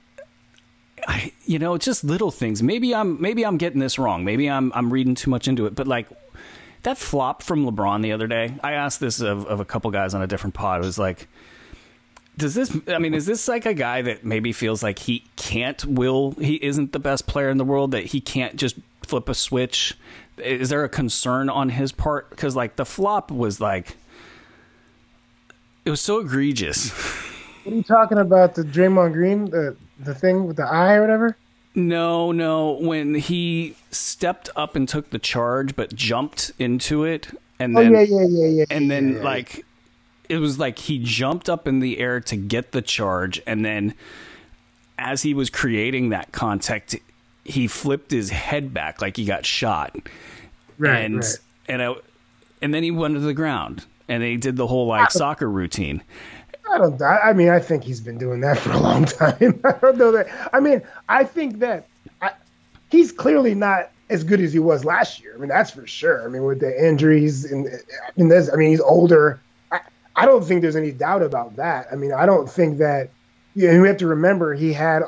I, 1.08 1.32
you 1.46 1.60
know, 1.60 1.76
it's 1.76 1.86
just 1.86 2.04
little 2.04 2.32
things. 2.32 2.62
Maybe 2.62 2.94
I'm 2.94 3.22
maybe 3.22 3.46
I'm 3.46 3.58
getting 3.58 3.80
this 3.80 3.98
wrong. 3.98 4.26
Maybe 4.26 4.50
I'm 4.50 4.72
I'm 4.76 4.92
reading 4.92 5.16
too 5.16 5.30
much 5.30 5.48
into 5.48 5.66
it. 5.66 5.76
But 5.76 5.88
like 5.88 6.10
that 6.84 6.98
flop 6.98 7.42
from 7.42 7.66
LeBron 7.66 8.02
the 8.02 8.12
other 8.12 8.28
day, 8.28 8.54
I 8.62 8.74
asked 8.74 9.00
this 9.00 9.22
of, 9.22 9.46
of 9.46 9.60
a 9.60 9.66
couple 9.66 9.92
guys 9.92 10.14
on 10.14 10.22
a 10.22 10.28
different 10.28 10.56
pod. 10.56 10.82
It 10.82 10.86
was 10.86 11.00
like, 11.00 11.28
does 12.38 12.54
this? 12.54 12.76
I 12.88 13.00
mean, 13.00 13.14
is 13.14 13.26
this 13.26 13.48
like 13.48 13.66
a 13.66 13.74
guy 13.74 14.02
that 14.04 14.24
maybe 14.24 14.52
feels 14.52 14.84
like 14.84 15.00
he 15.00 15.26
can't 15.36 15.84
will 15.86 16.32
he 16.32 16.56
isn't 16.56 16.92
the 16.92 17.00
best 17.00 17.28
player 17.28 17.50
in 17.50 17.58
the 17.58 17.66
world 17.66 17.92
that 17.92 18.06
he 18.06 18.22
can't 18.22 18.56
just 18.56 18.78
flip 19.02 19.28
a 19.28 19.34
switch? 19.34 19.98
Is 20.38 20.70
there 20.70 20.84
a 20.84 20.90
concern 20.90 21.50
on 21.50 21.70
his 21.70 21.92
part? 21.92 22.30
Because 22.30 22.56
like 22.56 22.76
the 22.76 22.86
flop 22.86 23.32
was 23.32 23.60
like, 23.60 23.98
it 25.84 25.90
was 25.90 26.02
so 26.02 26.20
egregious. 26.20 26.92
What 27.64 27.74
are 27.74 27.76
you 27.76 27.84
talking 27.84 28.18
about? 28.20 28.56
The 28.56 28.64
Draymond 28.64 29.14
Green, 29.14 29.46
the 29.46 29.76
the 30.00 30.14
thing 30.14 30.46
with 30.46 30.58
the 30.58 30.66
eye 30.66 30.96
or 30.96 31.02
whatever? 31.02 31.36
No, 31.74 32.32
no. 32.32 32.72
When 32.72 33.16
he 33.16 33.76
stepped 33.92 34.50
up 34.56 34.76
and 34.76 34.88
took 34.88 35.10
the 35.10 35.20
charge, 35.20 35.76
but 35.76 35.94
jumped 35.94 36.52
into 36.60 37.04
it, 37.04 37.30
and 37.60 37.78
oh, 37.78 37.82
then 37.82 37.94
yeah, 37.94 38.02
yeah, 38.02 38.26
yeah, 38.28 38.48
yeah, 38.48 38.66
and 38.70 38.90
then 38.90 39.22
like 39.22 39.66
it 40.30 40.38
was 40.38 40.60
like 40.60 40.80
he 40.80 41.00
jumped 41.00 41.50
up 41.50 41.68
in 41.68 41.80
the 41.80 42.00
air 42.00 42.20
to 42.22 42.36
get 42.36 42.72
the 42.72 42.82
charge, 42.82 43.42
and 43.46 43.64
then 43.64 43.94
as 44.98 45.22
he 45.22 45.34
was 45.34 45.50
creating 45.50 46.10
that 46.10 46.32
contact, 46.32 46.96
he 47.44 47.68
flipped 47.68 48.12
his 48.12 48.30
head 48.30 48.74
back 48.74 49.02
like 49.02 49.18
he 49.18 49.26
got 49.26 49.46
shot. 49.46 49.96
Right. 50.78 51.00
And 51.00 51.18
right. 51.18 51.38
and 51.68 51.82
I, 51.82 51.96
and 52.62 52.74
then 52.74 52.84
he 52.84 52.92
went 52.92 53.14
to 53.16 53.20
the 53.20 53.34
ground 53.34 53.86
and 54.08 54.24
he 54.24 54.38
did 54.38 54.56
the 54.56 54.68
whole 54.68 54.88
like 54.88 55.12
soccer 55.12 55.50
routine. 55.50 56.04
I 56.72 56.78
don't. 56.78 57.02
I 57.02 57.34
mean, 57.34 57.50
I 57.50 57.60
think 57.60 57.84
he's 57.84 58.02
been 58.02 58.18
doing 58.18 58.42
that 58.42 58.58
for 58.60 58.72
a 58.72 58.80
long 58.80 59.06
time. 59.06 59.62
I 59.64 59.72
don't 59.74 59.98
know 59.98 60.12
that. 60.12 60.50
I 60.54 60.60
mean, 60.60 60.82
I 61.10 61.24
think 61.24 61.60
that 61.60 61.88
I, 62.22 62.32
he's 62.90 63.12
clearly 63.12 63.56
not 63.56 63.92
as 64.10 64.24
good 64.24 64.40
as 64.40 64.54
he 64.54 64.60
was 64.60 64.86
last 64.86 65.22
year. 65.22 65.34
I 65.36 65.40
mean, 65.40 65.50
that's 65.50 65.72
for 65.72 65.86
sure. 65.86 66.26
I 66.26 66.30
mean, 66.30 66.44
with 66.44 66.60
the 66.60 66.88
injuries 66.88 67.46
and 67.46 67.68
I 67.68 68.12
mean, 68.16 68.30
there's, 68.30 68.50
I 68.50 68.56
mean, 68.56 68.70
he's 68.70 68.82
older. 68.82 69.40
I, 70.18 70.26
don't 70.26 70.44
think 70.44 70.62
there's 70.62 70.76
any 70.76 70.92
doubt 70.92 71.24
about 71.24 71.56
that. 71.56 71.88
I 71.92 71.96
mean, 71.96 72.12
I 72.12 72.26
don't 72.26 72.50
think 72.50 72.80
that. 72.80 73.12
You 73.54 73.72
know, 73.72 73.82
we 73.82 73.88
have 73.88 73.98
to 73.98 74.08
remember 74.08 74.54
he 74.54 74.72
had 74.72 75.02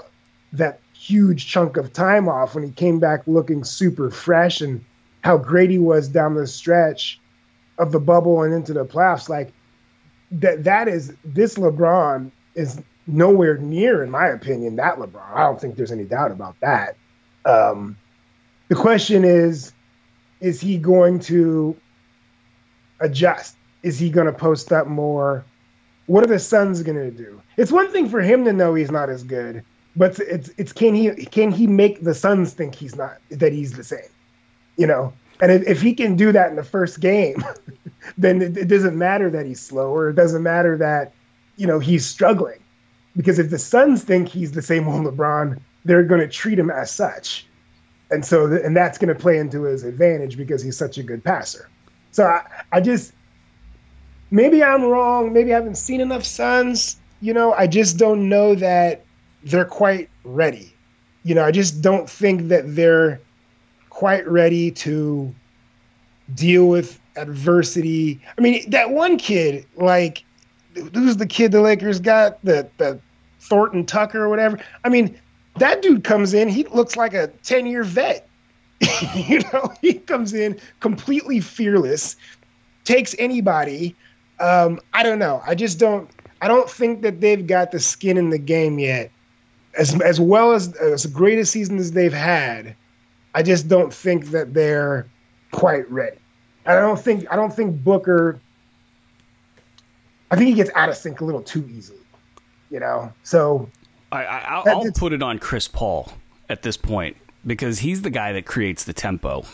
that 0.53 0.80
huge 0.93 1.47
chunk 1.47 1.78
of 1.78 1.93
time 1.93 2.28
off 2.28 2.55
when 2.55 2.64
he 2.64 2.72
came 2.72 2.99
back 2.99 3.22
looking 3.28 3.64
super 3.64 4.10
fresh 4.10 4.62
and 4.62 4.84
how 5.22 5.38
great 5.38 5.70
he 5.70 5.78
was 5.78 6.07
down 6.07 6.34
the 6.34 6.47
stretch 6.47 7.20
of 7.78 7.91
the 7.91 7.99
bubble 7.99 8.41
and 8.43 8.53
into 8.53 8.74
the 8.74 8.86
playoffs. 8.86 9.30
Like 9.30 9.53
that 10.32 10.64
that 10.64 10.88
is 10.88 11.14
this 11.24 11.55
LeBron 11.55 12.32
is 12.55 12.82
nowhere 13.07 13.57
near, 13.57 14.03
in 14.03 14.10
my 14.10 14.28
opinion, 14.28 14.76
that 14.78 14.97
LeBron. 14.97 15.34
I 15.34 15.43
don't 15.43 15.60
think 15.60 15.76
there's 15.76 15.91
any 15.91 16.05
doubt 16.05 16.32
about 16.32 16.55
that. 16.62 16.95
Um, 17.45 17.97
the 18.68 18.76
question 18.76 19.24
is, 19.24 19.74
is 20.39 20.62
he 20.62 20.78
going 20.78 21.20
to 21.22 21.76
adjust? 22.99 23.55
Is 23.84 24.00
he 24.00 24.10
going 24.10 24.28
to 24.28 24.34
post 24.34 24.72
up 24.72 24.88
more? 24.88 25.46
What 26.08 26.24
are 26.24 26.28
the 26.28 26.40
Suns 26.40 26.82
going 26.84 26.98
to 26.98 27.12
do? 27.12 27.42
It's 27.58 27.72
one 27.72 27.92
thing 27.92 28.10
for 28.10 28.22
him 28.22 28.46
to 28.46 28.54
know 28.54 28.74
he's 28.74 28.92
not 28.92 29.10
as 29.10 29.24
good 29.24 29.64
but 29.96 30.18
it's 30.20 30.50
it's 30.58 30.72
can 30.72 30.96
he 30.96 31.26
can 31.26 31.52
he 31.52 31.68
make 31.68 32.02
the 32.02 32.14
Suns 32.14 32.54
think 32.54 32.74
he's 32.76 32.96
not 32.96 33.18
that 33.30 33.52
he's 33.52 33.74
the 33.74 33.84
same, 33.84 34.10
you 34.78 34.88
know? 34.88 35.14
And 35.42 35.52
if, 35.52 35.68
if 35.68 35.82
he 35.82 35.94
can 35.94 36.16
do 36.16 36.32
that 36.32 36.50
in 36.50 36.56
the 36.56 36.64
first 36.64 37.00
game, 37.00 37.44
then 38.18 38.42
it, 38.42 38.58
it 38.58 38.68
doesn't 38.68 38.98
matter 38.98 39.30
that 39.30 39.46
he's 39.46 39.62
slower. 39.62 40.10
It 40.10 40.16
doesn't 40.16 40.44
matter 40.44 40.78
that 40.78 41.14
you 41.58 41.68
know 41.68 41.80
he's 41.80 42.06
struggling, 42.06 42.60
because 43.16 43.40
if 43.40 43.50
the 43.50 43.60
Suns 43.60 44.04
think 44.04 44.30
he's 44.30 44.54
the 44.54 44.62
same 44.62 44.88
old 44.88 45.06
LeBron, 45.06 45.60
they're 45.86 46.04
going 46.04 46.22
to 46.22 46.30
treat 46.30 46.58
him 46.58 46.70
as 46.70 46.92
such, 46.92 47.46
and 48.10 48.26
so 48.26 48.48
th- 48.50 48.62
and 48.64 48.76
that's 48.76 48.98
going 48.98 49.14
to 49.14 49.20
play 49.20 49.38
into 49.38 49.64
his 49.64 49.84
advantage 49.84 50.38
because 50.38 50.62
he's 50.62 50.78
such 50.78 50.98
a 50.98 51.04
good 51.04 51.24
passer. 51.24 51.68
So 52.12 52.26
I, 52.26 52.44
I 52.72 52.82
just 52.82 53.14
maybe 54.32 54.64
I'm 54.64 54.84
wrong. 54.84 55.34
Maybe 55.34 55.52
I 55.54 55.56
haven't 55.56 55.76
seen 55.76 56.02
enough 56.02 56.24
Suns. 56.24 57.00
You 57.22 57.34
know, 57.34 57.54
I 57.54 57.68
just 57.68 57.98
don't 57.98 58.30
know 58.30 58.56
that 58.56 59.04
they're 59.44 59.66
quite 59.66 60.10
ready. 60.24 60.74
You 61.24 61.36
know, 61.36 61.44
I 61.44 61.52
just 61.52 61.82
don't 61.82 62.10
think 62.10 62.48
that 62.48 62.76
they're 62.76 63.20
quite 63.90 64.28
ready 64.28 64.72
to 64.72 65.34
deal 66.34 66.68
with 66.68 67.00
adversity. 67.18 68.22
I 68.38 68.42
mean, 68.42 68.70
that 68.70 68.92
one 68.92 69.18
kid, 69.18 69.66
like, 69.76 70.24
who's 70.94 71.18
the 71.18 71.28
kid 71.28 71.52
the 71.52 71.62
Lakers 71.62 72.00
got? 72.00 72.44
The 72.44 72.70
the 72.78 73.00
Thornton 73.40 73.86
Tucker 73.86 74.24
or 74.24 74.30
whatever. 74.30 74.60
I 74.84 74.90
mean, 74.90 75.20
that 75.58 75.82
dude 75.82 76.04
comes 76.04 76.34
in, 76.34 76.50
he 76.50 76.64
looks 76.66 76.96
like 76.96 77.14
a 77.14 77.28
10 77.44 77.66
year 77.66 77.84
vet. 77.84 78.28
you 79.16 79.42
know, 79.52 79.74
he 79.82 79.96
comes 79.96 80.34
in 80.34 80.60
completely 80.80 81.40
fearless, 81.40 82.16
takes 82.86 83.16
anybody. 83.20 83.96
Um, 84.40 84.80
I 84.94 85.04
don't 85.04 85.20
know. 85.20 85.42
I 85.46 85.56
just 85.56 85.80
don't 85.80 86.10
I 86.42 86.48
don't 86.48 86.70
think 86.70 87.02
that 87.02 87.22
they've 87.22 87.46
got 87.46 87.72
the 87.72 87.80
skin 87.80 88.18
in 88.18 88.30
the 88.30 88.38
game 88.38 88.80
yet 88.80 89.12
as 89.78 90.00
as 90.02 90.20
well 90.20 90.52
as 90.52 90.74
as 90.76 91.06
great 91.06 91.40
a 91.40 91.46
season 91.46 91.78
as 91.78 91.92
they've 91.92 92.14
had, 92.14 92.76
I 93.36 93.44
just 93.44 93.68
don't 93.68 93.94
think 93.94 94.28
that 94.28 94.54
they're 94.54 95.08
quite 95.52 95.90
ready. 95.90 96.18
I 96.66 96.76
don't 96.76 97.00
think 97.00 97.26
I 97.32 97.36
don't 97.36 97.54
think 97.54 97.84
Booker. 97.84 98.40
I 100.32 100.36
think 100.36 100.50
he 100.50 100.54
gets 100.54 100.70
out 100.76 100.90
of 100.90 100.96
sync 100.96 101.22
a 101.22 101.26
little 101.26 101.42
too 101.42 101.68
easily, 101.74 102.00
you 102.70 102.80
know. 102.80 103.12
So 103.24 103.70
I, 104.12 104.24
I 104.26 104.64
will 104.66 104.86
I'll 104.86 104.92
put 104.92 105.14
it 105.14 105.24
on 105.24 105.40
Chris 105.40 105.68
Paul 105.68 106.12
at 106.50 106.62
this 106.62 106.78
point 106.78 107.18
because 107.46 107.80
he's 107.80 108.02
the 108.02 108.12
guy 108.12 108.34
that 108.34 108.46
creates 108.46 108.84
the 108.84 108.94
tempo, 108.94 109.46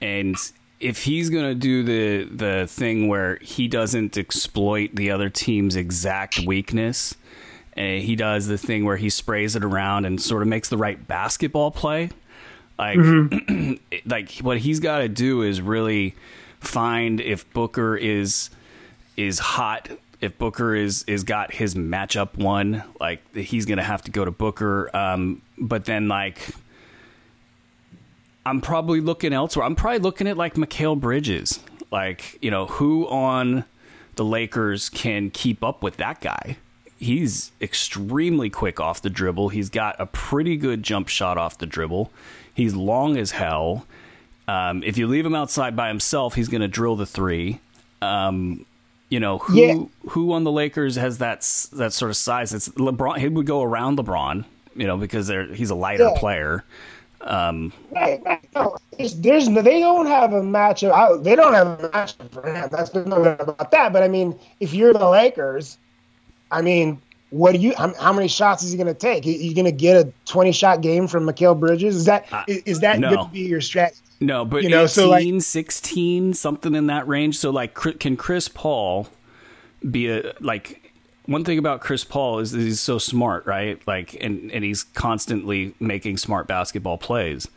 and 0.00 0.36
if 0.84 1.04
he's 1.04 1.30
going 1.30 1.46
to 1.46 1.54
do 1.54 1.82
the 1.82 2.24
the 2.24 2.66
thing 2.66 3.08
where 3.08 3.38
he 3.40 3.68
doesn't 3.68 4.18
exploit 4.18 4.90
the 4.94 5.10
other 5.10 5.30
team's 5.30 5.76
exact 5.76 6.40
weakness 6.40 7.14
and 7.72 8.02
he 8.02 8.14
does 8.14 8.46
the 8.48 8.58
thing 8.58 8.84
where 8.84 8.98
he 8.98 9.08
sprays 9.08 9.56
it 9.56 9.64
around 9.64 10.04
and 10.04 10.20
sort 10.20 10.42
of 10.42 10.48
makes 10.48 10.68
the 10.68 10.76
right 10.76 11.08
basketball 11.08 11.70
play. 11.70 12.10
Like, 12.78 12.98
mm-hmm. 12.98 13.74
like 14.06 14.32
what 14.38 14.58
he's 14.58 14.78
got 14.78 14.98
to 14.98 15.08
do 15.08 15.42
is 15.42 15.62
really 15.62 16.14
find 16.60 17.18
if 17.20 17.50
Booker 17.54 17.96
is 17.96 18.50
is 19.16 19.38
hot. 19.38 19.88
If 20.20 20.36
Booker 20.36 20.74
is 20.74 21.02
is 21.06 21.24
got 21.24 21.52
his 21.52 21.74
matchup 21.74 22.36
one, 22.36 22.84
like 23.00 23.34
he's 23.34 23.64
gonna 23.64 23.82
have 23.82 24.02
to 24.02 24.10
go 24.10 24.24
to 24.24 24.30
Booker. 24.30 24.94
Um, 24.94 25.40
but 25.56 25.86
then 25.86 26.08
like 26.08 26.54
I'm 28.46 28.60
probably 28.60 29.00
looking 29.00 29.32
elsewhere. 29.32 29.64
I'm 29.66 29.74
probably 29.76 30.00
looking 30.00 30.26
at 30.26 30.36
like 30.36 30.54
Mikal 30.54 30.98
Bridges. 31.00 31.60
Like, 31.90 32.38
you 32.42 32.50
know, 32.50 32.66
who 32.66 33.06
on 33.08 33.64
the 34.16 34.24
Lakers 34.24 34.88
can 34.88 35.30
keep 35.30 35.62
up 35.64 35.82
with 35.82 35.96
that 35.98 36.20
guy? 36.20 36.56
he's 36.96 37.52
extremely 37.60 38.48
quick 38.48 38.80
off 38.80 39.02
the 39.02 39.10
dribble. 39.10 39.50
He's 39.50 39.68
got 39.68 39.96
a 40.00 40.06
pretty 40.06 40.56
good 40.56 40.82
jump 40.82 41.08
shot 41.08 41.36
off 41.36 41.58
the 41.58 41.66
dribble. 41.66 42.10
He's 42.54 42.74
long 42.74 43.18
as 43.18 43.32
hell. 43.32 43.84
Um, 44.48 44.82
if 44.82 44.96
you 44.96 45.06
leave 45.06 45.26
him 45.26 45.34
outside 45.34 45.76
by 45.76 45.88
himself, 45.88 46.34
he's 46.34 46.48
going 46.48 46.62
to 46.62 46.68
drill 46.68 46.96
the 46.96 47.04
three. 47.04 47.60
Um, 48.00 48.64
you 49.10 49.20
know 49.20 49.38
who 49.38 49.54
Yeah. 49.58 49.74
who 50.10 50.32
on 50.32 50.44
the 50.44 50.52
Lakers 50.52 50.96
has 50.96 51.18
that 51.18 51.40
that 51.74 51.92
sort 51.92 52.10
of 52.10 52.16
size? 52.16 52.54
It's 52.54 52.68
LeBron. 52.70 53.18
He 53.18 53.28
would 53.28 53.44
go 53.46 53.62
around 53.62 53.98
LeBron, 53.98 54.44
you 54.74 54.86
know, 54.86 54.96
because 54.96 55.26
they're, 55.26 55.52
he's 55.52 55.70
a 55.70 55.74
lighter 55.74 56.04
Yeah. 56.14 56.18
player. 56.18 56.64
Um, 57.24 57.72
right, 57.90 58.20
right. 58.24 58.46
No, 58.54 58.76
there's, 58.98 59.48
they 59.48 59.80
don't 59.80 60.06
have 60.06 60.32
a 60.32 60.42
matchup. 60.42 60.92
I, 60.92 61.16
they 61.22 61.34
don't 61.34 61.54
have 61.54 61.80
a 61.82 61.88
matchup 61.88 62.30
for 62.30 62.46
him. 62.46 62.68
That's 62.70 62.90
there's 62.90 63.06
no 63.06 63.24
doubt 63.24 63.40
about 63.40 63.70
that. 63.70 63.92
But 63.92 64.02
I 64.02 64.08
mean, 64.08 64.38
if 64.60 64.74
you're 64.74 64.92
the 64.92 65.08
Lakers, 65.08 65.78
I 66.50 66.60
mean, 66.60 67.00
what 67.30 67.52
do 67.52 67.58
you? 67.58 67.74
How, 67.76 68.12
many 68.12 68.28
shots 68.28 68.62
is 68.62 68.72
he 68.72 68.76
going 68.76 68.86
to 68.86 68.94
take? 68.94 69.24
You, 69.24 69.32
you 69.32 69.54
going 69.54 69.64
to 69.64 69.72
get 69.72 70.06
a 70.06 70.12
20 70.26 70.52
shot 70.52 70.82
game 70.82 71.08
from 71.08 71.24
Mikal 71.24 71.58
Bridges? 71.58 71.96
Is 71.96 72.04
that 72.04 72.30
uh, 72.32 72.44
is, 72.46 72.58
is 72.58 72.80
that 72.80 72.98
no. 73.00 73.10
going 73.12 73.26
to 73.26 73.32
be 73.32 73.40
your 73.40 73.60
strategy? 73.60 74.00
No, 74.20 74.44
but 74.44 74.62
You 74.62 74.68
know, 74.68 74.84
18, 74.84 74.88
so, 74.88 75.08
like- 75.08 75.42
16, 75.42 76.34
something 76.34 76.74
in 76.74 76.86
that 76.86 77.08
range. 77.08 77.38
So 77.38 77.50
like, 77.50 77.74
can 77.74 78.16
Chris 78.16 78.48
Paul 78.48 79.08
be 79.90 80.08
a 80.10 80.34
like? 80.40 80.83
One 81.26 81.44
thing 81.44 81.58
about 81.58 81.80
Chris 81.80 82.04
Paul 82.04 82.40
is 82.40 82.52
that 82.52 82.60
he's 82.60 82.80
so 82.80 82.98
smart, 82.98 83.46
right? 83.46 83.80
Like, 83.86 84.14
and 84.22 84.50
and 84.52 84.62
he's 84.62 84.82
constantly 84.82 85.74
making 85.80 86.18
smart 86.18 86.46
basketball 86.46 86.98
plays. 86.98 87.48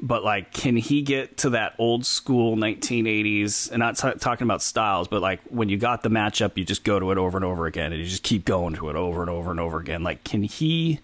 But 0.00 0.24
like, 0.24 0.52
can 0.52 0.76
he 0.76 1.02
get 1.02 1.36
to 1.38 1.50
that 1.50 1.74
old 1.78 2.04
school 2.04 2.56
1980s? 2.56 3.70
And 3.70 3.78
not 3.78 3.96
t- 3.96 4.18
talking 4.18 4.44
about 4.46 4.62
styles, 4.62 5.08
but 5.08 5.22
like 5.22 5.40
when 5.48 5.68
you 5.68 5.76
got 5.76 6.02
the 6.02 6.08
matchup, 6.08 6.56
you 6.56 6.64
just 6.64 6.84
go 6.84 6.98
to 6.98 7.10
it 7.10 7.18
over 7.18 7.38
and 7.38 7.44
over 7.44 7.66
again, 7.66 7.92
and 7.92 8.02
you 8.02 8.08
just 8.08 8.22
keep 8.22 8.44
going 8.44 8.74
to 8.74 8.88
it 8.90 8.96
over 8.96 9.20
and 9.20 9.30
over 9.30 9.50
and 9.50 9.60
over 9.60 9.78
again. 9.78 10.02
Like, 10.02 10.24
can 10.24 10.42
he? 10.42 11.00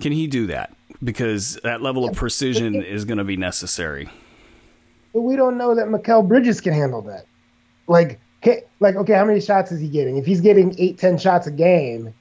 Can 0.00 0.10
he 0.10 0.26
do 0.26 0.48
that? 0.48 0.74
Because 1.02 1.60
that 1.62 1.80
level 1.80 2.08
of 2.08 2.16
precision 2.16 2.82
is 2.82 3.04
going 3.04 3.18
to 3.18 3.24
be 3.24 3.36
necessary. 3.36 4.10
But 5.12 5.22
we 5.22 5.36
don't 5.36 5.56
know 5.56 5.74
that 5.76 5.86
Mikal 5.86 6.26
Bridges 6.26 6.60
can 6.60 6.72
handle 6.72 7.02
that. 7.02 7.26
Like, 7.86 8.18
like 8.80 8.96
okay, 8.96 9.12
how 9.14 9.24
many 9.24 9.40
shots 9.40 9.72
is 9.72 9.80
he 9.80 9.88
getting? 9.88 10.16
If 10.16 10.26
he's 10.26 10.40
getting 10.40 10.74
eight, 10.78 10.98
ten 10.98 11.18
shots 11.18 11.46
a 11.46 11.50
game, 11.52 12.14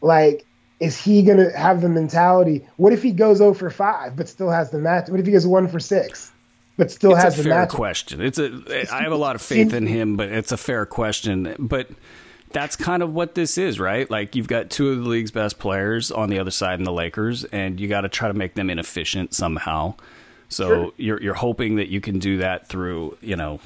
like, 0.00 0.46
is 0.80 1.00
he 1.00 1.22
gonna 1.22 1.56
have 1.56 1.80
the 1.80 1.88
mentality? 1.88 2.66
What 2.76 2.92
if 2.92 3.02
he 3.02 3.12
goes 3.12 3.38
0 3.38 3.54
for 3.54 3.70
five 3.70 4.16
but 4.16 4.28
still 4.28 4.50
has 4.50 4.70
the 4.70 4.78
match? 4.78 5.08
What 5.08 5.20
if 5.20 5.26
he 5.26 5.32
goes 5.32 5.46
one 5.46 5.68
for 5.68 5.80
six 5.80 6.32
but 6.76 6.90
still 6.90 7.12
It's 7.12 7.22
has 7.22 7.34
a 7.38 7.42
the 7.42 7.48
fair 7.48 7.60
match? 7.60 7.70
question. 7.70 8.20
It's 8.20 8.38
a. 8.38 8.86
I 8.92 9.02
have 9.02 9.12
a 9.12 9.16
lot 9.16 9.34
of 9.34 9.42
faith 9.42 9.72
in 9.72 9.86
him, 9.86 10.16
but 10.16 10.28
it's 10.28 10.52
a 10.52 10.56
fair 10.58 10.84
question. 10.86 11.54
But 11.58 11.88
that's 12.52 12.76
kind 12.76 13.02
of 13.02 13.12
what 13.14 13.34
this 13.34 13.56
is, 13.58 13.80
right? 13.80 14.10
Like 14.10 14.34
you've 14.36 14.48
got 14.48 14.70
two 14.70 14.90
of 14.90 14.98
the 15.02 15.08
league's 15.08 15.30
best 15.30 15.58
players 15.58 16.10
on 16.10 16.28
the 16.30 16.38
other 16.38 16.50
side 16.50 16.78
in 16.78 16.84
the 16.84 16.92
Lakers, 16.92 17.44
and 17.44 17.80
you 17.80 17.88
got 17.88 18.02
to 18.02 18.08
try 18.08 18.28
to 18.28 18.34
make 18.34 18.54
them 18.54 18.68
inefficient 18.70 19.34
somehow. 19.34 19.94
So 20.48 20.68
Sure. 20.68 20.92
you're 20.98 21.22
you're 21.22 21.34
hoping 21.34 21.76
that 21.76 21.88
you 21.88 22.00
can 22.00 22.18
do 22.18 22.38
that 22.38 22.68
through 22.68 23.16
you 23.22 23.36
know. 23.36 23.60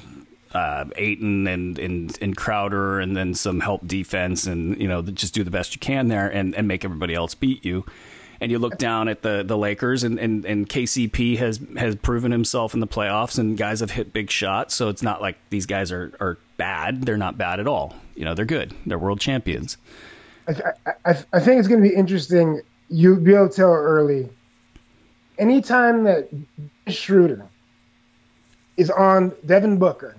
Uh, 0.53 0.85
Ayton 0.97 1.47
and, 1.47 1.79
and 1.79 2.17
and 2.21 2.35
Crowder, 2.35 2.99
and 2.99 3.15
then 3.15 3.33
some 3.33 3.61
help 3.61 3.87
defense, 3.87 4.45
and 4.45 4.79
you 4.81 4.87
know 4.87 5.01
just 5.01 5.33
do 5.33 5.43
the 5.45 5.51
best 5.51 5.73
you 5.73 5.79
can 5.79 6.09
there, 6.09 6.27
and, 6.27 6.53
and 6.55 6.67
make 6.67 6.83
everybody 6.83 7.13
else 7.13 7.35
beat 7.35 7.63
you. 7.63 7.85
And 8.41 8.51
you 8.51 8.57
look 8.57 8.79
down 8.79 9.07
at 9.07 9.21
the, 9.21 9.43
the 9.45 9.55
Lakers, 9.55 10.03
and, 10.03 10.17
and, 10.17 10.43
and 10.45 10.67
KCP 10.67 11.37
has 11.37 11.59
has 11.77 11.95
proven 11.95 12.31
himself 12.31 12.73
in 12.73 12.79
the 12.79 12.87
playoffs, 12.87 13.37
and 13.37 13.55
guys 13.55 13.81
have 13.81 13.91
hit 13.91 14.13
big 14.13 14.31
shots. 14.31 14.73
So 14.73 14.89
it's 14.89 15.03
not 15.03 15.21
like 15.21 15.37
these 15.51 15.67
guys 15.67 15.91
are, 15.91 16.11
are 16.19 16.39
bad. 16.57 17.03
They're 17.03 17.17
not 17.17 17.37
bad 17.37 17.59
at 17.59 17.67
all. 17.67 17.95
You 18.15 18.25
know, 18.25 18.33
they're 18.33 18.43
good. 18.45 18.73
They're 18.85 18.97
world 18.97 19.19
champions. 19.19 19.77
I, 20.47 20.53
I, 20.85 20.91
I 21.05 21.23
I 21.33 21.39
think 21.39 21.59
it's 21.59 21.67
going 21.67 21.83
to 21.83 21.87
be 21.87 21.95
interesting. 21.95 22.61
You'll 22.89 23.19
be 23.19 23.35
able 23.35 23.47
to 23.47 23.55
tell 23.55 23.73
early. 23.73 24.27
Anytime 25.37 26.03
that 26.05 26.27
Schroeder 26.87 27.47
is 28.77 28.89
on 28.89 29.33
Devin 29.45 29.77
Booker, 29.77 30.15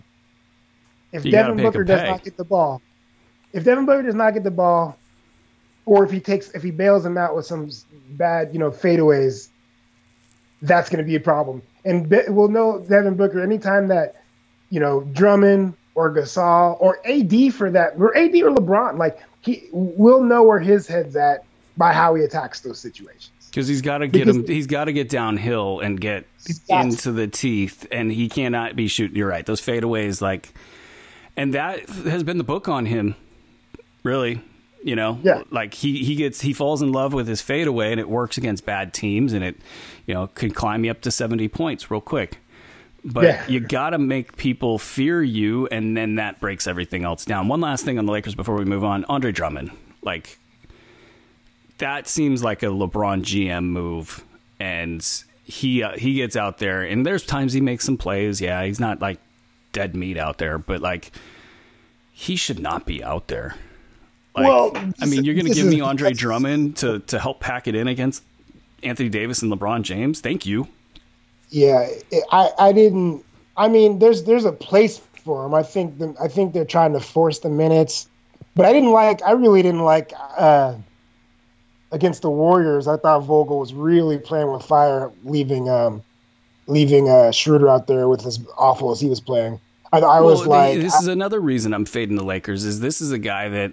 if 1.12 1.24
You 1.24 1.30
Devin 1.32 1.56
Booker 1.58 1.84
does 1.84 2.02
not 2.02 2.24
get 2.24 2.36
the 2.36 2.44
ball, 2.44 2.80
if 3.52 3.64
Devin 3.64 3.86
Booker 3.86 4.02
does 4.02 4.14
not 4.14 4.32
get 4.34 4.44
the 4.44 4.50
ball, 4.50 4.96
or 5.84 6.04
if 6.04 6.10
he 6.10 6.20
takes 6.20 6.50
if 6.52 6.62
he 6.62 6.70
bails 6.70 7.04
him 7.04 7.18
out 7.18 7.34
with 7.36 7.46
some 7.46 7.70
bad 8.10 8.52
you 8.52 8.58
know 8.58 8.70
fadeaways, 8.70 9.48
that's 10.62 10.88
going 10.88 10.98
to 11.04 11.08
be 11.08 11.16
a 11.16 11.20
problem. 11.20 11.62
And 11.84 12.08
Be- 12.08 12.22
we'll 12.28 12.48
know 12.48 12.78
Devin 12.88 13.14
Booker 13.16 13.42
anytime 13.42 13.88
that 13.88 14.22
you 14.70 14.80
know 14.80 15.00
Drummond 15.12 15.74
or 15.94 16.10
Gasol 16.14 16.76
or 16.80 16.98
AD 17.06 17.52
for 17.54 17.70
that 17.70 17.94
or 17.98 18.16
AD 18.16 18.34
or 18.36 18.50
LeBron, 18.54 18.98
like 18.98 19.18
he 19.40 19.68
we'll 19.72 20.22
know 20.22 20.42
where 20.44 20.60
his 20.60 20.86
head's 20.86 21.16
at 21.16 21.44
by 21.76 21.92
how 21.92 22.14
he 22.14 22.22
attacks 22.22 22.60
those 22.60 22.78
situations. 22.78 23.30
Because 23.50 23.68
he's 23.68 23.82
got 23.82 23.98
to 23.98 24.06
get 24.08 24.20
Because- 24.26 24.36
him. 24.36 24.46
He's 24.46 24.66
got 24.66 24.84
to 24.84 24.92
get 24.94 25.10
downhill 25.10 25.80
and 25.80 26.00
get 26.00 26.24
to. 26.46 26.80
into 26.80 27.12
the 27.12 27.26
teeth, 27.26 27.86
and 27.90 28.10
he 28.10 28.28
cannot 28.30 28.76
be 28.76 28.88
shooting. 28.88 29.14
You're 29.16 29.28
right. 29.28 29.44
Those 29.44 29.60
fadeaways, 29.60 30.22
like, 30.22 30.54
and 31.36 31.54
that 31.54 31.88
has 31.88 32.22
been 32.22 32.38
the 32.38 32.44
book 32.44 32.68
on 32.68 32.86
him. 32.86 33.14
Really, 34.02 34.40
you 34.82 34.96
know, 34.96 35.18
Yeah. 35.22 35.42
Like 35.50 35.74
he 35.74 36.02
he 36.04 36.14
gets 36.16 36.40
he 36.40 36.52
falls 36.52 36.82
in 36.82 36.90
love 36.92 37.12
with 37.12 37.28
his 37.28 37.40
fadeaway, 37.40 37.92
and 37.92 38.00
it 38.00 38.08
works 38.08 38.36
against 38.36 38.64
bad 38.66 38.92
teams, 38.92 39.32
and 39.32 39.44
it, 39.44 39.56
you 40.06 40.14
know, 40.14 40.26
could 40.28 40.54
climb 40.54 40.84
you 40.84 40.90
up 40.90 41.00
to 41.02 41.10
seventy 41.10 41.48
points 41.48 41.90
real 41.90 42.00
quick. 42.00 42.38
But 43.04 43.24
Yeah. 43.24 43.44
you 43.48 43.60
got 43.60 43.90
to 43.90 43.98
make 43.98 44.36
people 44.36 44.78
fear 44.78 45.22
you, 45.22 45.66
and 45.68 45.96
then 45.96 46.16
that 46.16 46.38
breaks 46.40 46.66
everything 46.68 47.04
else 47.04 47.24
down. 47.24 47.48
One 47.48 47.60
last 47.60 47.84
thing 47.84 47.98
on 47.98 48.06
the 48.06 48.12
Lakers 48.12 48.34
before 48.34 48.54
we 48.56 48.64
move 48.64 48.84
on: 48.84 49.04
Andre 49.06 49.30
Drummond, 49.32 49.70
like 50.02 50.38
that 51.78 52.06
seems 52.08 52.42
like 52.44 52.62
a 52.62 52.66
LeBron 52.66 53.22
GM 53.22 53.64
move, 53.64 54.24
and 54.60 55.04
he 55.44 55.82
uh, 55.82 55.96
he 55.96 56.14
gets 56.14 56.36
out 56.36 56.58
there, 56.58 56.82
and 56.82 57.04
there's 57.06 57.24
times 57.24 57.52
he 57.52 57.60
makes 57.60 57.84
some 57.84 57.96
plays. 57.96 58.40
Yeah, 58.40 58.64
he's 58.64 58.78
not 58.80 59.00
like 59.00 59.18
dead 59.72 59.96
meat 59.96 60.16
out 60.16 60.38
there, 60.38 60.58
but 60.58 60.80
like 60.80 61.12
he 62.12 62.36
should 62.36 62.60
not 62.60 62.86
be 62.86 63.02
out 63.02 63.28
there. 63.28 63.56
Like, 64.34 64.46
Well, 64.46 64.72
I 65.00 65.06
mean, 65.06 65.24
you're 65.24 65.34
going 65.34 65.46
to 65.46 65.54
give 65.54 65.66
me 65.66 65.80
Andre 65.80 66.12
Drummond 66.12 66.76
to 66.78 67.00
to 67.00 67.18
help 67.18 67.40
pack 67.40 67.66
it 67.66 67.74
in 67.74 67.88
against 67.88 68.22
Anthony 68.82 69.08
Davis 69.08 69.42
and 69.42 69.52
LeBron 69.52 69.82
James? 69.82 70.20
Thank 70.20 70.46
you. 70.46 70.68
Yeah, 71.50 71.86
I 72.30 72.50
I 72.58 72.72
didn't. 72.72 73.24
I 73.56 73.68
mean, 73.68 73.98
there's 73.98 74.24
there's 74.24 74.44
a 74.44 74.52
place 74.52 74.98
for 75.24 75.44
him. 75.44 75.54
I 75.54 75.62
think 75.62 75.98
the, 75.98 76.14
I 76.20 76.28
think 76.28 76.54
they're 76.54 76.64
trying 76.64 76.92
to 76.94 77.00
force 77.00 77.40
the 77.40 77.50
minutes, 77.50 78.08
but 78.54 78.64
I 78.64 78.72
didn't 78.72 78.90
like. 78.92 79.22
I 79.22 79.32
really 79.32 79.62
didn't 79.62 79.82
like 79.82 80.12
uh, 80.36 80.76
against 81.90 82.22
the 82.22 82.30
Warriors. 82.30 82.88
I 82.88 82.96
thought 82.96 83.20
Vogel 83.20 83.58
was 83.58 83.74
really 83.74 84.18
playing 84.18 84.50
with 84.50 84.64
fire, 84.64 85.10
leaving 85.24 85.68
um 85.68 86.02
leaving 86.66 87.08
uh, 87.08 87.32
Schroeder 87.32 87.68
out 87.68 87.86
there 87.86 88.08
with 88.08 88.24
as 88.26 88.40
awful 88.56 88.90
as 88.90 89.00
he 89.00 89.08
was 89.08 89.20
playing. 89.20 89.60
I, 89.92 89.98
I 89.98 90.20
was 90.20 90.46
like, 90.46 90.80
this 90.80 90.94
is 90.94 91.06
another 91.06 91.40
reason 91.40 91.74
I'm 91.74 91.84
fading 91.84 92.16
the 92.16 92.24
Lakers. 92.24 92.64
Is 92.64 92.80
this 92.80 93.00
is 93.00 93.12
a 93.12 93.18
guy 93.18 93.48
that 93.50 93.72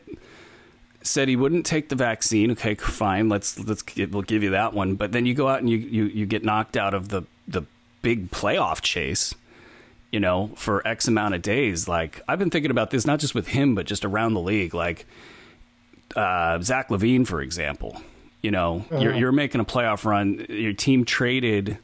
said 1.01 1.27
he 1.29 1.35
wouldn't 1.35 1.65
take 1.65 1.89
the 1.89 1.95
vaccine. 1.95 2.51
Okay, 2.51 2.75
fine. 2.75 3.29
Let's 3.29 3.57
let's 3.59 3.83
we'll 3.95 4.23
give 4.23 4.43
you 4.43 4.49
that 4.51 4.73
one. 4.73 4.95
But 4.95 5.11
then 5.11 5.25
you 5.25 5.33
go 5.33 5.47
out 5.47 5.59
and 5.59 5.69
you 5.69 5.77
you, 5.77 6.05
you 6.05 6.25
get 6.25 6.43
knocked 6.43 6.75
out 6.75 6.93
of 6.93 7.09
the 7.09 7.23
the 7.47 7.63
big 8.01 8.31
playoff 8.31 8.81
chase. 8.81 9.33
You 10.11 10.19
know, 10.19 10.49
for 10.55 10.85
X 10.87 11.07
amount 11.07 11.35
of 11.35 11.43
days. 11.43 11.87
Like 11.87 12.21
I've 12.27 12.39
been 12.39 12.49
thinking 12.49 12.71
about 12.71 12.89
this, 12.89 13.05
not 13.05 13.19
just 13.19 13.35
with 13.35 13.49
him, 13.49 13.75
but 13.75 13.85
just 13.85 14.03
around 14.03 14.33
the 14.33 14.41
league. 14.41 14.73
Like 14.73 15.05
uh, 16.15 16.59
Zach 16.61 16.89
LaVine, 16.89 17.27
for 17.27 17.41
example. 17.41 18.01
You 18.41 18.51
know, 18.51 18.85
you're 18.91 19.13
you're 19.13 19.31
making 19.31 19.61
a 19.61 19.65
playoff 19.65 20.05
run. 20.05 20.45
Your 20.49 20.73
team 20.73 21.05
traded 21.05 21.77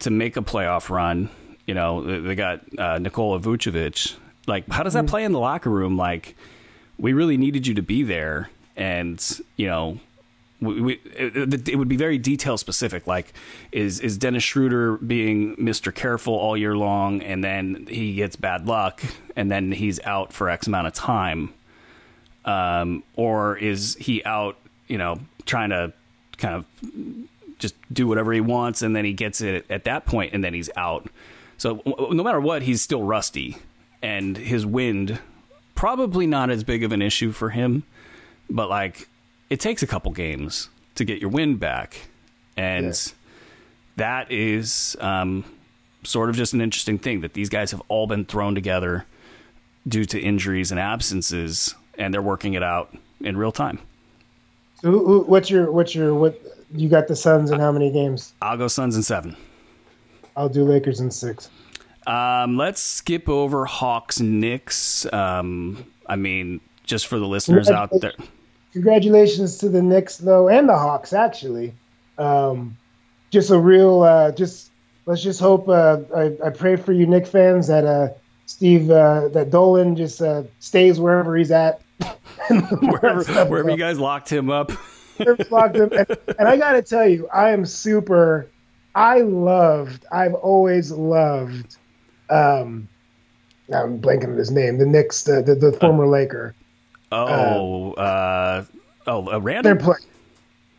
to 0.00 0.10
make 0.10 0.36
a 0.36 0.42
playoff 0.42 0.90
run. 0.90 1.30
You 1.66 1.74
know, 1.74 2.20
they 2.22 2.36
got 2.36 2.60
uh, 2.78 2.98
Nikola 2.98 3.40
Vucevic. 3.40 4.16
Like, 4.46 4.68
how 4.68 4.84
does 4.84 4.94
that 4.94 5.08
play 5.08 5.24
in 5.24 5.32
the 5.32 5.40
locker 5.40 5.68
room? 5.68 5.96
Like, 5.96 6.36
we 6.96 7.12
really 7.12 7.36
needed 7.36 7.66
you 7.66 7.74
to 7.74 7.82
be 7.82 8.04
there, 8.04 8.50
and 8.76 9.20
you 9.56 9.66
know, 9.66 9.98
we, 10.60 10.80
we, 10.80 11.00
it, 11.16 11.68
it 11.68 11.76
would 11.76 11.88
be 11.88 11.96
very 11.96 12.18
detail 12.18 12.56
specific. 12.56 13.08
Like, 13.08 13.32
is 13.72 13.98
is 13.98 14.16
Dennis 14.16 14.44
Schroeder 14.44 14.96
being 14.98 15.56
Mister 15.58 15.90
Careful 15.90 16.34
all 16.34 16.56
year 16.56 16.76
long, 16.76 17.20
and 17.20 17.42
then 17.42 17.88
he 17.90 18.14
gets 18.14 18.36
bad 18.36 18.68
luck, 18.68 19.02
and 19.34 19.50
then 19.50 19.72
he's 19.72 19.98
out 20.04 20.32
for 20.32 20.48
X 20.48 20.68
amount 20.68 20.86
of 20.86 20.94
time, 20.94 21.52
um, 22.44 23.02
or 23.16 23.58
is 23.58 23.96
he 23.96 24.22
out? 24.24 24.56
You 24.86 24.98
know, 24.98 25.18
trying 25.46 25.70
to 25.70 25.92
kind 26.38 26.54
of 26.54 26.64
just 27.58 27.74
do 27.92 28.06
whatever 28.06 28.32
he 28.32 28.40
wants, 28.40 28.82
and 28.82 28.94
then 28.94 29.04
he 29.04 29.12
gets 29.12 29.40
it 29.40 29.66
at 29.68 29.82
that 29.82 30.06
point, 30.06 30.32
and 30.32 30.44
then 30.44 30.54
he's 30.54 30.70
out. 30.76 31.08
So 31.58 31.82
no 32.10 32.22
matter 32.22 32.40
what, 32.40 32.62
he's 32.62 32.82
still 32.82 33.02
rusty, 33.02 33.56
and 34.02 34.36
his 34.36 34.66
wind 34.66 35.18
probably 35.74 36.26
not 36.26 36.50
as 36.50 36.64
big 36.64 36.82
of 36.84 36.92
an 36.92 37.02
issue 37.02 37.32
for 37.32 37.50
him, 37.50 37.82
but 38.50 38.68
like 38.68 39.08
it 39.50 39.60
takes 39.60 39.82
a 39.82 39.86
couple 39.86 40.10
games 40.12 40.68
to 40.96 41.04
get 41.04 41.20
your 41.20 41.30
wind 41.30 41.60
back, 41.60 42.08
and 42.56 42.86
Yeah. 42.86 43.12
that 43.96 44.30
is 44.32 44.96
um, 45.00 45.44
sort 46.04 46.30
of 46.30 46.36
just 46.36 46.52
an 46.54 46.60
interesting 46.60 46.98
thing 46.98 47.20
that 47.22 47.34
these 47.34 47.48
guys 47.48 47.70
have 47.72 47.82
all 47.88 48.06
been 48.06 48.24
thrown 48.24 48.54
together 48.54 49.04
due 49.88 50.04
to 50.06 50.20
injuries 50.20 50.70
and 50.70 50.80
absences, 50.80 51.74
and 51.98 52.12
they're 52.12 52.22
working 52.22 52.54
it 52.54 52.62
out 52.62 52.94
in 53.20 53.36
real 53.36 53.52
time. 53.52 53.78
so 54.82 55.22
what's 55.22 55.48
your 55.50 55.70
what's 55.72 55.94
your 55.94 56.14
what? 56.14 56.40
You 56.74 56.88
got 56.88 57.06
the 57.06 57.14
Suns 57.16 57.50
in 57.52 57.60
how 57.60 57.70
many 57.70 57.90
games? 57.92 58.34
I'll 58.42 58.56
go 58.58 58.66
Suns 58.68 58.96
in 58.96 59.02
seven. 59.04 59.36
I'll 60.36 60.48
do 60.48 60.64
Lakers 60.64 61.00
in 61.00 61.10
six. 61.10 61.50
Um, 62.06 62.56
let's 62.56 62.80
skip 62.80 63.28
over 63.28 63.64
Hawks 63.64 64.20
Knicks. 64.20 65.10
Um, 65.12 65.84
I 66.06 66.16
mean, 66.16 66.60
just 66.84 67.06
for 67.08 67.18
the 67.18 67.26
listeners 67.26 67.68
out 67.68 67.90
there. 68.00 68.12
Congratulations 68.72 69.58
to 69.58 69.68
the 69.68 69.82
Knicks 69.82 70.18
though, 70.18 70.48
and 70.48 70.68
the 70.68 70.76
Hawks 70.76 71.12
actually. 71.12 71.74
Um, 72.18 72.76
just 73.30 73.50
a 73.50 73.58
real, 73.58 74.02
uh, 74.02 74.32
just 74.32 74.70
let's 75.06 75.22
just 75.22 75.40
hope. 75.40 75.68
Uh, 75.68 76.00
I, 76.14 76.36
I 76.44 76.50
pray 76.50 76.76
for 76.76 76.92
you, 76.92 77.06
Knick 77.06 77.26
fans, 77.26 77.66
that 77.68 77.84
uh, 77.84 78.08
Steve, 78.46 78.90
uh, 78.90 79.28
that 79.28 79.50
Dolan 79.50 79.96
just 79.96 80.22
uh, 80.22 80.44
stays 80.60 81.00
wherever 81.00 81.36
he's 81.36 81.50
at. 81.50 81.80
wherever, 82.48 83.24
wherever 83.46 83.70
you 83.70 83.76
guys 83.76 83.98
locked 83.98 84.30
him 84.30 84.50
up. 84.50 84.70
locked 85.50 85.76
him. 85.76 85.90
And, 85.92 86.18
and 86.38 86.48
I 86.48 86.56
got 86.56 86.72
to 86.72 86.82
tell 86.82 87.08
you, 87.08 87.28
I 87.28 87.50
am 87.50 87.64
super. 87.64 88.50
I 88.96 89.20
loved. 89.20 90.06
I've 90.10 90.34
always 90.34 90.90
loved. 90.90 91.76
Um, 92.30 92.88
I'm 93.72 94.00
blanking 94.00 94.30
on 94.30 94.36
his 94.36 94.50
name. 94.50 94.78
The 94.78 94.86
Knicks, 94.86 95.22
the 95.24 95.42
the, 95.42 95.54
the 95.54 95.72
former 95.72 96.06
Laker. 96.06 96.54
Oh, 97.12 97.92
uh, 97.92 98.00
uh 98.00 98.64
oh, 99.06 99.32
uh, 99.32 99.38
Randle. 99.38 99.62
They're 99.62 99.76
playing. 99.76 100.06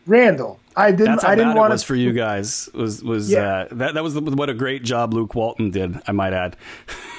Randle. 0.06 0.58
I 0.76 0.90
didn't. 0.90 1.06
That's 1.06 1.22
how 1.22 1.30
I 1.30 1.34
didn't 1.36 1.50
bad 1.50 1.58
want 1.58 1.70
it 1.70 1.74
was 1.74 1.82
to... 1.82 1.86
for 1.86 1.94
you 1.94 2.12
guys. 2.12 2.68
Was 2.74 3.04
was 3.04 3.30
yeah. 3.30 3.40
uh, 3.40 3.68
that 3.72 3.94
that 3.94 4.02
was 4.02 4.14
the, 4.14 4.20
what 4.20 4.50
a 4.50 4.54
great 4.54 4.82
job 4.82 5.14
Luke 5.14 5.36
Walton 5.36 5.70
did. 5.70 6.00
I 6.08 6.12
might 6.12 6.32
add. 6.32 6.56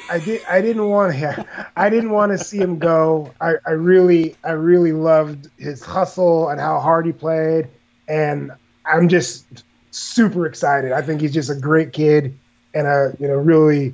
I 0.10 0.20
did. 0.20 0.42
I 0.50 0.60
didn't 0.60 0.90
want 0.90 1.14
to. 1.14 1.46
I 1.78 1.90
didn't 1.90 2.10
want 2.10 2.34
to 2.34 2.38
see 2.38 2.58
him 2.58 2.78
go. 2.78 3.32
I, 3.40 3.54
I 3.66 3.72
really, 3.72 4.36
I 4.44 4.52
really 4.52 4.92
loved 4.92 5.50
his 5.58 5.82
hustle 5.82 6.50
and 6.50 6.60
how 6.60 6.80
hard 6.80 7.06
he 7.06 7.14
played, 7.14 7.70
and 8.10 8.52
I'm 8.86 9.08
just 9.08 9.64
super 10.00 10.46
excited. 10.46 10.92
I 10.92 11.02
think 11.02 11.22
he's 11.22 11.34
just 11.34 11.50
a 11.50 11.56
great 11.56 11.94
kid 11.94 12.38
and 12.74 12.88
a 12.88 13.16
you 13.20 13.28
know 13.28 13.36
really 13.36 13.94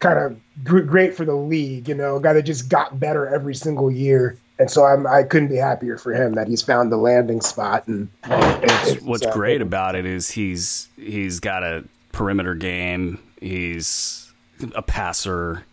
kind 0.00 0.18
of 0.18 0.64
great 0.64 1.14
for 1.14 1.24
the 1.24 1.34
league. 1.34 1.88
You 1.88 1.94
know, 1.94 2.16
a 2.16 2.20
guy 2.20 2.32
that 2.32 2.42
just 2.42 2.68
got 2.68 2.98
better 2.98 3.26
every 3.26 3.54
single 3.54 3.90
year. 3.90 4.36
And 4.58 4.70
so 4.70 4.84
I'm, 4.84 5.06
I 5.06 5.22
couldn't 5.22 5.48
be 5.48 5.56
happier 5.56 5.96
for 5.96 6.12
him 6.12 6.34
that 6.34 6.46
he's 6.46 6.60
found 6.60 6.92
the 6.92 6.98
landing 6.98 7.40
spot. 7.40 7.88
And, 7.88 8.10
and 8.24 9.00
what's 9.06 9.24
uh, 9.24 9.32
great 9.32 9.62
about 9.62 9.94
it 9.94 10.04
is 10.04 10.30
he's 10.30 10.88
he's 10.96 11.40
got 11.40 11.62
a 11.62 11.84
perimeter 12.12 12.54
game. 12.54 13.18
He's 13.40 14.30
a 14.74 14.82
passer. 14.82 15.64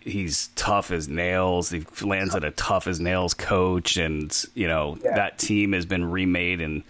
He's 0.00 0.48
tough 0.56 0.90
as 0.90 1.08
nails. 1.08 1.70
He 1.70 1.84
lands 2.02 2.34
at 2.34 2.44
a 2.44 2.52
tough 2.52 2.86
as 2.86 3.00
nails 3.00 3.34
coach, 3.34 3.96
and 3.96 4.36
you 4.54 4.66
know 4.66 4.98
yeah. 5.04 5.14
that 5.14 5.38
team 5.38 5.72
has 5.72 5.86
been 5.86 6.10
remade 6.10 6.60
in 6.60 6.82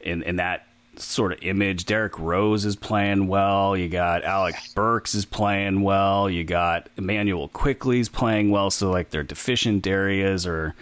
in 0.00 0.22
in 0.22 0.36
that 0.36 0.66
sort 0.96 1.32
of 1.32 1.38
image. 1.42 1.84
Derrick 1.84 2.18
Rose 2.18 2.64
is 2.64 2.76
playing 2.76 3.26
well. 3.28 3.76
You 3.76 3.88
got 3.88 4.24
Alec 4.24 4.56
Burks 4.74 5.14
is 5.14 5.24
playing 5.24 5.82
well. 5.82 6.28
You 6.28 6.44
got 6.44 6.88
Immanuel 6.96 7.48
Quickley's 7.48 8.08
playing 8.08 8.50
well. 8.50 8.70
So 8.70 8.90
like 8.90 9.10
their 9.10 9.22
deficient 9.22 9.86
areas 9.86 10.46
are, 10.46 10.74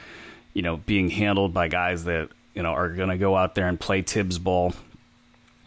you 0.55 0.63
know, 0.63 0.79
being 0.79 1.11
handled 1.11 1.55
by 1.55 1.69
guys 1.69 2.05
that 2.05 2.31
you 2.55 2.63
know 2.63 2.71
are 2.71 2.89
going 2.91 3.09
to 3.09 3.19
go 3.19 3.37
out 3.37 3.55
there 3.55 3.69
and 3.69 3.79
play 3.79 4.03
Thibs 4.03 4.39
ball. 4.39 4.75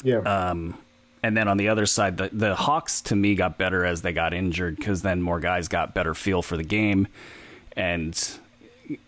Yeah. 0.04 0.20
Um, 0.20 0.78
and 1.24 1.38
then 1.38 1.48
on 1.48 1.56
the 1.56 1.70
other 1.70 1.86
side, 1.86 2.18
the, 2.18 2.30
the 2.34 2.54
Hawks 2.54 3.00
to 3.04 3.16
me 3.16 3.36
got 3.36 3.58
better 3.58 3.86
as 3.86 4.02
they 4.02 4.12
got 4.12 4.34
injured 4.34 4.76
because 4.76 5.02
then 5.02 5.22
more 5.22 5.40
guys 5.40 5.70
got 5.70 5.94
better 5.94 6.14
feel 6.14 6.42
for 6.42 6.58
the 6.58 6.66
game, 6.66 7.08
and 7.78 8.38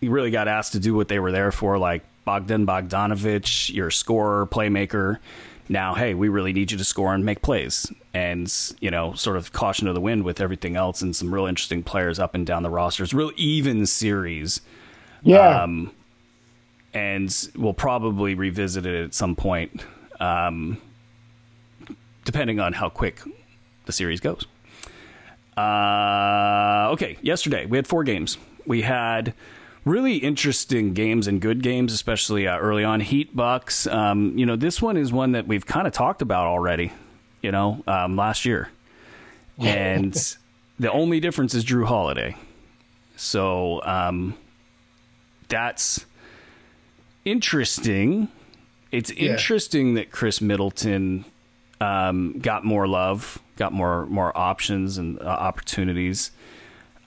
you 0.00 0.10
really 0.10 0.30
got 0.30 0.48
asked 0.48 0.72
to 0.72 0.80
do 0.80 0.94
what 0.94 1.08
they 1.08 1.18
were 1.18 1.30
there 1.30 1.52
for, 1.52 1.76
like 1.76 2.02
Bogdan 2.26 2.66
Bogdanovic, 2.66 3.72
your 3.72 3.90
scorer, 3.90 4.46
playmaker. 4.46 5.18
Now, 5.70 5.94
hey, 5.94 6.12
we 6.12 6.28
really 6.28 6.52
need 6.52 6.70
you 6.70 6.76
to 6.76 6.84
score 6.84 7.14
and 7.14 7.24
make 7.24 7.40
plays, 7.40 7.90
and 8.12 8.52
you 8.80 8.90
know, 8.90 9.14
sort 9.14 9.38
of 9.38 9.52
caution 9.52 9.86
to 9.86 9.94
the 9.94 10.00
wind 10.00 10.24
with 10.24 10.40
everything 10.40 10.76
else, 10.76 11.00
and 11.00 11.16
some 11.16 11.32
real 11.32 11.46
interesting 11.46 11.82
players 11.82 12.18
up 12.18 12.34
and 12.34 12.46
down 12.46 12.62
the 12.62 12.70
rosters. 12.70 13.14
Real 13.14 13.32
even 13.36 13.86
series. 13.86 14.60
Yeah. 15.22 15.62
Um, 15.62 15.92
and 16.92 17.48
we'll 17.56 17.74
probably 17.74 18.34
revisit 18.34 18.84
it 18.84 19.04
at 19.04 19.14
some 19.14 19.34
point. 19.34 19.84
Um, 20.20 20.80
depending 22.26 22.60
on 22.60 22.74
how 22.74 22.90
quick 22.90 23.20
the 23.86 23.92
series 23.92 24.20
goes. 24.20 24.44
Uh, 25.56 26.90
okay, 26.92 27.16
yesterday 27.22 27.64
we 27.64 27.78
had 27.78 27.86
four 27.86 28.04
games. 28.04 28.36
We 28.66 28.82
had 28.82 29.32
really 29.86 30.16
interesting 30.16 30.92
games 30.92 31.26
and 31.26 31.40
good 31.40 31.62
games, 31.62 31.94
especially 31.94 32.46
uh, 32.46 32.58
early 32.58 32.84
on. 32.84 33.00
Heat 33.00 33.34
Bucks. 33.34 33.86
Um, 33.86 34.36
you 34.36 34.44
know, 34.44 34.56
this 34.56 34.82
one 34.82 34.98
is 34.98 35.10
one 35.12 35.32
that 35.32 35.46
we've 35.46 35.64
kind 35.64 35.86
of 35.86 35.94
talked 35.94 36.20
about 36.20 36.46
already. 36.46 36.92
You 37.40 37.52
know, 37.52 37.82
um, 37.86 38.16
last 38.16 38.44
year, 38.44 38.68
and 39.58 40.12
the 40.78 40.90
only 40.90 41.20
difference 41.20 41.54
is 41.54 41.64
Jrue 41.64 41.86
Holiday. 41.86 42.36
So 43.16 43.80
um, 43.84 44.34
that's 45.48 46.04
interesting. 47.24 48.28
It's 48.90 49.12
yeah. 49.12 49.30
interesting 49.30 49.94
that 49.94 50.10
Khris 50.10 50.40
Middleton 50.40 51.24
um, 51.80 52.38
got 52.40 52.64
more 52.64 52.88
love, 52.88 53.38
got 53.56 53.72
more 53.72 54.06
more 54.06 54.36
options 54.36 54.98
and 54.98 55.20
uh, 55.20 55.24
opportunities. 55.24 56.32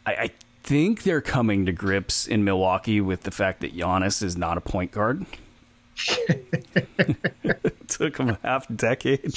I, 0.05 0.11
I, 0.11 0.29
think 0.63 1.03
they're 1.03 1.21
coming 1.21 1.65
to 1.65 1.71
grips 1.71 2.27
in 2.27 2.43
Milwaukee 2.43 3.01
with 3.01 3.23
the 3.23 3.31
fact 3.31 3.61
that 3.61 3.75
Giannis 3.75 4.21
is 4.21 4.37
not 4.37 4.57
a 4.57 4.61
point 4.61 4.91
guard. 4.91 5.25
Took 7.87 8.17
him 8.17 8.29
a 8.29 8.39
half 8.43 8.67
decade. 8.75 9.33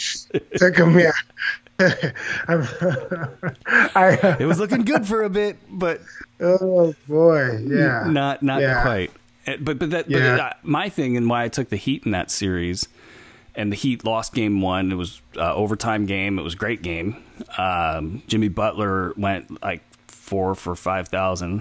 Took 0.57 0.77
him, 0.77 0.99
yeah. 0.99 1.13
I, 3.95 4.37
it 4.41 4.45
was 4.45 4.61
looking 4.61 4.85
good 4.85 5.07
for 5.07 5.23
a 5.25 5.31
bit, 5.31 5.57
but 5.69 6.01
oh 6.41 6.95
boy, 7.09 7.59
yeah, 7.67 8.05
not 8.07 8.43
not 8.43 8.61
yeah. 8.61 8.83
quite. 8.83 9.11
Eh, 9.47 9.57
but 9.61 9.79
but 9.79 9.91
that 9.91 10.11
yeah. 10.11 10.37
but 10.37 10.41
uh, 10.41 10.53
my 10.63 10.89
thing 10.89 11.17
and 11.17 11.29
why 11.29 11.45
I 11.45 11.49
took 11.49 11.71
the 11.71 11.77
Heat 11.77 12.05
in 12.05 12.13
that 12.13 12.31
series 12.31 12.89
and 13.55 13.73
the 13.73 13.77
Heat 13.77 14.05
lost 14.05 14.35
game 14.35 14.61
one. 14.61 14.93
It 14.93 14.97
was 14.97 15.21
uh, 15.37 15.55
overtime 15.55 16.07
game. 16.07 16.39
It 16.39 16.43
was 16.43 16.55
a 16.55 16.59
great 16.59 16.83
game. 16.83 17.23
Um, 17.59 18.23
Jimmy 18.27 18.49
Butler 18.49 19.15
went 19.17 19.63
like 19.63 19.83
four 20.33 20.55
for 20.55 20.75
five 20.75 21.09
thousand 21.09 21.61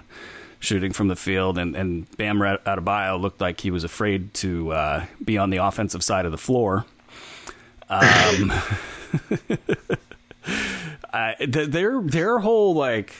shooting 0.62 0.94
from 0.94 1.10
the 1.10 1.16
field, 1.18 1.58
and 1.58 1.76
and 1.76 2.10
Bam 2.16 2.40
Adebayo 2.40 3.20
looked 3.20 3.42
like 3.42 3.60
he 3.60 3.70
was 3.70 3.84
afraid 3.84 4.34
to 4.36 4.72
uh, 4.72 5.06
be 5.22 5.38
on 5.38 5.50
the 5.50 5.58
offensive 5.58 6.02
side 6.02 6.26
of 6.26 6.32
the 6.32 6.38
floor. 6.38 6.86
Um, 7.90 8.54
I, 11.14 11.36
their 11.46 12.02
their 12.02 12.40
whole 12.40 12.74
like 12.74 13.14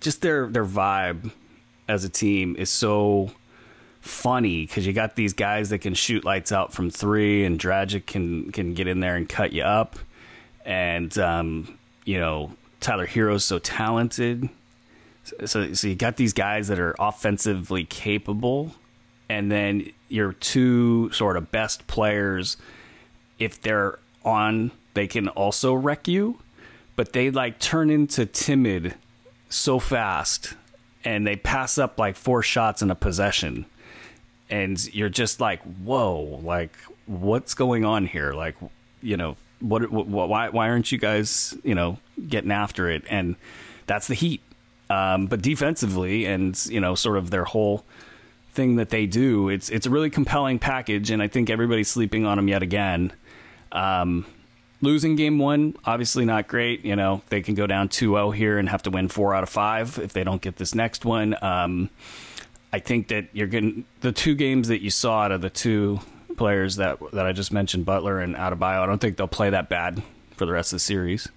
just 0.00 0.22
their 0.22 0.46
their 0.46 0.64
vibe 0.64 1.32
as 1.88 2.04
a 2.04 2.08
team 2.08 2.54
is 2.56 2.70
so 2.70 3.32
funny 4.00 4.64
because 4.64 4.86
you 4.86 4.92
got 4.92 5.16
these 5.16 5.32
guys 5.32 5.70
that 5.70 5.78
can 5.78 5.94
shoot 5.94 6.24
lights 6.24 6.52
out 6.52 6.72
from 6.72 6.88
three, 6.88 7.44
and 7.44 7.58
Dragic 7.58 8.06
can 8.06 8.52
can 8.52 8.74
get 8.74 8.86
in 8.86 9.00
there 9.00 9.16
and 9.16 9.28
cut 9.28 9.52
you 9.52 9.64
up, 9.64 9.98
and 10.64 11.18
um, 11.18 11.76
you 12.04 12.20
know 12.20 12.52
Tyler 12.78 13.06
Herro's 13.06 13.44
so 13.44 13.58
talented. 13.58 14.48
So, 15.44 15.72
so 15.72 15.88
you 15.88 15.94
got 15.94 16.16
these 16.16 16.32
guys 16.32 16.68
that 16.68 16.78
are 16.78 16.94
offensively 16.98 17.84
capable, 17.84 18.74
and 19.28 19.50
then 19.50 19.90
your 20.08 20.32
two 20.32 21.10
sort 21.12 21.36
of 21.36 21.50
best 21.50 21.86
players, 21.86 22.56
if 23.38 23.60
they're 23.60 23.98
on, 24.24 24.70
they 24.94 25.06
can 25.06 25.28
also 25.28 25.74
wreck 25.74 26.06
you, 26.06 26.38
but 26.96 27.12
they 27.12 27.30
like 27.30 27.58
turn 27.58 27.90
into 27.90 28.26
timid 28.26 28.94
so 29.48 29.78
fast, 29.78 30.54
and 31.04 31.26
they 31.26 31.36
pass 31.36 31.78
up 31.78 31.98
like 31.98 32.16
four 32.16 32.42
shots 32.42 32.82
in 32.82 32.90
a 32.90 32.94
possession 32.94 33.66
and 34.50 34.94
you're 34.94 35.08
just 35.08 35.40
like, 35.40 35.62
whoa, 35.62 36.40
like 36.42 36.76
what's 37.06 37.54
going 37.54 37.84
on 37.84 38.06
here? 38.06 38.32
Like, 38.32 38.56
you 39.02 39.16
know, 39.16 39.36
what, 39.60 39.90
what 39.90 40.06
why 40.06 40.48
why 40.50 40.68
aren't 40.68 40.92
you 40.92 40.98
guys, 40.98 41.56
you 41.62 41.74
know, 41.74 41.98
getting 42.28 42.52
after 42.52 42.90
it? 42.90 43.02
And 43.08 43.36
that's 43.86 44.06
the 44.06 44.14
Heat. 44.14 44.42
Um, 44.90 45.26
but 45.26 45.42
defensively, 45.42 46.26
and 46.26 46.58
you 46.66 46.80
know, 46.80 46.94
sort 46.94 47.16
of 47.16 47.30
their 47.30 47.44
whole 47.44 47.84
thing 48.52 48.76
that 48.76 48.90
they 48.90 49.06
do, 49.06 49.48
it's 49.48 49.70
it's 49.70 49.86
a 49.86 49.90
really 49.90 50.10
compelling 50.10 50.58
package, 50.58 51.10
and 51.10 51.22
I 51.22 51.28
think 51.28 51.50
everybody's 51.50 51.88
sleeping 51.88 52.26
on 52.26 52.36
them 52.36 52.48
yet 52.48 52.62
again. 52.62 53.12
Um, 53.72 54.26
losing 54.80 55.16
game 55.16 55.38
one, 55.38 55.76
obviously 55.84 56.24
not 56.24 56.46
great. 56.46 56.84
You 56.84 56.96
know, 56.96 57.22
they 57.28 57.42
can 57.42 57.54
go 57.54 57.66
down 57.66 57.88
2-0 57.88 58.34
here 58.34 58.58
and 58.58 58.68
have 58.68 58.82
to 58.84 58.90
win 58.90 59.08
four 59.08 59.34
out 59.34 59.42
of 59.42 59.48
five 59.48 59.98
if 59.98 60.12
they 60.12 60.22
don't 60.22 60.40
get 60.40 60.56
this 60.56 60.74
next 60.74 61.04
one. 61.04 61.34
Um, 61.42 61.90
I 62.72 62.78
think 62.78 63.08
that 63.08 63.28
you're 63.32 63.46
getting 63.46 63.84
the 64.00 64.12
two 64.12 64.34
games 64.34 64.68
that 64.68 64.82
you 64.82 64.90
saw 64.90 65.22
out 65.22 65.32
of 65.32 65.40
the 65.40 65.50
two 65.50 66.00
players 66.36 66.76
that 66.76 66.98
that 67.12 67.26
I 67.26 67.32
just 67.32 67.52
mentioned, 67.52 67.86
Butler 67.86 68.18
and 68.20 68.34
Adebayo. 68.34 68.80
I 68.80 68.86
don't 68.86 69.00
think 69.00 69.16
they'll 69.16 69.28
play 69.28 69.50
that 69.50 69.68
bad 69.68 70.02
for 70.36 70.46
the 70.46 70.52
rest 70.52 70.72
of 70.72 70.76
the 70.76 70.80
series. 70.80 71.28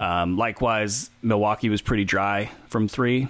Um, 0.00 0.38
likewise, 0.38 1.10
Milwaukee 1.22 1.68
was 1.68 1.82
pretty 1.82 2.04
dry 2.04 2.50
from 2.68 2.88
three 2.88 3.28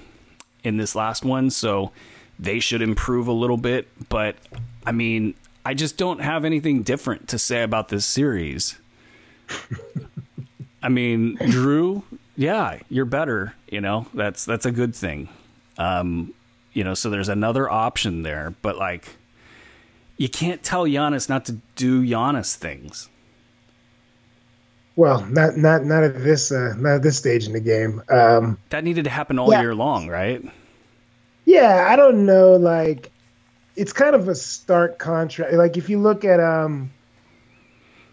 in 0.62 0.76
this 0.76 0.94
last 0.94 1.24
one, 1.24 1.50
so 1.50 1.90
they 2.38 2.60
should 2.60 2.80
improve 2.80 3.26
a 3.26 3.32
little 3.32 3.56
bit. 3.56 3.88
But 4.08 4.36
I 4.86 4.92
mean, 4.92 5.34
I 5.66 5.74
just 5.74 5.96
don't 5.96 6.20
have 6.20 6.44
anything 6.44 6.82
different 6.82 7.28
to 7.28 7.38
say 7.38 7.62
about 7.62 7.88
this 7.88 8.06
series. 8.06 8.78
I 10.82 10.88
mean, 10.88 11.36
Jrue, 11.38 12.02
yeah, 12.36 12.78
you're 12.88 13.04
better. 13.04 13.54
You 13.68 13.80
know, 13.80 14.06
that's 14.14 14.44
that's 14.44 14.64
a 14.64 14.72
good 14.72 14.94
thing. 14.94 15.28
Um, 15.76 16.32
you 16.72 16.84
know, 16.84 16.94
so 16.94 17.10
there's 17.10 17.28
another 17.28 17.68
option 17.68 18.22
there, 18.22 18.54
but 18.62 18.78
like, 18.78 19.16
you 20.16 20.28
can't 20.28 20.62
tell 20.62 20.84
Giannis 20.84 21.28
not 21.28 21.44
to 21.46 21.58
do 21.74 22.02
Giannis 22.02 22.54
things. 22.54 23.08
Well, 24.96 25.24
not 25.26 25.56
not 25.56 25.84
not 25.84 26.04
at 26.04 26.22
this 26.22 26.52
uh, 26.52 26.74
not 26.76 26.96
at 26.96 27.02
this 27.02 27.16
stage 27.16 27.46
in 27.46 27.52
the 27.52 27.60
game. 27.60 28.02
Um, 28.08 28.58
that 28.70 28.84
needed 28.84 29.04
to 29.04 29.10
happen 29.10 29.38
all 29.38 29.50
yeah. 29.50 29.60
year 29.60 29.74
long, 29.74 30.08
right? 30.08 30.44
Yeah, 31.44 31.86
I 31.88 31.96
don't 31.96 32.26
know. 32.26 32.54
Like, 32.54 33.10
it's 33.76 33.92
kind 33.92 34.14
of 34.14 34.28
a 34.28 34.34
stark 34.34 34.98
contrast. 34.98 35.54
Like, 35.54 35.76
if 35.76 35.88
you 35.88 35.98
look 35.98 36.24
at 36.24 36.40
um, 36.40 36.92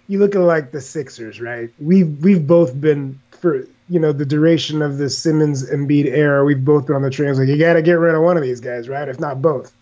you 0.07 0.19
look 0.19 0.35
at 0.35 0.41
like 0.41 0.71
the 0.71 0.81
Sixers, 0.81 1.41
right? 1.41 1.69
We've 1.79 2.23
we've 2.23 2.45
both 2.45 2.79
been 2.79 3.19
for 3.31 3.67
you 3.89 3.99
know 3.99 4.11
the 4.11 4.25
duration 4.25 4.81
of 4.81 4.97
the 4.97 5.09
Simmons 5.09 5.69
Embiid 5.69 6.05
era. 6.05 6.45
We've 6.45 6.63
both 6.63 6.87
been 6.87 6.95
on 6.95 7.01
the 7.01 7.09
train. 7.09 7.33
Like, 7.35 7.47
you 7.47 7.57
got 7.57 7.73
to 7.73 7.81
get 7.81 7.93
rid 7.93 8.15
of 8.15 8.21
one 8.21 8.37
of 8.37 8.43
these 8.43 8.61
guys, 8.61 8.87
right? 8.87 9.07
If 9.07 9.19
not 9.19 9.41
both. 9.41 9.73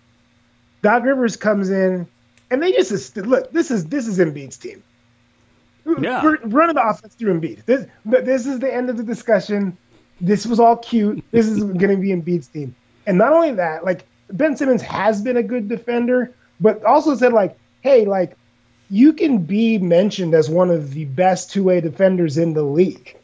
Doc 0.81 1.03
Rivers 1.03 1.35
comes 1.35 1.69
in, 1.69 2.07
and 2.49 2.61
they 2.61 2.71
just 2.71 3.15
look. 3.17 3.51
This 3.51 3.71
is 3.71 3.85
this 3.85 4.07
is 4.07 4.19
Embiid's 4.19 4.57
team. 4.57 4.83
Yeah. 5.85 6.35
Running 6.43 6.75
the 6.75 6.87
offense 6.87 7.13
through 7.15 7.39
Embiid. 7.39 7.65
This, 7.65 7.85
this 8.05 8.45
is 8.45 8.59
the 8.59 8.73
end 8.73 8.89
of 8.89 8.97
the 8.97 9.03
discussion. 9.03 9.77
This 10.19 10.45
was 10.45 10.59
all 10.59 10.77
cute. 10.77 11.23
This 11.31 11.47
is 11.47 11.63
going 11.63 11.89
to 11.89 11.97
be 11.97 12.09
Embiid's 12.09 12.47
team. 12.47 12.75
And 13.05 13.17
not 13.17 13.33
only 13.33 13.51
that, 13.51 13.85
like 13.85 14.05
Ben 14.31 14.57
Simmons 14.57 14.81
has 14.81 15.21
been 15.21 15.37
a 15.37 15.43
good 15.43 15.67
defender, 15.67 16.33
but 16.59 16.83
also 16.83 17.15
said 17.15 17.33
like, 17.33 17.57
hey, 17.81 18.05
like 18.05 18.35
you 18.89 19.13
can 19.13 19.39
be 19.39 19.77
mentioned 19.77 20.33
as 20.33 20.49
one 20.49 20.71
of 20.71 20.93
the 20.93 21.05
best 21.05 21.51
two-way 21.51 21.81
defenders 21.81 22.37
in 22.37 22.53
the 22.53 22.63
league. 22.63 23.17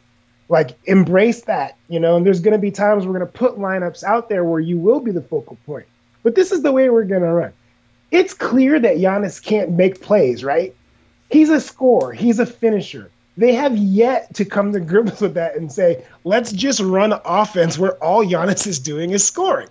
Like 0.48 0.76
embrace 0.84 1.42
that, 1.42 1.76
you 1.88 1.98
know. 1.98 2.16
And 2.16 2.26
there's 2.26 2.40
going 2.40 2.52
to 2.52 2.58
be 2.58 2.70
times 2.70 3.06
we're 3.06 3.18
going 3.18 3.26
to 3.26 3.32
put 3.32 3.56
lineups 3.58 4.04
out 4.04 4.28
there 4.28 4.44
where 4.44 4.60
you 4.60 4.78
will 4.78 5.00
be 5.00 5.10
the 5.10 5.22
focal 5.22 5.56
point. 5.64 5.86
But 6.22 6.34
this 6.34 6.52
is 6.52 6.62
the 6.62 6.72
way 6.72 6.90
we're 6.90 7.04
going 7.04 7.22
to 7.22 7.32
run. 7.32 7.52
It's 8.10 8.34
clear 8.34 8.78
that 8.78 8.98
Giannis 8.98 9.42
can't 9.42 9.70
make 9.70 10.02
plays, 10.02 10.44
right? 10.44 10.76
He's 11.32 11.50
a 11.50 11.60
scorer, 11.60 12.12
he's 12.12 12.38
a 12.38 12.46
finisher. 12.46 13.10
They 13.36 13.54
have 13.54 13.76
yet 13.76 14.34
to 14.34 14.44
come 14.44 14.72
to 14.72 14.80
grips 14.80 15.20
with 15.20 15.34
that 15.34 15.56
and 15.56 15.72
say, 15.72 16.04
let's 16.24 16.52
just 16.52 16.80
run 16.80 17.14
offense 17.24 17.78
where 17.78 17.92
all 18.04 18.24
Giannis 18.24 18.66
is 18.66 18.78
doing 18.78 19.10
is 19.12 19.24
scoring. 19.24 19.68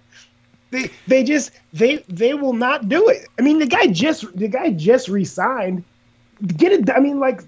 They 0.72 0.90
they 1.06 1.24
just 1.24 1.52
they 1.74 1.98
they 2.08 2.34
will 2.34 2.54
not 2.54 2.90
do 2.90 3.08
it. 3.10 3.28
I 3.38 3.42
mean, 3.42 3.60
the 3.60 3.68
guy 3.68 3.88
just 3.88 4.36
the 4.36 4.48
guy 4.48 4.72
just 4.72 5.10
resigned. 5.10 5.84
Get 6.58 6.72
it. 6.72 6.90
I 6.90 7.00
mean, 7.00 7.20
like 7.20 7.44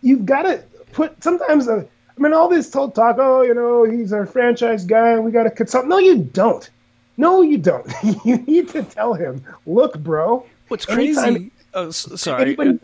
you've 0.00 0.24
got 0.24 0.42
to 0.42 0.62
put 0.92 1.22
sometimes. 1.22 1.68
Uh, 1.68 1.84
I 2.16 2.22
mean, 2.22 2.32
all 2.32 2.48
this 2.48 2.70
talk, 2.70 2.96
oh, 2.98 3.42
you 3.42 3.54
know, 3.54 3.84
he's 3.84 4.12
our 4.12 4.24
franchise 4.24 4.84
guy, 4.84 5.12
and 5.12 5.24
we 5.24 5.32
got 5.32 5.44
to 5.44 5.50
consult. 5.50 5.86
No, 5.86 5.98
you 5.98 6.18
don't. 6.18 6.68
No, 7.16 7.42
you 7.42 7.58
don't. 7.58 7.90
you 8.24 8.36
need 8.38 8.68
to 8.70 8.82
tell 8.82 9.14
him, 9.14 9.44
look, 9.66 9.98
bro. 9.98 10.46
What's 10.68 10.86
crazy? 10.86 11.50
oh, 11.74 11.90
sorry. 11.90 12.42
Anybody 12.42 12.78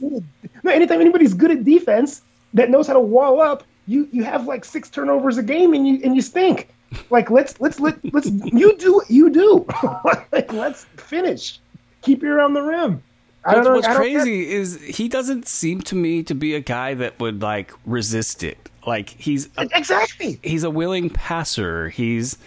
no, 0.00 0.70
anytime 0.70 1.00
anybody's 1.00 1.34
good 1.34 1.50
at 1.50 1.64
defense 1.64 2.22
that 2.54 2.70
knows 2.70 2.86
how 2.86 2.94
to 2.94 3.00
wall 3.00 3.40
up, 3.40 3.64
you 3.86 4.08
you 4.12 4.24
have 4.24 4.46
like 4.46 4.64
six 4.64 4.88
turnovers 4.88 5.38
a 5.38 5.42
game 5.42 5.74
and 5.74 5.86
you 5.86 6.00
and 6.04 6.14
you 6.14 6.22
stink. 6.22 6.68
Like 7.10 7.30
let's 7.30 7.60
let's 7.60 7.80
let 7.80 7.98
let's 8.14 8.28
you 8.30 8.76
do 8.76 8.94
what 8.94 9.10
you 9.10 9.30
do. 9.30 9.66
like 10.32 10.52
let's 10.52 10.84
finish. 10.96 11.60
Keep 12.02 12.22
your 12.22 12.40
on 12.40 12.54
the 12.54 12.62
rim. 12.62 13.02
I 13.44 13.56
what's, 13.56 13.66
know, 13.66 13.74
what's 13.74 13.88
crazy 13.88 14.50
is 14.50 14.80
he 14.82 15.08
doesn't 15.08 15.46
seem 15.46 15.82
to 15.82 15.94
me 15.94 16.22
to 16.22 16.34
be 16.34 16.54
a 16.54 16.60
guy 16.60 16.94
that 16.94 17.20
would 17.20 17.42
like 17.42 17.72
resist 17.84 18.42
it. 18.42 18.70
Like 18.86 19.10
he's 19.10 19.48
a, 19.56 19.68
exactly 19.74 20.38
he's 20.42 20.64
a 20.64 20.70
willing 20.70 21.10
passer. 21.10 21.88
He's 21.88 22.38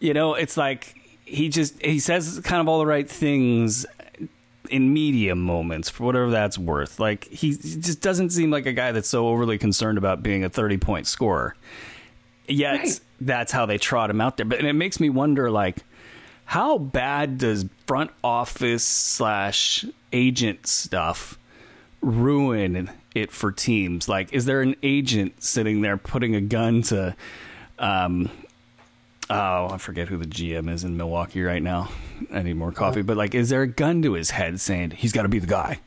you 0.00 0.14
know 0.14 0.34
it's 0.34 0.56
like 0.56 0.96
he 1.24 1.48
just 1.48 1.80
he 1.82 2.00
says 2.00 2.40
kind 2.42 2.60
of 2.60 2.68
all 2.68 2.78
the 2.78 2.86
right 2.86 3.08
things 3.08 3.86
in 4.70 4.92
media 4.92 5.34
moments 5.34 5.90
for 5.90 6.04
whatever 6.04 6.30
that's 6.30 6.56
worth. 6.56 6.98
Like 6.98 7.24
he 7.24 7.52
just 7.52 8.00
doesn't 8.00 8.30
seem 8.30 8.50
like 8.50 8.66
a 8.66 8.72
guy 8.72 8.92
that's 8.92 9.08
so 9.08 9.28
overly 9.28 9.58
concerned 9.58 9.98
about 9.98 10.22
being 10.22 10.44
a 10.44 10.48
30 10.48 10.78
point 10.78 11.06
scorer. 11.06 11.54
Yet 12.46 12.78
right. 12.78 13.00
that's 13.20 13.52
how 13.52 13.66
they 13.66 13.78
trot 13.78 14.10
him 14.10 14.20
out 14.20 14.36
there. 14.36 14.46
But 14.46 14.58
and 14.58 14.68
it 14.68 14.72
makes 14.72 15.00
me 15.00 15.10
wonder 15.10 15.50
like 15.50 15.78
how 16.44 16.78
bad 16.78 17.38
does 17.38 17.66
front 17.86 18.10
office 18.24 18.84
slash 18.84 19.84
agent 20.12 20.66
stuff 20.66 21.38
ruin 22.00 22.90
it 23.14 23.30
for 23.30 23.52
teams? 23.52 24.08
Like 24.08 24.32
is 24.32 24.46
there 24.46 24.62
an 24.62 24.76
agent 24.82 25.42
sitting 25.42 25.80
there 25.80 25.96
putting 25.96 26.34
a 26.34 26.40
gun 26.40 26.82
to 26.82 27.14
um 27.78 28.30
oh, 29.30 29.68
I 29.70 29.78
forget 29.78 30.08
who 30.08 30.16
the 30.16 30.26
GM 30.26 30.70
is 30.70 30.84
in 30.84 30.96
Milwaukee 30.96 31.42
right 31.42 31.62
now. 31.62 31.90
I 32.32 32.42
need 32.42 32.56
more 32.56 32.68
oh. 32.68 32.72
coffee. 32.72 33.02
But 33.02 33.16
like, 33.16 33.34
is 33.34 33.48
there 33.48 33.62
a 33.62 33.66
gun 33.66 34.02
to 34.02 34.14
his 34.14 34.30
head 34.30 34.60
saying 34.60 34.92
he's 34.92 35.12
got 35.12 35.22
to 35.22 35.28
be 35.28 35.38
the 35.38 35.46
guy? 35.46 35.80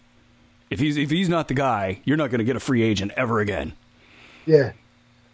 If 0.69 0.79
he's 0.79 0.97
if 0.97 1.11
he's 1.11 1.29
not 1.29 1.47
the 1.47 1.53
guy, 1.53 2.01
you're 2.03 2.17
not 2.17 2.31
going 2.31 2.39
to 2.39 2.45
get 2.45 2.55
a 2.55 2.59
free 2.59 2.81
agent 2.81 3.11
ever 3.15 3.39
again. 3.39 3.73
Yeah, 4.45 4.71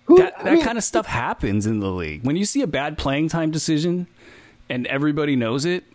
Who, 0.06 0.18
that 0.18 0.44
that 0.44 0.54
mean, 0.54 0.64
kind 0.64 0.78
of 0.78 0.84
stuff 0.84 1.06
happens 1.06 1.66
in 1.66 1.80
the 1.80 1.90
league. 1.90 2.24
When 2.24 2.36
you 2.36 2.46
see 2.46 2.62
a 2.62 2.68
bad 2.68 2.98
playing 2.98 3.30
time 3.30 3.50
decision, 3.50 4.08
and 4.70 4.86
everybody 4.88 5.36
knows 5.36 5.66
it, 5.66 5.86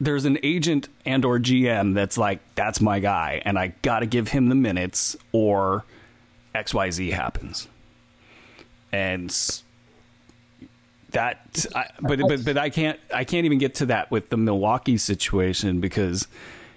there's 0.00 0.24
an 0.24 0.38
agent 0.42 0.88
and 1.04 1.24
or 1.24 1.38
GM 1.38 1.94
that's 1.94 2.16
like, 2.16 2.40
that's 2.54 2.80
my 2.80 3.00
guy, 3.00 3.42
and 3.44 3.58
I 3.58 3.74
got 3.82 4.00
to 4.00 4.06
give 4.06 4.28
him 4.28 4.48
the 4.48 4.54
minutes, 4.54 5.16
or 5.32 5.84
X 6.54 6.72
Y 6.72 6.90
Z 6.90 7.10
happens. 7.10 7.68
And 8.92 9.30
that 11.12 11.66
I, 11.74 11.86
but 12.00 12.20
but 12.20 12.44
but 12.44 12.58
I 12.58 12.70
can't 12.70 12.98
I 13.12 13.24
can't 13.24 13.44
even 13.44 13.58
get 13.58 13.74
to 13.76 13.86
that 13.86 14.10
with 14.10 14.28
the 14.28 14.36
Milwaukee 14.36 14.96
situation 14.96 15.80
because 15.80 16.28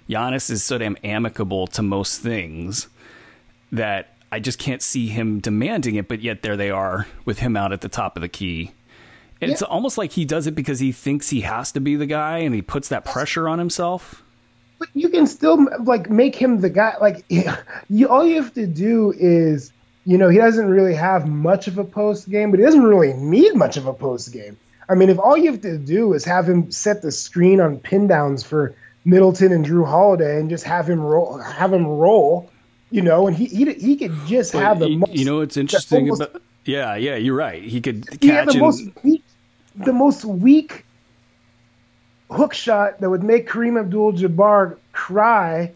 Giannis 0.08 0.50
is 0.50 0.62
so 0.62 0.78
damn 0.78 0.96
amicable 1.04 1.66
to 1.68 1.82
most 1.82 2.20
things 2.20 2.88
that 3.72 4.16
I 4.30 4.40
just 4.40 4.58
can't 4.58 4.82
see 4.82 5.08
him 5.08 5.40
demanding 5.40 5.94
it 5.94 6.08
but 6.08 6.20
yet 6.20 6.42
there 6.42 6.56
they 6.56 6.70
are 6.70 7.06
with 7.24 7.38
him 7.38 7.56
out 7.56 7.72
at 7.72 7.80
the 7.80 7.88
top 7.88 8.16
of 8.16 8.20
the 8.22 8.28
key. 8.28 8.72
Yeah. 9.40 9.50
It's 9.50 9.62
almost 9.62 9.98
like 9.98 10.12
he 10.12 10.24
does 10.24 10.46
it 10.46 10.54
because 10.54 10.80
he 10.80 10.92
thinks 10.92 11.30
he 11.30 11.42
has 11.42 11.72
to 11.72 11.80
be 11.80 11.96
the 11.96 12.06
guy 12.06 12.38
and 12.38 12.54
he 12.54 12.62
puts 12.62 12.88
that 12.88 13.04
pressure 13.04 13.48
on 13.48 13.58
himself. 13.58 14.22
But 14.78 14.88
you 14.94 15.08
can 15.08 15.26
still 15.26 15.66
like 15.80 16.10
make 16.10 16.34
him 16.34 16.60
the 16.60 16.70
guy 16.70 16.94
like 17.00 17.24
you 17.88 18.08
all 18.08 18.24
you 18.26 18.36
have 18.42 18.54
to 18.54 18.66
do 18.66 19.12
is 19.16 19.72
you 20.04 20.18
know, 20.18 20.28
he 20.28 20.38
doesn't 20.38 20.68
really 20.68 20.94
have 20.94 21.26
much 21.26 21.66
of 21.66 21.78
a 21.78 21.84
post 21.84 22.28
game, 22.28 22.50
but 22.50 22.60
he 22.60 22.64
doesn't 22.64 22.82
really 22.84 23.14
need 23.14 23.54
much 23.54 23.76
of 23.76 23.86
a 23.86 23.94
post 23.94 24.32
game. 24.32 24.56
I 24.88 24.94
mean, 24.94 25.08
if 25.08 25.18
all 25.18 25.36
you 25.36 25.50
have 25.50 25.62
to 25.62 25.78
do 25.78 26.12
is 26.12 26.24
have 26.26 26.48
him 26.48 26.70
set 26.70 27.00
the 27.00 27.10
screen 27.10 27.60
on 27.60 27.78
pin 27.78 28.06
downs 28.06 28.42
for 28.42 28.74
Middleton 29.04 29.52
and 29.52 29.64
Jrue 29.64 29.86
Holiday 29.86 30.38
and 30.38 30.50
just 30.50 30.64
have 30.64 30.88
him 30.88 31.00
roll, 31.00 31.38
have 31.38 31.72
him 31.72 31.86
roll, 31.86 32.50
you 32.90 33.00
know, 33.00 33.26
and 33.26 33.36
he 33.36 33.46
he, 33.46 33.72
he 33.72 33.96
could 33.96 34.14
just 34.26 34.52
but 34.52 34.62
have 34.62 34.78
the 34.78 34.96
most. 34.96 35.12
You 35.12 35.24
know, 35.24 35.40
it's 35.40 35.56
interesting 35.56 36.10
almost, 36.10 36.22
about. 36.22 36.42
Yeah, 36.66 36.96
yeah, 36.96 37.16
you're 37.16 37.36
right. 37.36 37.62
He 37.62 37.80
could 37.80 38.06
he 38.20 38.28
catch 38.28 38.52
the 38.52 38.58
most 38.58 38.88
weak, 39.02 39.24
the 39.74 39.92
most 39.92 40.24
weak 40.24 40.84
hook 42.30 42.52
shot 42.52 43.00
that 43.00 43.08
would 43.08 43.22
make 43.22 43.48
Kareem 43.48 43.78
Abdul-Jabbar 43.78 44.76
cry 44.92 45.72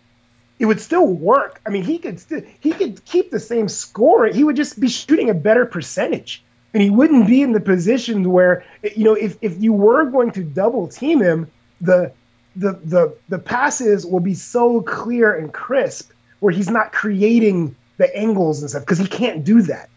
it 0.58 0.66
would 0.66 0.80
still 0.80 1.06
work. 1.06 1.60
I 1.66 1.70
mean, 1.70 1.84
he 1.84 1.98
could 1.98 2.18
still 2.18 2.42
he 2.60 2.72
could 2.72 3.04
keep 3.04 3.30
the 3.30 3.40
same 3.40 3.68
score. 3.68 4.26
He 4.26 4.44
would 4.44 4.56
just 4.56 4.78
be 4.80 4.88
shooting 4.88 5.30
a 5.30 5.34
better 5.34 5.64
percentage, 5.66 6.42
and 6.74 6.82
he 6.82 6.90
wouldn't 6.90 7.26
be 7.26 7.42
in 7.42 7.52
the 7.52 7.60
position 7.60 8.30
where 8.30 8.64
you 8.82 9.04
know 9.04 9.14
if 9.14 9.36
if 9.40 9.62
you 9.62 9.72
were 9.72 10.06
going 10.06 10.32
to 10.32 10.42
double 10.42 10.88
team 10.88 11.20
him, 11.20 11.50
the 11.80 12.12
the 12.56 12.72
the 12.84 13.16
the 13.28 13.38
passes 13.38 14.04
will 14.04 14.20
be 14.20 14.34
so 14.34 14.82
clear 14.82 15.34
and 15.34 15.52
crisp 15.52 16.10
where 16.40 16.52
he's 16.52 16.70
not 16.70 16.92
creating 16.92 17.74
the 17.96 18.14
angles 18.16 18.60
and 18.60 18.70
stuff 18.70 18.82
because 18.82 18.98
he 18.98 19.06
can't 19.06 19.44
do 19.44 19.62
that. 19.62 19.88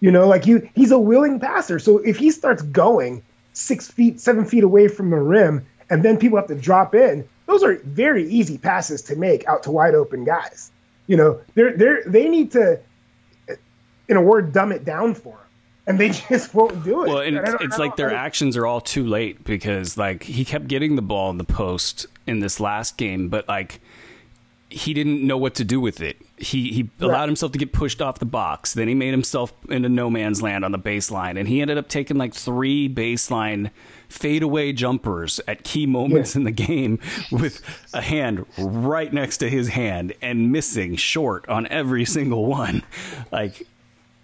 You 0.00 0.10
know, 0.10 0.26
like 0.26 0.46
you 0.46 0.68
he's 0.74 0.92
a 0.92 0.98
willing 0.98 1.40
passer. 1.40 1.78
So 1.78 1.98
if 1.98 2.16
he 2.16 2.30
starts 2.30 2.62
going 2.62 3.22
six 3.52 3.90
feet, 3.90 4.20
seven 4.20 4.44
feet 4.44 4.64
away 4.64 4.88
from 4.88 5.10
the 5.10 5.16
rim, 5.16 5.66
and 5.88 6.02
then 6.02 6.18
people 6.18 6.38
have 6.38 6.48
to 6.48 6.54
drop 6.54 6.94
in, 6.94 7.28
those 7.50 7.62
are 7.62 7.76
very 7.84 8.28
easy 8.28 8.58
passes 8.58 9.02
to 9.02 9.16
make 9.16 9.46
out 9.46 9.62
to 9.64 9.70
wide 9.70 9.94
open 9.94 10.24
guys. 10.24 10.70
You 11.06 11.16
know, 11.16 11.40
they're 11.54 11.76
they're 11.76 12.02
they 12.06 12.28
need 12.28 12.52
to, 12.52 12.78
in 14.08 14.16
a 14.16 14.22
word, 14.22 14.52
dumb 14.52 14.72
it 14.72 14.84
down 14.84 15.14
for 15.14 15.32
them 15.32 15.46
and 15.90 15.98
they 15.98 16.08
just 16.28 16.54
won't 16.54 16.82
do 16.84 17.04
it. 17.04 17.08
Well, 17.08 17.18
and 17.18 17.36
it's, 17.36 17.54
it's 17.60 17.78
like 17.78 17.96
their 17.96 18.14
actions 18.14 18.56
are 18.56 18.66
all 18.66 18.80
too 18.80 19.06
late 19.06 19.44
because 19.44 19.96
like 19.98 20.22
he 20.22 20.44
kept 20.44 20.68
getting 20.68 20.96
the 20.96 21.02
ball 21.02 21.30
in 21.30 21.38
the 21.38 21.44
post 21.44 22.06
in 22.26 22.40
this 22.40 22.60
last 22.60 22.96
game, 22.96 23.28
but 23.28 23.48
like 23.48 23.80
he 24.68 24.94
didn't 24.94 25.26
know 25.26 25.36
what 25.36 25.56
to 25.56 25.64
do 25.64 25.80
with 25.80 26.00
it. 26.00 26.16
He 26.36 26.72
he 26.72 26.82
right. 26.82 26.92
allowed 27.00 27.28
himself 27.28 27.52
to 27.52 27.58
get 27.58 27.72
pushed 27.72 28.00
off 28.00 28.18
the 28.18 28.24
box. 28.24 28.74
Then 28.74 28.88
he 28.88 28.94
made 28.94 29.10
himself 29.10 29.52
into 29.68 29.88
no 29.88 30.08
man's 30.08 30.40
land 30.42 30.64
on 30.64 30.72
the 30.72 30.78
baseline, 30.78 31.38
and 31.38 31.48
he 31.48 31.60
ended 31.60 31.76
up 31.76 31.88
taking 31.88 32.16
like 32.16 32.34
three 32.34 32.88
baseline 32.88 33.70
fadeaway 34.10 34.72
jumpers 34.72 35.40
at 35.48 35.64
key 35.64 35.86
moments 35.86 36.34
yeah. 36.34 36.40
in 36.40 36.44
the 36.44 36.50
game 36.50 36.98
with 37.30 37.62
a 37.94 38.02
hand 38.02 38.44
right 38.58 39.12
next 39.12 39.38
to 39.38 39.48
his 39.48 39.68
hand 39.68 40.12
and 40.20 40.52
missing 40.52 40.96
short 40.96 41.48
on 41.48 41.66
every 41.68 42.04
single 42.04 42.46
one. 42.46 42.82
Like 43.32 43.66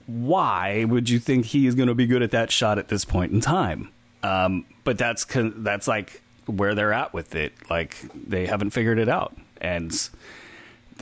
why 0.07 0.85
would 0.85 1.11
you 1.11 1.19
think 1.19 1.47
he 1.47 1.67
is 1.67 1.75
going 1.75 1.89
to 1.89 1.95
be 1.95 2.07
good 2.07 2.23
at 2.23 2.31
that 2.31 2.51
shot 2.51 2.79
at 2.79 2.89
this 2.89 3.05
point 3.05 3.33
in 3.33 3.41
time? 3.41 3.91
Um, 4.23 4.65
but 4.85 4.99
that's 4.99 5.27
that's 5.31 5.89
like 5.89 6.23
where 6.47 6.75
they're 6.75 6.93
at 6.93 7.13
with 7.13 7.35
it. 7.35 7.53
Like 7.69 7.97
they 8.15 8.47
haven't 8.47 8.71
figured 8.71 8.99
it 8.99 9.09
out, 9.09 9.37
and 9.61 9.93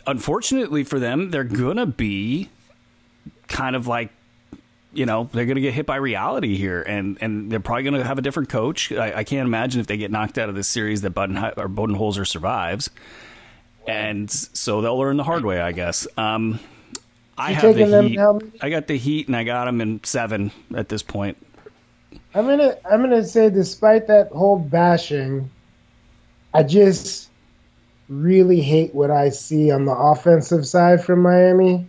unfortunately 0.07 0.85
for 0.85 0.99
them, 0.99 1.31
they're 1.31 1.45
gonna 1.45 1.87
be 1.87 2.51
kind 3.49 3.77
of 3.77 3.87
like 3.87 4.11
you 4.95 5.07
know 5.07 5.29
they're 5.33 5.47
going 5.47 5.57
to 5.57 5.61
get 5.61 5.75
hit 5.75 5.87
by 5.87 5.97
reality 5.97 6.57
here, 6.57 6.83
and 6.83 7.19
and 7.21 7.51
they're 7.51 7.61
probably 7.61 7.85
going 7.85 7.95
to 7.95 8.05
have 8.05 8.19
a 8.19 8.23
different 8.23 8.49
coach. 8.49 8.93
I, 8.93 9.19
I, 9.19 9.25
can't 9.25 9.47
imagine 9.47 9.81
if 9.81 9.87
they 9.87 9.97
get 9.97 10.11
knocked 10.11 10.39
out 10.39 10.49
of 10.49 10.55
this 10.55 10.69
series 10.69 11.03
that 11.03 11.15
Buden 11.15 11.53
or 11.57 11.69
Budenholzer 11.69 12.27
survives, 12.27 12.91
and 13.87 14.31
so 14.31 14.81
they'll 14.81 14.99
learn 14.99 15.17
the 15.17 15.25
hard 15.25 15.45
way, 15.45 15.61
I 15.61 15.73
guess. 15.73 16.07
Um, 16.17 16.61
I 17.37 17.51
you 17.51 17.57
have 17.57 17.77
the 17.77 18.03
Heat. 18.03 18.19
I 18.61 18.71
got 18.71 18.87
the 18.87 18.97
Heat, 18.97 19.29
and 19.29 19.37
I 19.37 19.45
got 19.45 19.67
them 19.67 19.81
in 19.81 20.03
seven 20.05 20.53
at 20.75 20.89
this 20.89 21.03
point. 21.03 21.37
I'm 22.35 22.47
gonna 22.47 22.77
I'm 22.91 23.01
gonna 23.01 23.25
say, 23.25 23.51
despite 23.51 24.07
that 24.07 24.29
whole 24.29 24.59
bashing, 24.59 25.51
I 26.53 26.63
just 26.63 27.31
really 28.09 28.61
hate 28.61 28.95
what 28.95 29.11
I 29.11 29.31
see 29.31 29.71
on 29.71 29.85
the 29.85 29.95
offensive 29.95 30.67
side 30.67 31.03
from 31.03 31.23
Miami 31.23 31.89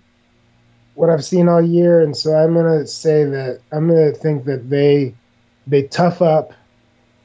what 0.96 1.10
I've 1.10 1.24
seen 1.24 1.48
all 1.48 1.62
year, 1.62 2.02
and 2.02 2.16
so 2.16 2.34
I'm 2.34 2.54
gonna 2.54 2.88
say 2.88 3.26
that 3.26 3.60
I'm 3.72 3.88
gonna 3.88 4.12
think 4.12 4.46
that 4.46 4.70
they 4.70 5.14
they 5.68 5.84
tough 5.84 6.22
up 6.22 6.54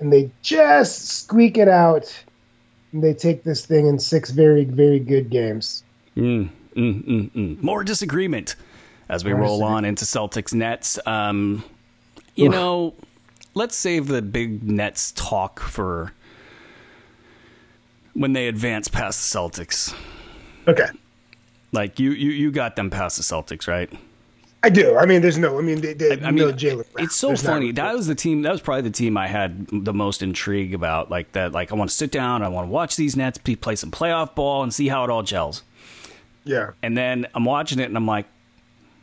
and 0.00 0.12
they 0.12 0.30
just 0.42 1.06
squeak 1.06 1.56
it 1.56 1.68
out, 1.68 2.12
and 2.92 3.02
they 3.02 3.14
take 3.14 3.44
this 3.44 3.64
thing 3.64 3.86
in 3.86 3.98
six 3.98 4.30
very 4.30 4.64
very 4.64 4.98
good 4.98 5.30
games. 5.30 5.84
Mm, 6.16 6.50
mm, 6.76 7.04
mm, 7.04 7.30
mm. 7.30 7.62
More 7.62 7.84
disagreement 7.84 8.56
as 9.08 9.24
we 9.24 9.32
More 9.32 9.42
roll 9.42 9.64
on 9.64 9.84
into 9.84 10.04
Celtics 10.04 10.52
Nets. 10.52 10.98
Um, 11.06 11.64
you 12.34 12.46
Oof. 12.46 12.52
know, 12.52 12.94
let's 13.54 13.76
save 13.76 14.08
the 14.08 14.22
big 14.22 14.62
Nets 14.62 15.12
talk 15.12 15.60
for 15.60 16.12
when 18.14 18.32
they 18.32 18.48
advance 18.48 18.88
past 18.88 19.32
the 19.32 19.38
Celtics. 19.38 19.94
Okay. 20.66 20.88
Like 21.72 21.98
you, 21.98 22.10
you, 22.12 22.30
you 22.30 22.50
got 22.50 22.76
them 22.76 22.90
past 22.90 23.16
the 23.16 23.22
Celtics, 23.22 23.68
right? 23.68 23.90
I 24.62 24.68
do. 24.68 24.96
I 24.98 25.06
mean, 25.06 25.22
there's 25.22 25.38
no. 25.38 25.58
I 25.58 25.62
mean, 25.62 25.80
they, 25.80 25.94
they, 25.94 26.12
I, 26.12 26.30
mean, 26.30 26.36
no 26.36 26.52
Jaylen. 26.52 26.84
It's 26.98 27.16
so 27.16 27.28
there's 27.28 27.42
funny. 27.42 27.72
That 27.72 27.94
was 27.94 28.06
the 28.06 28.14
team. 28.14 28.42
That 28.42 28.52
was 28.52 28.60
probably 28.60 28.82
the 28.82 28.90
team 28.90 29.16
I 29.16 29.26
had 29.26 29.66
the 29.72 29.94
most 29.94 30.22
intrigue 30.22 30.74
about. 30.74 31.10
Like 31.10 31.32
that. 31.32 31.52
Like 31.52 31.72
I 31.72 31.76
want 31.76 31.88
to 31.90 31.96
sit 31.96 32.12
down. 32.12 32.42
I 32.42 32.48
want 32.48 32.66
to 32.68 32.70
watch 32.70 32.96
these 32.96 33.16
Nets 33.16 33.38
play 33.38 33.74
some 33.74 33.90
playoff 33.90 34.34
ball 34.34 34.62
and 34.62 34.74
see 34.74 34.88
how 34.88 35.04
it 35.04 35.10
all 35.10 35.22
gels. 35.22 35.62
Yeah. 36.44 36.72
And 36.82 36.96
then 36.96 37.26
I'm 37.34 37.44
watching 37.44 37.78
it 37.78 37.84
and 37.84 37.96
I'm 37.96 38.06
like, 38.06 38.26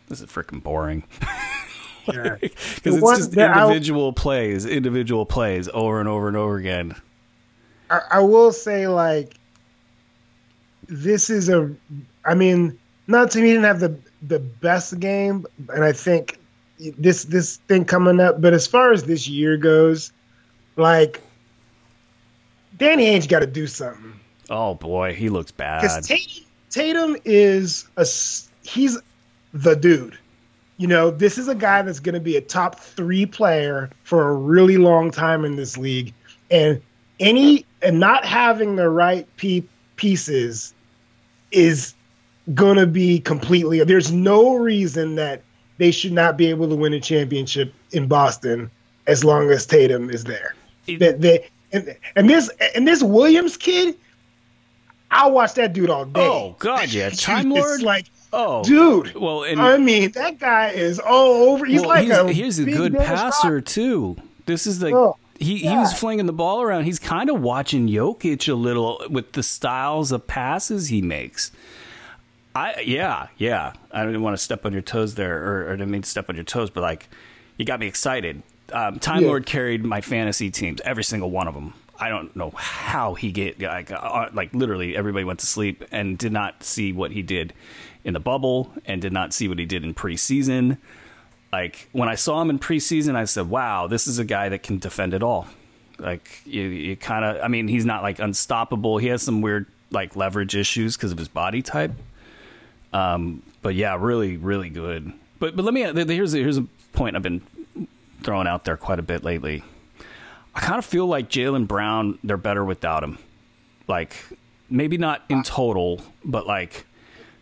this 0.07 0.21
is 0.21 0.29
freaking 0.29 0.61
boring. 0.61 1.03
Because 2.07 2.41
like, 2.41 2.53
it's 2.85 3.33
just 3.33 3.37
individual 3.37 4.13
plays, 4.13 4.65
individual 4.65 5.25
plays 5.25 5.67
over 5.73 5.99
and 5.99 6.07
over 6.07 6.29
and 6.29 6.37
over 6.37 6.55
again. 6.55 6.95
I, 7.89 7.99
I 8.11 8.19
will 8.19 8.53
say, 8.53 8.87
like, 8.87 9.37
this 10.87 11.29
is 11.29 11.49
a 11.49 11.75
I 12.27 12.35
mean, 12.35 12.77
not 13.07 13.31
to 13.31 13.39
me, 13.39 13.51
didn't 13.51 13.63
have 13.63 13.79
the 13.79 13.97
the 14.21 14.39
best 14.39 14.99
game, 14.99 15.45
and 15.69 15.83
I 15.83 15.93
think 15.93 16.37
this 16.97 17.23
this 17.23 17.57
thing 17.67 17.85
coming 17.85 18.19
up. 18.19 18.41
But 18.41 18.53
as 18.53 18.67
far 18.67 18.91
as 18.91 19.03
this 19.05 19.27
year 19.27 19.57
goes, 19.57 20.11
like 20.75 21.21
Danny 22.77 23.05
Ainge 23.05 23.27
got 23.27 23.39
to 23.39 23.47
do 23.47 23.65
something. 23.65 24.13
Oh 24.49 24.75
boy, 24.75 25.13
he 25.13 25.29
looks 25.29 25.51
bad. 25.51 25.81
Because 25.81 26.07
Tatum, 26.07 26.43
Tatum 26.69 27.15
is 27.25 27.87
a 27.95 28.05
he's 28.67 28.97
the 29.53 29.75
dude. 29.75 30.17
You 30.77 30.87
know, 30.87 31.09
this 31.09 31.37
is 31.37 31.47
a 31.47 31.55
guy 31.55 31.81
that's 31.81 31.99
going 31.99 32.13
to 32.13 32.21
be 32.21 32.37
a 32.37 32.41
top 32.41 32.79
three 32.79 33.25
player 33.25 33.89
for 34.03 34.29
a 34.29 34.33
really 34.33 34.77
long 34.77 35.09
time 35.11 35.43
in 35.43 35.55
this 35.55 35.77
league, 35.77 36.13
and 36.51 36.81
any 37.19 37.65
and 37.81 37.99
not 37.99 38.25
having 38.25 38.75
the 38.75 38.89
right 38.89 39.27
pe- 39.37 39.63
pieces 39.95 40.73
is 41.51 41.95
gonna 42.53 42.85
be 42.85 43.19
completely. 43.19 43.83
There's 43.83 44.11
no 44.11 44.55
reason 44.55 45.15
that 45.15 45.41
they 45.77 45.91
should 45.91 46.13
not 46.13 46.37
be 46.37 46.47
able 46.47 46.67
to 46.69 46.75
win 46.75 46.93
a 46.93 46.99
championship 46.99 47.73
in 47.91 48.07
Boston 48.07 48.71
as 49.05 49.23
long 49.23 49.49
as 49.49 49.65
Tatum 49.65 50.09
is 50.09 50.23
there. 50.23 50.55
That 50.99 51.21
they 51.21 51.47
and, 51.71 51.95
and 52.15 52.29
this 52.29 52.49
and 52.75 52.87
this 52.87 53.03
Williams 53.03 53.57
kid, 53.57 53.97
I'll 55.11 55.31
watch 55.31 55.53
that 55.55 55.73
dude 55.73 55.89
all 55.89 56.05
day. 56.05 56.21
Oh 56.21 56.55
God, 56.59 56.89
yeah, 56.89 57.09
Time 57.09 57.49
Lord. 57.49 57.81
Like, 57.81 58.05
oh, 58.31 58.63
dude. 58.63 59.15
Well, 59.15 59.43
and, 59.43 59.61
I 59.61 59.77
mean, 59.77 60.11
that 60.11 60.39
guy 60.39 60.69
is 60.69 60.99
all 60.99 61.49
over. 61.49 61.65
He's 61.65 61.81
well, 61.81 61.89
like 61.89 62.05
he's, 62.05 62.17
a 62.17 62.31
he's 62.31 62.59
a 62.59 62.65
good 62.65 62.93
passer 62.93 63.61
too. 63.61 64.15
This 64.45 64.67
is 64.67 64.81
like. 64.81 64.93
Oh. 64.93 65.17
He, 65.39 65.57
he 65.59 65.69
was 65.69 65.93
flinging 65.93 66.25
the 66.25 66.33
ball 66.33 66.63
around. 66.63 66.85
He's 66.85 66.97
kind 66.97 67.29
of 67.29 67.39
watching 67.39 67.87
Jokic 67.87 68.51
a 68.51 68.55
little 68.55 68.99
with 69.07 69.33
the 69.33 69.43
styles 69.43 70.11
of 70.11 70.25
passes 70.25 70.87
he 70.87 70.99
makes. 70.99 71.51
I 72.57 72.81
yeah 72.81 73.27
yeah. 73.37 73.73
I 73.91 74.05
didn't 74.05 74.21
want 74.21 74.35
to 74.35 74.43
step 74.43 74.65
on 74.65 74.73
your 74.73 74.81
toes 74.81 75.15
there, 75.15 75.43
or, 75.43 75.67
or 75.69 75.77
didn't 75.77 75.91
mean 75.91 76.01
to 76.01 76.09
step 76.09 76.29
on 76.29 76.35
your 76.35 76.45
toes, 76.45 76.69
but 76.69 76.81
like 76.81 77.07
you 77.57 77.65
got 77.65 77.79
me 77.79 77.87
excited. 77.87 78.43
Um, 78.71 78.99
Time 78.99 79.21
yeah. 79.21 79.27
Lord 79.27 79.45
carried 79.45 79.85
my 79.85 80.01
fantasy 80.01 80.51
teams, 80.51 80.81
every 80.83 81.03
single 81.03 81.31
one 81.31 81.47
of 81.47 81.53
them. 81.53 81.73
I 81.99 82.09
don't 82.09 82.35
know 82.35 82.51
how 82.51 83.15
he 83.15 83.31
get 83.31 83.59
like 83.61 83.91
uh, 83.91 84.29
like 84.33 84.53
literally 84.53 84.95
everybody 84.95 85.23
went 85.25 85.39
to 85.39 85.47
sleep 85.47 85.83
and 85.91 86.17
did 86.17 86.31
not 86.31 86.63
see 86.63 86.93
what 86.93 87.11
he 87.11 87.21
did 87.21 87.53
in 88.03 88.13
the 88.13 88.19
bubble 88.19 88.71
and 88.85 89.01
did 89.01 89.13
not 89.13 89.33
see 89.33 89.47
what 89.47 89.59
he 89.59 89.65
did 89.65 89.83
in 89.83 89.93
preseason. 89.93 90.77
Like 91.51 91.89
when 91.91 92.09
I 92.09 92.15
saw 92.15 92.41
him 92.41 92.49
in 92.49 92.59
preseason, 92.59 93.15
I 93.15 93.25
said, 93.25 93.49
"Wow, 93.49 93.87
this 93.87 94.07
is 94.07 94.19
a 94.19 94.25
guy 94.25 94.49
that 94.49 94.63
can 94.63 94.79
defend 94.79 95.13
it 95.13 95.23
all." 95.23 95.47
Like 95.97 96.41
you, 96.45 96.63
you 96.63 96.95
kind 96.95 97.25
of, 97.25 97.43
I 97.43 97.47
mean, 97.47 97.67
he's 97.67 97.85
not 97.85 98.03
like 98.03 98.19
unstoppable. 98.19 98.97
He 98.99 99.07
has 99.07 99.23
some 99.23 99.41
weird 99.41 99.65
like 99.89 100.15
leverage 100.15 100.55
issues 100.55 100.95
because 100.95 101.11
of 101.11 101.17
his 101.17 101.27
body 101.27 101.61
type, 101.61 101.91
um, 102.97 103.43
but 103.61 103.75
yeah, 103.75 103.97
really, 103.99 104.37
really 104.37 104.69
good. 104.69 105.11
But 105.39 105.55
but 105.55 105.63
let 105.63 105.73
me 105.73 105.81
here's 105.81 106.33
here's 106.33 106.57
a 106.57 106.65
point 106.93 107.15
I've 107.15 107.21
been 107.21 107.41
throwing 108.23 108.47
out 108.47 108.65
there 108.65 108.77
quite 108.77 108.99
a 108.99 109.03
bit 109.03 109.23
lately. 109.23 109.63
I 110.55 110.59
kind 110.59 110.79
of 110.79 110.85
feel 110.85 111.05
like 111.05 111.29
Jaylen 111.29 111.67
Brown, 111.67 112.17
they're 112.23 112.37
better 112.37 112.65
without 112.65 113.03
him. 113.03 113.19
Like 113.87 114.15
maybe 114.69 114.97
not 114.97 115.23
in 115.29 115.43
total, 115.43 116.01
but 116.25 116.47
like 116.47 116.85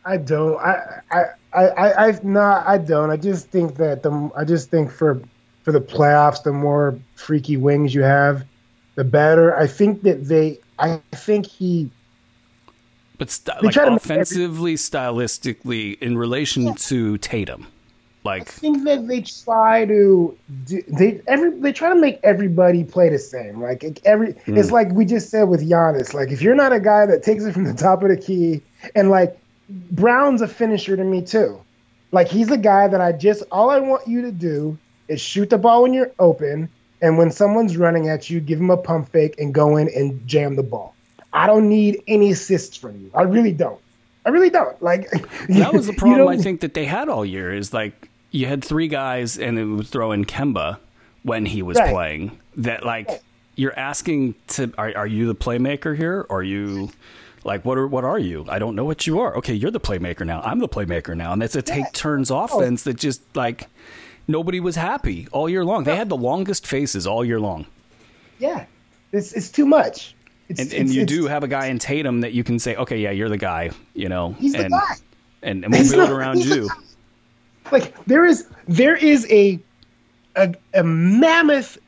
I 0.03 0.17
don't. 0.17 0.57
I 0.59 1.01
I 1.13 1.23
I 1.53 2.07
I 2.07 2.19
no, 2.23 2.63
I 2.65 2.77
don't. 2.77 3.09
I 3.09 3.17
just 3.17 3.47
think 3.47 3.75
that 3.75 4.03
the 4.03 4.31
I 4.35 4.43
just 4.43 4.69
think 4.69 4.91
for 4.91 5.21
for 5.63 5.71
the 5.71 5.81
playoffs, 5.81 6.43
the 6.43 6.51
more 6.51 6.99
freaky 7.15 7.55
wings 7.55 7.95
you 7.95 8.03
have, 8.03 8.45
the 8.95 9.05
better. 9.05 9.57
I 9.57 9.67
think 9.67 10.01
that 10.03 10.27
they. 10.27 10.59
I 10.77 10.99
think 11.13 11.45
he 11.45 11.89
but 13.17 13.29
st- 13.29 13.63
like 13.63 13.75
offensively, 13.75 14.73
every- 14.73 14.75
stylistically, 14.75 15.99
in 15.99 16.17
relation 16.17 16.65
yeah. 16.65 16.73
to 16.77 17.17
Tatum, 17.17 17.67
like 18.25 18.41
I 18.41 18.45
think 18.45 18.83
that 18.85 19.07
they 19.07 19.21
try 19.21 19.85
to 19.85 20.37
do, 20.65 20.81
they 20.87 21.21
every 21.27 21.51
they 21.59 21.71
try 21.71 21.89
to 21.89 21.95
make 21.95 22.19
everybody 22.23 22.83
play 22.83 23.09
the 23.09 23.19
same. 23.19 23.61
Like 23.61 24.01
every 24.03 24.33
mm. 24.33 24.57
it's 24.57 24.71
like 24.71 24.91
we 24.91 25.05
just 25.05 25.29
said 25.29 25.43
with 25.43 25.61
Giannis. 25.61 26.13
Like 26.13 26.31
if 26.31 26.41
you're 26.41 26.55
not 26.55 26.73
a 26.73 26.79
guy 26.79 27.05
that 27.05 27.21
takes 27.21 27.43
it 27.43 27.53
from 27.53 27.65
the 27.65 27.73
top 27.73 28.01
of 28.01 28.09
the 28.09 28.17
key, 28.17 28.63
and 28.95 29.11
like 29.11 29.37
Brown's 29.69 30.41
a 30.41 30.47
finisher 30.47 30.97
to 30.97 31.03
me 31.03 31.21
too. 31.21 31.61
Like 32.11 32.27
he's 32.27 32.49
a 32.49 32.57
guy 32.57 32.87
that 32.87 32.99
I 32.99 33.11
just 33.11 33.43
all 33.51 33.69
I 33.69 33.79
want 33.79 34.07
you 34.07 34.23
to 34.23 34.31
do 34.31 34.77
is 35.07 35.21
shoot 35.21 35.51
the 35.51 35.59
ball 35.59 35.83
when 35.83 35.93
you're 35.93 36.11
open, 36.17 36.67
and 37.03 37.19
when 37.19 37.29
someone's 37.29 37.77
running 37.77 38.09
at 38.09 38.27
you, 38.29 38.39
give 38.39 38.59
him 38.59 38.71
a 38.71 38.77
pump 38.77 39.09
fake 39.09 39.35
and 39.37 39.53
go 39.53 39.77
in 39.77 39.87
and 39.89 40.27
jam 40.27 40.55
the 40.55 40.63
ball. 40.63 40.94
I 41.35 41.47
don't 41.47 41.67
need 41.67 42.01
any 42.07 42.31
assists 42.31 42.77
from 42.77 42.99
you. 42.99 43.11
I 43.13 43.23
really 43.23 43.51
don't. 43.51 43.81
I 44.25 44.29
really 44.29 44.49
don't. 44.49 44.81
Like 44.81 45.11
that 45.49 45.73
was 45.73 45.87
the 45.87 45.93
problem 45.93 46.27
I 46.27 46.37
think 46.37 46.61
that 46.61 46.73
they 46.73 46.85
had 46.85 47.09
all 47.09 47.25
year 47.25 47.53
is 47.53 47.73
like 47.73 48.09
you 48.31 48.47
had 48.47 48.63
three 48.63 48.87
guys 48.87 49.37
and 49.37 49.59
it 49.59 49.65
would 49.65 49.87
throw 49.87 50.13
in 50.13 50.25
Kemba 50.25 50.79
when 51.23 51.45
he 51.45 51.61
was 51.61 51.77
right. 51.77 51.91
playing. 51.91 52.39
That 52.57 52.85
like 52.85 53.09
right. 53.09 53.21
you're 53.55 53.77
asking 53.77 54.35
to 54.47 54.71
are, 54.77 54.95
are 54.95 55.07
you 55.07 55.27
the 55.27 55.35
playmaker 55.35 55.95
here? 55.95 56.25
Or 56.29 56.39
are 56.39 56.43
you 56.43 56.89
like 57.43 57.65
what 57.65 57.77
are 57.77 57.85
what 57.85 58.05
are 58.05 58.17
you? 58.17 58.45
I 58.47 58.57
don't 58.57 58.75
know 58.75 58.85
what 58.85 59.05
you 59.05 59.19
are. 59.19 59.35
Okay, 59.35 59.53
you're 59.53 59.71
the 59.71 59.79
playmaker 59.79 60.25
now. 60.25 60.41
I'm 60.41 60.59
the 60.59 60.69
playmaker 60.69 61.15
now, 61.17 61.33
and 61.33 61.41
that's 61.41 61.55
a 61.55 61.61
take 61.61 61.83
yeah. 61.83 61.89
turns 61.91 62.31
oh. 62.31 62.45
offense 62.45 62.87
oh. 62.87 62.91
that 62.91 62.97
just 62.97 63.21
like 63.35 63.67
nobody 64.25 64.61
was 64.61 64.77
happy 64.77 65.27
all 65.33 65.49
year 65.49 65.65
long. 65.65 65.83
They 65.83 65.97
had 65.97 66.07
the 66.07 66.17
longest 66.17 66.65
faces 66.65 67.05
all 67.05 67.25
year 67.25 67.41
long. 67.41 67.67
Yeah, 68.39 68.65
it's 69.11 69.33
it's 69.33 69.49
too 69.49 69.65
much. 69.65 70.15
It's, 70.47 70.59
and, 70.59 70.73
and 70.73 70.93
you 70.93 71.05
do 71.05 71.25
have 71.25 71.43
a 71.43 71.47
guy 71.47 71.67
in 71.67 71.79
Tatum 71.79 72.21
that 72.21 72.33
you 72.33 72.43
can 72.43 72.59
say, 72.59 72.75
okay, 72.75 72.99
yeah, 72.99 73.11
you're 73.11 73.29
the 73.29 73.37
guy, 73.37 73.71
you 73.93 74.09
know, 74.09 74.33
he's 74.33 74.53
and, 74.53 74.65
the 74.65 74.69
guy, 74.69 74.95
and, 75.41 75.63
and 75.63 75.73
we'll 75.73 75.91
build 75.91 76.11
around 76.11 76.45
you. 76.45 76.69
Like 77.71 78.05
there 78.05 78.25
is 78.25 78.47
there 78.67 78.95
is 78.95 79.25
a, 79.31 79.59
a 80.35 80.53
a 80.75 80.83
mammoth 80.83 81.79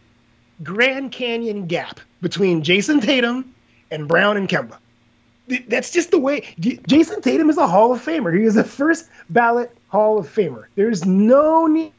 Grand 0.64 1.12
Canyon 1.12 1.68
gap 1.68 2.00
between 2.22 2.64
Jayson 2.64 3.00
Tatum 3.00 3.54
and 3.92 4.08
Brown 4.08 4.38
and 4.38 4.50
Kemba. 4.50 4.78
that's 5.68 5.92
just 5.92 6.12
the 6.12 6.20
way. 6.20 6.42
Jayson 6.60 7.22
Tatum 7.22 7.50
is 7.50 7.58
a 7.58 7.68
Hall 7.68 7.94
of 7.94 8.04
Famer. 8.04 8.36
He 8.36 8.44
is 8.44 8.58
a 8.58 8.64
first 8.64 9.10
ballot 9.30 9.76
Hall 9.90 10.18
of 10.18 10.28
Famer. 10.28 10.66
There's 10.76 11.06
no 11.06 11.68
need 11.68 11.94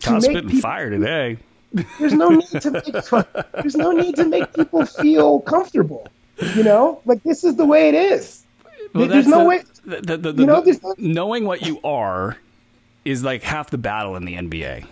to 0.00 0.20
spitting 0.20 0.48
people, 0.48 0.60
fire 0.60 0.90
today. 0.90 1.38
There's 1.72 2.14
no 2.14 2.28
need 2.28 2.48
to 2.60 2.70
make 2.70 2.84
there's 3.52 3.76
no 3.76 3.92
need 3.92 4.16
to 4.16 4.24
make 4.24 4.52
people 4.54 4.86
feel 4.86 5.40
comfortable. 5.40 6.08
You 6.54 6.62
know, 6.62 7.00
like 7.04 7.22
this 7.24 7.44
is 7.44 7.56
the 7.56 7.66
way 7.66 7.88
it 7.88 7.94
is. 7.94 8.44
Well, 8.94 9.08
there's 9.08 9.26
no 9.26 9.40
the, 9.40 9.44
way. 9.44 9.62
The, 9.84 10.16
the, 10.16 10.32
you 10.32 10.46
know, 10.46 10.62
no, 10.62 10.94
knowing 10.98 11.44
what 11.44 11.62
you 11.62 11.80
are 11.82 12.36
is 13.04 13.24
like 13.24 13.42
half 13.42 13.70
the 13.70 13.78
battle 13.78 14.16
in 14.16 14.24
the 14.24 14.34
NBA. 14.34 14.86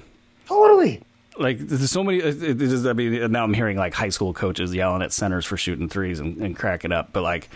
Totally. 0.46 1.02
Like 1.38 1.58
there's 1.58 1.90
so 1.90 2.02
many. 2.02 2.22
Uh, 2.22 2.26
is, 2.26 2.86
I 2.86 2.92
mean, 2.92 3.30
now 3.30 3.44
I'm 3.44 3.54
hearing 3.54 3.76
like 3.76 3.94
high 3.94 4.08
school 4.08 4.32
coaches 4.32 4.74
yelling 4.74 5.02
at 5.02 5.12
centers 5.12 5.44
for 5.44 5.56
shooting 5.56 5.88
threes 5.88 6.18
and, 6.18 6.38
and 6.38 6.56
cracking 6.56 6.92
up. 6.92 7.12
But 7.12 7.22
like, 7.22 7.48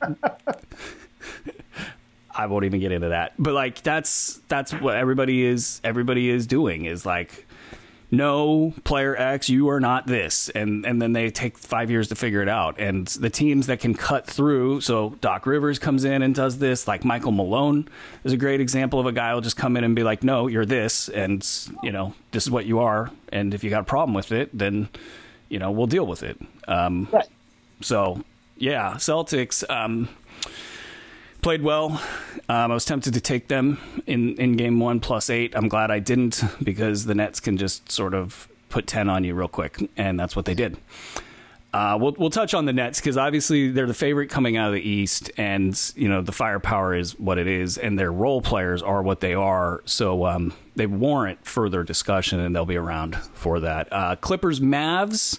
I 2.34 2.46
won't 2.46 2.64
even 2.64 2.80
get 2.80 2.92
into 2.92 3.08
that. 3.08 3.32
But 3.38 3.54
like, 3.54 3.82
that's 3.82 4.40
that's 4.48 4.72
what 4.72 4.96
everybody 4.96 5.44
is. 5.44 5.80
Everybody 5.82 6.28
is 6.30 6.46
doing 6.46 6.84
is 6.84 7.06
like 7.06 7.46
no 8.10 8.74
player 8.84 9.16
X, 9.16 9.48
you 9.48 9.68
are 9.68 9.80
not 9.80 10.06
this, 10.06 10.48
and 10.50 10.84
and 10.84 11.00
then 11.00 11.12
they 11.12 11.30
take 11.30 11.56
five 11.56 11.90
years 11.90 12.08
to 12.08 12.14
figure 12.14 12.42
it 12.42 12.48
out. 12.48 12.78
And 12.78 13.06
the 13.06 13.30
teams 13.30 13.66
that 13.68 13.80
can 13.80 13.94
cut 13.94 14.26
through, 14.26 14.80
so 14.80 15.10
Doc 15.20 15.46
Rivers 15.46 15.78
comes 15.78 16.04
in 16.04 16.22
and 16.22 16.34
does 16.34 16.58
this. 16.58 16.88
Like 16.88 17.04
Michael 17.04 17.32
Malone 17.32 17.88
is 18.24 18.32
a 18.32 18.36
great 18.36 18.60
example 18.60 18.98
of 18.98 19.06
a 19.06 19.12
guy 19.12 19.30
who'll 19.30 19.40
just 19.40 19.56
come 19.56 19.76
in 19.76 19.84
and 19.84 19.94
be 19.94 20.02
like, 20.02 20.24
"No, 20.24 20.48
you're 20.48 20.66
this, 20.66 21.08
and 21.08 21.46
you 21.82 21.92
know 21.92 22.14
this 22.32 22.44
is 22.44 22.50
what 22.50 22.66
you 22.66 22.80
are. 22.80 23.10
And 23.32 23.54
if 23.54 23.62
you 23.62 23.70
got 23.70 23.82
a 23.82 23.84
problem 23.84 24.14
with 24.14 24.32
it, 24.32 24.50
then 24.52 24.88
you 25.48 25.58
know 25.58 25.70
we'll 25.70 25.86
deal 25.86 26.06
with 26.06 26.22
it." 26.22 26.40
Um, 26.66 27.08
right. 27.12 27.28
So 27.80 28.24
yeah, 28.56 28.94
Celtics. 28.94 29.68
Um, 29.70 30.08
played 31.42 31.62
well. 31.62 32.00
Um, 32.48 32.70
I 32.70 32.74
was 32.74 32.84
tempted 32.84 33.14
to 33.14 33.20
take 33.20 33.48
them 33.48 33.78
in, 34.06 34.34
in 34.36 34.56
game 34.56 34.80
one 34.80 35.00
plus 35.00 35.30
eight. 35.30 35.54
I'm 35.56 35.68
glad 35.68 35.90
I 35.90 35.98
didn't 35.98 36.42
because 36.62 37.06
the 37.06 37.14
Nets 37.14 37.40
can 37.40 37.56
just 37.56 37.90
sort 37.90 38.14
of 38.14 38.48
put 38.68 38.86
10 38.86 39.08
on 39.08 39.24
you 39.24 39.34
real 39.34 39.48
quick, 39.48 39.78
and 39.96 40.18
that's 40.18 40.36
what 40.36 40.44
they 40.44 40.54
did. 40.54 40.76
Uh, 41.72 41.96
we'll 42.00 42.14
we'll 42.18 42.30
touch 42.30 42.52
on 42.52 42.64
the 42.64 42.72
Nets 42.72 42.98
because 42.98 43.16
obviously 43.16 43.70
they're 43.70 43.86
the 43.86 43.94
favorite 43.94 44.28
coming 44.28 44.56
out 44.56 44.68
of 44.68 44.74
the 44.74 44.80
East, 44.80 45.30
and 45.36 45.92
you 45.94 46.08
know 46.08 46.20
the 46.20 46.32
firepower 46.32 46.96
is 46.96 47.16
what 47.18 47.38
it 47.38 47.46
is, 47.46 47.78
and 47.78 47.96
their 47.96 48.10
role 48.10 48.42
players 48.42 48.82
are 48.82 49.02
what 49.02 49.20
they 49.20 49.34
are. 49.34 49.80
So 49.84 50.26
um, 50.26 50.52
they 50.74 50.86
warrant 50.86 51.46
further 51.46 51.84
discussion, 51.84 52.40
and 52.40 52.56
they'll 52.56 52.66
be 52.66 52.76
around 52.76 53.16
for 53.16 53.60
that. 53.60 53.92
Uh, 53.92 54.16
Clippers, 54.16 54.58
Mavs. 54.58 55.38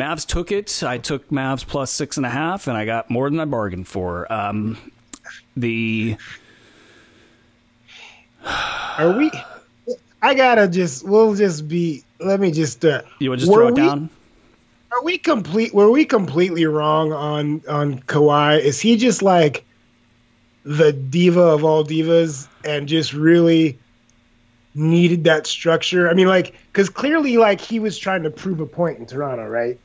Mavs 0.00 0.26
took 0.26 0.50
it. 0.50 0.82
I 0.82 0.98
took 0.98 1.28
Mavs 1.28 1.66
plus 1.66 1.90
six 1.90 2.16
and 2.16 2.24
a 2.24 2.30
half, 2.30 2.66
and 2.66 2.76
I 2.76 2.86
got 2.86 3.10
more 3.10 3.28
than 3.28 3.38
I 3.38 3.44
bargained 3.44 3.86
for. 3.86 4.30
Um, 4.32 4.78
the 5.56 6.16
are 8.44 9.16
we? 9.16 9.30
I 10.22 10.34
gotta 10.34 10.68
just. 10.68 11.06
We'll 11.06 11.34
just 11.34 11.68
be. 11.68 12.04
Let 12.18 12.40
me 12.40 12.50
just. 12.50 12.84
Uh, 12.84 13.02
you 13.18 13.30
would 13.30 13.38
just 13.38 13.52
throw 13.52 13.68
it 13.68 13.74
we, 13.74 13.80
down. 13.80 14.10
Are 14.92 15.02
we 15.02 15.18
complete? 15.18 15.74
Were 15.74 15.90
we 15.90 16.04
completely 16.04 16.64
wrong 16.66 17.12
on 17.12 17.62
on 17.68 18.00
Kawhi? 18.00 18.60
Is 18.60 18.80
he 18.80 18.96
just 18.96 19.22
like 19.22 19.64
the 20.64 20.92
diva 20.92 21.40
of 21.40 21.64
all 21.64 21.84
divas, 21.84 22.48
and 22.64 22.88
just 22.88 23.12
really 23.12 23.78
needed 24.74 25.24
that 25.24 25.46
structure. 25.46 26.08
I 26.08 26.14
mean, 26.14 26.28
like, 26.28 26.54
because 26.72 26.88
clearly, 26.88 27.36
like, 27.38 27.60
he 27.60 27.80
was 27.80 27.98
trying 27.98 28.22
to 28.22 28.30
prove 28.30 28.60
a 28.60 28.66
point 28.66 28.98
in 28.98 29.06
Toronto, 29.06 29.46
right? 29.46 29.78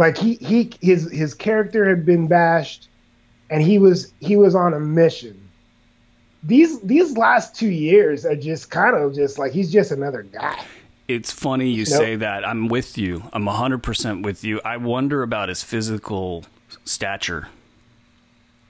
Like 0.00 0.16
he 0.16 0.36
he 0.36 0.70
his 0.80 1.12
his 1.12 1.34
character 1.34 1.86
had 1.86 2.06
been 2.06 2.26
bashed, 2.26 2.88
and 3.50 3.62
he 3.62 3.76
was 3.76 4.14
he 4.20 4.34
was 4.34 4.54
on 4.54 4.72
a 4.72 4.80
mission. 4.80 5.38
These 6.42 6.80
these 6.80 7.18
last 7.18 7.54
two 7.54 7.68
years 7.68 8.24
are 8.24 8.34
just 8.34 8.70
kind 8.70 8.96
of 8.96 9.14
just 9.14 9.38
like 9.38 9.52
he's 9.52 9.70
just 9.70 9.90
another 9.90 10.22
guy. 10.22 10.58
It's 11.06 11.30
funny 11.30 11.68
you 11.68 11.84
nope. 11.84 11.98
say 11.98 12.16
that. 12.16 12.48
I'm 12.48 12.68
with 12.68 12.96
you. 12.96 13.24
I'm 13.34 13.44
100% 13.44 14.22
with 14.22 14.42
you. 14.42 14.62
I 14.64 14.78
wonder 14.78 15.22
about 15.22 15.50
his 15.50 15.62
physical 15.62 16.46
stature. 16.86 17.48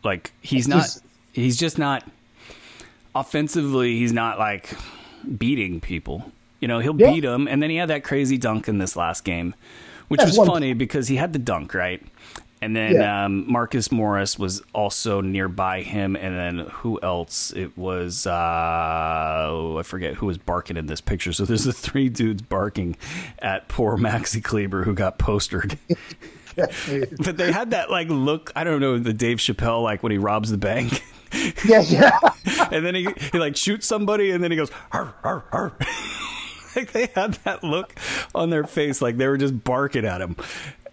Like 0.02 0.32
he's 0.40 0.66
not 0.66 0.98
he's 1.32 1.56
just 1.56 1.78
not 1.78 2.02
offensively 3.14 4.00
he's 4.00 4.12
not 4.12 4.36
like 4.36 4.76
beating 5.38 5.80
people. 5.80 6.32
You 6.58 6.66
know, 6.66 6.80
he'll 6.80 7.00
yeah. 7.00 7.12
beat 7.12 7.20
them, 7.20 7.46
and 7.46 7.62
then 7.62 7.70
he 7.70 7.76
had 7.76 7.88
that 7.90 8.02
crazy 8.02 8.36
dunk 8.36 8.66
in 8.66 8.78
this 8.78 8.96
last 8.96 9.24
game, 9.24 9.54
which 10.10 10.20
was 10.22 10.36
funny 10.36 10.74
because 10.74 11.06
he 11.06 11.14
had 11.14 11.32
the 11.32 11.38
dunk 11.38 11.72
right, 11.72 12.02
and 12.60 12.74
then 12.74 12.94
yeah. 12.94 13.24
um, 13.24 13.50
Marcus 13.50 13.92
Morris 13.92 14.38
was 14.38 14.60
also 14.74 15.20
nearby 15.20 15.82
him, 15.82 16.16
and 16.16 16.36
then 16.36 16.66
who 16.70 17.00
else? 17.00 17.52
It 17.52 17.78
was 17.78 18.26
uh, 18.26 19.46
oh, 19.48 19.78
I 19.78 19.82
forget 19.82 20.14
who 20.14 20.26
was 20.26 20.36
barking 20.36 20.76
in 20.76 20.86
this 20.86 21.00
picture. 21.00 21.32
So 21.32 21.44
there's 21.44 21.64
the 21.64 21.72
three 21.72 22.08
dudes 22.08 22.42
barking 22.42 22.96
at 23.38 23.68
poor 23.68 23.96
Maxi 23.96 24.42
Kleber 24.42 24.82
who 24.82 24.94
got 24.94 25.18
postered. 25.18 25.78
but 26.56 27.36
they 27.36 27.52
had 27.52 27.70
that 27.70 27.88
like 27.88 28.08
look. 28.08 28.50
I 28.56 28.64
don't 28.64 28.80
know 28.80 28.98
the 28.98 29.14
Dave 29.14 29.38
Chappelle 29.38 29.82
like 29.82 30.02
when 30.02 30.12
he 30.12 30.18
robs 30.18 30.50
the 30.50 30.58
bank. 30.58 31.04
yeah, 31.64 31.82
yeah. 31.82 32.18
and 32.72 32.84
then 32.84 32.96
he 32.96 33.08
he 33.32 33.38
like 33.38 33.56
shoots 33.56 33.86
somebody, 33.86 34.32
and 34.32 34.42
then 34.42 34.50
he 34.50 34.56
goes, 34.56 34.70
har, 34.90 35.14
har, 35.22 35.44
har. 35.52 35.76
like 36.76 36.92
they 36.92 37.06
had 37.14 37.34
that 37.44 37.62
look 37.62 37.94
on 38.34 38.50
their 38.50 38.64
face, 38.64 39.00
like 39.02 39.16
they 39.16 39.26
were 39.26 39.38
just 39.38 39.64
barking 39.64 40.04
at 40.04 40.20
him, 40.20 40.36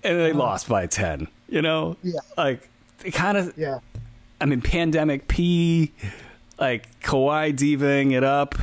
and 0.04 0.20
they 0.20 0.32
uh, 0.32 0.36
lost 0.36 0.70
by 0.70 0.88
ten. 0.88 1.28
You 1.50 1.62
know, 1.62 1.98
yeah. 2.04 2.20
Like 2.38 2.70
it 3.04 3.12
kind 3.12 3.38
of, 3.38 3.58
yeah. 3.58 3.80
I 4.40 4.46
mean, 4.46 4.62
pandemic 4.62 5.28
P, 5.28 5.94
like 6.60 7.00
Kawhi 7.02 7.56
divaing 7.56 8.12
it 8.12 8.24
up. 8.24 8.56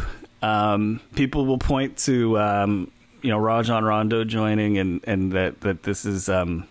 Um, 0.42 1.00
people 1.14 1.46
will 1.46 1.58
point 1.58 1.96
to 1.98 2.38
um, 2.38 2.90
you 3.22 3.30
know 3.30 3.38
Rajon 3.38 3.84
Rondo 3.84 4.24
joining, 4.24 4.78
and 4.78 5.00
and 5.04 5.32
that 5.32 5.60
that 5.62 5.82
this 5.82 6.04
is 6.04 6.28
um, 6.28 6.66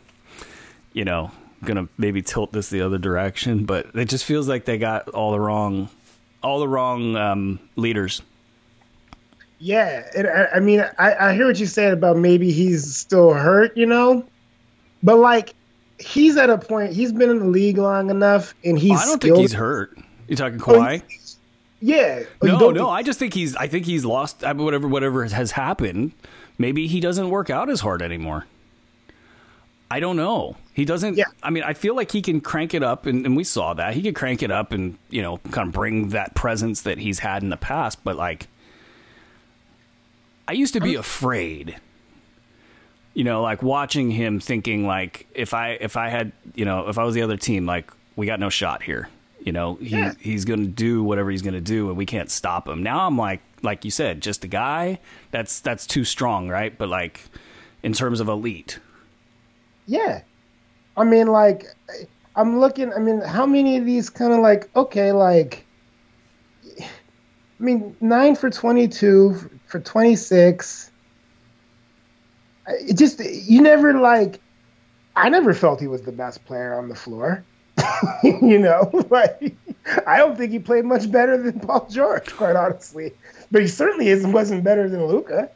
you 0.94 1.06
know 1.06 1.32
gonna 1.64 1.88
maybe 1.98 2.22
tilt 2.22 2.52
this 2.52 2.70
the 2.70 2.82
other 2.82 2.98
direction, 2.98 3.66
but 3.66 3.88
it 3.96 4.06
just 4.06 4.26
feels 4.26 4.48
like 4.48 4.66
they 4.66 4.78
got 4.78 5.10
all 5.10 5.32
the 5.32 5.40
wrong, 5.40 5.90
all 6.42 6.60
the 6.60 6.68
wrong 6.68 7.16
um, 7.16 7.60
leaders. 7.76 8.22
Yeah, 9.64 10.10
it, 10.14 10.26
I, 10.26 10.58
I, 10.58 10.60
mean, 10.60 10.82
I, 11.00 11.30
I 11.30 11.34
hear 11.34 11.48
what 11.48 11.58
you 11.58 11.68
said 11.68 11.94
about 11.94 12.18
maybe 12.18 12.52
he's 12.52 12.98
still 12.98 13.34
hurt, 13.34 13.78
you 13.78 13.86
know, 13.86 14.26
but 15.02 15.16
like 15.16 15.56
he's 16.00 16.36
at 16.36 16.50
a 16.50 16.58
point. 16.58 16.92
He's 16.92 17.14
been 17.14 17.30
in 17.30 17.40
the 17.40 17.46
league 17.46 17.78
long 17.78 18.10
enough, 18.10 18.54
and 18.66 18.78
he's. 18.78 18.92
Oh, 18.92 18.96
I 18.96 19.06
don't 19.06 19.22
think 19.22 19.38
he's 19.38 19.54
hurt. 19.54 19.98
You 20.28 20.36
talking 20.36 20.62
oh, 20.62 20.66
Kawhi? 20.66 21.02
Oh, 21.02 21.40
yeah. 21.80 22.24
No, 22.42 22.72
no. 22.72 22.90
I 22.90 23.04
just 23.04 23.20
think 23.20 23.34
he's. 23.34 23.56
I 23.56 23.68
think 23.68 23.86
he's 23.86 24.04
lost. 24.04 24.42
Whatever, 24.42 24.90
whatever 24.90 25.24
has 25.24 25.52
happened. 25.52 26.12
Maybe 26.58 26.88
he 26.88 27.00
doesn't 27.00 27.30
work 27.30 27.50
out 27.50 27.70
as 27.70 27.80
hard 27.80 28.02
anymore. 28.02 28.46
I 29.90 30.02
don't 30.02 30.18
know. 30.18 30.58
He 30.74 30.84
doesn't. 30.84 31.16
Yeah. 31.16 31.26
I 31.42 31.52
mean, 31.52 31.64
I 31.64 31.74
feel 31.74 31.96
like 31.96 32.12
he 32.12 32.22
can 32.22 32.42
crank 32.42 32.74
it 32.74 32.84
up, 32.84 33.06
and, 33.06 33.26
and 33.26 33.38
we 33.38 33.46
saw 33.46 33.74
that 33.76 33.94
he 33.94 34.02
could 34.02 34.16
crank 34.16 34.44
it 34.44 34.52
up, 34.52 34.74
and 34.74 34.98
you 35.10 35.22
know, 35.22 35.38
kind 35.52 35.70
of 35.70 35.74
bring 35.74 36.10
that 36.10 36.36
presence 36.36 36.82
that 36.82 36.98
he's 36.98 37.20
had 37.20 37.44
in 37.44 37.50
the 37.50 37.56
past. 37.56 38.04
But 38.04 38.18
like, 38.18 38.48
I 40.48 40.54
used 40.54 40.74
to 40.74 40.82
be 40.82 40.96
afraid. 40.96 41.78
You 43.14 43.24
know, 43.24 43.42
like 43.42 43.62
watching 43.62 44.10
him, 44.10 44.40
thinking 44.40 44.88
like, 44.88 45.28
if 45.34 45.54
I 45.54 45.72
if 45.72 45.98
I 45.98 46.10
had, 46.10 46.32
you 46.56 46.66
know, 46.66 46.90
if 46.90 46.98
I 46.98 47.04
was 47.04 47.14
the 47.16 47.22
other 47.22 47.38
team, 47.38 47.66
like 47.66 47.92
we 48.16 48.26
got 48.26 48.40
no 48.40 48.50
shot 48.50 48.84
here. 48.84 49.10
You 49.40 49.52
know, 49.52 49.76
he 49.76 49.98
yeah. 49.98 50.14
he's 50.20 50.46
going 50.46 50.62
to 50.62 50.68
do 50.68 51.04
whatever 51.04 51.30
he's 51.30 51.42
going 51.42 51.54
to 51.54 51.62
do, 51.62 51.90
and 51.90 51.98
we 51.98 52.06
can't 52.06 52.32
stop 52.32 52.68
him. 52.68 52.82
Now 52.82 53.06
I'm 53.06 53.18
like, 53.18 53.42
like 53.62 53.86
you 53.86 53.92
said, 53.92 54.22
just 54.22 54.44
a 54.44 54.48
guy. 54.48 55.00
That's 55.32 55.60
that's 55.60 55.86
too 55.86 56.06
strong, 56.06 56.48
right? 56.50 56.76
But 56.78 56.90
like, 56.90 57.26
in 57.84 57.94
terms 57.94 58.20
of 58.20 58.30
elite, 58.30 58.80
yeah. 59.86 60.22
I 60.96 61.04
mean, 61.04 61.28
like, 61.28 61.66
I'm 62.36 62.60
looking, 62.60 62.94
I 62.94 63.00
mean, 63.00 63.22
how 63.22 63.46
many 63.46 63.78
of 63.78 63.86
these 63.86 64.10
kind 64.10 64.34
of 64.34 64.40
like, 64.40 64.70
okay, 64.76 65.12
like, 65.12 65.66
I 66.80 66.86
mean, 67.60 67.96
nine 68.00 68.36
for 68.36 68.50
22, 68.50 69.53
for 69.74 69.80
26. 69.80 70.92
It 72.68 72.96
just, 72.96 73.20
you 73.20 73.60
never 73.60 73.94
like, 73.94 74.40
I 75.16 75.30
never 75.30 75.52
felt 75.56 75.82
he 75.82 75.88
was 75.88 76.04
the 76.04 76.12
best 76.12 76.46
player 76.46 76.76
on 76.76 76.90
the 76.90 76.96
floor. 76.96 77.44
you 78.24 78.60
know, 78.60 78.92
like, 79.10 79.56
I 80.06 80.20
don't 80.20 80.38
think 80.38 80.52
he 80.52 80.60
played 80.60 80.86
much 80.86 81.12
better 81.12 81.42
than 81.42 81.60
Paul 81.60 81.88
George, 81.90 82.32
quite 82.32 82.56
honestly. 82.56 83.14
But 83.52 83.64
he 83.64 83.68
certainly 83.68 84.10
isn't, 84.10 84.32
wasn't 84.32 84.64
better 84.64 84.88
than 84.88 85.08
Luka. 85.08 85.50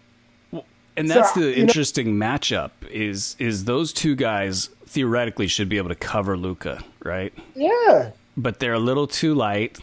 And 0.97 1.07
that's 1.07 1.35
so, 1.35 1.41
the 1.41 1.55
interesting 1.55 2.17
know, 2.17 2.25
matchup 2.25 2.71
is 2.89 3.35
is 3.37 3.65
those 3.65 3.93
two 3.93 4.15
guys 4.15 4.71
theoretically 4.87 5.45
should 5.45 5.69
be 5.69 5.77
able 5.77 5.89
to 5.89 5.95
cover 5.95 6.35
Luka, 6.35 6.83
right? 7.03 7.31
Yeah. 7.53 8.13
But 8.35 8.59
they're 8.59 8.73
a 8.73 8.79
little 8.79 9.05
too 9.05 9.35
light. 9.35 9.77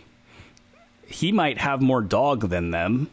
He 1.06 1.30
might 1.30 1.58
have 1.58 1.80
more 1.80 2.02
dog 2.02 2.48
than 2.48 2.72
them. 2.72 3.10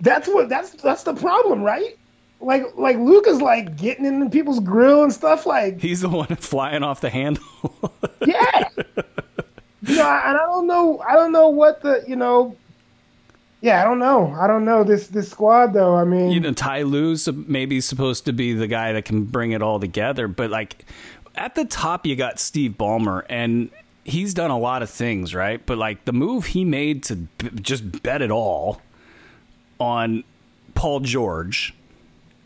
That's 0.00 0.28
what 0.28 0.48
that's 0.48 0.70
that's 0.70 1.02
the 1.02 1.14
problem, 1.14 1.62
right? 1.62 1.96
like 2.40 2.64
like 2.76 2.96
Luka's 2.96 3.40
like 3.40 3.76
getting 3.76 4.06
in 4.06 4.30
people's 4.30 4.60
grill 4.60 5.02
and 5.02 5.12
stuff. 5.12 5.46
Like 5.46 5.80
he's 5.80 6.00
the 6.00 6.08
one 6.08 6.26
flying 6.36 6.82
off 6.82 7.00
the 7.00 7.10
handle. 7.10 7.44
yeah. 8.26 8.68
You 9.82 9.96
know, 9.96 10.02
and 10.02 10.36
I 10.36 10.46
don't 10.46 10.66
know. 10.66 11.02
I 11.06 11.14
don't 11.14 11.32
know 11.32 11.48
what 11.48 11.82
the 11.82 12.04
you 12.06 12.16
know. 12.16 12.56
Yeah, 13.62 13.82
I 13.82 13.84
don't 13.84 13.98
know. 13.98 14.34
I 14.40 14.46
don't 14.46 14.64
know 14.64 14.84
this 14.84 15.08
this 15.08 15.30
squad 15.30 15.74
though. 15.74 15.94
I 15.94 16.04
mean, 16.04 16.30
you 16.30 16.40
know, 16.40 16.52
Ty 16.52 16.82
Lue's 16.82 17.28
maybe 17.30 17.80
supposed 17.80 18.24
to 18.24 18.32
be 18.32 18.54
the 18.54 18.66
guy 18.66 18.92
that 18.94 19.04
can 19.04 19.24
bring 19.24 19.52
it 19.52 19.60
all 19.60 19.78
together, 19.78 20.28
but 20.28 20.50
like 20.50 20.86
at 21.34 21.54
the 21.54 21.66
top, 21.66 22.06
you 22.06 22.16
got 22.16 22.40
Steve 22.40 22.72
Ballmer, 22.78 23.24
and 23.28 23.70
he's 24.04 24.32
done 24.32 24.50
a 24.50 24.58
lot 24.58 24.82
of 24.82 24.88
things, 24.88 25.34
right? 25.34 25.64
But 25.64 25.76
like 25.76 26.06
the 26.06 26.12
move 26.12 26.46
he 26.46 26.64
made 26.64 27.02
to 27.04 27.16
b- 27.16 27.50
just 27.60 28.02
bet 28.02 28.22
it 28.22 28.30
all 28.30 28.80
on 29.80 30.22
Paul 30.74 31.00
George, 31.00 31.74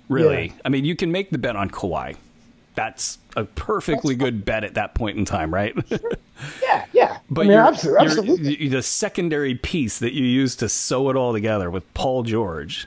really. 0.08 0.46
Yeah. 0.46 0.62
I 0.64 0.68
mean, 0.70 0.84
you 0.84 0.96
can 0.96 1.12
make 1.12 1.30
the 1.30 1.38
bet 1.38 1.56
on 1.56 1.68
Kawhi. 1.68 2.16
That's 2.74 3.18
a 3.36 3.44
perfectly 3.44 4.14
That's 4.14 4.24
good 4.24 4.44
bet 4.44 4.64
at 4.64 4.74
that 4.74 4.94
point 4.94 5.18
in 5.18 5.24
time, 5.24 5.52
right? 5.52 5.76
yeah, 6.62 6.86
yeah. 6.92 7.18
But 7.30 7.42
I 7.42 7.44
mean, 7.44 7.52
you're, 7.52 7.66
absolutely, 7.66 8.04
absolutely. 8.04 8.62
You're, 8.62 8.70
the 8.70 8.82
secondary 8.82 9.54
piece 9.54 9.98
that 9.98 10.12
you 10.12 10.24
use 10.24 10.56
to 10.56 10.68
sew 10.68 11.10
it 11.10 11.16
all 11.16 11.32
together 11.32 11.70
with 11.70 11.92
Paul 11.94 12.22
George. 12.22 12.86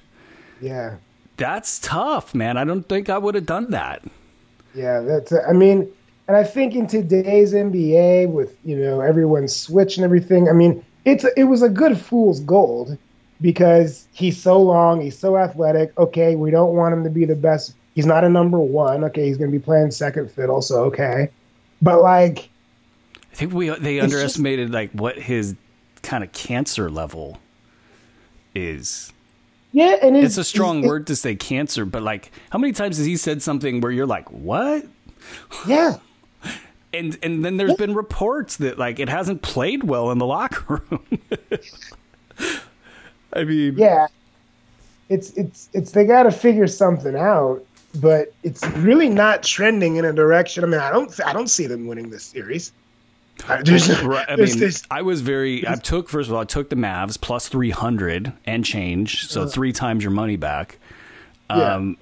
Yeah. 0.61 0.95
That's 1.37 1.79
tough, 1.79 2.33
man. 2.33 2.57
I 2.57 2.65
don't 2.65 2.87
think 2.87 3.09
I 3.09 3.17
would 3.17 3.35
have 3.35 3.45
done 3.45 3.71
that. 3.71 4.03
Yeah, 4.73 4.99
that's. 5.01 5.31
I 5.31 5.53
mean, 5.53 5.87
and 6.27 6.35
I 6.35 6.43
think 6.43 6.75
in 6.75 6.87
today's 6.87 7.53
NBA, 7.53 8.29
with 8.29 8.57
you 8.65 8.75
know 8.75 9.01
everyone 9.01 9.47
switch 9.47 9.97
and 9.97 10.03
everything, 10.03 10.49
I 10.49 10.53
mean, 10.53 10.83
it's 11.05 11.25
it 11.37 11.45
was 11.45 11.61
a 11.61 11.69
good 11.69 11.97
fool's 11.97 12.39
gold 12.41 12.97
because 13.41 14.07
he's 14.13 14.41
so 14.41 14.59
long, 14.59 15.01
he's 15.01 15.17
so 15.17 15.37
athletic. 15.37 15.97
Okay, 15.97 16.35
we 16.35 16.51
don't 16.51 16.75
want 16.75 16.93
him 16.93 17.03
to 17.03 17.09
be 17.09 17.25
the 17.25 17.35
best. 17.35 17.75
He's 17.95 18.05
not 18.05 18.23
a 18.23 18.29
number 18.29 18.59
one. 18.59 19.03
Okay, 19.05 19.27
he's 19.27 19.37
going 19.37 19.51
to 19.51 19.57
be 19.57 19.63
playing 19.63 19.91
second 19.91 20.31
fiddle, 20.31 20.61
so 20.61 20.83
okay. 20.85 21.29
But 21.81 22.01
like, 22.01 22.49
I 23.31 23.35
think 23.35 23.53
we 23.53 23.69
they 23.69 23.99
underestimated 23.99 24.67
just, 24.67 24.73
like 24.73 24.91
what 24.91 25.17
his 25.17 25.55
kind 26.01 26.23
of 26.23 26.31
cancer 26.31 26.89
level 26.89 27.39
is. 28.55 29.13
Yeah, 29.73 29.97
and 30.01 30.15
it's, 30.15 30.25
it's 30.25 30.37
a 30.37 30.43
strong 30.43 30.79
it's, 30.79 30.87
word 30.87 31.07
to 31.07 31.15
say 31.15 31.35
cancer, 31.35 31.85
but 31.85 32.01
like, 32.01 32.31
how 32.49 32.57
many 32.57 32.73
times 32.73 32.97
has 32.97 33.05
he 33.05 33.17
said 33.17 33.43
something 33.43 33.81
where 33.81 33.91
you're 33.91 34.07
like, 34.07 34.31
"What?" 34.31 34.85
Yeah. 35.67 35.97
and 36.93 37.17
and 37.21 37.43
then 37.43 37.57
there's 37.57 37.75
been 37.75 37.93
reports 37.93 38.57
that 38.57 38.79
like 38.79 38.99
it 38.99 39.09
hasn't 39.09 39.41
played 39.41 39.83
well 39.83 40.11
in 40.11 40.17
the 40.17 40.25
locker 40.25 40.81
room. 40.89 41.05
I 43.33 43.43
mean, 43.43 43.75
yeah, 43.77 44.07
it's 45.09 45.31
it's 45.31 45.69
it's 45.73 45.91
they 45.91 46.05
got 46.05 46.23
to 46.23 46.31
figure 46.31 46.67
something 46.67 47.15
out, 47.15 47.63
but 47.95 48.33
it's 48.43 48.65
really 48.67 49.09
not 49.09 49.43
trending 49.43 49.97
in 49.97 50.05
a 50.05 50.13
direction. 50.13 50.63
I 50.63 50.67
mean, 50.67 50.79
I 50.79 50.91
don't 50.91 51.19
I 51.25 51.33
don't 51.33 51.49
see 51.49 51.67
them 51.67 51.87
winning 51.87 52.09
this 52.09 52.23
series. 52.23 52.71
I, 53.47 53.61
there's, 53.61 53.87
I 53.89 54.35
mean, 54.35 54.59
there's, 54.59 54.83
I 54.89 55.03
was 55.03 55.21
very. 55.21 55.67
I 55.67 55.75
took 55.75 56.09
first 56.09 56.27
of 56.29 56.35
all, 56.35 56.41
I 56.41 56.45
took 56.45 56.69
the 56.69 56.75
Mavs 56.75 57.21
plus 57.21 57.47
three 57.47 57.69
hundred 57.69 58.33
and 58.45 58.65
change, 58.65 59.27
so 59.27 59.43
uh, 59.43 59.47
three 59.47 59.71
times 59.71 60.03
your 60.03 60.11
money 60.11 60.37
back. 60.37 60.79
Um, 61.49 61.97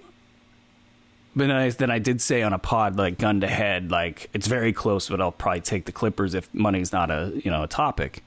but 1.36 1.48
then 1.48 1.52
I, 1.52 1.70
then 1.70 1.92
I 1.92 2.00
did 2.00 2.22
say 2.22 2.42
on 2.42 2.54
a 2.54 2.58
pod, 2.58 2.96
like 2.96 3.18
gun 3.18 3.42
to 3.42 3.48
head, 3.48 3.92
like 3.92 4.30
it's 4.34 4.48
very 4.48 4.72
close, 4.72 5.10
but 5.10 5.20
I'll 5.20 5.32
probably 5.32 5.62
take 5.62 5.86
the 5.86 5.92
Clippers 5.92 6.34
if 6.34 6.52
money's 6.54 6.94
not 6.94 7.12
a 7.12 7.34
you 7.44 7.52
know 7.52 7.64
a 7.64 7.68
topic. 7.68 8.24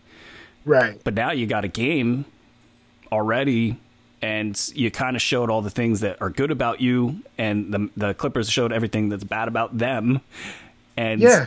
Right. 0.64 1.00
But 1.02 1.14
now 1.14 1.30
you 1.30 1.46
got 1.46 1.64
a 1.64 1.68
game 1.68 2.26
already, 3.12 3.78
and 4.22 4.60
you 4.74 4.90
kind 4.90 5.16
of 5.16 5.22
showed 5.22 5.50
all 5.50 5.62
the 5.62 5.70
things 5.70 6.00
that 6.00 6.20
are 6.20 6.30
good 6.30 6.50
about 6.50 6.80
you, 6.80 7.22
and 7.36 7.72
the 7.72 7.90
the 7.96 8.14
Clippers 8.14 8.50
showed 8.50 8.72
everything 8.72 9.08
that's 9.08 9.24
bad 9.24 9.48
about 9.48 9.76
them, 9.78 10.20
and 10.96 11.20
yeah. 11.20 11.46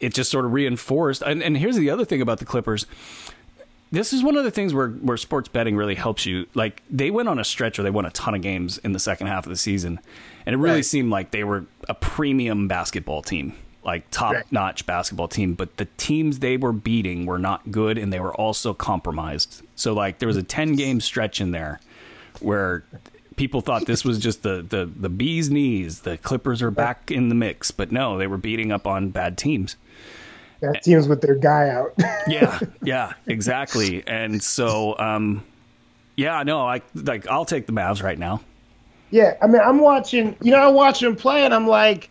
it 0.00 0.14
just 0.14 0.30
sort 0.30 0.44
of 0.44 0.52
reinforced. 0.52 1.22
And, 1.22 1.42
and 1.42 1.56
here's 1.56 1.76
the 1.76 1.90
other 1.90 2.04
thing 2.04 2.22
about 2.22 2.38
the 2.38 2.44
Clippers 2.44 2.86
this 3.90 4.12
is 4.12 4.22
one 4.22 4.36
of 4.36 4.44
the 4.44 4.50
things 4.50 4.74
where, 4.74 4.88
where 4.90 5.16
sports 5.16 5.48
betting 5.48 5.76
really 5.76 5.94
helps 5.94 6.26
you. 6.26 6.46
Like 6.54 6.82
they 6.90 7.10
went 7.10 7.28
on 7.28 7.38
a 7.38 7.44
stretch 7.44 7.78
where 7.78 7.84
they 7.84 7.90
won 7.90 8.04
a 8.04 8.10
ton 8.10 8.34
of 8.34 8.42
games 8.42 8.78
in 8.78 8.92
the 8.92 8.98
second 8.98 9.28
half 9.28 9.46
of 9.46 9.50
the 9.50 9.56
season, 9.56 9.98
and 10.44 10.54
it 10.54 10.58
really 10.58 10.76
right. 10.76 10.84
seemed 10.84 11.10
like 11.10 11.30
they 11.30 11.44
were 11.44 11.64
a 11.88 11.94
premium 11.94 12.68
basketball 12.68 13.22
team, 13.22 13.54
like 13.88 14.10
top 14.10 14.36
notch 14.50 14.86
basketball 14.86 15.28
team. 15.28 15.54
But 15.54 15.76
the 15.76 15.86
teams 15.96 16.38
they 16.38 16.56
were 16.56 16.72
beating 16.72 17.26
were 17.26 17.38
not 17.38 17.70
good, 17.70 17.98
and 17.98 18.12
they 18.12 18.20
were 18.20 18.34
also 18.34 18.74
compromised. 18.74 19.62
So 19.74 19.92
like 19.92 20.18
there 20.18 20.28
was 20.28 20.36
a 20.36 20.42
ten 20.42 20.74
game 20.74 21.00
stretch 21.00 21.40
in 21.40 21.50
there 21.50 21.80
where 22.40 22.84
people 23.36 23.60
thought 23.60 23.86
this 23.86 24.04
was 24.04 24.18
just 24.18 24.42
the 24.42 24.62
the 24.62 24.84
the 24.84 25.08
bee's 25.08 25.50
knees. 25.50 26.00
The 26.00 26.18
Clippers 26.18 26.62
are 26.62 26.70
back 26.70 27.10
in 27.10 27.28
the 27.28 27.34
mix, 27.34 27.70
but 27.70 27.90
no, 27.90 28.18
they 28.18 28.26
were 28.26 28.38
beating 28.38 28.70
up 28.72 28.86
on 28.86 29.10
bad 29.10 29.36
teams 29.38 29.76
that 30.60 30.82
teams 30.82 31.08
with 31.08 31.20
their 31.20 31.34
guy 31.34 31.68
out. 31.68 31.94
yeah, 32.28 32.58
yeah, 32.82 33.12
exactly. 33.26 34.06
And 34.06 34.42
so, 34.42 34.98
um, 34.98 35.44
yeah, 36.16 36.42
no, 36.42 36.66
I 36.66 36.82
like 36.94 37.26
I'll 37.28 37.44
take 37.44 37.66
the 37.66 37.72
Mavs 37.72 38.02
right 38.02 38.18
now. 38.18 38.40
Yeah, 39.10 39.36
I 39.40 39.46
mean, 39.46 39.62
I'm 39.62 39.78
watching. 39.78 40.36
You 40.42 40.52
know, 40.52 40.58
I 40.58 40.68
watch 40.68 41.00
them 41.00 41.16
play, 41.16 41.44
and 41.44 41.54
I'm 41.54 41.66
like, 41.66 42.10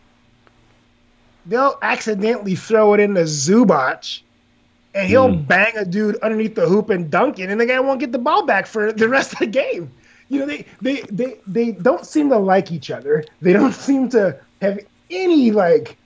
they'll 1.48 1.78
accidentally 1.82 2.56
throw 2.56 2.94
it 2.94 3.00
into 3.00 3.22
Zubac, 3.22 4.22
and 4.94 5.08
he'll 5.08 5.30
mm. 5.30 5.48
bang 5.48 5.78
a 5.78 5.86
dude 5.86 6.18
underneath 6.18 6.56
the 6.56 6.68
hoop 6.68 6.90
and 6.90 7.10
dunk 7.10 7.40
it, 7.40 7.50
and 7.50 7.60
the 7.60 7.66
guy 7.66 7.80
won't 7.80 8.00
get 8.00 8.12
the 8.12 8.20
ball 8.20 8.46
back 8.46 8.68
for 8.68 8.92
the 8.92 9.10
rest 9.18 9.34
of 9.34 9.40
the 9.40 9.48
game. 9.48 9.92
You 10.30 10.40
know, 10.40 10.46
they 10.46 10.66
they 10.82 11.02
they 11.10 11.40
they 11.48 11.72
don't 11.72 12.06
seem 12.06 12.30
to 12.30 12.38
like 12.38 12.72
each 12.72 12.92
other. 12.92 13.24
They 13.42 13.54
don't 13.54 13.74
seem 13.88 14.10
to 14.10 14.40
have 14.62 14.80
any 15.10 15.52
like 15.52 15.98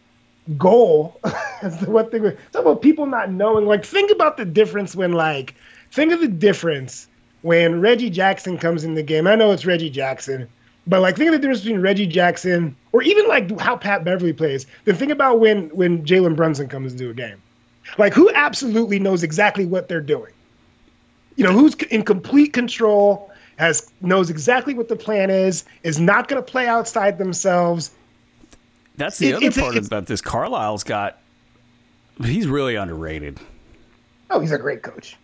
goal 0.57 1.19
as 1.61 1.77
to 1.79 1.89
what 1.89 2.11
they 2.11 2.19
were. 2.19 2.37
Talk 2.51 2.61
about 2.63 2.81
people 2.81 3.05
not 3.05 3.31
knowing. 3.31 3.65
Like, 3.65 3.85
think 3.85 4.11
about 4.11 4.37
the 4.37 4.45
difference 4.45 4.95
when, 4.95 5.13
like, 5.13 5.55
think 5.91 6.11
of 6.11 6.21
the 6.21 6.27
difference 6.27 7.07
when 7.41 7.81
Reggie 7.81 8.09
Jackson 8.09 8.57
comes 8.57 8.83
in 8.83 8.93
the 8.93 9.03
game. 9.03 9.27
I 9.27 9.35
know 9.35 9.51
it's 9.51 9.65
Reggie 9.65 9.89
Jackson, 9.89 10.47
but 10.87 11.01
like, 11.01 11.15
think 11.15 11.27
of 11.29 11.33
the 11.33 11.39
difference 11.39 11.61
between 11.61 11.81
Reggie 11.81 12.07
Jackson 12.07 12.75
or 12.91 13.01
even 13.03 13.27
like 13.27 13.59
how 13.59 13.77
Pat 13.77 14.03
Beverley 14.03 14.33
plays. 14.33 14.65
Then 14.85 14.95
think 14.95 15.11
about 15.11 15.39
when 15.39 15.69
when 15.69 16.03
Jalen 16.05 16.35
Brunson 16.35 16.67
comes 16.67 16.93
into 16.93 17.09
a 17.09 17.13
game. 17.13 17.41
Like, 17.97 18.13
who 18.13 18.31
absolutely 18.33 18.99
knows 18.99 19.23
exactly 19.23 19.65
what 19.65 19.87
they're 19.87 20.01
doing? 20.01 20.31
You 21.35 21.45
know, 21.45 21.51
who's 21.51 21.75
in 21.75 22.03
complete 22.03 22.53
control, 22.53 23.31
has 23.57 23.91
knows 24.01 24.29
exactly 24.29 24.73
what 24.73 24.87
the 24.87 24.95
plan 24.95 25.29
is, 25.29 25.65
is 25.83 25.99
not 25.99 26.27
going 26.27 26.41
to 26.41 26.51
play 26.51 26.67
outside 26.67 27.17
themselves 27.17 27.91
that's 29.01 29.17
the 29.17 29.29
it, 29.29 29.35
other 29.35 29.51
part 29.51 29.77
about 29.77 30.05
this. 30.05 30.21
Carlisle's 30.21 30.83
got. 30.83 31.17
He's 32.23 32.47
really 32.47 32.75
underrated. 32.75 33.39
Oh, 34.29 34.39
he's 34.39 34.51
a 34.51 34.59
great 34.59 34.83
coach. 34.83 35.17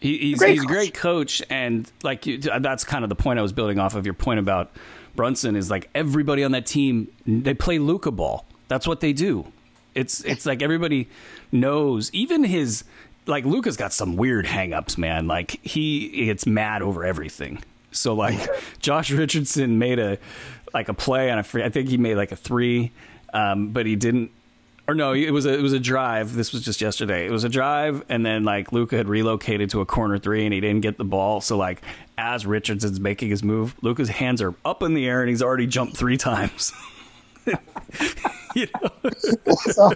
He, 0.00 0.18
he's, 0.18 0.36
a 0.36 0.38
great, 0.38 0.50
he's 0.50 0.60
coach. 0.60 0.70
a 0.70 0.72
great 0.72 0.94
coach, 0.94 1.42
and 1.50 1.92
like 2.02 2.22
that's 2.22 2.84
kind 2.84 3.04
of 3.04 3.08
the 3.08 3.16
point 3.16 3.38
I 3.38 3.42
was 3.42 3.52
building 3.52 3.78
off 3.78 3.94
of 3.94 4.06
your 4.06 4.14
point 4.14 4.38
about 4.38 4.70
Brunson 5.16 5.56
is 5.56 5.70
like 5.70 5.90
everybody 5.94 6.44
on 6.44 6.52
that 6.52 6.66
team 6.66 7.08
they 7.26 7.54
play 7.54 7.78
Luka 7.78 8.10
ball. 8.10 8.46
That's 8.68 8.86
what 8.86 9.00
they 9.00 9.12
do. 9.12 9.50
It's 9.94 10.24
it's 10.24 10.46
like 10.46 10.62
everybody 10.62 11.08
knows. 11.50 12.10
Even 12.12 12.44
his 12.44 12.84
like 13.26 13.44
Luka's 13.44 13.76
got 13.76 13.92
some 13.92 14.16
weird 14.16 14.46
hangups, 14.46 14.96
man. 14.96 15.26
Like 15.26 15.58
he 15.64 16.26
gets 16.26 16.46
mad 16.46 16.82
over 16.82 17.04
everything. 17.04 17.62
So 17.90 18.14
like 18.14 18.38
Josh 18.78 19.10
Richardson 19.10 19.78
made 19.78 19.98
a 19.98 20.18
like 20.72 20.88
a 20.88 20.94
play 20.94 21.30
on 21.30 21.38
a 21.38 21.42
free. 21.42 21.64
I 21.64 21.68
think 21.68 21.88
he 21.88 21.96
made 21.96 22.14
like 22.14 22.30
a 22.30 22.36
three, 22.36 22.92
um, 23.32 23.70
but 23.70 23.86
he 23.86 23.96
didn't. 23.96 24.30
Or 24.88 24.94
no, 24.94 25.12
it 25.12 25.30
was 25.32 25.44
a 25.44 25.52
it 25.52 25.60
was 25.60 25.74
a 25.74 25.78
drive. 25.78 26.32
This 26.32 26.50
was 26.50 26.64
just 26.64 26.80
yesterday. 26.80 27.26
It 27.26 27.30
was 27.30 27.44
a 27.44 27.50
drive, 27.50 28.02
and 28.08 28.24
then 28.24 28.44
like 28.44 28.72
Luka 28.72 28.96
had 28.96 29.06
relocated 29.06 29.68
to 29.70 29.82
a 29.82 29.86
corner 29.86 30.18
three, 30.18 30.46
and 30.46 30.54
he 30.54 30.60
didn't 30.60 30.80
get 30.80 30.96
the 30.96 31.04
ball. 31.04 31.42
So 31.42 31.58
like 31.58 31.82
as 32.16 32.46
Richardson's 32.46 32.98
making 32.98 33.28
his 33.28 33.42
move, 33.42 33.76
Luka's 33.82 34.08
hands 34.08 34.40
are 34.40 34.54
up 34.64 34.82
in 34.82 34.94
the 34.94 35.06
air, 35.06 35.20
and 35.20 35.28
he's 35.28 35.42
already 35.42 35.66
jumped 35.66 35.98
three 35.98 36.16
times. 36.16 36.72
you 38.54 38.66
know? 38.82 38.90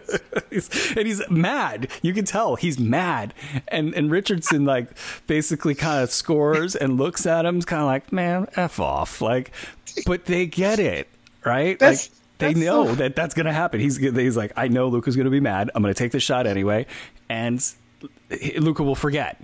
and 0.50 1.06
he's 1.06 1.22
mad. 1.30 1.88
You 2.02 2.12
can 2.12 2.26
tell 2.26 2.56
he's 2.56 2.78
mad. 2.78 3.32
And 3.68 3.94
and 3.94 4.10
Richardson 4.10 4.66
like 4.66 4.90
basically 5.26 5.74
kind 5.74 6.02
of 6.02 6.10
scores 6.10 6.76
and 6.76 6.98
looks 6.98 7.24
at 7.24 7.46
him, 7.46 7.62
kind 7.62 7.80
of 7.80 7.86
like, 7.86 8.12
man, 8.12 8.46
f 8.56 8.78
off. 8.78 9.22
Like 9.22 9.52
but 10.04 10.26
they 10.26 10.44
get 10.44 10.78
it, 10.78 11.08
right? 11.46 11.78
That's, 11.78 12.10
they 12.42 12.54
know 12.54 12.86
so... 12.86 12.94
that 12.96 13.16
that's 13.16 13.34
going 13.34 13.46
to 13.46 13.52
happen. 13.52 13.80
He's 13.80 13.96
he's 13.96 14.36
like, 14.36 14.52
I 14.56 14.68
know 14.68 14.88
Luka's 14.88 15.16
going 15.16 15.24
to 15.24 15.30
be 15.30 15.40
mad. 15.40 15.70
I'm 15.74 15.82
going 15.82 15.94
to 15.94 15.98
take 15.98 16.12
the 16.12 16.20
shot 16.20 16.46
anyway, 16.46 16.86
and 17.28 17.64
Luka 18.56 18.82
will 18.82 18.94
forget. 18.94 19.40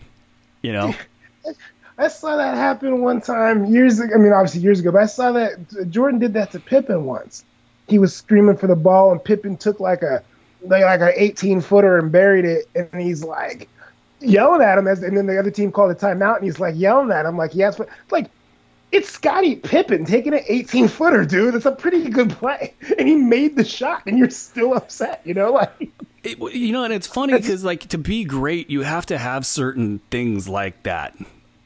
You 0.62 0.72
know. 0.72 0.94
I 1.98 2.06
saw 2.06 2.36
that 2.36 2.56
happen 2.56 3.02
one 3.02 3.20
time 3.20 3.66
years 3.66 3.98
ago. 3.98 4.14
I 4.14 4.18
mean, 4.18 4.32
obviously 4.32 4.60
years 4.60 4.78
ago, 4.78 4.92
but 4.92 5.02
I 5.02 5.06
saw 5.06 5.32
that 5.32 5.90
Jordan 5.90 6.20
did 6.20 6.32
that 6.34 6.52
to 6.52 6.60
Pippen 6.60 7.04
once. 7.04 7.44
He 7.88 7.98
was 7.98 8.14
screaming 8.14 8.56
for 8.56 8.68
the 8.68 8.76
ball, 8.76 9.10
and 9.10 9.22
Pippen 9.22 9.56
took 9.56 9.80
like 9.80 10.02
a 10.02 10.22
like, 10.62 10.82
like 10.82 11.00
an 11.00 11.12
18 11.14 11.60
footer 11.60 11.98
and 11.98 12.12
buried 12.12 12.44
it, 12.44 12.68
and 12.74 13.00
he's 13.00 13.24
like 13.24 13.68
yelling 14.20 14.62
at 14.62 14.78
him 14.78 14.86
as, 14.86 15.02
and 15.02 15.16
then 15.16 15.26
the 15.26 15.38
other 15.38 15.50
team 15.50 15.72
called 15.72 15.90
a 15.90 15.94
timeout, 15.94 16.36
and 16.36 16.44
he's 16.44 16.60
like 16.60 16.74
yelling 16.76 17.10
at 17.10 17.26
him 17.26 17.36
like, 17.36 17.54
yes, 17.54 17.76
but 17.76 17.88
like 18.10 18.30
it's 18.90 19.10
Scottie 19.10 19.56
Pippen 19.56 20.04
taking 20.04 20.32
an 20.34 20.40
18 20.46 20.88
footer, 20.88 21.24
dude. 21.24 21.54
It's 21.54 21.66
a 21.66 21.72
pretty 21.72 22.08
good 22.08 22.30
play, 22.30 22.74
and 22.98 23.06
he 23.06 23.16
made 23.16 23.56
the 23.56 23.64
shot, 23.64 24.02
and 24.06 24.18
you're 24.18 24.30
still 24.30 24.74
upset. 24.74 25.20
You 25.24 25.34
know, 25.34 25.52
like 25.52 25.90
it, 26.22 26.38
you 26.54 26.72
know, 26.72 26.84
and 26.84 26.92
it's 26.92 27.06
funny 27.06 27.34
because 27.34 27.64
like 27.64 27.86
to 27.88 27.98
be 27.98 28.24
great, 28.24 28.70
you 28.70 28.82
have 28.82 29.06
to 29.06 29.18
have 29.18 29.46
certain 29.46 30.00
things 30.10 30.48
like 30.48 30.82
that 30.84 31.16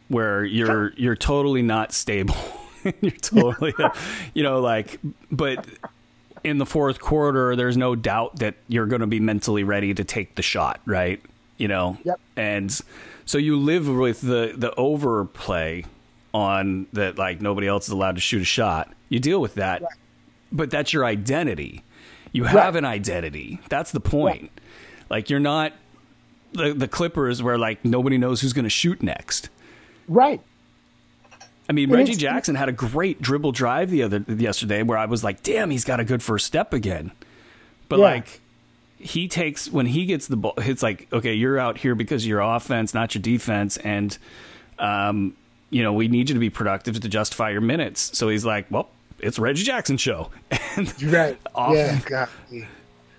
where 0.09 0.45
you're 0.45 0.93
you're 0.97 1.17
totally 1.17 1.63
not 1.63 1.93
stable. 1.93 2.37
you're 3.01 3.13
totally, 3.13 3.75
you 4.35 4.43
know, 4.43 4.61
like, 4.61 4.99
but 5.31 5.67
in 6.43 6.59
the 6.59 6.67
fourth 6.67 7.01
quarter, 7.01 7.55
there's 7.55 7.77
no 7.77 7.95
doubt 7.95 8.41
that 8.41 8.57
you're 8.67 8.87
going 8.87 9.01
to 9.01 9.07
be 9.07 9.21
mentally 9.21 9.63
ready 9.63 9.95
to 9.95 10.05
take 10.05 10.35
the 10.35 10.43
shot, 10.43 10.81
right? 10.87 11.23
You 11.57 11.69
know, 11.69 11.99
yep. 12.05 12.19
and 12.37 12.77
so 13.25 13.39
you 13.39 13.57
live 13.57 13.89
with 13.89 14.21
the 14.23 14.53
the 14.57 14.75
overplay 14.75 15.85
on 16.35 16.87
that 16.93 17.19
like 17.19 17.41
nobody 17.41 17.67
else 17.67 17.87
is 17.87 17.91
allowed 17.91 18.15
to 18.15 18.21
shoot 18.21 18.43
a 18.43 18.47
shot. 18.47 18.93
You 19.09 19.21
deal 19.21 19.41
with 19.41 19.55
that. 19.55 19.83
Right. 19.83 19.93
But 20.51 20.71
that's 20.71 20.93
your 20.93 21.05
identity. 21.05 21.83
You 22.33 22.45
have 22.45 22.75
right. 22.75 22.77
an 22.77 22.85
identity. 22.85 23.61
That's 23.69 23.93
the 23.93 24.01
point. 24.01 24.43
Right. 24.43 24.51
Like 25.11 25.31
you're 25.31 25.41
not 25.41 25.73
the 26.53 26.73
the 26.73 26.89
Clippers 26.89 27.43
where 27.43 27.59
like 27.59 27.85
nobody 27.85 28.19
knows 28.19 28.41
who's 28.41 28.53
going 28.53 28.65
to 28.65 28.71
shoot 28.71 29.03
next. 29.03 29.51
Right. 30.09 30.41
I 31.69 31.73
mean, 31.73 31.91
Reggie 31.91 32.17
Jackson 32.17 32.55
had 32.55 32.69
a 32.69 32.73
great 32.73 33.23
dribble 33.23 33.53
drive 33.53 33.91
the 33.91 34.03
other 34.03 34.25
yesterday 34.29 34.83
where 34.83 34.99
I 34.99 35.07
was 35.07 35.23
like, 35.23 35.43
"Damn, 35.43 35.71
he's 35.71 35.85
got 35.85 36.01
a 36.01 36.05
good 36.05 36.23
first 36.23 36.47
step 36.47 36.73
again." 36.73 37.13
But 37.89 37.99
yeah. 37.99 38.05
like 38.05 38.41
he 38.99 39.29
takes 39.29 39.71
when 39.71 39.87
he 39.87 40.05
gets 40.05 40.27
the 40.27 40.37
ball, 40.37 40.55
it's 40.59 40.83
like, 40.83 41.09
"Okay, 41.13 41.35
you're 41.35 41.59
out 41.59 41.79
here 41.79 41.95
because 41.95 42.27
you're 42.27 42.41
offense, 42.41 42.95
not 42.95 43.15
your 43.15 43.23
defense." 43.23 43.77
And 43.79 44.17
um, 44.79 45.37
you 45.73 45.83
know, 45.83 45.95
we 45.95 46.07
need 46.07 46.29
you 46.29 46.35
to 46.35 46.41
be 46.41 46.51
productive 46.51 47.01
to 47.01 47.09
justify 47.09 47.51
your 47.51 47.63
minutes. 47.63 48.17
So 48.17 48.29
he's 48.29 48.45
like, 48.45 48.67
well, 48.71 48.91
it's 49.19 49.39
Reggie 49.39 49.65
Jackson 49.65 49.97
show. 49.97 50.31
and 50.77 50.93
You're 50.99 51.11
right. 51.11 51.39
Often, 51.55 51.77
yeah. 51.77 52.01
God. 52.05 52.29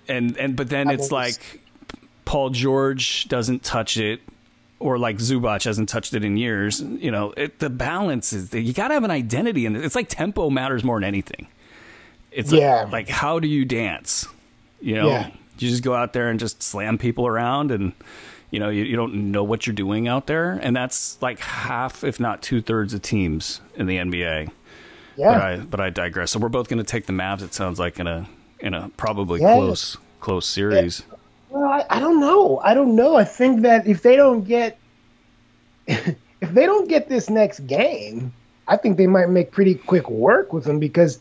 And 0.06 0.36
and 0.36 0.54
but 0.54 0.68
then 0.68 0.88
it's 0.88 1.10
like 1.10 1.60
Paul 2.24 2.50
George 2.50 3.26
doesn't 3.26 3.64
touch 3.64 3.96
it, 3.96 4.20
or 4.78 4.98
like 4.98 5.16
Zubac 5.16 5.64
hasn't 5.64 5.88
touched 5.88 6.14
it 6.14 6.24
in 6.24 6.36
years. 6.36 6.80
You 6.80 7.10
know, 7.10 7.32
it, 7.36 7.58
the 7.58 7.70
balance 7.70 8.32
is 8.32 8.54
you 8.54 8.72
got 8.72 8.88
to 8.88 8.94
have 8.94 9.04
an 9.04 9.10
identity, 9.10 9.66
and 9.66 9.76
it's 9.76 9.96
like 9.96 10.08
tempo 10.08 10.48
matters 10.48 10.84
more 10.84 11.00
than 11.00 11.08
anything. 11.08 11.48
It's 12.30 12.52
yeah. 12.52 12.82
like, 12.82 12.92
like 12.92 13.08
how 13.08 13.40
do 13.40 13.48
you 13.48 13.64
dance? 13.64 14.28
You 14.80 14.96
know, 14.96 15.08
yeah. 15.08 15.30
you 15.58 15.70
just 15.70 15.82
go 15.82 15.94
out 15.94 16.12
there 16.12 16.28
and 16.28 16.38
just 16.38 16.62
slam 16.62 16.98
people 16.98 17.26
around 17.26 17.70
and 17.72 17.94
you 18.54 18.60
know, 18.60 18.68
you, 18.68 18.84
you 18.84 18.94
don't 18.94 19.32
know 19.32 19.42
what 19.42 19.66
you're 19.66 19.74
doing 19.74 20.06
out 20.06 20.28
there, 20.28 20.52
and 20.52 20.76
that's 20.76 21.20
like 21.20 21.40
half, 21.40 22.04
if 22.04 22.20
not 22.20 22.40
two 22.40 22.62
thirds, 22.62 22.94
of 22.94 23.02
teams 23.02 23.60
in 23.74 23.86
the 23.86 23.96
NBA. 23.96 24.48
Yeah. 25.16 25.32
But 25.32 25.42
I, 25.42 25.56
but 25.56 25.80
I 25.80 25.90
digress. 25.90 26.30
So 26.30 26.38
we're 26.38 26.48
both 26.50 26.68
going 26.68 26.78
to 26.78 26.84
take 26.84 27.06
the 27.06 27.12
Mavs. 27.12 27.42
It 27.42 27.52
sounds 27.52 27.80
like 27.80 27.98
in 27.98 28.06
a 28.06 28.28
in 28.60 28.72
a 28.72 28.90
probably 28.96 29.40
yeah. 29.40 29.54
close 29.54 29.96
close 30.20 30.46
series. 30.46 31.02
Well, 31.50 31.64
I, 31.64 31.84
I 31.90 31.98
don't 31.98 32.20
know. 32.20 32.60
I 32.62 32.74
don't 32.74 32.94
know. 32.94 33.16
I 33.16 33.24
think 33.24 33.62
that 33.62 33.88
if 33.88 34.02
they 34.02 34.14
don't 34.14 34.44
get 34.44 34.78
if 35.88 36.14
they 36.40 36.64
don't 36.64 36.88
get 36.88 37.08
this 37.08 37.28
next 37.28 37.66
game, 37.66 38.32
I 38.68 38.76
think 38.76 38.98
they 38.98 39.08
might 39.08 39.30
make 39.30 39.50
pretty 39.50 39.74
quick 39.74 40.08
work 40.08 40.52
with 40.52 40.62
them 40.62 40.78
because 40.78 41.18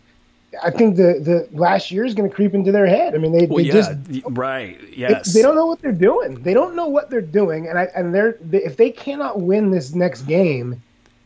I 0.61 0.69
think 0.69 0.95
the 0.95 1.47
the 1.51 1.57
last 1.57 1.91
year 1.91 2.05
is 2.05 2.13
going 2.13 2.29
to 2.29 2.35
creep 2.35 2.53
into 2.53 2.71
their 2.71 2.85
head. 2.85 3.15
I 3.15 3.17
mean, 3.17 3.31
they, 3.31 3.45
well, 3.45 3.57
they 3.57 3.63
yeah, 3.63 3.73
just 3.73 3.91
right, 4.29 4.79
yes, 4.95 5.33
they, 5.33 5.39
they, 5.39 5.43
don't 5.43 5.55
know 5.55 5.65
what 5.65 5.81
they're 5.81 5.91
doing. 5.91 6.41
They 6.43 6.53
don't 6.53 6.75
know 6.75 6.87
what 6.87 7.09
they're 7.09 7.21
doing, 7.21 7.67
and 7.67 7.79
I 7.79 7.83
and 7.95 8.13
they're 8.13 8.37
they, 8.41 8.63
if 8.63 8.77
they 8.77 8.91
cannot 8.91 9.41
win 9.41 9.71
this 9.71 9.93
next 9.93 10.23
game, 10.23 10.81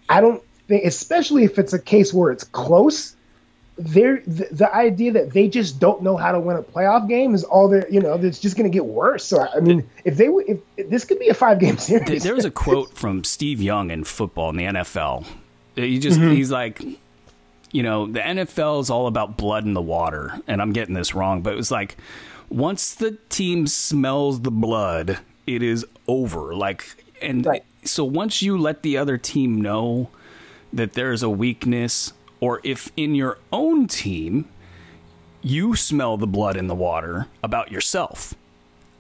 I 0.10 0.22
don't 0.22 0.44
think, 0.68 0.86
especially 0.86 1.44
if 1.44 1.58
it's 1.58 1.74
a 1.74 1.80
case 1.80 2.14
where 2.14 2.32
it's 2.32 2.44
close. 2.44 3.16
They're 3.80 4.24
the, 4.26 4.48
the 4.50 4.74
idea 4.74 5.12
that 5.12 5.34
they 5.34 5.48
just 5.48 5.80
don't 5.80 6.02
know 6.02 6.18
how 6.18 6.32
to 6.32 6.40
win 6.40 6.58
a 6.58 6.64
playoff 6.64 7.08
game 7.08 7.36
is 7.36 7.44
all 7.44 7.70
they're 7.70 7.88
you 7.92 8.00
know 8.00 8.14
it's 8.16 8.40
just 8.40 8.58
going 8.58 8.70
to 8.70 8.74
get 8.74 8.86
worse. 8.86 9.24
So 9.24 9.48
I 9.56 9.60
mean, 9.60 9.88
if 10.04 10.18
they 10.18 10.26
if, 10.26 10.60
if 10.78 10.90
this 10.90 11.06
could 11.06 11.20
be 11.20 11.30
a 11.30 11.36
five 11.36 11.60
game 11.60 11.78
series, 11.78 12.24
there 12.24 12.34
was 12.34 12.46
a 12.46 12.52
quote 12.52 12.94
from 12.98 13.24
Steve 13.24 13.62
Young 13.62 13.92
in 13.92 14.04
football 14.04 14.50
in 14.50 14.56
the 14.56 14.64
NFL. 14.64 15.26
He 15.76 16.00
just 16.00 16.20
mm-hmm. 16.20 16.32
he's 16.32 16.50
like 16.50 16.82
you 17.72 17.84
know, 17.84 18.08
the 18.08 18.20
NFL 18.20 18.82
is 18.82 18.90
all 18.90 19.08
about 19.08 19.38
blood 19.38 19.66
in 19.66 19.74
the 19.74 19.82
water, 19.82 20.40
and 20.48 20.62
I'm 20.62 20.72
getting 20.72 20.96
this 20.96 21.14
wrong, 21.14 21.42
but 21.42 21.54
it 21.54 21.58
was 21.58 21.72
like 21.72 21.98
once 22.50 22.94
the 22.94 23.18
team 23.30 23.68
smells 23.68 24.42
the 24.42 24.52
blood, 24.52 25.20
it 25.46 25.62
is 25.62 25.86
over. 26.08 26.56
Like, 26.56 27.04
and 27.22 27.46
right. 27.46 27.64
so 27.84 28.04
once 28.04 28.42
you 28.42 28.58
let 28.58 28.84
the 28.84 28.98
other 28.98 29.18
team 29.18 29.62
know 29.62 30.10
that 30.72 30.94
there's 30.94 31.24
a 31.24 31.30
weakness, 31.30 32.14
or 32.40 32.62
if 32.64 32.92
in 32.96 33.16
your 33.16 33.40
own 33.52 33.88
team 33.88 34.48
you 35.42 35.76
smell 35.76 36.18
the 36.18 36.28
blood 36.28 36.58
in 36.58 36.68
the 36.68 36.76
water 36.76 37.28
about 37.44 37.72
yourself, 37.72 38.34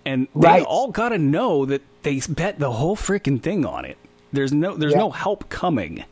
and 0.05 0.27
they 0.35 0.47
right. 0.47 0.63
all 0.63 0.91
got 0.91 1.09
to 1.09 1.17
know 1.17 1.65
that 1.65 1.81
they 2.03 2.21
bet 2.29 2.59
the 2.59 2.71
whole 2.71 2.95
freaking 2.95 3.41
thing 3.41 3.65
on 3.65 3.85
it. 3.85 3.97
There's 4.31 4.53
no, 4.53 4.75
there's 4.75 4.93
yeah. 4.93 4.99
no 4.99 5.11
help 5.11 5.49
coming 5.49 6.03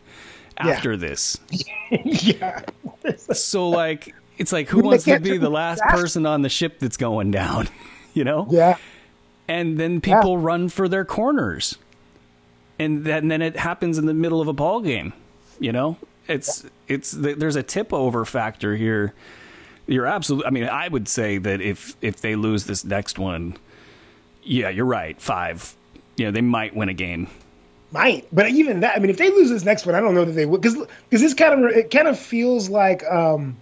after 0.57 0.91
yeah. 0.91 0.98
this. 0.98 1.40
yeah. 1.91 2.61
so 3.34 3.69
like 3.69 4.14
it's 4.38 4.52
like 4.52 4.69
who 4.69 4.82
wants 4.82 5.06
to 5.06 5.19
be 5.19 5.38
the 5.38 5.49
last 5.49 5.82
person 5.84 6.26
on 6.26 6.41
the 6.41 6.49
ship 6.49 6.80
that's 6.80 6.98
going 6.98 7.32
down, 7.32 7.69
you 8.14 8.23
know? 8.23 8.48
Yeah. 8.49 8.77
And 9.48 9.77
then 9.77 10.02
people 10.02 10.38
yeah. 10.38 10.45
run 10.45 10.69
for 10.69 10.90
their 10.90 11.06
corners. 11.06 11.77
And, 12.77 13.06
that, 13.06 13.22
and 13.22 13.32
then 13.32 13.41
it 13.41 13.56
happens 13.56 13.98
in 13.98 14.06
the 14.06 14.14
middle 14.14 14.41
of 14.41 14.48
a 14.48 14.53
ball 14.53 14.82
game, 14.82 15.14
you 15.60 15.72
know? 15.72 15.98
It's 16.27 16.64
yeah. 16.64 16.69
it's 16.95 17.11
there's 17.11 17.56
a 17.56 17.64
tip 17.64 17.94
over 17.94 18.26
factor 18.26 18.76
here. 18.76 19.14
You're 19.86 20.07
absolutely 20.07 20.48
I 20.48 20.49
mean, 20.49 20.64
I 20.65 20.88
would 20.88 21.07
say 21.07 21.38
that 21.38 21.61
if 21.61 21.95
if 22.02 22.19
they 22.19 22.36
lose 22.36 22.65
this 22.65 22.84
next 22.84 23.19
one, 23.19 23.57
yeah, 24.44 24.69
you're 24.69 24.86
right. 24.86 25.22
5. 25.22 25.76
You 26.18 26.26
know, 26.26 26.32
they 26.32 26.41
might 26.41 26.76
win 26.76 26.90
a 26.90 26.94
game 26.94 27.30
might, 27.96 28.28
but 28.34 28.50
even 28.50 28.82
that, 28.82 28.98
I 28.98 29.00
mean, 29.00 29.10
if 29.10 29.18
they 29.18 29.30
lose 29.30 29.50
this 29.50 29.64
next 29.64 29.86
one, 29.86 29.96
I 29.96 30.02
don't 30.02 30.14
know 30.14 30.26
that 30.26 30.34
they 30.34 30.46
would, 30.46 30.62
because 30.62 30.76
because 31.10 31.22
this 31.22 31.34
kind 31.34 31.54
of 31.64 31.72
it 31.72 31.90
kind 31.90 32.10
of 32.10 32.20
feels 32.20 32.70
like 32.70 33.04
um, 33.06 33.56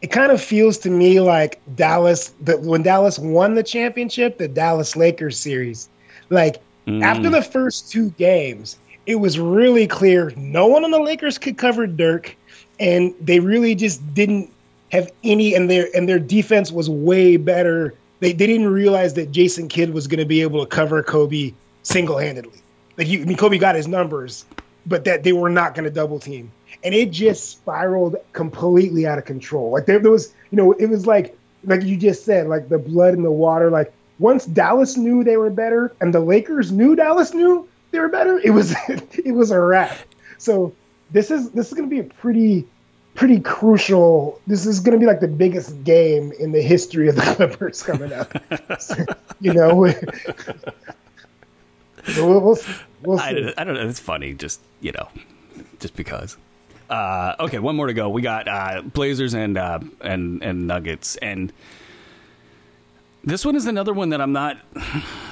it 0.00 0.10
kind 0.10 0.32
of 0.32 0.42
feels 0.42 0.78
to 0.78 0.90
me 0.90 1.20
like 1.20 1.60
Dallas 1.76 2.32
that 2.40 2.62
when 2.62 2.82
Dallas 2.82 3.18
won 3.18 3.54
the 3.54 3.62
championship, 3.62 4.38
the 4.38 4.48
Dallas 4.48 4.96
Lakers 4.96 5.38
series, 5.38 5.90
like 6.30 6.62
mm. 6.86 7.02
after 7.02 7.28
the 7.28 7.42
first 7.42 7.92
two 7.92 8.08
games, 8.12 8.78
it 9.04 9.16
was 9.16 9.38
really 9.38 9.86
clear 9.86 10.32
no 10.36 10.66
one 10.66 10.82
on 10.82 10.90
the 10.90 11.00
Lakers 11.00 11.36
could 11.36 11.58
cover 11.58 11.86
Dirk, 11.86 12.34
and 12.80 13.14
they 13.20 13.38
really 13.38 13.74
just 13.74 14.00
didn't 14.14 14.50
have 14.92 15.12
any, 15.24 15.54
and 15.54 15.68
their 15.68 15.88
and 15.94 16.08
their 16.08 16.18
defense 16.18 16.72
was 16.72 16.88
way 16.88 17.36
better. 17.36 17.92
They, 18.20 18.32
they 18.32 18.46
didn't 18.46 18.72
realize 18.72 19.12
that 19.14 19.30
Jason 19.30 19.68
Kidd 19.68 19.92
was 19.92 20.06
going 20.06 20.20
to 20.20 20.24
be 20.24 20.40
able 20.40 20.64
to 20.64 20.66
cover 20.66 21.02
Kobe 21.02 21.52
single 21.82 22.16
handedly. 22.16 22.61
Like 23.04 23.20
I 23.20 23.24
mean, 23.24 23.36
Kobe 23.36 23.58
got 23.58 23.74
his 23.74 23.88
numbers, 23.88 24.44
but 24.86 25.04
that 25.04 25.22
they 25.22 25.32
were 25.32 25.50
not 25.50 25.74
going 25.74 25.84
to 25.84 25.90
double 25.90 26.18
team, 26.18 26.50
and 26.84 26.94
it 26.94 27.10
just 27.10 27.50
spiraled 27.50 28.16
completely 28.32 29.06
out 29.06 29.18
of 29.18 29.24
control. 29.24 29.70
Like 29.70 29.86
there, 29.86 29.98
there 29.98 30.10
was, 30.10 30.34
you 30.50 30.56
know, 30.56 30.72
it 30.72 30.86
was 30.86 31.06
like 31.06 31.36
like 31.64 31.82
you 31.82 31.96
just 31.96 32.24
said, 32.24 32.48
like 32.48 32.68
the 32.68 32.78
blood 32.78 33.14
in 33.14 33.22
the 33.22 33.30
water. 33.30 33.70
Like 33.70 33.92
once 34.18 34.46
Dallas 34.46 34.96
knew 34.96 35.24
they 35.24 35.36
were 35.36 35.50
better, 35.50 35.94
and 36.00 36.12
the 36.12 36.20
Lakers 36.20 36.72
knew 36.72 36.96
Dallas 36.96 37.34
knew 37.34 37.68
they 37.90 37.98
were 38.00 38.08
better, 38.08 38.38
it 38.38 38.50
was 38.50 38.74
it 38.88 39.34
was 39.34 39.50
a 39.50 39.60
wrap. 39.60 39.96
So 40.38 40.74
this 41.10 41.30
is 41.30 41.50
this 41.50 41.68
is 41.68 41.74
going 41.74 41.88
to 41.88 41.94
be 41.94 42.00
a 42.00 42.04
pretty 42.04 42.66
pretty 43.14 43.40
crucial. 43.40 44.40
This 44.46 44.66
is 44.66 44.80
going 44.80 44.98
to 44.98 44.98
be 44.98 45.06
like 45.06 45.20
the 45.20 45.28
biggest 45.28 45.84
game 45.84 46.32
in 46.38 46.52
the 46.52 46.62
history 46.62 47.08
of 47.08 47.16
the 47.16 47.22
Clippers 47.36 47.82
coming 47.82 48.12
up. 48.12 48.32
you 49.40 49.52
know, 49.52 49.92
we'll, 52.08 52.40
we'll, 52.40 52.58
we'll 53.02 53.20
I, 53.20 53.52
I, 53.56 53.64
don't 53.64 53.74
know. 53.74 53.88
It's 53.88 54.00
funny, 54.00 54.34
just 54.34 54.60
you 54.80 54.92
know, 54.92 55.08
just 55.80 55.96
because. 55.96 56.36
Uh, 56.90 57.34
okay, 57.40 57.58
one 57.58 57.74
more 57.74 57.86
to 57.86 57.94
go. 57.94 58.08
We 58.10 58.22
got 58.22 58.48
uh, 58.48 58.82
Blazers 58.82 59.34
and 59.34 59.56
uh, 59.56 59.80
and 60.00 60.42
and 60.42 60.66
Nuggets, 60.66 61.16
and 61.16 61.52
this 63.24 63.44
one 63.44 63.56
is 63.56 63.66
another 63.66 63.92
one 63.92 64.10
that 64.10 64.20
I'm 64.20 64.32
not. 64.32 64.58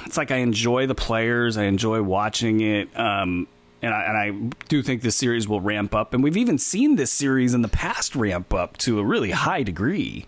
It's 0.05 0.17
like 0.17 0.31
I 0.31 0.37
enjoy 0.37 0.87
the 0.87 0.95
players. 0.95 1.55
I 1.55 1.63
enjoy 1.63 2.01
watching 2.01 2.59
it. 2.59 2.89
Um, 2.99 3.47
and 3.81 3.93
I, 3.93 4.03
and 4.03 4.17
I 4.17 4.55
do 4.67 4.83
think 4.83 5.01
this 5.01 5.15
series 5.15 5.47
will 5.47 5.61
ramp 5.61 5.95
up, 5.95 6.13
and 6.13 6.23
we've 6.23 6.37
even 6.37 6.57
seen 6.57 6.97
this 6.97 7.11
series 7.11 7.53
in 7.53 7.61
the 7.61 7.67
past 7.67 8.15
ramp 8.15 8.53
up 8.53 8.77
to 8.79 8.99
a 8.99 9.03
really 9.05 9.31
high 9.31 9.63
degree, 9.63 10.27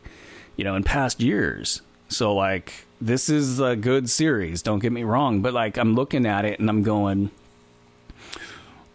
you 0.56 0.64
know, 0.64 0.76
in 0.76 0.84
past 0.84 1.22
years. 1.22 1.82
So 2.08 2.34
like 2.34 2.86
this 3.04 3.28
is 3.28 3.60
a 3.60 3.76
good 3.76 4.10
series. 4.10 4.62
Don't 4.62 4.80
get 4.80 4.94
me 4.94 5.04
wrong, 5.04 5.42
but 5.42 5.54
like 5.54 5.78
I'm 5.78 5.94
looking 5.94 6.26
at 6.26 6.46
it 6.46 6.60
and 6.60 6.70
I'm 6.70 6.84
going, 6.84 7.32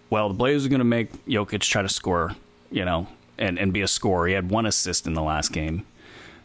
well, 0.08 0.28
the 0.28 0.34
Blazers 0.34 0.64
are 0.64 0.70
going 0.70 0.78
to 0.78 0.84
make 0.84 1.12
Jokic 1.26 1.60
try 1.60 1.82
to 1.82 1.90
score, 1.90 2.34
you 2.70 2.86
know, 2.86 3.06
and 3.36 3.58
and 3.58 3.70
be 3.70 3.82
a 3.82 3.88
scorer. 3.88 4.26
He 4.26 4.32
had 4.32 4.50
one 4.50 4.64
assist 4.64 5.06
in 5.06 5.12
the 5.12 5.22
last 5.22 5.52
game, 5.52 5.84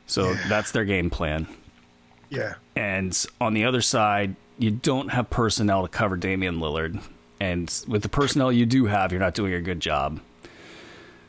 so 0.07 0.31
yeah. 0.31 0.45
that's 0.49 0.71
their 0.71 0.83
game 0.83 1.09
plan. 1.09 1.47
Yeah. 2.29 2.55
And 2.75 3.25
on 3.39 3.53
the 3.53 3.63
other 3.63 3.81
side, 3.81 4.35
you 4.57 4.71
don't 4.71 5.09
have 5.09 5.29
personnel 5.29 5.83
to 5.83 5.87
cover 5.87 6.17
Damian 6.17 6.59
Lillard, 6.59 7.01
and 7.39 7.73
with 7.87 8.01
the 8.01 8.09
personnel 8.09 8.51
you 8.51 8.65
do 8.65 8.87
have, 8.87 9.13
you're 9.13 9.21
not 9.21 9.35
doing 9.35 9.53
a 9.53 9.61
good 9.61 9.79
job. 9.79 10.19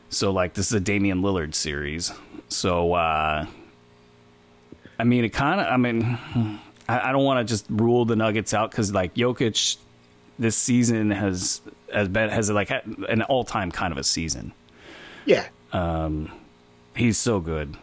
So 0.09 0.31
like 0.31 0.53
this 0.53 0.67
is 0.67 0.73
a 0.73 0.81
Damian 0.81 1.21
Lillard 1.21 1.55
series. 1.55 2.11
So 2.49 2.93
uh 2.93 3.45
I 4.99 5.03
mean 5.03 5.23
it 5.25 5.29
kind 5.29 5.59
of 5.61 5.67
I 5.67 5.77
mean 5.77 6.17
I, 6.87 7.09
I 7.09 7.11
don't 7.11 7.23
want 7.23 7.45
to 7.45 7.51
just 7.51 7.65
rule 7.69 8.05
the 8.05 8.15
Nuggets 8.15 8.53
out 8.53 8.71
cuz 8.71 8.93
like 8.93 9.13
Jokic 9.15 9.77
this 10.37 10.55
season 10.55 11.11
has 11.11 11.61
has 11.93 12.07
been 12.07 12.29
has 12.29 12.49
like 12.51 12.69
an 13.09 13.21
all-time 13.23 13.71
kind 13.71 13.91
of 13.91 13.97
a 13.97 14.03
season. 14.03 14.53
Yeah. 15.25 15.47
Um 15.73 16.31
he's 16.95 17.17
so 17.17 17.39
good. 17.39 17.75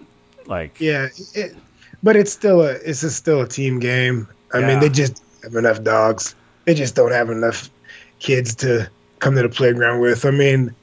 Like 0.47 0.81
Yeah, 0.81 1.09
it, 1.35 1.55
but 2.03 2.17
it's 2.17 2.33
still 2.33 2.63
a 2.63 2.73
it's 2.73 3.03
a, 3.03 3.11
still 3.11 3.43
a 3.43 3.49
team 3.49 3.79
game. 3.79 4.29
I 4.55 4.59
Yeah. 4.59 4.67
mean, 4.69 4.81
they 4.81 4.89
just 4.89 5.23
have 5.43 5.55
enough 5.55 5.83
dogs. 5.83 6.35
They 6.65 6.75
just 6.75 6.95
don't 6.95 7.13
have 7.13 7.31
enough 7.31 7.71
kids 8.19 8.55
to 8.57 8.89
come 9.19 9.35
to 9.35 9.43
the 9.43 9.49
playground 9.49 10.01
with. 10.01 10.25
I 10.25 10.31
mean, 10.31 10.75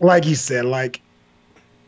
like 0.00 0.26
you 0.26 0.34
said, 0.34 0.64
like 0.64 1.00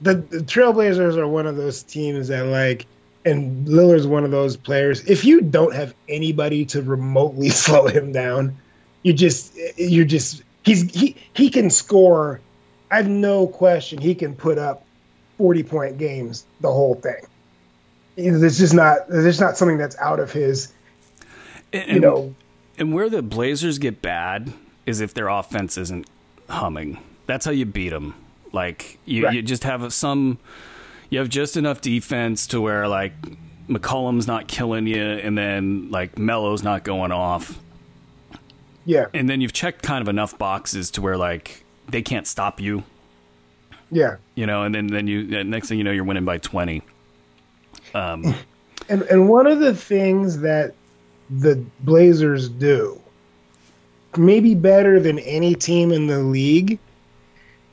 the, 0.01 0.15
the 0.15 0.39
Trailblazers 0.39 1.17
are 1.17 1.27
one 1.29 1.47
of 1.47 1.57
those 1.57 1.83
teams 1.83 2.29
that 2.29 2.47
like, 2.47 2.87
and 3.29 3.67
Lillard's 3.69 4.07
one 4.07 4.25
of 4.25 4.31
those 4.31 4.57
players. 4.57 5.05
If 5.05 5.25
you 5.25 5.41
don't 5.41 5.75
have 5.75 5.95
anybody 6.09 6.65
to 6.67 6.83
remotely 6.83 7.49
slow 7.65 7.87
him 7.87 8.13
down, 8.13 8.57
you 9.03 9.13
just 9.13 9.57
you're 9.77 10.05
just 10.05 10.43
he's 10.65 10.91
he 10.93 11.17
he 11.35 11.51
can 11.51 11.71
score. 11.71 12.41
I 12.91 12.97
have 12.97 13.09
no 13.09 13.47
question 13.47 13.99
he 13.99 14.15
can 14.15 14.35
put 14.35 14.59
up 14.59 14.85
forty 15.37 15.63
point 15.63 15.99
games 15.99 16.45
the 16.61 16.73
whole 16.73 16.95
thing. 16.95 17.23
It's 18.17 18.59
just 18.59 18.75
not 18.75 19.03
it's 19.09 19.39
not 19.39 19.57
something 19.57 19.79
that's 19.79 19.97
out 19.99 20.19
of 20.19 20.33
his 20.33 20.73
and, 21.73 21.89
you 21.93 22.01
know 22.01 22.35
and 22.79 22.93
where 22.95 23.11
the 23.11 23.23
Blazers 23.23 23.79
get 23.79 24.01
bad 24.01 24.53
is 24.87 25.01
if 25.01 25.13
their 25.13 25.29
offense 25.29 25.77
isn't 25.77 26.07
humming. 26.49 26.99
That's 27.27 27.45
how 27.45 27.51
you 27.51 27.67
beat 27.67 27.91
them. 27.91 28.15
Like 28.53 28.99
you, 29.05 29.25
Right. 29.25 29.35
you 29.35 29.43
just 29.43 29.65
have 29.65 29.93
some, 29.93 30.39
you 31.11 31.19
have 31.19 31.29
just 31.29 31.57
enough 31.57 31.81
defense 31.81 32.47
to 32.49 32.61
where 32.61 32.89
like 32.89 33.15
McCollum's 33.69 34.27
not 34.27 34.49
killing 34.49 34.87
you, 34.87 35.03
and 35.03 35.37
then 35.37 35.91
like 35.91 36.19
Melo's 36.19 36.63
not 36.63 36.85
going 36.85 37.13
off, 37.13 37.59
yeah. 38.85 39.07
And 39.13 39.29
then 39.29 39.41
you've 39.41 39.53
checked 39.53 39.83
kind 39.83 40.03
of 40.03 40.09
enough 40.09 40.39
boxes 40.39 40.91
to 40.93 41.03
where 41.03 41.17
like 41.17 41.65
they 41.89 42.03
can't 42.03 42.27
stop 42.27 42.61
you, 42.61 42.85
yeah. 43.91 44.17
You 44.35 44.47
know, 44.47 44.63
and 44.63 44.75
then 44.75 44.87
then 44.89 45.07
you 45.07 45.45
next 45.45 45.69
thing 45.69 45.79
you 45.79 45.85
know 45.85 45.93
you're 45.93 46.05
winning 46.05 46.25
by 46.25 46.39
twenty. 46.39 46.83
Um, 47.95 48.35
And 48.89 49.03
and 49.03 49.29
one 49.29 49.47
of 49.47 49.59
the 49.59 49.75
things 49.75 50.41
that 50.41 50.75
the 51.29 51.63
Blazers 51.81 52.49
do, 52.49 52.99
maybe 54.17 54.55
better 54.55 54.99
than 54.99 55.19
any 55.19 55.55
team 55.55 55.93
in 55.93 56.07
the 56.07 56.21
league, 56.21 56.79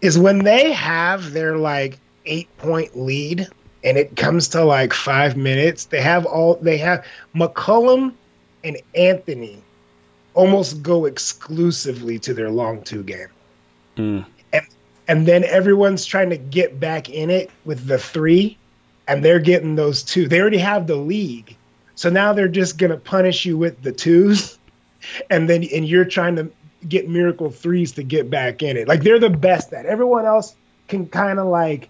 is 0.01 0.19
when 0.19 0.39
they 0.39 0.73
have 0.73 1.31
their 1.31 1.57
like 1.57 1.99
eight 2.25 2.55
point 2.57 2.97
lead 2.97 3.47
and 3.83 3.97
it 3.97 4.15
comes 4.15 4.49
to 4.49 4.63
like 4.63 4.93
five 4.93 5.37
minutes, 5.37 5.85
they 5.85 6.01
have 6.01 6.25
all 6.25 6.55
they 6.55 6.77
have 6.77 7.05
McCollum 7.35 8.13
and 8.63 8.77
Anthony 8.95 9.61
almost 10.33 10.83
go 10.83 11.05
exclusively 11.05 12.19
to 12.19 12.33
their 12.33 12.49
long 12.49 12.81
two 12.83 13.03
game. 13.03 13.29
Mm. 13.95 14.25
And 14.51 14.65
and 15.07 15.27
then 15.27 15.43
everyone's 15.43 16.05
trying 16.05 16.31
to 16.31 16.37
get 16.37 16.79
back 16.79 17.09
in 17.09 17.29
it 17.29 17.49
with 17.63 17.85
the 17.87 17.97
three, 17.97 18.57
and 19.07 19.23
they're 19.23 19.39
getting 19.39 19.75
those 19.75 20.03
two. 20.03 20.27
They 20.27 20.41
already 20.41 20.57
have 20.57 20.87
the 20.87 20.95
league. 20.95 21.55
So 21.95 22.09
now 22.09 22.33
they're 22.33 22.47
just 22.47 22.77
gonna 22.77 22.97
punish 22.97 23.45
you 23.45 23.57
with 23.57 23.81
the 23.81 23.91
twos, 23.91 24.59
and 25.29 25.49
then 25.49 25.63
and 25.63 25.87
you're 25.87 26.05
trying 26.05 26.35
to 26.35 26.51
get 26.87 27.09
miracle 27.09 27.49
threes 27.49 27.93
to 27.93 28.03
get 28.03 28.29
back 28.29 28.61
in 28.61 28.77
it. 28.77 28.87
Like 28.87 29.01
they're 29.01 29.19
the 29.19 29.29
best 29.29 29.73
at. 29.73 29.85
Everyone 29.85 30.25
else 30.25 30.55
can 30.87 31.07
kind 31.07 31.39
of 31.39 31.47
like. 31.47 31.89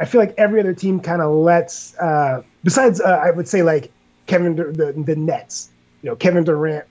I 0.00 0.06
feel 0.06 0.20
like 0.20 0.34
every 0.38 0.58
other 0.60 0.72
team 0.74 0.98
kind 1.00 1.20
of 1.22 1.30
lets. 1.32 1.94
Uh, 1.98 2.42
besides, 2.64 3.00
uh, 3.00 3.20
I 3.22 3.30
would 3.30 3.46
say 3.46 3.62
like 3.62 3.92
Kevin 4.26 4.56
Dur- 4.56 4.72
the 4.72 4.92
the 4.92 5.14
Nets. 5.16 5.70
You 6.02 6.10
know, 6.10 6.16
Kevin 6.16 6.44
Durant 6.44 6.86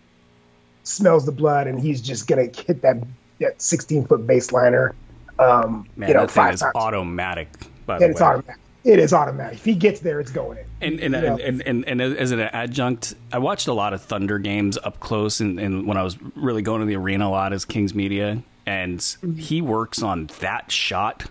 smells 0.84 1.26
the 1.26 1.32
blood, 1.32 1.68
and 1.68 1.80
he's 1.80 2.02
just 2.02 2.28
gonna 2.28 2.44
hit 2.46 2.82
that 2.84 2.98
that 3.40 3.62
16 3.62 4.06
foot 4.06 4.28
baseliner. 4.28 4.94
Um, 5.40 5.88
man, 5.96 6.10
you 6.10 6.14
know, 6.16 6.22
that 6.22 6.32
thing 6.32 6.44
five 6.44 6.54
is 6.56 6.60
times. 6.60 6.74
automatic. 6.76 7.48
By 7.86 7.98
the 7.98 8.06
And 8.06 8.12
it's 8.12 8.22
way. 8.22 8.28
automatic. 8.28 8.62
It 8.86 9.00
is 9.00 9.14
automatic. 9.14 9.58
If 9.58 9.66
he 9.66 9.74
gets 9.76 10.00
there, 10.02 10.20
it's 10.20 10.32
going 10.32 10.58
in. 10.58 10.66
And 10.82 11.00
and, 11.00 11.14
You 11.16 11.22
know? 11.22 11.38
and, 11.38 11.62
and, 11.64 11.86
and 11.88 12.02
as 12.02 12.32
an 12.32 12.40
adjunct, 12.40 13.14
I 13.32 13.38
watched 13.40 13.68
a 13.68 13.74
lot 13.74 13.94
of 13.94 14.02
Thunder 14.02 14.40
games 14.40 14.78
up 14.78 15.00
close, 15.00 15.40
and, 15.42 15.60
and 15.60 15.86
when 15.88 15.98
I 15.98 16.04
was 16.04 16.18
really 16.36 16.62
going 16.62 16.80
to 16.82 16.86
the 16.86 16.96
arena 16.96 17.28
a 17.28 17.30
lot 17.30 17.52
as 17.54 17.66
Kings 17.66 17.94
Media, 17.94 18.42
and 18.66 19.02
he 19.38 19.62
works 19.62 20.02
on 20.02 20.30
that 20.40 20.72
shot 20.72 21.26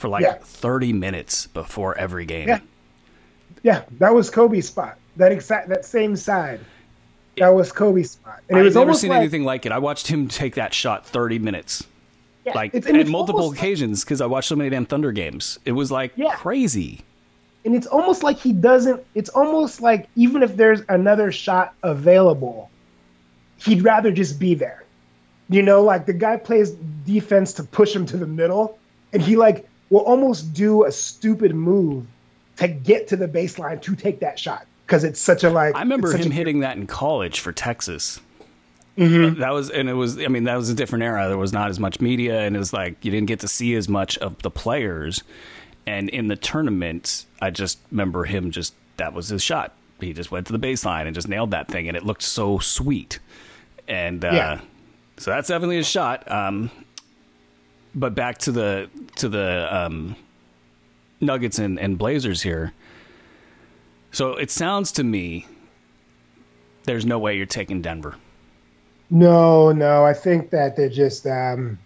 for 0.00 0.08
like 0.08 0.22
Yeah. 0.22 0.34
thirty 0.40 0.92
minutes 0.92 1.46
before 1.46 1.96
every 1.96 2.24
game. 2.24 2.48
Yeah. 2.48 2.60
Yeah, 3.62 3.82
that 3.98 4.14
was 4.14 4.30
Kobe's 4.30 4.66
spot. 4.68 4.96
That 5.16 5.32
exact 5.32 5.68
that 5.68 5.84
same 5.84 6.16
side. 6.16 6.60
That 7.36 7.50
was 7.50 7.70
Kobe's 7.72 8.12
spot. 8.12 8.40
And 8.48 8.56
it 8.58 8.60
I've 8.60 8.64
was 8.66 8.74
never 8.74 8.94
seen 8.94 9.10
like, 9.10 9.20
anything 9.20 9.44
like 9.44 9.66
it. 9.66 9.72
I 9.72 9.78
watched 9.78 10.06
him 10.08 10.28
take 10.28 10.54
that 10.54 10.72
shot 10.74 11.06
thirty 11.06 11.38
minutes, 11.38 11.84
yeah, 12.46 12.54
like 12.54 12.74
it's, 12.74 12.86
at 12.86 12.96
it's 12.96 13.10
multiple 13.10 13.52
occasions, 13.52 14.02
because 14.02 14.20
I 14.20 14.26
watched 14.26 14.48
so 14.48 14.56
many 14.56 14.70
damn 14.70 14.86
Thunder 14.86 15.12
games. 15.12 15.58
It 15.64 15.72
was 15.72 15.90
like 15.92 16.12
Yeah. 16.16 16.34
crazy. 16.34 17.00
and 17.66 17.74
it's 17.74 17.86
almost 17.86 18.22
like 18.22 18.38
he 18.38 18.52
doesn't 18.54 19.04
it's 19.14 19.28
almost 19.28 19.82
like 19.82 20.08
even 20.16 20.42
if 20.42 20.56
there's 20.56 20.80
another 20.88 21.30
shot 21.30 21.74
available 21.82 22.70
he'd 23.58 23.82
rather 23.84 24.10
just 24.10 24.40
be 24.40 24.54
there 24.54 24.82
you 25.50 25.60
know 25.60 25.82
like 25.82 26.06
the 26.06 26.12
guy 26.14 26.38
plays 26.38 26.70
defense 27.04 27.52
to 27.52 27.62
push 27.62 27.94
him 27.94 28.06
to 28.06 28.16
the 28.16 28.26
middle 28.26 28.78
and 29.12 29.20
he 29.20 29.36
like 29.36 29.68
will 29.90 30.00
almost 30.00 30.52
do 30.54 30.84
a 30.84 30.92
stupid 30.92 31.54
move 31.54 32.06
to 32.56 32.68
get 32.68 33.08
to 33.08 33.16
the 33.16 33.28
baseline 33.28 33.80
to 33.82 33.94
take 33.96 34.20
that 34.20 34.38
shot 34.38 34.66
because 34.86 35.04
it's 35.04 35.20
such 35.20 35.44
a 35.44 35.50
like 35.50 35.74
I 35.76 35.80
remember 35.80 36.12
him 36.16 36.30
a- 36.30 36.34
hitting 36.34 36.60
that 36.60 36.76
in 36.76 36.86
college 36.86 37.40
for 37.40 37.52
Texas. 37.52 38.20
Mhm. 38.98 39.38
That 39.38 39.50
was, 39.52 39.70
and 39.70 39.88
it 39.88 39.94
was. 39.94 40.18
I 40.18 40.26
mean, 40.28 40.44
that 40.44 40.56
was 40.56 40.68
a 40.68 40.74
different 40.74 41.04
era. 41.04 41.28
There 41.28 41.38
was 41.38 41.52
not 41.52 41.70
as 41.70 41.78
much 41.80 42.00
media, 42.00 42.40
and 42.40 42.54
it 42.54 42.58
was 42.58 42.72
like 42.72 43.02
you 43.04 43.10
didn't 43.10 43.28
get 43.28 43.40
to 43.40 43.48
see 43.48 43.74
as 43.74 43.88
much 43.88 44.18
of 44.18 44.42
the 44.42 44.50
players. 44.50 45.22
And 45.86 46.08
in 46.10 46.28
the 46.28 46.36
tournament, 46.36 47.24
I 47.40 47.50
just 47.50 47.78
remember 47.90 48.24
him 48.24 48.50
just 48.50 48.74
that 48.98 49.14
was 49.14 49.28
his 49.28 49.42
shot. 49.42 49.74
He 50.00 50.12
just 50.12 50.30
went 50.30 50.46
to 50.48 50.52
the 50.52 50.58
baseline 50.58 51.06
and 51.06 51.14
just 51.14 51.28
nailed 51.28 51.52
that 51.52 51.68
thing, 51.68 51.88
and 51.88 51.96
it 51.96 52.04
looked 52.04 52.22
so 52.22 52.58
sweet. 52.58 53.20
And 53.88 54.24
uh, 54.24 54.30
Yeah. 54.32 54.60
so 55.16 55.30
that's 55.30 55.48
definitely 55.48 55.78
a 55.78 55.84
shot. 55.84 56.30
Um, 56.30 56.70
but 57.94 58.14
back 58.14 58.38
to 58.38 58.52
the 58.52 58.88
to 59.16 59.28
the 59.28 59.68
um, 59.70 60.16
Nuggets 61.20 61.58
and, 61.58 61.78
and 61.78 61.98
Blazers 61.98 62.42
here. 62.42 62.72
So 64.12 64.34
it 64.34 64.50
sounds 64.50 64.92
to 64.92 65.04
me 65.04 65.46
there's 66.84 67.06
no 67.06 67.18
way 67.18 67.36
you're 67.36 67.46
taking 67.46 67.82
Denver. 67.82 68.16
No, 69.10 69.72
no. 69.72 70.04
I 70.04 70.12
think 70.14 70.50
that 70.50 70.76
they're 70.76 70.88
just. 70.88 71.26
Um, 71.26 71.78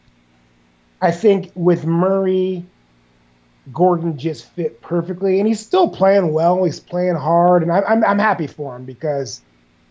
I 1.01 1.11
think 1.11 1.51
with 1.55 1.85
Murray, 1.85 2.65
Gordon 3.73 4.17
just 4.17 4.47
fit 4.51 4.81
perfectly, 4.81 5.39
and 5.39 5.49
he's 5.49 5.61
still 5.61 5.89
playing 5.89 6.33
well. 6.33 6.65
He's 6.65 6.81
playing 6.81 7.17
hard, 7.17 7.63
and 7.63 7.73
I, 7.73 7.81
I'm 7.81 8.05
I'm 8.05 8.19
happy 8.19 8.47
for 8.47 8.77
him 8.77 8.85
because, 8.85 9.41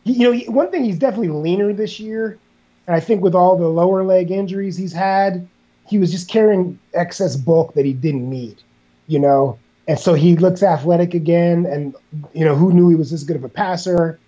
he, 0.03 0.13
you 0.13 0.23
know, 0.23 0.31
he- 0.31 0.49
one 0.49 0.71
thing 0.71 0.83
he's 0.83 0.97
definitely 0.97 1.29
leaner 1.29 1.73
this 1.73 1.99
year, 1.99 2.39
and 2.87 2.95
I 2.95 2.99
think 2.99 3.21
with 3.21 3.35
all 3.35 3.57
the 3.57 3.67
lower 3.67 4.03
leg 4.03 4.31
injuries 4.31 4.77
he's 4.77 4.93
had, 4.93 5.47
he 5.87 5.99
was 5.99 6.11
just 6.11 6.29
carrying 6.29 6.79
excess 6.93 7.35
bulk 7.35 7.73
that 7.73 7.85
he 7.85 7.93
didn't 7.93 8.29
need, 8.29 8.61
you 9.07 9.19
know, 9.19 9.57
and 9.87 9.99
so 9.99 10.13
he 10.13 10.35
looks 10.37 10.63
athletic 10.63 11.13
again, 11.13 11.65
and 11.65 11.95
you 12.33 12.45
know, 12.45 12.55
who 12.55 12.71
knew 12.71 12.89
he 12.89 12.95
was 12.95 13.11
this 13.11 13.23
good 13.23 13.35
of 13.35 13.43
a 13.43 13.49
passer 13.49 14.19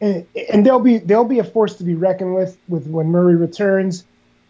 and, 0.00 0.26
and 0.52 0.66
they'll 0.66 0.80
be 0.80 0.98
they'll 0.98 1.24
be 1.24 1.38
a 1.38 1.44
force 1.44 1.74
to 1.76 1.84
be 1.84 1.94
reckoned 1.94 2.34
with 2.34 2.58
with 2.68 2.86
when 2.88 3.08
Murray 3.08 3.36
returns. 3.36 4.04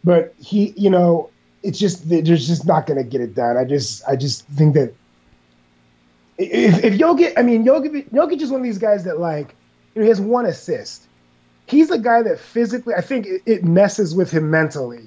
But 0.05 0.35
he, 0.39 0.73
you 0.77 0.91
know, 0.91 1.31
it's 1.63 1.79
just 1.79 2.09
they're 2.09 2.23
just 2.23 2.67
not 2.67 2.87
going 2.87 2.99
to 2.99 3.09
get 3.09 3.21
it 3.21 3.35
done. 3.35 3.57
I 3.57 3.65
just 3.65 4.03
I 4.09 4.17
just 4.17 4.47
think 4.49 4.75
that 4.75 4.95
if, 6.39 6.85
if 6.85 6.95
Jokic, 6.95 7.33
I 7.37 7.43
mean 7.43 7.65
Jokic, 7.65 8.11
Jokic 8.11 8.41
is 8.41 8.51
one 8.51 8.61
of 8.61 8.65
these 8.65 8.79
guys 8.79 9.05
that 9.05 9.21
like 9.21 9.55
you 9.95 10.01
know, 10.01 10.03
he 10.03 10.09
has 10.09 10.21
one 10.21 10.47
assist. 10.47 11.07
He's 11.67 11.91
a 11.91 11.99
guy 11.99 12.23
that 12.23 12.39
physically, 12.39 12.95
I 12.95 13.01
think 13.01 13.27
it, 13.27 13.43
it 13.45 13.65
messes 13.65 14.15
with 14.15 14.31
him 14.31 14.51
mentally, 14.51 15.03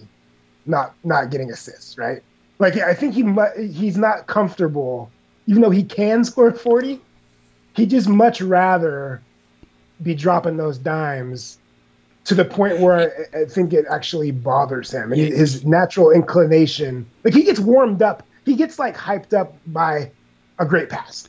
not 0.69 0.93
not 1.03 1.29
getting 1.31 1.51
assists, 1.51 1.97
right? 1.97 2.21
Like 2.59 2.77
I 2.77 2.93
think 2.93 3.13
he 3.13 3.25
he's 3.67 3.97
not 3.97 4.27
comfortable, 4.27 5.11
even 5.47 5.61
though 5.61 5.69
he 5.69 5.83
can 5.83 6.23
score 6.23 6.51
forty. 6.53 7.01
He 7.75 7.85
just 7.85 8.07
much 8.09 8.41
rather 8.41 9.21
be 10.01 10.13
dropping 10.15 10.57
those 10.57 10.77
dimes 10.77 11.57
to 12.25 12.35
the 12.35 12.45
point 12.45 12.79
where 12.79 13.11
I 13.33 13.39
I 13.41 13.45
think 13.45 13.73
it 13.73 13.85
actually 13.89 14.31
bothers 14.31 14.91
him 14.91 15.11
and 15.11 15.21
his 15.21 15.65
natural 15.65 16.11
inclination. 16.11 17.05
Like 17.23 17.33
he 17.33 17.43
gets 17.43 17.59
warmed 17.59 18.01
up, 18.01 18.23
he 18.45 18.55
gets 18.55 18.77
like 18.79 18.95
hyped 18.97 19.33
up 19.33 19.55
by 19.67 20.11
a 20.59 20.65
great 20.65 20.89
pass. 20.89 21.27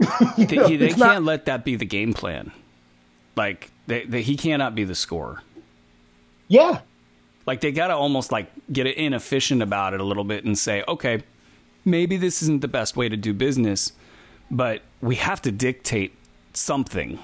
You 0.36 0.46
They, 0.46 0.56
know, 0.56 0.66
he- 0.68 0.76
they 0.76 0.88
can't 0.88 0.98
not- 0.98 1.22
let 1.24 1.44
that 1.46 1.64
be 1.64 1.76
the 1.76 1.84
game 1.86 2.12
plan. 2.12 2.52
Like 3.36 3.70
they, 3.86 4.04
they, 4.04 4.20
he 4.22 4.36
cannot 4.36 4.74
be 4.74 4.84
the 4.84 4.94
scorer. 4.94 5.40
yeah, 6.48 6.80
Like 7.46 7.60
they 7.60 7.72
got 7.72 7.88
to 7.88 7.96
almost 7.96 8.30
like 8.30 8.50
get 8.72 8.86
it 8.86 8.96
inefficient 8.96 9.62
about 9.62 9.94
it 9.94 10.00
a 10.00 10.04
little 10.04 10.24
bit 10.24 10.44
and 10.44 10.56
say, 10.56 10.84
okay, 10.86 11.22
maybe 11.84 12.16
this 12.16 12.42
isn't 12.42 12.60
the 12.60 12.68
best 12.68 12.96
way 12.96 13.08
to 13.08 13.16
do 13.16 13.32
business, 13.32 13.92
but 14.50 14.82
we 15.00 15.16
have 15.16 15.42
to 15.42 15.52
dictate 15.52 16.14
something. 16.54 17.18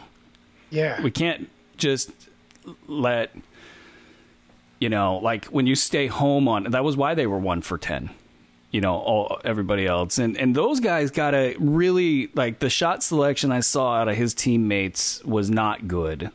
Yeah. 0.70 1.01
We 1.01 1.11
can't 1.11 1.49
just 1.77 2.11
let 2.86 3.31
you 4.81 4.89
know, 4.89 5.19
like 5.19 5.47
when 5.47 5.66
you 5.66 5.74
stay 5.74 6.07
home 6.07 6.49
on 6.49 6.65
that 6.65 6.85
was 6.85 6.97
why 6.97 7.15
they 7.15 7.27
were 7.27 7.39
1 7.39 7.62
for 7.62 7.78
10. 7.78 8.11
You 8.70 8.82
know, 8.82 8.97
all 8.97 9.40
everybody 9.45 9.86
else. 9.86 10.19
And 10.19 10.36
and 10.36 10.55
those 10.55 10.78
guys 10.81 11.11
got 11.11 11.31
to 11.31 11.55
really 11.59 12.28
like 12.35 12.59
the 12.59 12.69
shot 12.69 13.03
selection 13.03 13.51
I 13.51 13.61
saw 13.61 13.95
out 13.95 14.09
of 14.09 14.16
his 14.16 14.35
teammates 14.35 15.24
was 15.24 15.49
not 15.49 15.89
good. 15.89 16.31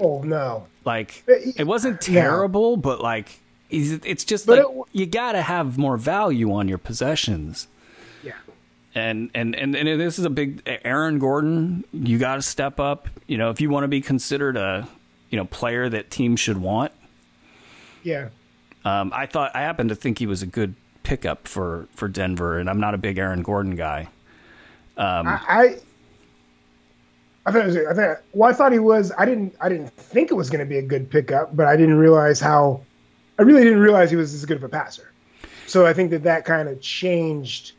Oh 0.00 0.22
no. 0.22 0.66
Like 0.84 1.22
it 1.26 1.66
wasn't 1.66 2.00
terrible, 2.00 2.72
yeah. 2.72 2.80
but 2.80 3.00
like 3.00 3.38
it's 3.70 4.24
just 4.24 4.46
but 4.46 4.58
like 4.58 4.66
it, 4.66 4.88
you 4.92 5.06
got 5.06 5.32
to 5.32 5.42
have 5.42 5.78
more 5.78 5.96
value 5.96 6.52
on 6.52 6.68
your 6.68 6.78
possessions. 6.78 7.68
Yeah. 8.24 8.32
And 8.94 9.30
and 9.34 9.54
and 9.54 9.76
and 9.76 10.00
this 10.00 10.18
is 10.18 10.24
a 10.24 10.30
big 10.30 10.62
Aaron 10.84 11.18
Gordon. 11.18 11.84
You 11.92 12.18
got 12.18 12.36
to 12.36 12.42
step 12.42 12.80
up. 12.80 13.08
You 13.26 13.38
know, 13.38 13.50
if 13.50 13.60
you 13.60 13.70
want 13.70 13.84
to 13.84 13.88
be 13.88 14.00
considered 14.00 14.56
a 14.56 14.88
you 15.30 15.36
know 15.36 15.44
player 15.44 15.88
that 15.88 16.10
teams 16.10 16.40
should 16.40 16.58
want. 16.58 16.92
Yeah. 18.02 18.30
Um, 18.84 19.12
I 19.14 19.26
thought 19.26 19.52
I 19.54 19.60
happen 19.60 19.88
to 19.88 19.94
think 19.94 20.18
he 20.18 20.26
was 20.26 20.42
a 20.42 20.46
good 20.46 20.74
pickup 21.02 21.46
for 21.46 21.86
for 21.94 22.08
Denver, 22.08 22.58
and 22.58 22.68
I'm 22.68 22.80
not 22.80 22.94
a 22.94 22.98
big 22.98 23.18
Aaron 23.18 23.42
Gordon 23.42 23.76
guy. 23.76 24.08
Um, 24.96 25.28
I, 25.28 25.40
I 25.48 25.76
I 27.46 27.52
thought, 27.52 27.66
was, 27.66 27.76
I 27.76 27.94
thought, 27.94 28.22
well, 28.32 28.50
I 28.50 28.52
thought 28.52 28.72
he 28.72 28.78
was. 28.78 29.12
I 29.16 29.24
didn't, 29.24 29.54
I 29.60 29.68
didn't 29.68 29.90
think 29.90 30.30
it 30.30 30.34
was 30.34 30.50
going 30.50 30.60
to 30.60 30.66
be 30.66 30.78
a 30.78 30.82
good 30.82 31.10
pickup, 31.10 31.56
but 31.56 31.66
I 31.66 31.76
didn't 31.76 31.96
realize 31.96 32.40
how. 32.40 32.82
I 33.38 33.42
really 33.42 33.64
didn't 33.64 33.80
realize 33.80 34.10
he 34.10 34.16
was 34.16 34.34
as 34.34 34.44
good 34.44 34.58
of 34.58 34.64
a 34.64 34.68
passer. 34.68 35.10
So 35.66 35.86
I 35.86 35.94
think 35.94 36.10
that 36.10 36.22
that 36.24 36.44
kind 36.44 36.68
of 36.68 36.80
changed. 36.82 37.72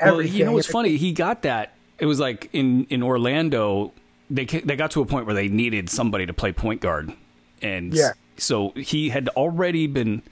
Everything. 0.00 0.32
Well, 0.32 0.38
you 0.38 0.44
know 0.46 0.52
what's 0.52 0.66
funny? 0.66 0.96
He 0.96 1.12
got 1.12 1.42
that. 1.42 1.74
It 1.98 2.06
was 2.06 2.18
like 2.18 2.50
in 2.52 2.86
in 2.86 3.02
Orlando, 3.02 3.92
they 4.28 4.44
they 4.44 4.74
got 4.74 4.90
to 4.92 5.00
a 5.00 5.06
point 5.06 5.26
where 5.26 5.34
they 5.34 5.46
needed 5.48 5.88
somebody 5.88 6.26
to 6.26 6.32
play 6.32 6.52
point 6.52 6.80
guard, 6.80 7.12
and 7.60 7.94
yeah. 7.94 8.12
so 8.36 8.70
he 8.70 9.10
had 9.10 9.28
already 9.30 9.86
been 9.86 10.22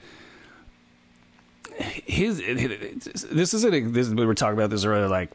his, 1.81 2.39
his 2.39 3.27
this 3.31 3.53
isn't 3.53 3.93
this 3.93 4.09
we 4.09 4.25
were 4.25 4.35
talking 4.35 4.57
about 4.57 4.69
this 4.69 4.85
earlier 4.85 5.07
like 5.07 5.29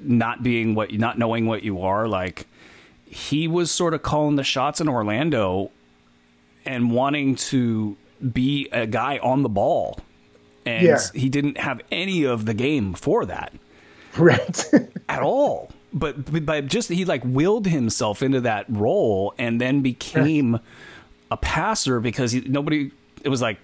not 0.00 0.42
being 0.42 0.74
what 0.74 0.92
not 0.92 1.18
knowing 1.18 1.46
what 1.46 1.62
you 1.62 1.80
are 1.82 2.06
like 2.06 2.46
he 3.10 3.48
was 3.48 3.70
sort 3.70 3.94
of 3.94 4.02
calling 4.02 4.36
the 4.36 4.44
shots 4.44 4.80
in 4.80 4.88
Orlando 4.88 5.70
and 6.64 6.90
wanting 6.92 7.36
to 7.36 7.96
be 8.32 8.68
a 8.72 8.86
guy 8.86 9.18
on 9.18 9.42
the 9.42 9.48
ball 9.48 10.00
and 10.66 10.86
yeah. 10.86 10.98
he 11.14 11.28
didn't 11.28 11.56
have 11.56 11.80
any 11.90 12.24
of 12.24 12.44
the 12.44 12.54
game 12.54 12.92
for 12.92 13.24
that 13.24 13.52
right 14.16 14.70
at 15.08 15.22
all 15.22 15.70
but 15.92 16.44
but 16.44 16.66
just 16.66 16.88
he 16.88 17.04
like 17.04 17.22
willed 17.24 17.66
himself 17.66 18.22
into 18.22 18.40
that 18.40 18.66
role 18.68 19.32
and 19.38 19.60
then 19.60 19.80
became 19.80 20.58
a 21.30 21.36
passer 21.36 22.00
because 22.00 22.32
he, 22.32 22.40
nobody 22.40 22.90
it 23.22 23.28
was 23.28 23.40
like 23.40 23.58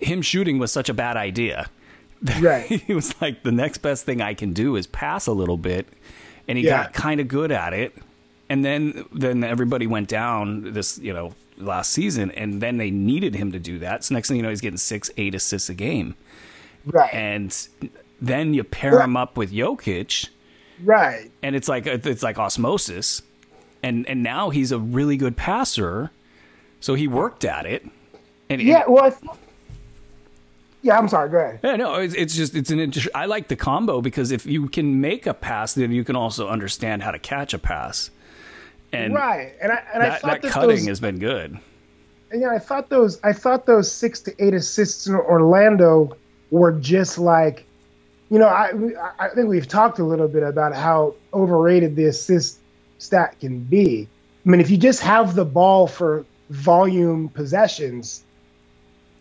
him 0.00 0.22
shooting 0.22 0.58
was 0.58 0.72
such 0.72 0.88
a 0.88 0.94
bad 0.94 1.16
idea. 1.16 1.70
Right. 2.38 2.66
he 2.66 2.92
was 2.92 3.18
like, 3.22 3.44
the 3.44 3.52
next 3.52 3.78
best 3.78 4.04
thing 4.04 4.20
I 4.20 4.34
can 4.34 4.52
do 4.52 4.76
is 4.76 4.86
pass 4.86 5.26
a 5.26 5.32
little 5.32 5.56
bit, 5.56 5.86
and 6.46 6.58
he 6.58 6.64
yeah. 6.64 6.82
got 6.82 6.92
kind 6.92 7.18
of 7.18 7.28
good 7.28 7.50
at 7.50 7.72
it. 7.72 7.96
And 8.50 8.64
then 8.64 9.06
then 9.12 9.44
everybody 9.44 9.86
went 9.86 10.08
down 10.08 10.72
this 10.72 10.98
you 10.98 11.14
know 11.14 11.32
last 11.56 11.92
season, 11.92 12.30
and 12.32 12.60
then 12.60 12.76
they 12.76 12.90
needed 12.90 13.34
him 13.34 13.52
to 13.52 13.58
do 13.58 13.78
that. 13.78 14.04
So 14.04 14.14
next 14.14 14.28
thing 14.28 14.36
you 14.36 14.42
know, 14.42 14.50
he's 14.50 14.60
getting 14.60 14.76
six, 14.76 15.10
eight 15.16 15.34
assists 15.34 15.68
a 15.68 15.74
game. 15.74 16.16
Right. 16.84 17.14
And 17.14 17.68
then 18.20 18.52
you 18.52 18.64
pair 18.64 18.96
right. 18.96 19.04
him 19.04 19.16
up 19.16 19.36
with 19.36 19.52
Jokic. 19.52 20.28
Right. 20.82 21.30
And 21.42 21.54
it's 21.54 21.68
like 21.68 21.86
it's 21.86 22.22
like 22.22 22.38
osmosis. 22.38 23.22
And 23.82 24.06
and 24.08 24.22
now 24.22 24.50
he's 24.50 24.72
a 24.72 24.78
really 24.78 25.16
good 25.16 25.36
passer. 25.36 26.10
So 26.80 26.94
he 26.94 27.06
worked 27.08 27.44
at 27.44 27.66
it. 27.66 27.86
And 28.48 28.60
yeah, 28.60 28.80
it, 28.80 28.90
well, 28.90 29.16
yeah, 30.82 30.98
I'm 30.98 31.08
sorry. 31.08 31.28
Go 31.28 31.38
ahead. 31.38 31.60
Yeah, 31.62 31.76
no, 31.76 31.94
it's, 31.94 32.14
it's 32.14 32.34
just 32.34 32.56
it's 32.56 32.70
an 32.70 32.80
interesting. 32.80 33.12
I 33.14 33.26
like 33.26 33.48
the 33.48 33.56
combo 33.56 34.00
because 34.00 34.32
if 34.32 34.46
you 34.46 34.68
can 34.68 35.00
make 35.00 35.26
a 35.26 35.34
pass, 35.34 35.74
then 35.74 35.92
you 35.92 36.04
can 36.04 36.16
also 36.16 36.48
understand 36.48 37.02
how 37.02 37.10
to 37.10 37.18
catch 37.18 37.54
a 37.54 37.58
pass. 37.58 38.10
And 38.92 39.14
right, 39.14 39.54
and 39.60 39.72
I 39.72 39.84
and 39.92 40.02
that, 40.02 40.12
I 40.12 40.18
thought 40.18 40.42
that, 40.42 40.52
cutting 40.52 40.68
those, 40.76 40.86
has 40.86 41.00
been 41.00 41.18
good. 41.18 41.58
And 42.30 42.42
yeah, 42.42 42.50
I 42.50 42.58
thought 42.58 42.88
those 42.88 43.20
I 43.22 43.32
thought 43.32 43.66
those 43.66 43.90
six 43.90 44.20
to 44.22 44.44
eight 44.44 44.54
assists 44.54 45.06
in 45.06 45.14
Orlando 45.14 46.16
were 46.50 46.72
just 46.72 47.18
like, 47.18 47.64
you 48.30 48.38
know, 48.38 48.48
I 48.48 48.72
I 49.18 49.28
think 49.28 49.48
we've 49.48 49.68
talked 49.68 49.98
a 49.98 50.04
little 50.04 50.28
bit 50.28 50.42
about 50.42 50.74
how 50.74 51.14
overrated 51.32 51.96
the 51.96 52.06
assist 52.06 52.58
stat 52.98 53.38
can 53.40 53.60
be. 53.60 54.08
I 54.44 54.48
mean, 54.48 54.60
if 54.60 54.70
you 54.70 54.76
just 54.76 55.02
have 55.02 55.34
the 55.34 55.44
ball 55.44 55.86
for 55.86 56.24
volume 56.48 57.28
possessions 57.28 58.24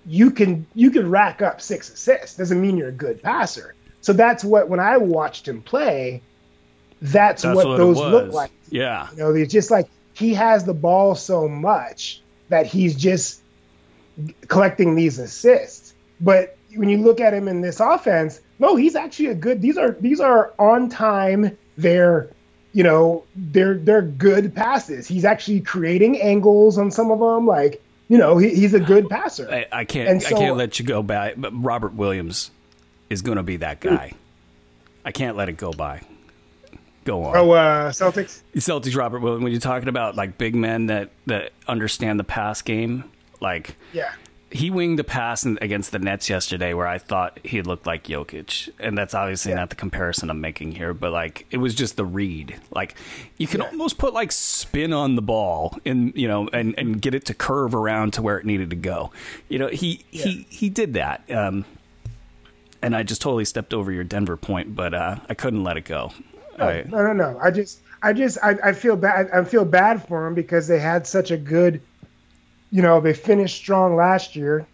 you 0.09 0.31
can 0.31 0.65
you 0.73 0.91
can 0.91 1.09
rack 1.09 1.41
up 1.41 1.61
six 1.61 1.89
assists. 1.89 2.37
Doesn't 2.37 2.59
mean 2.59 2.77
you're 2.77 2.89
a 2.89 2.93
good 2.93 3.21
passer. 3.21 3.75
So 4.01 4.13
that's 4.13 4.43
what 4.43 4.69
when 4.69 4.79
I 4.79 4.97
watched 4.97 5.47
him 5.47 5.61
play, 5.61 6.21
that's, 7.01 7.43
that's 7.43 7.55
what, 7.55 7.67
what, 7.67 7.77
those 7.77 7.97
look 7.97 8.33
like. 8.33 8.51
Yeah. 8.69 9.09
You 9.11 9.17
know, 9.17 9.35
it's 9.35 9.51
just 9.51 9.71
like 9.71 9.87
he 10.13 10.33
has 10.33 10.65
the 10.65 10.73
ball 10.73 11.15
so 11.15 11.47
much 11.47 12.21
that 12.49 12.65
he's 12.65 12.95
just 12.95 13.41
collecting 14.47 14.95
these 14.95 15.19
assists. 15.19 15.93
But 16.19 16.57
when 16.75 16.89
you 16.89 16.97
look 16.97 17.21
at 17.21 17.33
him 17.33 17.47
in 17.47 17.61
this 17.61 17.79
offense, 17.79 18.41
no, 18.59 18.75
he's 18.75 18.95
actually 18.95 19.27
a 19.27 19.35
good 19.35 19.61
these 19.61 19.77
are 19.77 19.91
these 19.99 20.19
are 20.19 20.53
on 20.59 20.89
time, 20.89 21.57
they're 21.77 22.29
you 22.73 22.83
know, 22.83 23.23
they're 23.35 23.75
they're 23.75 24.01
good 24.01 24.53
passes. 24.53 25.07
He's 25.07 25.25
actually 25.25 25.61
creating 25.61 26.21
angles 26.21 26.77
on 26.77 26.91
some 26.91 27.11
of 27.11 27.19
them 27.19 27.47
like 27.47 27.81
you 28.09 28.17
know, 28.17 28.37
he, 28.37 28.49
he's 28.49 28.73
a 28.73 28.79
good 28.79 29.07
passer. 29.07 29.49
I, 29.49 29.67
I 29.71 29.85
can't 29.85 30.21
so, 30.21 30.35
I 30.35 30.39
can't 30.39 30.57
let 30.57 30.79
you 30.79 30.85
go 30.85 31.03
by. 31.03 31.35
But 31.37 31.51
Robert 31.53 31.93
Williams 31.93 32.51
is 33.09 33.21
going 33.21 33.37
to 33.37 33.43
be 33.43 33.57
that 33.57 33.79
guy. 33.79 34.13
I 35.05 35.11
can't 35.11 35.37
let 35.37 35.47
it 35.47 35.57
go 35.57 35.71
by. 35.71 36.01
Go 37.05 37.23
on. 37.23 37.37
Oh, 37.37 37.51
uh, 37.51 37.91
Celtics. 37.91 38.41
Celtics. 38.55 38.95
Robert 38.95 39.19
Williams. 39.19 39.43
When 39.43 39.51
you're 39.51 39.61
talking 39.61 39.89
about 39.89 40.15
like 40.15 40.37
big 40.37 40.55
men 40.55 40.87
that 40.87 41.09
that 41.25 41.53
understand 41.67 42.19
the 42.19 42.23
pass 42.23 42.61
game, 42.61 43.05
like 43.39 43.77
yeah, 43.93 44.11
he 44.51 44.71
winged 44.71 44.99
a 44.99 45.03
pass 45.03 45.45
against 45.45 45.91
the 45.91 45.99
Nets 45.99 46.29
yesterday 46.29 46.73
where 46.73 46.87
I 46.87 46.97
thought 46.97 47.39
he 47.43 47.61
looked 47.61 47.85
like 47.85 48.05
Jokic, 48.05 48.69
and 48.79 48.97
that's 48.97 49.13
obviously 49.13 49.51
yeah. 49.51 49.59
not 49.59 49.69
the 49.69 49.75
comparison 49.75 50.29
I'm 50.29 50.41
making 50.41 50.71
here, 50.71 50.93
but 50.93 51.11
like 51.11 51.45
it 51.51 51.57
was 51.57 51.75
just 51.75 51.97
the 51.97 52.05
read. 52.05 52.59
Like 52.71 52.95
you 53.37 53.47
can 53.47 53.61
yeah. 53.61 53.67
almost 53.67 53.97
put 53.97 54.13
like 54.13 54.31
spin 54.31 54.91
on 54.91 55.15
the 55.15 55.21
ball 55.21 55.77
and 55.85 56.13
you 56.15 56.27
know 56.27 56.49
and 56.51 56.73
and 56.77 57.01
get 57.01 57.13
it 57.13 57.25
to 57.25 57.33
curve 57.33 57.75
around 57.75 58.13
to 58.13 58.21
where 58.21 58.37
it 58.37 58.45
needed 58.45 58.71
to 58.71 58.75
go. 58.75 59.11
You 59.49 59.59
know 59.59 59.67
he 59.67 60.03
yeah. 60.11 60.25
he 60.25 60.45
he 60.49 60.69
did 60.69 60.93
that. 60.93 61.29
Um, 61.31 61.65
and 62.81 62.95
I 62.95 63.03
just 63.03 63.21
totally 63.21 63.45
stepped 63.45 63.73
over 63.73 63.91
your 63.91 64.05
Denver 64.05 64.37
point, 64.37 64.73
but 64.73 64.93
uh, 64.93 65.17
I 65.27 65.33
couldn't 65.33 65.63
let 65.63 65.77
it 65.77 65.85
go. 65.85 66.13
No, 66.59 66.67
I, 66.67 66.83
no, 66.83 67.13
no, 67.13 67.13
no. 67.13 67.39
I 67.41 67.51
just 67.51 67.81
I 68.01 68.13
just 68.13 68.37
I, 68.43 68.55
I 68.63 68.73
feel 68.73 68.95
bad. 68.95 69.29
I 69.31 69.43
feel 69.43 69.65
bad 69.65 70.07
for 70.07 70.25
them 70.25 70.35
because 70.35 70.67
they 70.67 70.79
had 70.79 71.07
such 71.07 71.31
a 71.31 71.37
good 71.37 71.81
you 72.71 72.81
know, 72.81 72.99
they 72.99 73.13
finished 73.13 73.55
strong 73.55 73.95
last 73.95 74.35
year, 74.35 74.65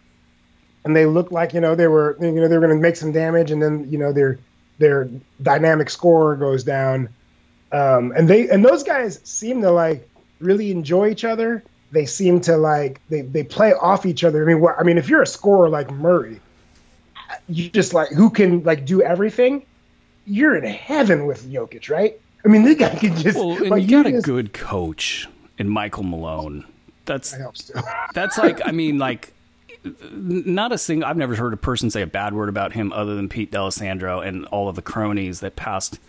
and 0.84 0.94
they 0.94 1.06
looked 1.06 1.32
like 1.32 1.54
you 1.54 1.60
know 1.60 1.74
they 1.74 1.88
were 1.88 2.16
you 2.20 2.32
know 2.32 2.48
they 2.48 2.56
were 2.56 2.66
going 2.66 2.76
to 2.76 2.82
make 2.82 2.96
some 2.96 3.12
damage, 3.12 3.50
and 3.50 3.62
then 3.62 3.90
you 3.90 3.98
know 3.98 4.12
their 4.12 4.38
their 4.78 5.08
dynamic 5.42 5.90
score 5.90 6.36
goes 6.36 6.64
down, 6.64 7.08
um, 7.72 8.12
and 8.16 8.28
they 8.28 8.48
and 8.48 8.64
those 8.64 8.82
guys 8.82 9.20
seem 9.24 9.62
to 9.62 9.70
like 9.70 10.08
really 10.40 10.70
enjoy 10.70 11.10
each 11.10 11.24
other. 11.24 11.62
They 11.92 12.06
seem 12.06 12.40
to 12.42 12.56
like 12.56 13.00
they 13.08 13.22
they 13.22 13.42
play 13.42 13.72
off 13.72 14.04
each 14.04 14.24
other. 14.24 14.42
I 14.42 14.46
mean, 14.46 14.60
what, 14.60 14.78
I 14.78 14.82
mean, 14.82 14.98
if 14.98 15.08
you're 15.08 15.22
a 15.22 15.26
scorer 15.26 15.68
like 15.68 15.90
Murray, 15.90 16.40
you 17.48 17.70
just 17.70 17.94
like 17.94 18.10
who 18.10 18.30
can 18.30 18.62
like 18.62 18.84
do 18.84 19.00
everything. 19.02 19.64
You're 20.26 20.56
in 20.56 20.64
heaven 20.64 21.26
with 21.26 21.50
Jokic, 21.50 21.88
right? 21.88 22.20
I 22.44 22.48
mean, 22.48 22.62
this 22.62 22.76
guy 22.76 22.94
can 22.94 23.16
just. 23.16 23.38
Well, 23.38 23.56
and 23.56 23.70
like, 23.70 23.82
you 23.82 23.90
got 23.90 24.06
a 24.06 24.12
just, 24.12 24.26
good 24.26 24.52
coach 24.52 25.28
in 25.58 25.68
Michael 25.68 26.02
Malone 26.02 26.64
that's 27.06 27.30
that 27.30 27.40
helps 27.40 27.64
too. 27.64 27.80
that's 28.12 28.36
like 28.36 28.60
I 28.64 28.72
mean 28.72 28.98
like 28.98 29.32
not 30.10 30.72
a 30.72 30.78
single 30.78 31.08
I've 31.08 31.16
never 31.16 31.34
heard 31.34 31.54
a 31.54 31.56
person 31.56 31.90
say 31.90 32.02
a 32.02 32.06
bad 32.06 32.34
word 32.34 32.48
about 32.48 32.72
him 32.72 32.92
other 32.92 33.14
than 33.14 33.28
Pete 33.28 33.50
D'Alessandro 33.52 34.20
and 34.20 34.44
all 34.46 34.68
of 34.68 34.74
the 34.74 34.82
cronies 34.82 35.40
that 35.40 35.56
passed 35.56 36.00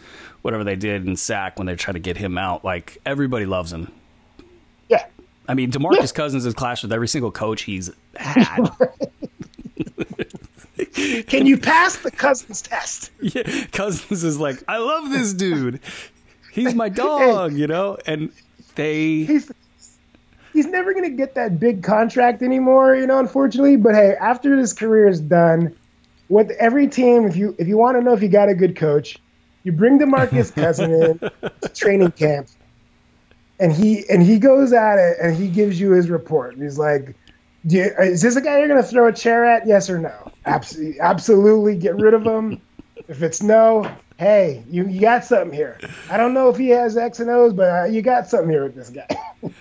whatever 0.41 0.64
they 0.64 0.76
did 0.76 1.06
in 1.06 1.15
Sac 1.15 1.57
when 1.57 1.68
they 1.68 1.76
tried 1.76 1.94
to 1.94 1.99
get 1.99 2.18
him 2.18 2.38
out. 2.38 2.65
Like 2.65 2.98
everybody 3.06 3.45
loves 3.45 3.72
him. 3.72 3.91
Yeah. 4.89 5.06
I 5.48 5.53
mean, 5.53 5.72
DeMarcus 5.72 5.98
yeah. 5.98 6.07
Cousins 6.07 6.44
has 6.44 6.53
clashed 6.53 6.84
with 6.84 6.91
every 6.91 7.07
single 7.07 7.31
coach 7.31 7.61
he's 7.61 7.91
had. 8.15 8.69
Can 11.28 11.45
you 11.45 11.57
pass 11.57 11.98
the 11.98 12.11
Cousins 12.11 12.61
test? 12.61 13.11
Yeah, 13.22 13.44
Cousins 13.72 14.24
is 14.24 14.40
like, 14.40 14.64
I 14.68 14.78
love 14.78 15.11
this 15.11 15.34
dude. 15.36 15.80
He's 16.52 16.74
my 16.74 16.90
dog, 16.90 17.52
hey, 17.52 17.57
you 17.60 17.68
know, 17.68 17.98
and 18.07 18.32
they. 18.76 19.24
He's 19.24 19.52
he's 20.53 20.65
never 20.65 20.94
going 20.94 21.03
to 21.03 21.15
get 21.15 21.36
that 21.36 21.60
big 21.60 21.84
contract 21.84 22.41
anymore, 22.41 22.95
you 22.95 23.06
know, 23.06 23.19
unfortunately. 23.19 23.76
But 23.76 23.94
hey, 23.94 24.15
after 24.19 24.57
his 24.57 24.74
career 24.74 25.07
is 25.07 25.22
done, 25.22 25.76
with 26.30 26.49
every 26.60 26.88
team, 26.88 27.26
if 27.28 27.36
you 27.36 27.56
if 27.60 27.68
you 27.68 27.78
want 27.78 27.98
to 27.98 28.02
know 28.02 28.14
if 28.14 28.22
you 28.22 28.30
got 28.30 28.49
a 28.49 28.56
good 28.56 28.76
coach, 28.76 29.18
you 29.64 29.72
bring 29.72 29.99
DeMarcus 29.99 30.53
Cousin 30.61 30.91
in 30.91 31.19
to 31.19 31.69
training 31.76 32.11
camp, 32.11 32.48
and 33.60 33.72
he 33.72 34.03
and 34.10 34.24
he 34.24 34.40
goes 34.40 34.74
at 34.74 34.98
it 34.98 35.18
and 35.22 35.36
he 35.36 35.48
gives 35.48 35.80
you 35.80 35.91
his 35.91 36.10
report. 36.10 36.53
And 36.53 36.64
he's 36.64 36.80
like, 36.80 37.15
you, 37.65 37.84
"Is 37.99 38.22
this 38.22 38.36
a 38.36 38.41
guy 38.41 38.57
you're 38.57 38.68
going 38.68 38.82
to 38.82 38.88
throw 38.88 39.07
a 39.07 39.14
chair 39.14 39.45
at? 39.45 39.68
Yes 39.68 39.90
or 39.90 39.99
no? 39.99 40.32
Absolutely, 40.48 40.99
absolutely. 40.99 41.76
Get 41.76 41.95
rid 41.95 42.14
of 42.14 42.24
him. 42.24 42.61
If 43.07 43.22
it's 43.22 43.44
no, 43.44 43.90
hey, 44.18 44.64
you, 44.69 44.88
you 44.88 45.02
got 45.02 45.24
something 45.24 45.53
here. 45.53 45.78
I 46.10 46.18
don't 46.18 46.34
know 46.34 46.49
if 46.49 46.57
he 46.57 46.69
has 46.69 46.98
X 46.98 47.19
and 47.19 47.30
O's, 47.30 47.53
but 47.53 47.69
uh, 47.69 47.84
you 47.86 48.02
got 48.02 48.28
something 48.28 48.49
here 48.49 48.64
with 48.64 48.76
this 48.76 48.90
guy." 48.90 49.07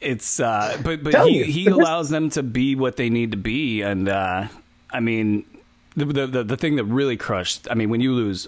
it's 0.00 0.40
uh, 0.40 0.78
but 0.82 1.02
but 1.02 1.26
he, 1.26 1.44
he 1.44 1.66
allows 1.66 2.08
them 2.10 2.30
to 2.30 2.42
be 2.42 2.74
what 2.74 2.96
they 2.96 3.10
need 3.10 3.32
to 3.32 3.36
be, 3.36 3.82
and 3.82 4.08
uh, 4.08 4.48
I 4.90 5.00
mean, 5.00 5.44
the, 5.96 6.04
the 6.04 6.44
the 6.44 6.56
thing 6.56 6.76
that 6.76 6.84
really 6.84 7.16
crushed. 7.16 7.68
I 7.70 7.74
mean, 7.74 7.90
when 7.90 8.00
you 8.00 8.14
lose, 8.14 8.46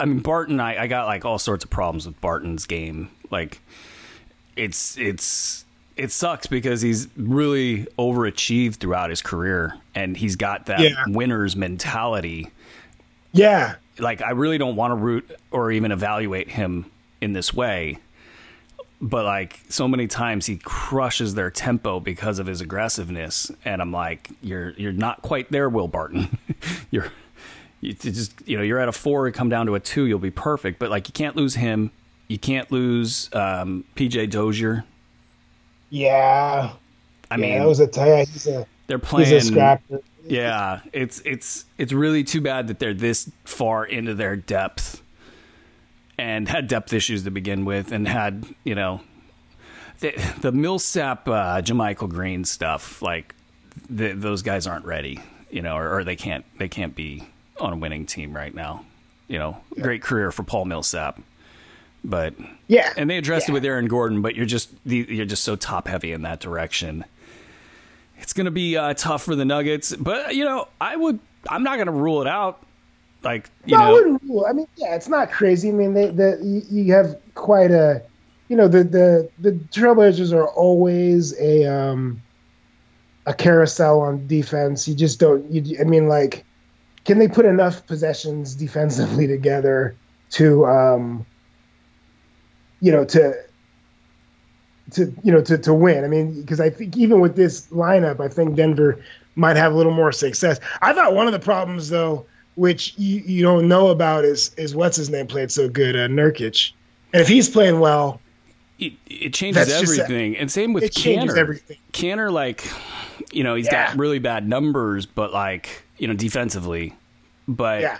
I 0.00 0.04
mean 0.04 0.20
Barton, 0.20 0.60
I, 0.60 0.82
I 0.82 0.86
got 0.86 1.06
like 1.06 1.24
all 1.24 1.38
sorts 1.38 1.64
of 1.64 1.70
problems 1.70 2.06
with 2.06 2.20
Barton's 2.20 2.66
game. 2.66 3.10
Like, 3.30 3.60
it's 4.56 4.98
it's 4.98 5.61
it 5.96 6.10
sucks 6.10 6.46
because 6.46 6.80
he's 6.80 7.08
really 7.16 7.86
overachieved 7.98 8.76
throughout 8.76 9.10
his 9.10 9.22
career, 9.22 9.74
and 9.94 10.16
he's 10.16 10.36
got 10.36 10.66
that 10.66 10.80
yeah. 10.80 11.04
winner's 11.08 11.56
mentality. 11.56 12.50
Yeah, 13.32 13.76
like 13.98 14.22
I 14.22 14.30
really 14.30 14.58
don't 14.58 14.76
want 14.76 14.92
to 14.92 14.96
root 14.96 15.30
or 15.50 15.70
even 15.70 15.92
evaluate 15.92 16.48
him 16.48 16.86
in 17.20 17.32
this 17.32 17.52
way 17.54 17.98
but 19.02 19.24
like 19.24 19.60
so 19.68 19.88
many 19.88 20.06
times 20.06 20.46
he 20.46 20.56
crushes 20.56 21.34
their 21.34 21.50
tempo 21.50 21.98
because 21.98 22.38
of 22.38 22.46
his 22.46 22.60
aggressiveness 22.60 23.50
and 23.64 23.82
i'm 23.82 23.92
like 23.92 24.30
you're 24.40 24.70
you're 24.70 24.92
not 24.92 25.20
quite 25.22 25.50
there 25.50 25.68
will 25.68 25.88
barton 25.88 26.38
you're 26.90 27.08
you 27.80 27.92
just 27.92 28.32
you 28.46 28.56
know 28.56 28.62
you're 28.62 28.78
at 28.78 28.88
a 28.88 28.92
four 28.92 29.28
come 29.32 29.48
down 29.48 29.66
to 29.66 29.74
a 29.74 29.80
two 29.80 30.04
you'll 30.04 30.20
be 30.20 30.30
perfect 30.30 30.78
but 30.78 30.88
like 30.88 31.08
you 31.08 31.12
can't 31.12 31.34
lose 31.34 31.56
him 31.56 31.90
you 32.28 32.38
can't 32.38 32.70
lose 32.70 33.28
um, 33.34 33.84
pj 33.96 34.30
dozier 34.30 34.84
yeah 35.92 36.72
i 37.30 37.34
yeah, 37.34 37.36
mean 37.36 37.58
that 37.58 37.68
was 37.68 37.78
a 37.78 37.86
tie 37.86 38.24
he's 38.24 38.46
a 38.48 38.66
they're 38.88 38.98
playing 38.98 39.28
yeah 40.26 40.80
it's 40.92 41.20
it's 41.24 41.64
it's 41.78 41.92
really 41.92 42.24
too 42.24 42.40
bad 42.40 42.66
that 42.66 42.78
they're 42.78 42.94
this 42.94 43.30
far 43.44 43.84
into 43.84 44.14
their 44.14 44.34
depth 44.34 45.02
and 46.18 46.48
had 46.48 46.68
depth 46.68 46.92
issues 46.92 47.24
to 47.24 47.30
begin 47.30 47.64
with, 47.64 47.92
and 47.92 48.06
had 48.06 48.44
you 48.64 48.74
know 48.74 49.00
the, 50.00 50.12
the 50.40 50.52
Millsap, 50.52 51.28
uh, 51.28 51.60
JaMychal 51.62 52.08
Green 52.08 52.44
stuff. 52.44 53.02
Like 53.02 53.34
the, 53.88 54.12
those 54.12 54.42
guys 54.42 54.66
aren't 54.66 54.84
ready, 54.84 55.20
you 55.50 55.62
know, 55.62 55.76
or, 55.76 55.98
or, 55.98 56.04
they 56.04 56.16
can't 56.16 56.44
they 56.58 56.68
can't 56.68 56.94
be 56.94 57.24
on 57.60 57.72
a 57.72 57.76
winning 57.76 58.06
team 58.06 58.34
right 58.34 58.54
now. 58.54 58.84
You 59.28 59.38
know, 59.38 59.56
yeah. 59.76 59.82
great 59.82 60.02
career 60.02 60.30
for 60.30 60.42
Paul 60.42 60.66
Millsap, 60.66 61.20
but 62.04 62.34
yeah, 62.66 62.92
and 62.96 63.08
they 63.08 63.16
addressed 63.16 63.48
yeah. 63.48 63.52
it 63.52 63.54
with 63.54 63.64
Aaron 63.64 63.86
Gordon, 63.86 64.22
but 64.22 64.34
you're 64.34 64.46
just 64.46 64.70
you're 64.84 65.26
just 65.26 65.44
so 65.44 65.56
top 65.56 65.88
heavy 65.88 66.12
in 66.12 66.22
that 66.22 66.40
direction. 66.40 67.04
It's 68.18 68.32
going 68.32 68.44
to 68.44 68.52
be 68.52 68.76
uh, 68.76 68.94
tough 68.94 69.24
for 69.24 69.34
the 69.34 69.44
Nuggets, 69.44 69.94
but 69.96 70.34
you 70.34 70.44
know, 70.44 70.68
I 70.80 70.96
would 70.96 71.18
I'm 71.48 71.62
not 71.62 71.76
going 71.76 71.86
to 71.86 71.92
rule 71.92 72.20
it 72.22 72.28
out. 72.28 72.64
Like 73.22 73.50
you 73.64 73.76
no, 73.76 74.18
know, 74.18 74.44
I, 74.44 74.50
I 74.50 74.52
mean, 74.52 74.66
yeah, 74.76 74.94
it's 74.94 75.08
not 75.08 75.30
crazy. 75.30 75.68
I 75.68 75.72
mean, 75.72 75.94
they, 75.94 76.08
the 76.08 76.40
you, 76.42 76.84
you 76.84 76.92
have 76.92 77.16
quite 77.34 77.70
a, 77.70 78.02
you 78.48 78.56
know, 78.56 78.66
the 78.66 78.82
the 78.82 79.30
the 79.38 79.52
Trailblazers 79.52 80.32
are 80.32 80.48
always 80.48 81.38
a 81.38 81.64
um 81.66 82.20
a 83.26 83.34
carousel 83.34 84.00
on 84.00 84.26
defense. 84.26 84.88
You 84.88 84.94
just 84.94 85.20
don't. 85.20 85.50
You, 85.50 85.78
I 85.80 85.84
mean, 85.84 86.08
like, 86.08 86.44
can 87.04 87.18
they 87.18 87.28
put 87.28 87.44
enough 87.44 87.86
possessions 87.86 88.54
defensively 88.54 89.26
together 89.28 89.96
to, 90.30 90.66
um, 90.66 91.26
you 92.82 92.92
know, 92.92 93.06
to 93.06 93.32
to 94.90 95.14
you 95.24 95.32
know 95.32 95.40
to 95.40 95.56
to 95.56 95.72
win? 95.72 96.04
I 96.04 96.08
mean, 96.08 96.38
because 96.42 96.60
I 96.60 96.68
think 96.68 96.98
even 96.98 97.20
with 97.20 97.36
this 97.36 97.68
lineup, 97.68 98.20
I 98.20 98.28
think 98.28 98.56
Denver 98.56 99.02
might 99.36 99.56
have 99.56 99.72
a 99.72 99.74
little 99.74 99.94
more 99.94 100.12
success. 100.12 100.60
I 100.82 100.92
thought 100.92 101.14
one 101.14 101.26
of 101.26 101.32
the 101.32 101.38
problems 101.38 101.88
though 101.88 102.26
which 102.54 102.94
you, 102.98 103.20
you 103.20 103.42
don't 103.42 103.68
know 103.68 103.88
about 103.88 104.24
is 104.24 104.54
is 104.54 104.74
what's 104.74 104.96
his 104.96 105.10
name 105.10 105.26
played 105.26 105.50
so 105.50 105.68
good, 105.68 105.96
uh, 105.96 106.08
Nurkic, 106.08 106.72
and 107.12 107.22
if 107.22 107.28
he's 107.28 107.48
playing 107.48 107.80
well, 107.80 108.20
it, 108.78 108.92
it 109.06 109.34
changes 109.34 109.70
everything. 109.70 110.34
A, 110.34 110.38
and 110.38 110.50
same 110.50 110.72
with 110.72 110.84
Kanter. 110.94 111.36
Everything. 111.36 111.78
Kanter, 111.92 112.30
like, 112.30 112.68
you 113.32 113.44
know, 113.44 113.54
he's 113.54 113.66
yeah. 113.66 113.88
got 113.88 113.98
really 113.98 114.18
bad 114.18 114.48
numbers, 114.48 115.06
but 115.06 115.32
like, 115.32 115.84
you 115.98 116.08
know, 116.08 116.14
defensively, 116.14 116.94
but 117.48 117.80
yeah. 117.80 117.98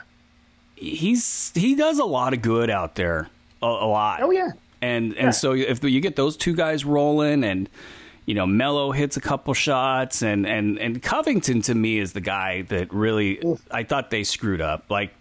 he's 0.74 1.52
he 1.54 1.74
does 1.74 1.98
a 1.98 2.04
lot 2.04 2.34
of 2.34 2.42
good 2.42 2.68
out 2.68 2.94
there, 2.96 3.28
a, 3.62 3.66
a 3.66 3.88
lot. 3.88 4.22
Oh 4.22 4.30
yeah, 4.30 4.50
and 4.82 5.14
and 5.14 5.26
yeah. 5.26 5.30
so 5.30 5.52
if 5.52 5.82
you 5.82 6.00
get 6.00 6.16
those 6.16 6.36
two 6.36 6.54
guys 6.54 6.84
rolling 6.84 7.44
and 7.44 7.70
you 8.26 8.34
know, 8.34 8.46
Melo 8.46 8.92
hits 8.92 9.16
a 9.16 9.20
couple 9.20 9.52
shots, 9.54 10.22
and 10.22 10.46
and 10.46 10.78
and 10.78 11.02
Covington 11.02 11.62
to 11.62 11.74
me 11.74 11.98
is 11.98 12.12
the 12.12 12.20
guy 12.20 12.62
that 12.62 12.92
really 12.92 13.44
Oof. 13.44 13.60
I 13.70 13.82
thought 13.82 14.10
they 14.10 14.22
screwed 14.24 14.60
up. 14.60 14.90
Like, 14.90 15.12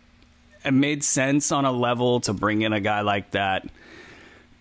it 0.63 0.71
made 0.71 1.03
sense 1.03 1.51
on 1.51 1.65
a 1.65 1.71
level 1.71 2.19
to 2.21 2.33
bring 2.33 2.61
in 2.61 2.73
a 2.73 2.79
guy 2.79 3.01
like 3.01 3.31
that, 3.31 3.67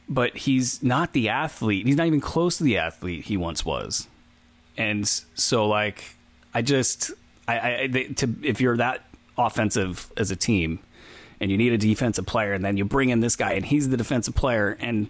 but 0.08 0.36
he's 0.36 0.82
not 0.82 1.12
the 1.12 1.28
athlete. 1.28 1.86
He's 1.86 1.96
not 1.96 2.06
even 2.06 2.20
close 2.20 2.56
to 2.58 2.64
the 2.64 2.78
athlete 2.78 3.26
he 3.26 3.36
once 3.36 3.64
was, 3.64 4.08
and 4.78 5.06
so 5.06 5.68
like 5.68 6.16
I 6.54 6.62
just 6.62 7.10
I, 7.46 7.60
I 7.60 7.86
they, 7.88 8.04
to 8.04 8.34
if 8.42 8.60
you're 8.60 8.78
that 8.78 9.04
offensive 9.36 10.10
as 10.16 10.30
a 10.30 10.36
team 10.36 10.80
and 11.40 11.50
you 11.50 11.56
need 11.56 11.72
a 11.72 11.78
defensive 11.78 12.26
player 12.26 12.52
and 12.52 12.64
then 12.64 12.76
you 12.76 12.84
bring 12.84 13.08
in 13.08 13.20
this 13.20 13.36
guy 13.36 13.52
and 13.52 13.64
he's 13.66 13.88
the 13.88 13.96
defensive 13.96 14.34
player 14.34 14.76
and 14.80 15.08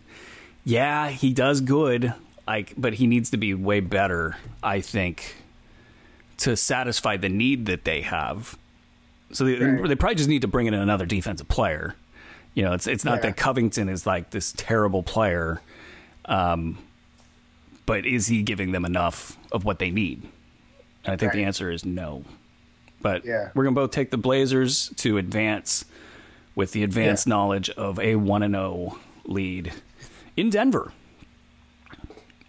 yeah 0.64 1.08
he 1.08 1.32
does 1.32 1.60
good 1.60 2.14
like, 2.50 2.74
but 2.76 2.94
he 2.94 3.06
needs 3.06 3.30
to 3.30 3.36
be 3.36 3.54
way 3.54 3.78
better, 3.78 4.36
I 4.60 4.80
think, 4.80 5.36
to 6.38 6.56
satisfy 6.56 7.16
the 7.16 7.28
need 7.28 7.66
that 7.66 7.84
they 7.84 8.00
have. 8.00 8.58
So 9.30 9.44
they, 9.44 9.54
right. 9.54 9.88
they 9.88 9.94
probably 9.94 10.16
just 10.16 10.28
need 10.28 10.42
to 10.42 10.48
bring 10.48 10.66
in 10.66 10.74
another 10.74 11.06
defensive 11.06 11.46
player. 11.46 11.94
You 12.54 12.64
know, 12.64 12.72
it's 12.72 12.88
it's 12.88 13.04
not 13.04 13.18
yeah. 13.18 13.30
that 13.30 13.36
Covington 13.36 13.88
is 13.88 14.04
like 14.04 14.30
this 14.30 14.52
terrible 14.56 15.04
player, 15.04 15.60
um, 16.24 16.78
but 17.86 18.04
is 18.04 18.26
he 18.26 18.42
giving 18.42 18.72
them 18.72 18.84
enough 18.84 19.38
of 19.52 19.64
what 19.64 19.78
they 19.78 19.92
need? 19.92 20.22
And 21.04 21.12
I 21.12 21.16
think 21.16 21.32
right. 21.32 21.38
the 21.38 21.44
answer 21.44 21.70
is 21.70 21.84
no. 21.84 22.24
But 23.00 23.24
yeah. 23.24 23.50
we're 23.54 23.62
gonna 23.62 23.76
both 23.76 23.92
take 23.92 24.10
the 24.10 24.18
Blazers 24.18 24.88
to 24.96 25.18
advance 25.18 25.84
with 26.54 26.72
the 26.72 26.82
advanced 26.82 27.26
yeah. 27.26 27.30
knowledge 27.30 27.70
of 27.70 27.98
a 27.98 28.16
one 28.16 28.42
and 28.42 28.54
zero 28.54 28.64
oh 28.64 28.98
lead 29.24 29.72
in 30.36 30.50
Denver. 30.50 30.92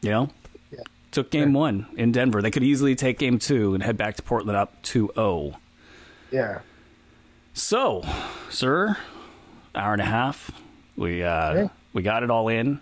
You 0.01 0.09
know, 0.09 0.29
yeah. 0.71 0.79
took 1.11 1.29
game 1.29 1.51
yeah. 1.51 1.59
one 1.59 1.87
in 1.95 2.11
Denver. 2.11 2.41
They 2.41 2.51
could 2.51 2.63
easily 2.63 2.95
take 2.95 3.19
game 3.19 3.39
two 3.39 3.73
and 3.73 3.83
head 3.83 3.97
back 3.97 4.15
to 4.15 4.23
Portland 4.23 4.57
up 4.57 4.81
2 4.81 5.11
0. 5.15 5.57
Yeah. 6.31 6.59
So, 7.53 8.03
sir, 8.49 8.97
hour 9.75 9.93
and 9.93 10.01
a 10.01 10.05
half. 10.05 10.51
We 10.95 11.23
uh, 11.23 11.67
we 11.93 12.01
got 12.01 12.23
it 12.23 12.31
all 12.31 12.47
in. 12.47 12.79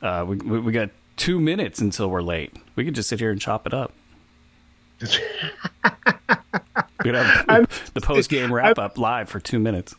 Uh, 0.00 0.24
we, 0.28 0.36
we, 0.36 0.60
we 0.60 0.72
got 0.72 0.90
two 1.16 1.40
minutes 1.40 1.80
until 1.80 2.10
we're 2.10 2.22
late. 2.22 2.54
We 2.76 2.84
could 2.84 2.94
just 2.94 3.08
sit 3.08 3.20
here 3.20 3.30
and 3.30 3.40
chop 3.40 3.66
it 3.66 3.74
up. 3.74 3.92
we 7.04 7.10
could 7.10 7.14
have 7.14 7.92
the 7.94 8.00
post 8.00 8.30
game 8.30 8.52
wrap 8.52 8.78
up 8.78 8.98
live 8.98 9.28
for 9.28 9.40
two 9.40 9.58
minutes. 9.58 9.94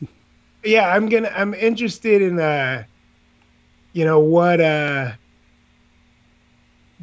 Yeah, 0.63 0.89
I'm 0.89 1.09
gonna. 1.09 1.31
I'm 1.35 1.53
interested 1.53 2.21
in 2.21 2.39
uh, 2.39 2.83
you 3.93 4.05
know 4.05 4.19
what 4.19 4.61
uh 4.61 5.11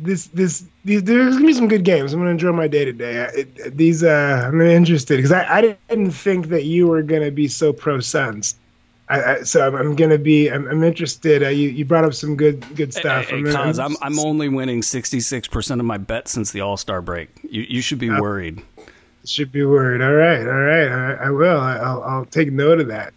this 0.00 0.26
this 0.28 0.64
these 0.84 1.04
there's 1.04 1.34
gonna 1.34 1.46
be 1.46 1.52
some 1.52 1.68
good 1.68 1.84
games. 1.84 2.12
I'm 2.12 2.20
gonna 2.20 2.30
enjoy 2.30 2.52
my 2.52 2.68
day 2.68 2.84
today. 2.84 3.44
these 3.66 4.02
uh, 4.02 4.44
I'm 4.46 4.60
interested 4.60 5.16
because 5.16 5.32
I, 5.32 5.58
I 5.58 5.60
didn't 5.88 6.12
think 6.12 6.48
that 6.48 6.64
you 6.64 6.86
were 6.86 7.02
gonna 7.02 7.30
be 7.30 7.48
so 7.48 7.72
pro 7.72 8.00
Suns. 8.00 8.56
I, 9.08 9.22
I, 9.22 9.42
so 9.42 9.66
I'm, 9.66 9.74
I'm, 9.74 9.96
gonna 9.96 10.18
be. 10.18 10.48
I'm, 10.48 10.68
I'm 10.68 10.84
interested. 10.84 11.42
Uh, 11.42 11.48
you 11.48 11.68
you 11.68 11.84
brought 11.84 12.04
up 12.04 12.14
some 12.14 12.36
good 12.36 12.64
good 12.76 12.94
stuff. 12.94 13.26
Hey, 13.26 13.42
hey, 13.42 13.54
I'm, 13.54 13.78
I'm, 13.78 13.96
I'm 14.00 14.18
only 14.20 14.48
winning 14.48 14.82
66 14.82 15.48
percent 15.48 15.80
of 15.80 15.86
my 15.86 15.98
bets 15.98 16.30
since 16.30 16.52
the 16.52 16.60
All 16.60 16.76
Star 16.76 17.02
break. 17.02 17.28
You 17.42 17.62
you 17.62 17.80
should 17.82 17.98
be 17.98 18.08
uh, 18.08 18.20
worried. 18.20 18.62
Should 19.24 19.52
be 19.52 19.64
worried. 19.64 20.00
All 20.00 20.14
right, 20.14 20.40
all 20.40 20.62
right. 20.62 20.88
I, 20.88 21.26
I 21.26 21.30
will. 21.30 21.60
I, 21.60 21.92
will 21.94 22.02
I'll 22.04 22.24
take 22.24 22.50
note 22.50 22.80
of 22.80 22.88
that. 22.88 23.12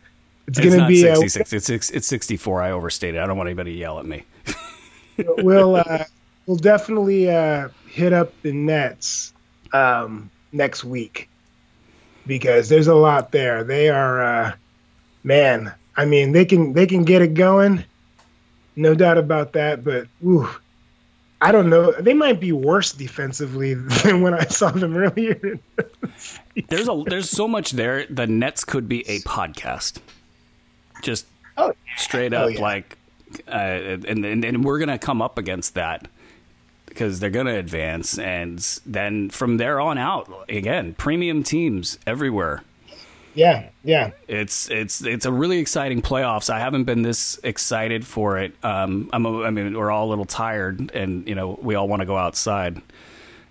It's, 0.48 0.60
it's 0.60 0.76
gonna 0.76 0.88
be 0.88 1.02
66. 1.02 1.70
Uh, 1.70 1.74
it's 1.74 1.90
it's 1.90 2.08
64. 2.08 2.62
I 2.62 2.72
overstated. 2.72 3.22
I 3.22 3.26
don't 3.26 3.38
want 3.38 3.48
anybody 3.48 3.74
to 3.74 3.78
yell 3.78 4.00
at 4.00 4.06
me. 4.06 4.24
we'll 5.38 5.78
uh, 5.78 6.04
we'll 6.46 6.58
definitely 6.58 7.30
uh, 7.30 7.70
hit 7.88 8.12
up 8.12 8.34
the 8.42 8.52
Nets 8.52 9.34
um, 9.72 10.30
next 10.52 10.84
week 10.84 11.30
because 12.28 12.70
there's 12.70 12.88
a 12.88 12.96
lot 12.96 13.32
there. 13.32 13.64
They 13.64 13.90
are, 13.90 14.24
uh, 14.24 14.54
man. 15.24 15.74
I 15.96 16.06
mean, 16.06 16.32
they 16.32 16.46
can 16.46 16.74
they 16.74 16.88
can 16.88 17.04
get 17.04 17.22
it 17.22 17.36
going, 17.36 17.84
no 18.76 18.96
doubt 18.96 19.18
about 19.18 19.54
that. 19.54 19.84
But 19.84 20.08
ooh, 20.26 20.50
I 21.44 21.52
don't 21.52 21.70
know. 21.70 21.92
They 21.92 22.14
might 22.14 22.40
be 22.40 22.52
worse 22.54 22.94
defensively 22.94 23.74
than 23.74 24.22
when 24.22 24.34
I 24.34 24.46
saw 24.46 24.72
them 24.72 24.96
earlier. 24.96 25.60
there's 26.70 26.88
a 26.88 27.04
there's 27.08 27.30
so 27.30 27.48
much 27.48 27.72
there. 27.72 28.06
The 28.10 28.28
Nets 28.28 28.64
could 28.64 28.88
be 28.88 29.02
a 29.10 29.20
podcast, 29.20 30.00
just 31.02 31.26
oh, 31.58 31.74
straight 31.98 32.34
Oh, 32.34 32.46
up 32.46 32.54
yeah. 32.54 32.62
like, 32.62 32.98
uh, 33.48 33.52
and, 33.52 34.26
and 34.26 34.46
and 34.46 34.64
we're 34.64 34.80
gonna 34.80 34.98
come 34.98 35.22
up 35.22 35.38
against 35.38 35.74
that 35.76 36.08
because 36.86 37.20
they're 37.20 37.30
gonna 37.30 37.56
advance, 37.58 38.18
and 38.18 38.60
then 38.86 39.30
from 39.30 39.58
there 39.58 39.82
on 39.82 39.98
out, 39.98 40.32
again, 40.48 40.94
premium 40.94 41.44
teams 41.44 42.00
everywhere. 42.08 42.64
Yeah, 43.36 43.70
yeah. 43.84 44.12
It's 44.28 44.70
it's 44.70 45.04
it's 45.04 45.26
a 45.26 45.32
really 45.32 45.60
exciting 45.60 46.02
playoffs. 46.02 46.50
I 46.50 46.60
haven't 46.60 46.84
been 46.86 47.02
this 47.02 47.40
excited 47.44 48.06
for 48.06 48.38
it. 48.38 48.54
Um, 48.64 49.10
I'm 49.14 49.26
a, 49.26 49.44
I 49.44 49.50
mean, 49.50 49.78
we're 49.78 49.92
all 49.92 50.08
a 50.08 50.10
little 50.10 50.26
tired, 50.26 50.92
and 50.94 51.28
you 51.28 51.36
know, 51.36 51.58
we 51.62 51.76
all 51.76 51.88
want 51.88 52.02
to 52.02 52.06
go 52.06 52.18
outside 52.18 52.82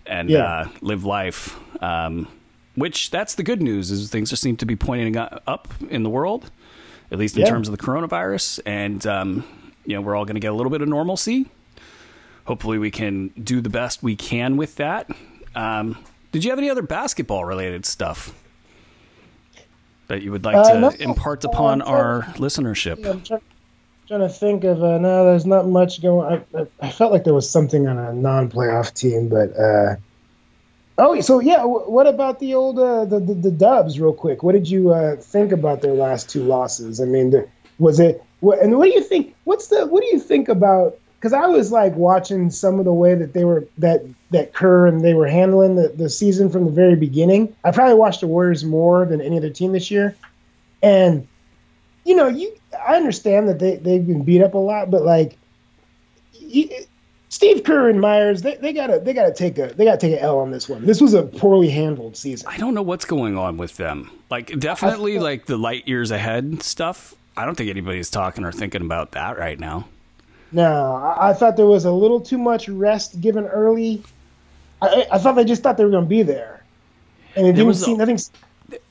and 0.07 0.31
Yeah. 0.31 0.45
uh, 0.45 0.69
live 0.81 1.05
life. 1.05 1.59
Um, 1.83 2.29
which 2.75 3.11
that's 3.11 3.35
the 3.35 3.43
good 3.43 3.61
news 3.61 3.91
is 3.91 4.09
things 4.11 4.31
just 4.31 4.43
seem 4.43 4.57
to 4.57 4.67
be 4.67 4.77
pointing 4.77 5.17
up 5.17 5.69
in 5.91 6.03
the 6.05 6.11
world, 6.11 6.51
at 7.11 7.19
least 7.19 7.37
in 7.37 7.43
Yeah. 7.43 7.49
terms 7.51 7.69
of 7.69 7.77
the 7.77 7.83
coronavirus, 7.85 8.61
and 8.65 9.07
um, 9.07 9.45
you 9.85 9.95
know, 9.95 10.01
we're 10.01 10.17
all 10.17 10.25
going 10.25 10.37
to 10.37 10.41
get 10.41 10.53
a 10.53 10.55
little 10.55 10.71
bit 10.71 10.81
of 10.81 10.89
normalcy. 10.89 11.47
Hopefully, 12.45 12.79
we 12.79 12.91
can 12.91 13.29
do 13.43 13.61
the 13.61 13.69
best 13.71 14.03
we 14.03 14.17
can 14.17 14.57
with 14.57 14.77
that. 14.77 15.09
Um, 15.55 15.99
did 16.33 16.45
you 16.45 16.51
have 16.51 16.59
any 16.59 16.71
other 16.71 16.83
basketball 16.83 17.45
related 17.45 17.85
stuff? 17.85 18.33
That 20.09 20.23
you 20.23 20.33
would 20.33 20.45
like 20.45 20.57
Uh, 20.57 20.91
to 20.91 21.03
impart 21.03 21.45
upon 21.45 21.83
I'm 21.83 21.89
our 21.89 22.23
listenership? 22.37 23.05
I'm 23.07 23.23
trying, 23.23 23.41
trying 24.09 24.21
to 24.21 24.29
think 24.29 24.65
of 24.65 24.83
uh, 24.83 24.99
no. 24.99 25.25
There's 25.25 25.47
not 25.47 25.67
much 25.69 26.03
going. 26.03 26.45
I, 26.55 26.59
I, 26.59 26.67
I 26.81 26.91
felt 26.91 27.13
like 27.13 27.25
there 27.25 27.35
was 27.35 27.49
something 27.49 27.87
on 27.87 27.99
a 27.99 28.13
non-playoff 28.13 28.93
team, 28.95 29.29
but 29.29 29.57
uh, 29.59 29.97
oh, 30.99 31.21
so 31.21 31.41
yeah. 31.41 31.59
W- 31.59 31.91
what 31.91 32.07
about 32.07 32.39
the 32.41 32.55
old 32.55 32.79
uh, 32.79 33.05
the, 33.05 33.21
the 33.21 33.35
the 33.35 33.51
Dubs? 33.51 33.99
Real 33.99 34.13
quick, 34.13 34.43
what 34.43 34.53
did 34.53 34.69
you 34.69 34.93
uh, 34.93 35.17
think 35.17 35.53
about 35.53 35.83
their 35.83 35.95
last 35.95 36.29
two 36.29 36.45
losses? 36.45 37.01
I 37.01 37.05
mean, 37.05 37.31
the, 37.31 37.49
was 37.79 38.01
it? 38.01 38.23
What, 38.41 38.59
and 38.61 38.77
what 38.77 38.87
do 38.87 38.93
you 38.93 39.03
think? 39.03 39.35
What's 39.45 39.69
the? 39.69 39.87
What 39.87 40.03
do 40.03 40.09
you 40.09 40.19
think 40.19 40.49
about? 40.49 40.99
Because 41.23 41.35
I 41.35 41.47
was 41.47 41.71
like 41.71 41.95
watching 41.95 42.51
some 42.51 42.81
of 42.81 42.85
the 42.85 42.93
way 42.93 43.15
that 43.15 43.33
they 43.33 43.45
were 43.45 43.65
that 43.79 44.03
that 44.33 44.55
Kerr 44.55 44.89
and 44.89 45.03
they 45.05 45.15
were 45.15 45.29
handling 45.29 45.77
the, 45.77 45.87
the 45.87 46.11
season 46.11 46.51
from 46.51 46.65
the 46.65 46.73
very 46.73 46.97
beginning. 46.97 47.55
I 47.63 47.71
probably 47.71 47.95
watched 47.95 48.23
the 48.23 48.27
Warriors 48.27 48.65
more 48.65 49.07
than 49.07 49.21
any 49.21 49.37
other 49.37 49.49
team 49.49 49.71
this 49.71 49.89
year, 49.89 50.17
and 50.83 51.29
you 52.05 52.17
know, 52.17 52.27
you 52.27 52.53
I 52.85 52.97
understand 52.97 53.49
that 53.49 53.61
they 53.61 53.77
they've 53.77 54.05
been 54.05 54.25
beat 54.25 54.43
up 54.43 54.55
a 54.55 54.59
lot, 54.59 54.91
but 54.91 55.03
like 55.03 55.39
you, 56.33 56.69
Steve 57.29 57.63
Kerr 57.63 57.89
and 57.89 58.01
Myers, 58.01 58.43
they, 58.43 58.57
they 58.57 58.73
gotta 58.73 58.99
they 58.99 59.13
gotta 59.13 59.33
take 59.33 59.59
a 59.59 59.69
they 59.69 59.85
gotta 59.85 59.99
take 59.99 60.15
an 60.15 60.19
L 60.19 60.41
on 60.41 60.51
this 60.51 60.69
one. 60.69 60.85
This 60.85 61.01
was 61.01 61.15
a 61.15 61.23
poorly 61.23 61.71
handled 61.71 62.17
season. 62.17 62.49
I 62.51 62.57
don't 62.57 62.75
know 62.75 62.83
what's 62.83 63.05
going 63.05 63.39
on 63.39 63.59
with 63.59 63.77
them. 63.77 64.11
Like, 64.29 64.59
definitely, 64.59 65.21
like 65.21 65.47
the 65.47 65.57
light 65.57 65.87
years 65.87 66.11
ahead 66.11 66.65
stuff. 66.65 67.15
I 67.37 67.45
don't 67.45 67.55
think 67.55 67.71
anybody's 67.71 68.11
talking 68.11 68.45
or 68.45 68.51
thinking 68.51 68.83
about 68.83 69.13
that 69.13 69.39
right 69.39 69.59
now. 69.61 69.87
No, 70.53 70.95
I, 70.97 71.31
I 71.31 71.33
thought 71.33 71.57
there 71.57 71.67
was 71.67 71.85
a 71.85 71.93
little 71.93 72.21
too 72.21 72.39
much 72.39 72.69
rest 72.69 73.21
given 73.21 73.47
early. 73.47 74.03
I, 74.83 75.07
I 75.13 75.19
thought 75.19 75.33
they 75.37 75.45
just 75.45 75.63
thought 75.63 75.77
they 75.77 75.85
were 75.85 75.91
gonna 75.91 76.07
be 76.07 76.23
there, 76.23 76.63
and 77.37 77.47
it 77.47 77.53
didn't 77.53 77.69
was 77.69 77.83
seem 77.85 77.99
nothing. 77.99 78.19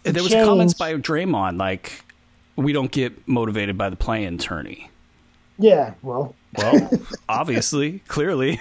there 0.04 0.24
was 0.24 0.34
comments 0.34 0.74
by 0.74 0.94
Draymond 0.96 1.58
like, 1.58 2.04
"We 2.56 2.74
don't 2.74 2.92
get 2.92 3.28
motivated 3.28 3.78
by 3.78 3.90
the 3.90 3.96
play-in 3.96 4.38
tourney." 4.38 4.90
Yeah, 5.60 5.94
well, 6.02 6.34
Well, 6.58 6.90
obviously, 7.30 8.00
clearly. 8.08 8.60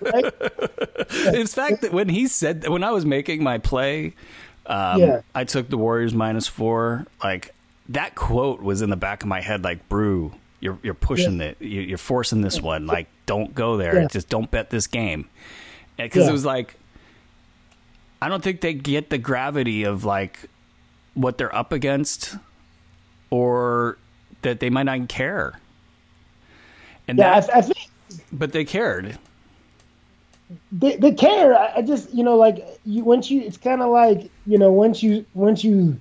right? 0.00 0.24
In 1.34 1.46
fact, 1.46 1.82
that 1.82 1.90
when 1.92 2.08
he 2.08 2.26
said 2.26 2.66
when 2.68 2.82
I 2.82 2.90
was 2.90 3.04
making 3.04 3.42
my 3.42 3.58
play, 3.58 4.14
um, 4.66 5.00
Yeah. 5.00 5.20
I 5.34 5.44
took 5.44 5.68
the 5.68 5.76
Warriors 5.78 6.14
minus 6.14 6.46
four. 6.46 7.06
Like 7.22 7.54
that 7.90 8.14
quote 8.14 8.62
was 8.62 8.82
in 8.82 8.90
the 8.90 8.96
back 8.96 9.22
of 9.22 9.28
my 9.28 9.40
head. 9.40 9.62
Like, 9.62 9.88
"Bru, 9.88 10.32
you're 10.60 10.78
you're 10.82 10.94
pushing 10.94 11.40
it. 11.40 11.56
You- 11.60 11.80
You're 11.82 11.98
forcing 11.98 12.42
this 12.42 12.60
one. 12.60 12.86
Like, 12.86 13.08
don't 13.26 13.54
go 13.54 13.76
there. 13.76 14.02
Yeah. 14.02 14.08
Just 14.08 14.28
don't 14.28 14.50
bet 14.50 14.70
this 14.70 14.86
game." 14.86 15.28
Because 15.96 16.24
Yeah. 16.24 16.30
it 16.30 16.32
was 16.32 16.44
like, 16.44 16.76
I 18.22 18.28
don't 18.28 18.42
think 18.42 18.60
they 18.60 18.74
get 18.74 19.10
the 19.10 19.18
gravity 19.18 19.84
of 19.84 20.04
like 20.04 20.46
what 21.14 21.38
they're 21.38 21.54
up 21.54 21.72
against, 21.72 22.36
or 23.30 23.98
that 24.42 24.60
they 24.60 24.70
might 24.70 24.84
not 24.84 25.08
care. 25.08 25.54
And 27.08 27.18
yeah, 27.18 27.40
that, 27.40 27.54
I, 27.54 27.58
I 27.58 27.62
think 27.62 27.78
but 28.32 28.52
they 28.52 28.64
cared. 28.64 29.18
they, 30.72 30.96
they 30.96 31.12
care. 31.12 31.56
I, 31.56 31.76
I 31.76 31.82
just 31.82 32.12
you 32.14 32.24
know 32.24 32.36
like 32.36 32.64
you 32.84 33.04
once 33.04 33.30
you 33.30 33.42
it's 33.42 33.56
kind 33.56 33.82
of 33.82 33.90
like 33.90 34.30
you 34.46 34.58
know 34.58 34.72
once 34.72 35.02
you 35.02 35.24
once 35.34 35.62
you 35.64 35.98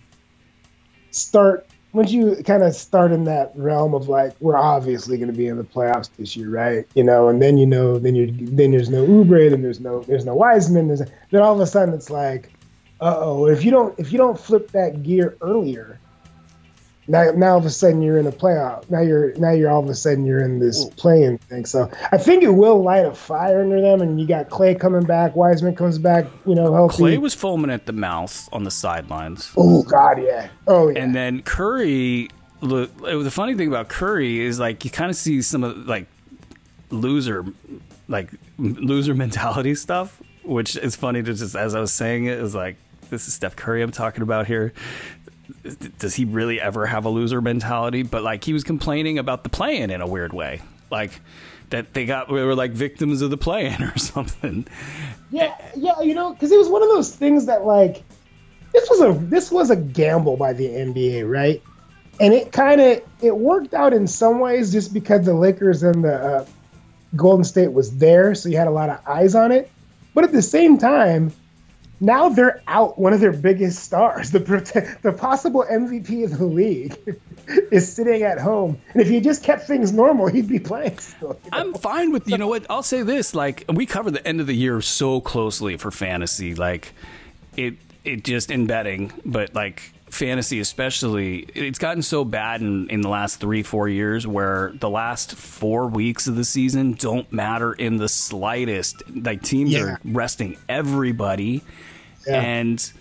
start 1.12 1.66
once 1.94 2.12
you 2.12 2.36
kind 2.46 2.64
of 2.64 2.76
start 2.76 3.12
in 3.12 3.24
that 3.24 3.52
realm 3.56 3.94
of 3.94 4.08
like 4.08 4.34
we're 4.40 4.56
obviously 4.56 5.18
going 5.18 5.32
to 5.32 5.38
be 5.38 5.48
in 5.48 5.58
the 5.58 5.64
playoffs 5.64 6.10
this 6.18 6.36
year, 6.36 6.50
right? 6.50 6.86
You 6.96 7.04
know, 7.04 7.30
and 7.30 7.42
then 7.42 7.58
you 7.58 7.66
know 7.66 7.98
then 7.98 8.16
you 8.16 8.32
then 8.32 8.72
there's 8.72 8.90
no 8.90 9.06
Oubre, 9.06 9.50
then 9.50 9.62
there's 9.62 9.80
no 9.80 10.02
there's 10.04 10.26
no 10.26 10.36
Wiseman, 10.36 10.88
there's 10.88 11.02
then 11.32 11.42
all 11.42 11.54
of 11.54 11.60
a 11.60 11.68
sudden 11.68 11.94
it's 11.94 12.10
like, 12.10 12.52
uh 13.02 13.16
oh, 13.18 13.48
if 13.48 13.66
you 13.66 13.72
don't 13.72 13.98
if 14.00 14.12
you 14.12 14.18
don't 14.18 14.40
flip 14.40 14.72
that 14.72 15.04
gear 15.04 15.36
earlier. 15.42 16.00
Now, 17.10 17.32
now 17.32 17.54
all 17.54 17.58
of 17.58 17.66
a 17.66 17.72
sudden 17.72 18.04
you're 18.04 18.20
in 18.20 18.28
a 18.28 18.32
playoff. 18.32 18.88
Now 18.90 19.02
you're 19.02 19.34
now 19.34 19.50
you're 19.50 19.72
all 19.72 19.84
of 19.84 19.90
a 19.90 19.96
sudden 19.96 20.26
you're 20.26 20.44
in 20.44 20.60
this 20.60 20.86
mm. 20.86 20.96
play-in 20.96 21.40
thing. 21.40 21.66
So 21.66 21.90
I 22.12 22.20
think 22.20 22.44
it 22.44 22.52
will 22.52 22.84
light 22.84 23.04
a 23.04 23.16
fire 23.16 23.62
under 23.62 23.82
them. 23.82 24.02
And 24.02 24.22
you 24.22 24.28
got 24.28 24.52
Clay 24.52 24.76
coming 24.76 25.04
back, 25.04 25.36
Wiseman 25.36 25.76
comes 25.76 25.98
back, 25.98 26.28
you 26.46 26.54
know, 26.54 26.72
healthy. 26.72 26.98
Clay 26.98 27.18
was 27.18 27.34
foaming 27.34 27.72
at 27.72 27.88
the 27.88 27.94
mouth 27.94 28.48
on 28.54 28.64
the 28.64 28.70
sidelines. 28.70 29.52
oh 29.58 29.82
God, 29.82 30.22
yeah, 30.22 30.50
oh 30.68 30.90
yeah, 30.90 31.00
And 31.00 31.16
then 31.16 31.42
Curry, 31.42 32.30
look, 32.62 32.96
the 33.00 33.32
funny 33.32 33.56
thing 33.56 33.70
about 33.70 33.90
Curry 33.90 34.42
is 34.42 34.60
like 34.60 34.86
you 34.86 34.92
kind 34.92 35.10
of 35.10 35.16
see 35.16 35.42
some 35.42 35.64
of 35.64 35.88
like 35.88 36.06
loser, 36.92 37.44
like 38.08 38.30
loser 38.60 39.16
mentality 39.16 39.74
stuff, 39.74 40.22
which 40.44 40.76
is 40.76 40.96
funny 40.96 41.24
to 41.24 41.34
just 41.34 41.56
as 41.56 41.74
I 41.74 41.80
was 41.80 41.92
saying 41.92 42.26
it 42.26 42.38
is 42.38 42.54
like 42.54 42.78
this 43.10 43.28
is 43.28 43.34
Steph 43.34 43.56
Curry 43.56 43.82
I'm 43.82 43.92
talking 43.92 44.22
about 44.22 44.48
here. 44.48 44.74
Does 45.98 46.16
he 46.16 46.26
really 46.26 46.60
ever 46.60 46.86
have 46.86 47.06
a 47.06 47.10
loser 47.10 47.42
mentality? 47.42 48.04
But 48.04 48.24
like 48.24 48.44
he 48.44 48.54
was 48.54 48.64
complaining 48.64 49.18
about 49.18 49.44
the 49.44 49.50
play-in 49.50 49.92
a 49.92 50.08
weird 50.08 50.34
way, 50.34 50.62
like 50.90 51.22
that 51.70 51.94
they 51.94 52.06
got 52.06 52.32
we 52.32 52.44
were 52.44 52.56
like 52.56 52.72
victims 52.72 53.22
of 53.22 53.30
the 53.30 53.38
play-in 53.38 53.84
or 53.84 53.98
something. 53.98 54.68
yeah, 55.32 55.56
yeah. 55.76 56.00
You 56.02 56.16
know, 56.16 56.34
because 56.34 56.52
it 56.52 56.58
was 56.58 56.70
one 56.70 56.84
of 56.84 56.90
those 56.90 57.14
things 57.14 57.46
that 57.48 57.66
like 57.66 58.04
this 58.74 58.90
was 58.90 59.02
a 59.02 59.14
this 59.26 59.52
was 59.52 59.70
a 59.70 59.76
gamble 59.76 60.38
by 60.38 60.54
the 60.54 60.68
NBA, 60.68 61.30
right? 61.30 61.62
And 62.20 62.34
it 62.34 62.52
kind 62.52 62.82
of 62.82 63.02
it 63.22 63.38
worked 63.38 63.74
out 63.74 63.94
in 63.94 64.08
some 64.08 64.40
ways 64.40 64.72
just 64.72 64.94
because 64.94 65.26
the 65.26 65.34
Lakers 65.34 65.84
and 65.84 66.04
the 66.04 66.16
uh, 66.16 66.46
Golden 67.16 67.44
State 67.44 67.72
was 67.72 67.98
there, 67.98 68.36
so 68.36 68.50
you 68.50 68.58
had 68.58 68.68
a 68.68 68.72
lot 68.72 68.90
of 68.90 69.00
eyes 69.08 69.36
on 69.36 69.52
it. 69.52 69.72
But 70.14 70.24
at 70.24 70.32
the 70.32 70.42
same 70.42 70.78
time, 70.78 71.32
now 72.00 72.30
they're 72.30 72.62
out 72.68 72.98
one 72.98 73.14
of 73.14 73.20
their 73.20 73.34
biggest 73.34 73.84
stars. 73.84 74.32
The 74.32 74.40
the 75.02 75.12
possible 75.12 75.66
MVP 75.70 76.24
of 76.24 76.38
the 76.38 76.46
league 76.46 76.98
is 77.72 77.92
sitting 77.92 78.24
at 78.24 78.40
home, 78.40 78.80
and 78.94 79.02
if 79.02 79.10
he 79.10 79.20
just 79.20 79.44
kept 79.44 79.68
things 79.68 79.92
normal, 79.92 80.28
he'd 80.28 80.48
be 80.48 80.60
playing 80.60 80.98
still. 81.00 81.40
you 81.44 81.52
know? 81.52 81.58
I'm 81.58 81.74
fine 81.74 82.12
with 82.12 82.30
you 82.30 82.38
know 82.38 82.48
what 82.48 82.66
I'll 82.70 82.84
say 82.84 83.02
this 83.04 83.36
like 83.36 83.66
we 83.68 83.86
cover 83.86 84.12
the 84.12 84.26
end 84.26 84.40
of 84.42 84.48
the 84.48 84.56
year 84.56 84.82
so 84.82 85.22
closely 85.22 85.78
for 85.78 85.92
fantasy 85.92 86.56
like 86.56 86.94
it 87.58 87.76
it 88.04 88.24
just 88.24 88.52
in 88.52 88.68
betting 88.68 89.12
but 89.26 89.54
like 89.54 89.94
fantasy 90.10 90.60
especially 90.60 91.40
it's 91.54 91.80
gotten 91.80 92.02
so 92.02 92.26
bad 92.26 92.62
in, 92.62 92.90
in 92.90 93.02
the 93.02 93.10
last 93.10 93.40
three 93.40 93.64
four 93.64 93.88
years 93.88 94.26
where 94.26 94.72
the 94.80 94.90
last 94.90 95.36
four 95.36 95.88
weeks 95.88 96.28
of 96.28 96.36
the 96.36 96.44
season 96.44 96.94
don't 96.94 97.32
matter 97.32 97.74
in 97.74 97.98
the 97.98 98.10
slightest 98.10 99.04
like 99.16 99.42
teams 99.44 99.72
Yeah. 99.72 99.82
are 99.84 100.00
resting 100.04 100.58
everybody 100.68 101.62
Yeah. 102.28 102.42
and 102.42 102.92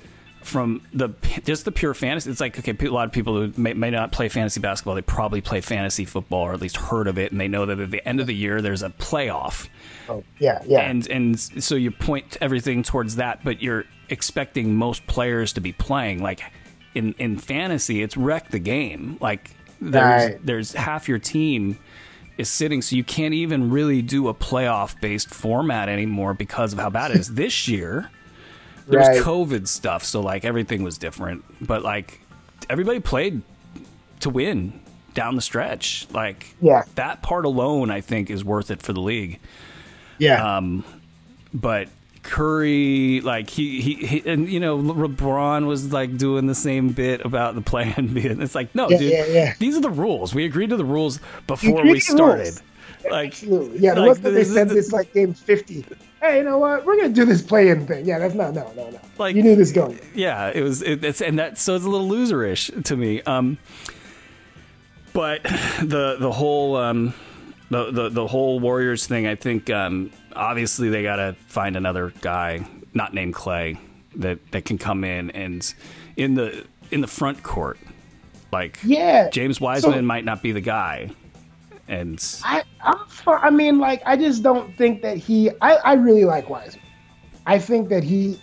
from 0.42 0.80
the 0.94 1.10
just 1.44 1.64
the 1.66 1.72
pure 1.72 1.92
fantasy, 1.92 2.30
it's 2.30 2.40
like 2.40 2.58
okay, 2.58 2.86
a 2.86 2.90
lot 2.90 3.04
of 3.06 3.12
people 3.12 3.34
who 3.34 3.52
may, 3.60 3.74
may 3.74 3.90
not 3.90 4.12
play 4.12 4.28
fantasy 4.30 4.60
basketball, 4.60 4.94
they 4.94 5.02
probably 5.02 5.40
play 5.42 5.60
fantasy 5.60 6.06
football 6.06 6.42
or 6.42 6.54
at 6.54 6.60
least 6.62 6.76
heard 6.78 7.06
of 7.06 7.18
it, 7.18 7.32
and 7.32 7.40
they 7.40 7.48
know 7.48 7.66
that 7.66 7.78
at 7.80 7.90
the 7.90 8.06
end 8.08 8.18
of 8.20 8.26
the 8.26 8.34
year 8.34 8.62
there's 8.62 8.82
a 8.82 8.88
playoff, 8.88 9.68
Oh, 10.08 10.24
yeah, 10.38 10.62
yeah. 10.64 10.80
and 10.88 11.06
and 11.08 11.38
so 11.38 11.74
you 11.74 11.90
point 11.90 12.38
everything 12.40 12.82
towards 12.82 13.16
that, 13.16 13.44
but 13.44 13.60
you're 13.60 13.84
expecting 14.08 14.74
most 14.74 15.06
players 15.06 15.52
to 15.54 15.60
be 15.60 15.72
playing. 15.72 16.22
Like 16.22 16.40
in 16.94 17.14
in 17.18 17.38
fantasy, 17.38 18.02
it's 18.02 18.16
wrecked 18.16 18.50
the 18.52 18.58
game. 18.58 19.16
Like 19.20 19.50
there's 19.80 20.30
Right. 20.32 20.46
there's 20.46 20.72
half 20.72 21.08
your 21.08 21.18
team 21.18 21.78
is 22.36 22.48
sitting, 22.48 22.82
so 22.82 22.94
you 22.96 23.04
can't 23.04 23.34
even 23.34 23.70
really 23.70 24.00
do 24.02 24.28
a 24.28 24.34
playoff 24.34 25.00
based 25.00 25.30
format 25.34 25.88
anymore 25.88 26.34
because 26.34 26.72
of 26.72 26.78
how 26.78 26.90
bad 26.90 27.10
it 27.10 27.16
is 27.18 27.34
this 27.34 27.66
year 27.68 28.10
there 28.86 29.00
Right. 29.00 29.20
COVID 29.22 29.68
stuff, 29.68 30.02
so 30.04 30.20
like 30.20 30.44
everything 30.44 30.82
was 30.82 30.98
different. 30.98 31.44
But 31.60 31.82
like 31.82 32.20
everybody 32.70 33.00
played 33.00 33.42
to 34.20 34.30
win 34.30 34.80
down 35.14 35.34
the 35.36 35.42
stretch. 35.42 36.06
Like 36.12 36.54
Yeah. 36.60 36.82
that 36.94 37.22
part 37.22 37.44
alone, 37.44 37.90
I 37.90 38.00
think, 38.00 38.30
is 38.30 38.44
worth 38.44 38.70
it 38.70 38.82
for 38.82 38.92
the 38.92 39.00
league. 39.00 39.40
Yeah. 40.18 40.56
Um, 40.56 40.84
but 41.52 41.88
Curry, 42.28 43.22
like 43.22 43.48
he, 43.48 43.80
he, 43.80 43.94
he, 43.94 44.28
and 44.30 44.48
you 44.48 44.60
know, 44.60 44.78
LeBron 44.78 45.66
was 45.66 45.92
like 45.92 46.18
doing 46.18 46.46
the 46.46 46.54
same 46.54 46.90
bit 46.90 47.24
about 47.24 47.54
the 47.54 47.62
plan 47.62 48.12
being. 48.14 48.42
It's 48.42 48.54
like, 48.54 48.74
no, 48.74 48.88
Yeah, 48.90 48.98
dude, 48.98 49.12
yeah, 49.12 49.26
yeah. 49.26 49.54
these 49.58 49.76
are 49.76 49.80
the 49.80 49.90
rules. 49.90 50.34
We 50.34 50.44
agreed 50.44 50.70
to 50.70 50.76
the 50.76 50.84
rules 50.84 51.20
before 51.46 51.82
we 51.84 52.00
started. 52.00 52.60
Like, 53.10 53.28
Absolutely. 53.30 53.78
Yeah, 53.78 53.94
the 53.94 54.02
like, 54.02 54.18
they 54.18 54.30
this 54.30 54.52
said 54.52 54.68
this 54.68 54.92
like 54.92 55.12
game 55.14 55.32
50. 55.32 55.86
Hey, 56.20 56.38
you 56.38 56.42
know 56.44 56.58
what? 56.58 56.84
We're 56.84 56.96
going 56.96 57.08
to 57.08 57.14
do 57.14 57.24
this 57.24 57.40
play 57.40 57.68
in 57.70 57.86
thing. 57.86 58.04
Yeah, 58.04 58.18
that's 58.18 58.34
not, 58.34 58.52
no, 58.52 58.70
no, 58.76 58.90
no. 58.90 59.00
Like- 59.16 59.34
you 59.34 59.42
knew 59.42 59.56
this 59.56 59.72
going. 59.72 59.98
yeah, 60.14 60.50
it 60.54 60.62
was. 60.62 60.82
It, 60.82 61.02
it's 61.04 61.22
and 61.22 61.38
that 61.38 61.56
so 61.58 61.76
it's 61.76 61.84
a 61.84 61.88
little 61.88 62.08
loserish 62.08 62.84
to 62.84 62.96
me. 62.96 63.22
Um, 63.22 63.56
but 65.14 65.42
the 65.82 66.16
the 66.20 66.30
whole 66.32 66.76
um, 66.76 67.14
the, 67.70 67.90
the 67.90 68.08
the 68.08 68.26
whole 68.26 68.60
Warriors 68.60 69.06
thing, 69.06 69.26
I 69.26 69.34
think 69.34 69.70
um, 69.70 70.10
obviously 70.34 70.88
they 70.88 71.02
got 71.02 71.16
to 71.16 71.34
find 71.46 71.76
another 71.76 72.12
guy, 72.20 72.66
not 72.94 73.14
named 73.14 73.34
Clay, 73.34 73.78
that 74.16 74.38
that 74.52 74.64
can 74.64 74.78
come 74.78 75.04
in 75.04 75.30
and 75.32 75.74
in 76.16 76.34
the 76.34 76.64
in 76.90 77.00
the 77.00 77.06
front 77.06 77.42
court, 77.42 77.78
like 78.52 78.78
Yeah. 78.82 79.28
James 79.30 79.60
Wiseman 79.60 79.94
So- 79.98 80.02
might 80.02 80.24
not 80.24 80.42
be 80.42 80.52
the 80.52 80.60
guy, 80.60 81.10
and 81.86 82.18
I, 82.44 82.62
I'm 82.82 83.06
for, 83.08 83.38
I 83.38 83.50
mean, 83.50 83.78
like, 83.78 84.02
I 84.06 84.16
just 84.16 84.42
don't 84.42 84.76
think 84.78 85.02
that 85.02 85.16
he. 85.18 85.50
I, 85.60 85.74
I 85.76 85.92
really 85.94 86.24
like 86.24 86.48
Wiseman. 86.48 86.84
I 87.46 87.58
think 87.58 87.88
that 87.90 88.04
he, 88.04 88.38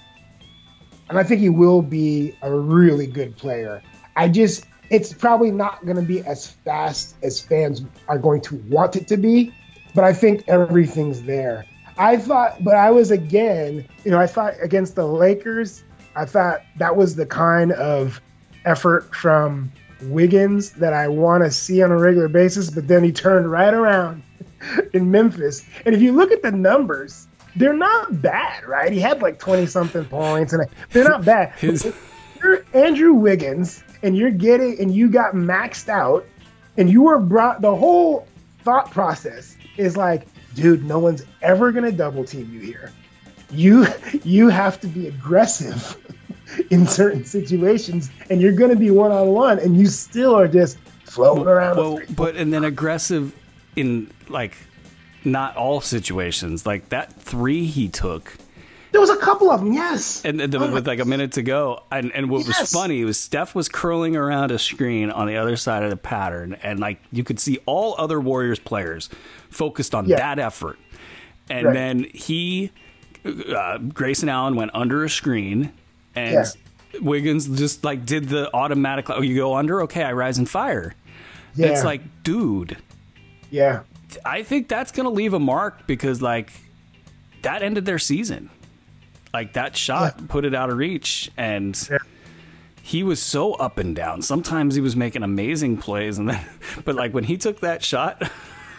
and 1.10 1.18
I 1.18 1.24
think 1.24 1.40
he 1.42 1.50
will 1.50 1.82
be 1.82 2.36
a 2.42 2.52
really 2.54 3.08
good 3.08 3.36
player. 3.38 3.82
I 4.16 4.30
just, 4.30 4.66
it's 4.90 5.14
probably 5.14 5.52
not 5.52 5.84
going 5.86 5.98
to 5.98 6.04
be 6.04 6.22
as 6.22 6.48
fast 6.48 7.16
as 7.24 7.40
fans 7.40 7.84
are 8.08 8.20
going 8.20 8.42
to 8.42 8.56
want 8.70 8.96
it 8.96 9.08
to 9.10 9.18
be, 9.18 9.54
but 9.94 10.04
I 10.04 10.14
think 10.14 10.44
everything's 10.48 11.24
there. 11.24 11.66
I 11.98 12.18
thought, 12.18 12.64
but 12.64 12.76
I 12.76 12.92
was 12.92 13.12
again, 13.12 13.88
you 14.04 14.12
know, 14.12 14.20
I 14.20 14.28
thought 14.28 14.54
against 14.62 14.96
the 14.96 15.08
Lakers, 15.08 15.84
I 16.16 16.26
thought 16.26 16.62
that 16.78 16.96
was 16.96 17.16
the 17.16 17.26
kind 17.26 17.72
of 17.74 18.22
effort 18.66 19.14
from 19.16 19.72
Wiggins 20.04 20.72
that 20.72 20.94
I 20.94 21.08
want 21.08 21.44
to 21.44 21.52
see 21.52 21.82
on 21.82 21.92
a 21.92 21.98
regular 21.98 22.28
basis, 22.28 22.70
but 22.70 22.88
then 22.88 23.04
he 23.04 23.12
turned 23.12 23.50
right 23.50 23.74
around 23.74 24.24
in 24.94 25.10
Memphis. 25.10 25.66
And 25.86 25.96
if 25.96 26.02
you 26.02 26.12
look 26.12 26.32
at 26.32 26.42
the 26.42 26.52
numbers, 26.52 27.28
they're 27.56 27.74
not 27.74 28.22
bad, 28.22 28.66
right? 28.66 28.92
He 28.92 29.00
had 29.00 29.22
like 29.22 29.40
20 29.40 29.66
something 29.66 30.06
points 30.06 30.54
and 30.54 30.68
they're 30.92 31.08
not 31.08 31.24
bad. 31.24 31.54
His, 31.60 31.94
Andrew 32.74 33.14
Wiggins 33.14 33.84
and 34.06 34.16
you're 34.16 34.30
getting 34.30 34.80
and 34.80 34.94
you 34.94 35.10
got 35.10 35.34
maxed 35.34 35.90
out 35.90 36.26
and 36.78 36.90
you 36.92 37.02
were 37.02 37.18
brought 37.18 37.60
the 37.62 37.76
whole 37.76 38.28
thought 38.60 38.92
process 38.92 39.58
is 39.78 39.98
like, 39.98 40.28
dude, 40.54 40.86
no 40.86 41.00
one's 41.00 41.24
ever 41.42 41.72
going 41.72 41.86
to 41.86 41.92
double 41.92 42.24
team 42.24 42.54
you 42.54 42.60
here. 42.60 42.92
You 43.50 43.88
you 44.24 44.48
have 44.48 44.80
to 44.82 44.88
be 44.88 45.08
aggressive 45.08 45.98
in 46.70 46.86
certain 46.86 47.26
situations 47.26 48.12
and 48.30 48.40
you're 48.40 48.54
going 48.54 48.70
to 48.70 48.78
be 48.78 48.92
one 48.92 49.12
on 49.12 49.30
one 49.30 49.58
and 49.58 49.76
you 49.76 49.88
still 49.88 50.38
are 50.38 50.48
just 50.48 50.78
floating 51.04 51.48
around. 51.48 51.78
well, 51.78 52.00
but 52.12 52.36
and 52.36 52.54
then 52.54 52.64
aggressive 52.64 53.36
in 53.76 54.12
like 54.30 54.56
not 55.24 55.58
all 55.58 55.82
situations. 55.82 56.64
Like 56.64 56.90
that 56.90 57.12
three 57.14 57.66
he 57.66 57.90
took. 57.90 58.38
There 58.96 59.02
was 59.02 59.10
a 59.10 59.18
couple 59.18 59.52
of 59.52 59.60
them, 59.60 59.74
yes. 59.74 60.24
And, 60.24 60.40
and 60.40 60.56
Oh 60.56 60.72
with 60.72 60.88
like 60.88 61.00
a 61.00 61.06
minute 61.06 61.34
to 61.34 61.42
go, 61.44 61.84
and, 61.92 62.14
and 62.14 62.30
what 62.30 62.48
was 62.48 62.72
funny 62.72 63.04
was 63.04 63.20
Steph 63.20 63.54
was 63.54 63.68
curling 63.68 64.16
around 64.16 64.52
a 64.52 64.58
screen 64.58 65.12
on 65.12 65.28
the 65.28 65.36
other 65.36 65.58
side 65.58 65.84
of 65.84 65.90
the 65.90 65.98
pattern, 65.98 66.54
and 66.64 66.80
like 66.80 67.00
you 67.12 67.24
could 67.26 67.38
see 67.40 67.60
all 67.66 67.96
other 67.98 68.22
Warriors 68.22 68.58
players 68.58 69.10
focused 69.50 69.94
on 69.94 70.06
Yeah. 70.06 70.16
that 70.16 70.40
effort, 70.40 70.80
and 71.50 71.66
Right. 71.68 71.74
then 71.74 72.06
he, 72.14 72.72
uh, 73.26 73.80
Grayson 73.80 74.30
Allen 74.30 74.56
went 74.56 74.72
under 74.74 75.04
a 75.04 75.10
screen, 75.10 75.74
and 76.16 76.34
Yeah. 76.34 76.46
Wiggins 77.02 77.48
just 77.60 77.84
like 77.84 78.06
did 78.06 78.30
the 78.30 78.50
automatic. 78.56 79.10
Oh, 79.10 79.22
you 79.22 79.36
go 79.36 79.56
under? 79.56 79.82
Okay, 79.82 80.04
I 80.04 80.14
rise 80.14 80.38
and 80.38 80.50
fire. 80.50 80.96
yeah, 81.54 81.68
It's 81.68 81.84
like, 81.84 82.02
dude, 82.24 82.78
yeah, 83.52 83.82
I 84.26 84.44
think 84.44 84.70
that's 84.70 84.94
going 84.94 85.04
to 85.04 85.10
leave 85.10 85.34
a 85.34 85.40
mark 85.40 85.86
because 85.86 86.22
like 86.22 86.52
that 87.42 87.62
ended 87.62 87.84
their 87.86 88.00
season. 88.00 88.50
Like 89.36 89.54
that 89.54 89.76
shot 89.76 90.28
put 90.30 90.46
it 90.46 90.56
out 90.56 90.70
of 90.70 90.78
reach 90.78 91.30
and 91.36 91.76
Yeah. 91.92 91.98
he 92.82 93.04
was 93.04 93.22
so 93.22 93.54
up 93.54 93.78
and 93.78 93.94
down. 93.96 94.22
Sometimes 94.22 94.76
he 94.76 94.82
was 94.82 94.96
making 94.96 95.24
amazing 95.24 95.78
plays 95.78 96.18
and 96.18 96.30
then 96.30 96.46
but 96.86 96.96
like 96.96 97.14
when 97.14 97.26
he 97.26 97.36
took 97.38 97.60
that 97.60 97.84
shot 97.84 98.22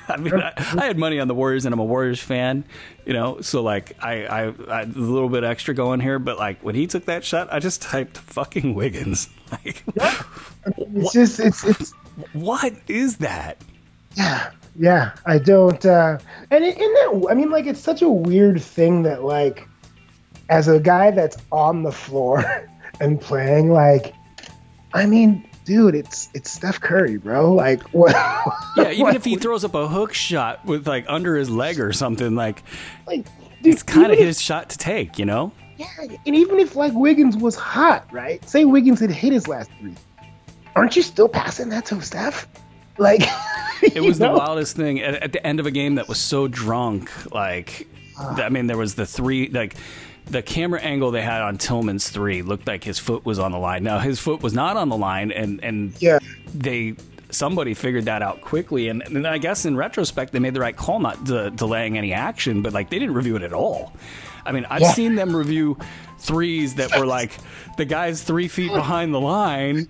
I 0.08 0.18
mean, 0.18 0.34
I, 0.34 0.52
I 0.56 0.84
had 0.86 0.96
money 0.98 1.18
on 1.18 1.26
the 1.26 1.34
Warriors, 1.34 1.64
and 1.66 1.72
I'm 1.72 1.80
a 1.80 1.84
Warriors 1.84 2.20
fan, 2.22 2.62
you 3.04 3.12
know. 3.12 3.40
So 3.40 3.60
like, 3.60 3.92
I, 4.00 4.24
I, 4.24 4.42
I 4.70 4.82
a 4.82 4.86
little 4.86 5.28
bit 5.28 5.42
extra 5.42 5.74
going 5.74 5.98
here, 5.98 6.20
but 6.20 6.38
like 6.38 6.62
when 6.62 6.76
he 6.76 6.86
took 6.86 7.06
that 7.06 7.24
shot, 7.24 7.48
I 7.50 7.58
just 7.58 7.82
typed 7.82 8.16
"fucking 8.18 8.74
Wiggins." 8.76 9.28
Like, 9.50 9.82
it's 10.78 11.12
just 11.12 11.40
it's 11.40 11.64
it's 11.64 11.92
what 12.34 12.72
is 12.86 13.16
that? 13.16 13.56
Yeah, 14.14 14.50
yeah. 14.76 15.10
I 15.26 15.38
don't. 15.38 15.84
uh 15.84 16.18
And 16.52 16.64
in 16.64 16.74
that, 16.78 17.26
I 17.30 17.34
mean, 17.34 17.50
like, 17.50 17.66
it's 17.66 17.80
such 17.80 18.00
a 18.02 18.08
weird 18.08 18.62
thing 18.62 19.02
that, 19.02 19.24
like, 19.24 19.66
as 20.48 20.68
a 20.68 20.78
guy 20.81 21.10
that's 21.10 21.36
on 21.52 21.82
the 21.82 21.93
floor 21.93 22.44
and 23.01 23.20
playing, 23.20 23.70
like, 23.70 24.14
I 24.93 25.06
mean, 25.06 25.48
dude, 25.64 25.94
it's 25.94 26.28
it's 26.35 26.51
Steph 26.51 26.81
Curry, 26.81 27.16
bro. 27.18 27.52
Like, 27.52 27.82
what? 27.93 28.14
Yeah, 28.77 28.90
even 28.90 29.02
what- 29.02 29.16
if 29.16 29.24
he 29.24 29.36
throws 29.36 29.64
up 29.64 29.74
a 29.74 29.86
hook 29.89 30.14
shot 30.14 30.64
with 30.64 30.86
like 30.86 31.05
under 31.09 31.36
his 31.36 31.51
leg 31.51 31.81
or 31.81 31.93
something, 31.93 32.35
like 32.35 32.62
like, 33.06 33.27
dude, 33.62 33.74
it's 33.74 33.82
kind 33.82 34.06
of 34.12 34.18
if- 34.18 34.24
his 34.27 34.40
shot 34.40 34.70
to 34.70 34.78
take, 34.78 35.18
you 35.18 35.24
know? 35.24 35.52
Yeah, 35.77 35.86
and 36.01 36.35
even 36.35 36.59
if 36.59 36.74
like 36.74 36.93
Wiggins 36.94 37.36
was 37.36 37.55
hot, 37.55 38.06
right? 38.10 38.43
Say 38.48 38.64
Wiggins 38.64 38.98
had 39.01 39.10
hit 39.10 39.32
his 39.35 39.47
last 39.47 39.70
three, 39.78 39.94
aren't 40.74 40.97
you 40.97 41.02
still 41.02 41.28
passing 41.28 41.68
that 41.68 41.85
to 41.86 42.01
Steph? 42.01 42.47
Like, 42.97 43.20
It 43.82 44.01
was 44.02 44.18
the 44.18 44.31
wildest 44.31 44.74
thing 44.74 45.01
at, 45.01 45.23
at 45.23 45.32
the 45.32 45.47
end 45.47 45.60
of 45.60 45.66
a 45.66 45.70
game 45.70 45.97
that 45.97 46.09
was 46.09 46.16
so 46.18 46.48
drunk. 46.48 47.10
Like, 47.31 47.86
Ah. 48.18 48.40
I 48.43 48.48
mean, 48.48 48.66
there 48.68 48.78
was 48.78 48.94
the 48.94 49.05
three, 49.05 49.51
like, 49.51 49.74
the 50.26 50.42
camera 50.42 50.80
angle 50.80 51.10
they 51.10 51.22
had 51.22 51.42
on 51.42 51.56
Tillman's 51.58 52.08
three 52.08 52.42
looked 52.42 52.66
like 52.66 52.82
his 52.84 52.98
foot 52.98 53.24
was 53.24 53.38
on 53.38 53.52
the 53.52 53.58
line. 53.58 53.84
Now, 53.84 53.98
his 53.98 54.18
foot 54.18 54.42
was 54.42 54.52
not 54.52 54.76
on 54.76 54.88
the 54.88 54.96
line, 54.96 55.30
and, 55.30 55.62
and 55.62 55.94
Yeah, 56.02 56.18
they 56.54 56.94
somebody 57.30 57.74
figured 57.74 58.04
that 58.04 58.22
out 58.22 58.40
quickly 58.40 58.86
and, 58.88 59.02
and 59.02 59.26
I 59.26 59.38
guess 59.38 59.64
in 59.66 59.76
retrospect 59.76 60.32
they 60.32 60.38
made 60.38 60.54
the 60.54 60.60
right 60.60 60.76
call 60.76 61.00
not 61.00 61.24
de- 61.24 61.50
delaying 61.50 61.98
any 61.98 62.12
action 62.12 62.62
but 62.62 62.72
like 62.72 62.88
they 62.88 63.00
didn't 63.00 63.16
review 63.16 63.34
it 63.34 63.42
at 63.42 63.52
all 63.52 63.92
I 64.46 64.52
mean 64.52 64.64
I've 64.70 64.82
Yeah. 64.82 64.92
seen 64.92 65.16
them 65.16 65.34
review 65.34 65.76
threes 66.20 66.76
that 66.76 66.96
were 66.96 67.04
like 67.04 67.32
the 67.78 67.84
guy's 67.84 68.22
three 68.22 68.46
feet 68.46 68.72
behind 68.72 69.12
the 69.12 69.20
line 69.20 69.88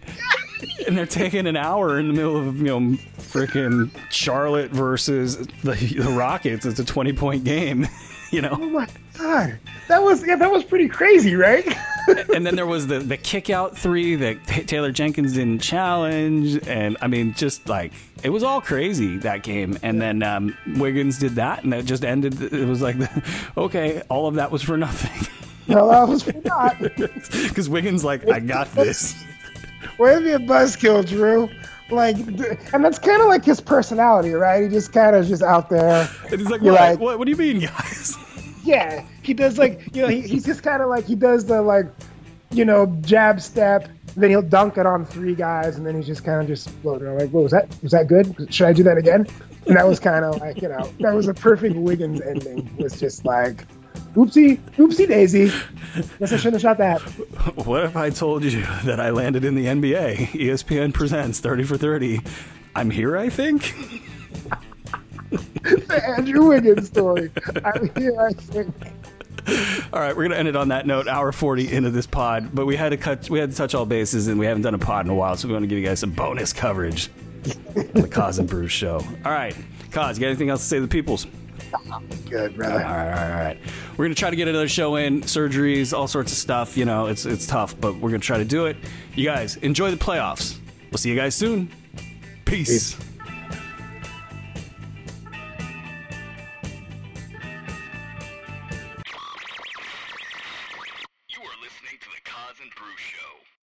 and 0.86 0.96
they're 0.96 1.04
taking 1.04 1.46
an 1.46 1.58
hour 1.58 1.98
in 1.98 2.08
the 2.08 2.14
middle 2.14 2.38
of 2.38 2.56
you 2.56 2.64
know 2.64 2.80
freaking 3.18 3.90
Charlotte 4.10 4.70
versus 4.70 5.36
the, 5.62 5.74
the 5.74 6.10
Rockets 6.16 6.64
it's 6.64 6.80
a 6.80 6.84
20 6.86 7.12
point 7.12 7.44
game 7.44 7.86
you 8.31 8.40
know 8.43 8.51
Oh 8.53 8.69
my 8.69 8.89
god, 9.19 9.59
that 9.89 10.03
was 10.03 10.27
yeah, 10.27 10.36
that 10.36 10.51
was 10.51 10.65
pretty 10.65 10.89
crazy, 10.89 11.35
right? 11.35 11.66
and 12.35 12.47
then 12.47 12.55
there 12.57 12.66
was 12.66 12.86
the 12.86 12.98
the 12.98 13.16
kick 13.16 13.51
out 13.51 13.77
three 13.77 14.15
that 14.16 14.47
Taylor 14.47 14.93
Jenkins 14.93 15.35
didn't 15.35 15.61
challenge, 15.61 16.66
and 16.66 16.97
I 17.01 17.07
mean, 17.09 17.35
just 17.35 17.69
like 17.69 17.93
it 18.23 18.31
was 18.31 18.43
all 18.43 18.61
crazy 18.61 19.16
that 19.19 19.43
game. 19.43 19.78
And 19.82 20.01
then 20.01 20.23
um, 20.23 20.57
Wiggins 20.77 21.19
did 21.19 21.32
that, 21.36 21.65
and 21.65 21.74
it 21.74 21.85
just 21.85 22.05
ended. 22.05 22.40
It 22.53 22.66
was 22.66 22.82
like, 22.82 22.97
okay, 23.57 24.03
all 24.09 24.27
of 24.27 24.35
that 24.36 24.51
was 24.51 24.62
for 24.62 24.77
nothing, 24.77 25.28
no, 25.69 25.89
that 25.89 26.09
was 26.09 26.23
for 26.23 26.32
not. 26.44 26.78
because 26.78 27.69
Wiggins 27.69 28.05
like, 28.05 28.28
I 28.28 28.40
got 28.40 28.73
this. 28.74 29.15
Way 29.98 30.15
to 30.15 30.20
be 30.20 30.32
a 30.32 30.39
buzzkill, 30.39 31.07
Drew. 31.07 31.48
Like, 31.90 32.16
and 32.16 32.84
that's 32.84 32.98
kind 32.98 33.22
of 33.22 33.28
like 33.28 33.44
his 33.44 33.60
personality, 33.60 34.32
right? 34.32 34.64
He 34.64 34.68
just 34.68 34.92
kind 34.92 35.14
of 35.14 35.26
just 35.26 35.42
out 35.42 35.70
there. 35.70 36.08
And 36.30 36.40
he's 36.40 36.50
like, 36.50 36.60
what? 36.62 36.72
like- 36.74 36.98
what? 36.98 37.18
What 37.18 37.24
do 37.26 37.30
you 37.30 37.36
mean, 37.36 37.60
guys? 37.60 38.16
Yeah, 38.64 39.06
he 39.22 39.32
does 39.32 39.58
like 39.58 39.94
you 39.94 40.02
know 40.02 40.08
he, 40.08 40.22
he's 40.22 40.44
just 40.44 40.64
kind 40.64 40.82
of 40.82 40.88
like 40.88 41.04
he 41.04 41.14
does 41.14 41.46
the 41.46 41.62
like 41.62 41.86
you 42.50 42.64
know 42.64 42.86
jab 43.02 43.40
step. 43.40 43.88
Then 44.16 44.30
he'll 44.30 44.42
dunk 44.42 44.76
it 44.76 44.86
on 44.86 45.06
three 45.06 45.36
guys, 45.36 45.76
and 45.76 45.86
then 45.86 45.94
he's 45.94 46.06
just 46.08 46.24
kind 46.24 46.40
of 46.40 46.48
just 46.48 46.68
floating 46.82 47.06
around 47.06 47.18
like, 47.20 47.30
"What 47.30 47.44
was 47.44 47.52
that? 47.52 47.68
Was 47.84 47.92
that 47.92 48.08
good? 48.08 48.52
Should 48.52 48.66
I 48.66 48.72
do 48.72 48.82
that 48.82 48.98
again?" 48.98 49.24
And 49.68 49.76
that 49.76 49.86
was 49.86 50.00
kind 50.00 50.24
of 50.24 50.40
like 50.40 50.60
you 50.62 50.68
know 50.68 50.90
that 50.98 51.14
was 51.14 51.28
a 51.28 51.34
perfect 51.34 51.76
Wiggins 51.76 52.20
ending. 52.20 52.68
Was 52.76 52.98
just 52.98 53.24
like, 53.24 53.64
"Oopsie, 54.16 54.59
oopsie 54.76 55.06
daisy." 55.06 55.52
Guess 56.18 56.32
I 56.32 56.36
shouldn't 56.36 56.55
have 56.55 56.62
shot 56.62 56.78
that. 56.78 57.01
What 57.66 57.84
if 57.84 57.97
I 57.97 58.10
told 58.10 58.43
you 58.44 58.62
that 58.84 58.98
I 59.01 59.10
landed 59.10 59.44
in 59.44 59.55
the 59.55 59.66
NBA? 59.66 60.28
ESPN 60.32 60.93
presents 60.93 61.38
30 61.40 61.64
for 61.64 61.76
30. 61.76 62.20
I'm 62.74 62.90
here, 62.90 63.16
I 63.16 63.28
think. 63.28 63.72
The 65.60 66.02
Andrew 66.16 66.47
Wiggins 66.48 66.86
story. 66.86 67.30
I'm 67.64 67.90
here, 67.97 68.14
I 68.20 68.32
think. 68.32 68.72
All 69.93 69.98
right, 70.01 70.16
we're 70.16 70.22
gonna 70.24 70.36
end 70.36 70.47
it 70.48 70.55
on 70.56 70.68
that 70.68 70.86
note. 70.86 71.09
Hour 71.09 71.32
forty 71.32 71.72
into 71.72 71.90
this 71.90 72.06
pod, 72.06 72.51
but 72.55 72.66
we 72.66 72.76
had 72.76 72.90
to 72.90 72.97
cut. 72.97 73.28
We 73.28 73.38
had 73.40 73.51
to 73.51 73.56
touch 73.56 73.74
all 73.74 73.84
bases, 73.86 74.28
and 74.28 74.38
we 74.38 74.47
haven't 74.47 74.62
done 74.62 74.74
a 74.74 74.78
pod 74.78 75.05
in 75.06 75.10
a 75.10 75.14
while, 75.14 75.36
so 75.36 75.48
we 75.48 75.55
want 75.55 75.64
to 75.64 75.66
give 75.66 75.78
you 75.78 75.84
guys 75.84 75.98
some 76.01 76.10
bonus 76.12 76.52
coverage. 76.52 77.09
the 77.43 78.09
Koz 78.10 78.38
and 78.38 78.48
Bru 78.48 78.68
Show. 78.68 79.01
All 79.24 79.32
right, 79.32 79.56
Koz, 79.90 80.14
you 80.14 80.20
got 80.20 80.28
anything 80.28 80.48
else 80.51 80.60
to 80.62 80.66
say 80.66 80.76
to 80.76 80.82
the 80.82 80.88
peoples? 80.88 81.26
Good, 82.28 82.57
brother. 82.57 82.74
All 82.74 82.81
right, 82.81 82.86
all 82.86 83.15
right, 83.15 83.31
all 83.31 83.44
right. 83.44 83.59
We're 83.97 84.05
gonna 84.07 84.15
try 84.15 84.31
to 84.31 84.36
get 84.36 84.48
another 84.48 84.69
show 84.69 84.97
in, 84.97 85.23
surgeries, 85.23 85.93
all 85.97 86.09
sorts 86.09 86.32
of 86.32 86.39
stuff. 86.39 86.77
You 86.77 86.85
know, 86.85 87.07
it's 87.07 87.27
it's 87.27 87.47
tough, 87.47 87.78
but 87.81 87.94
we're 87.97 88.11
gonna 88.11 88.19
try 88.20 88.39
to 88.39 88.44
do 88.44 88.66
it. 88.66 88.77
You 89.15 89.24
guys 89.24 89.57
enjoy 89.57 89.90
the 89.90 89.97
playoffs. 89.97 90.59
We'll 90.90 90.98
see 90.98 91.11
you 91.11 91.16
guys 91.16 91.35
soon. 91.35 91.70
Peace. 92.44 92.94
Peace. 92.94 93.15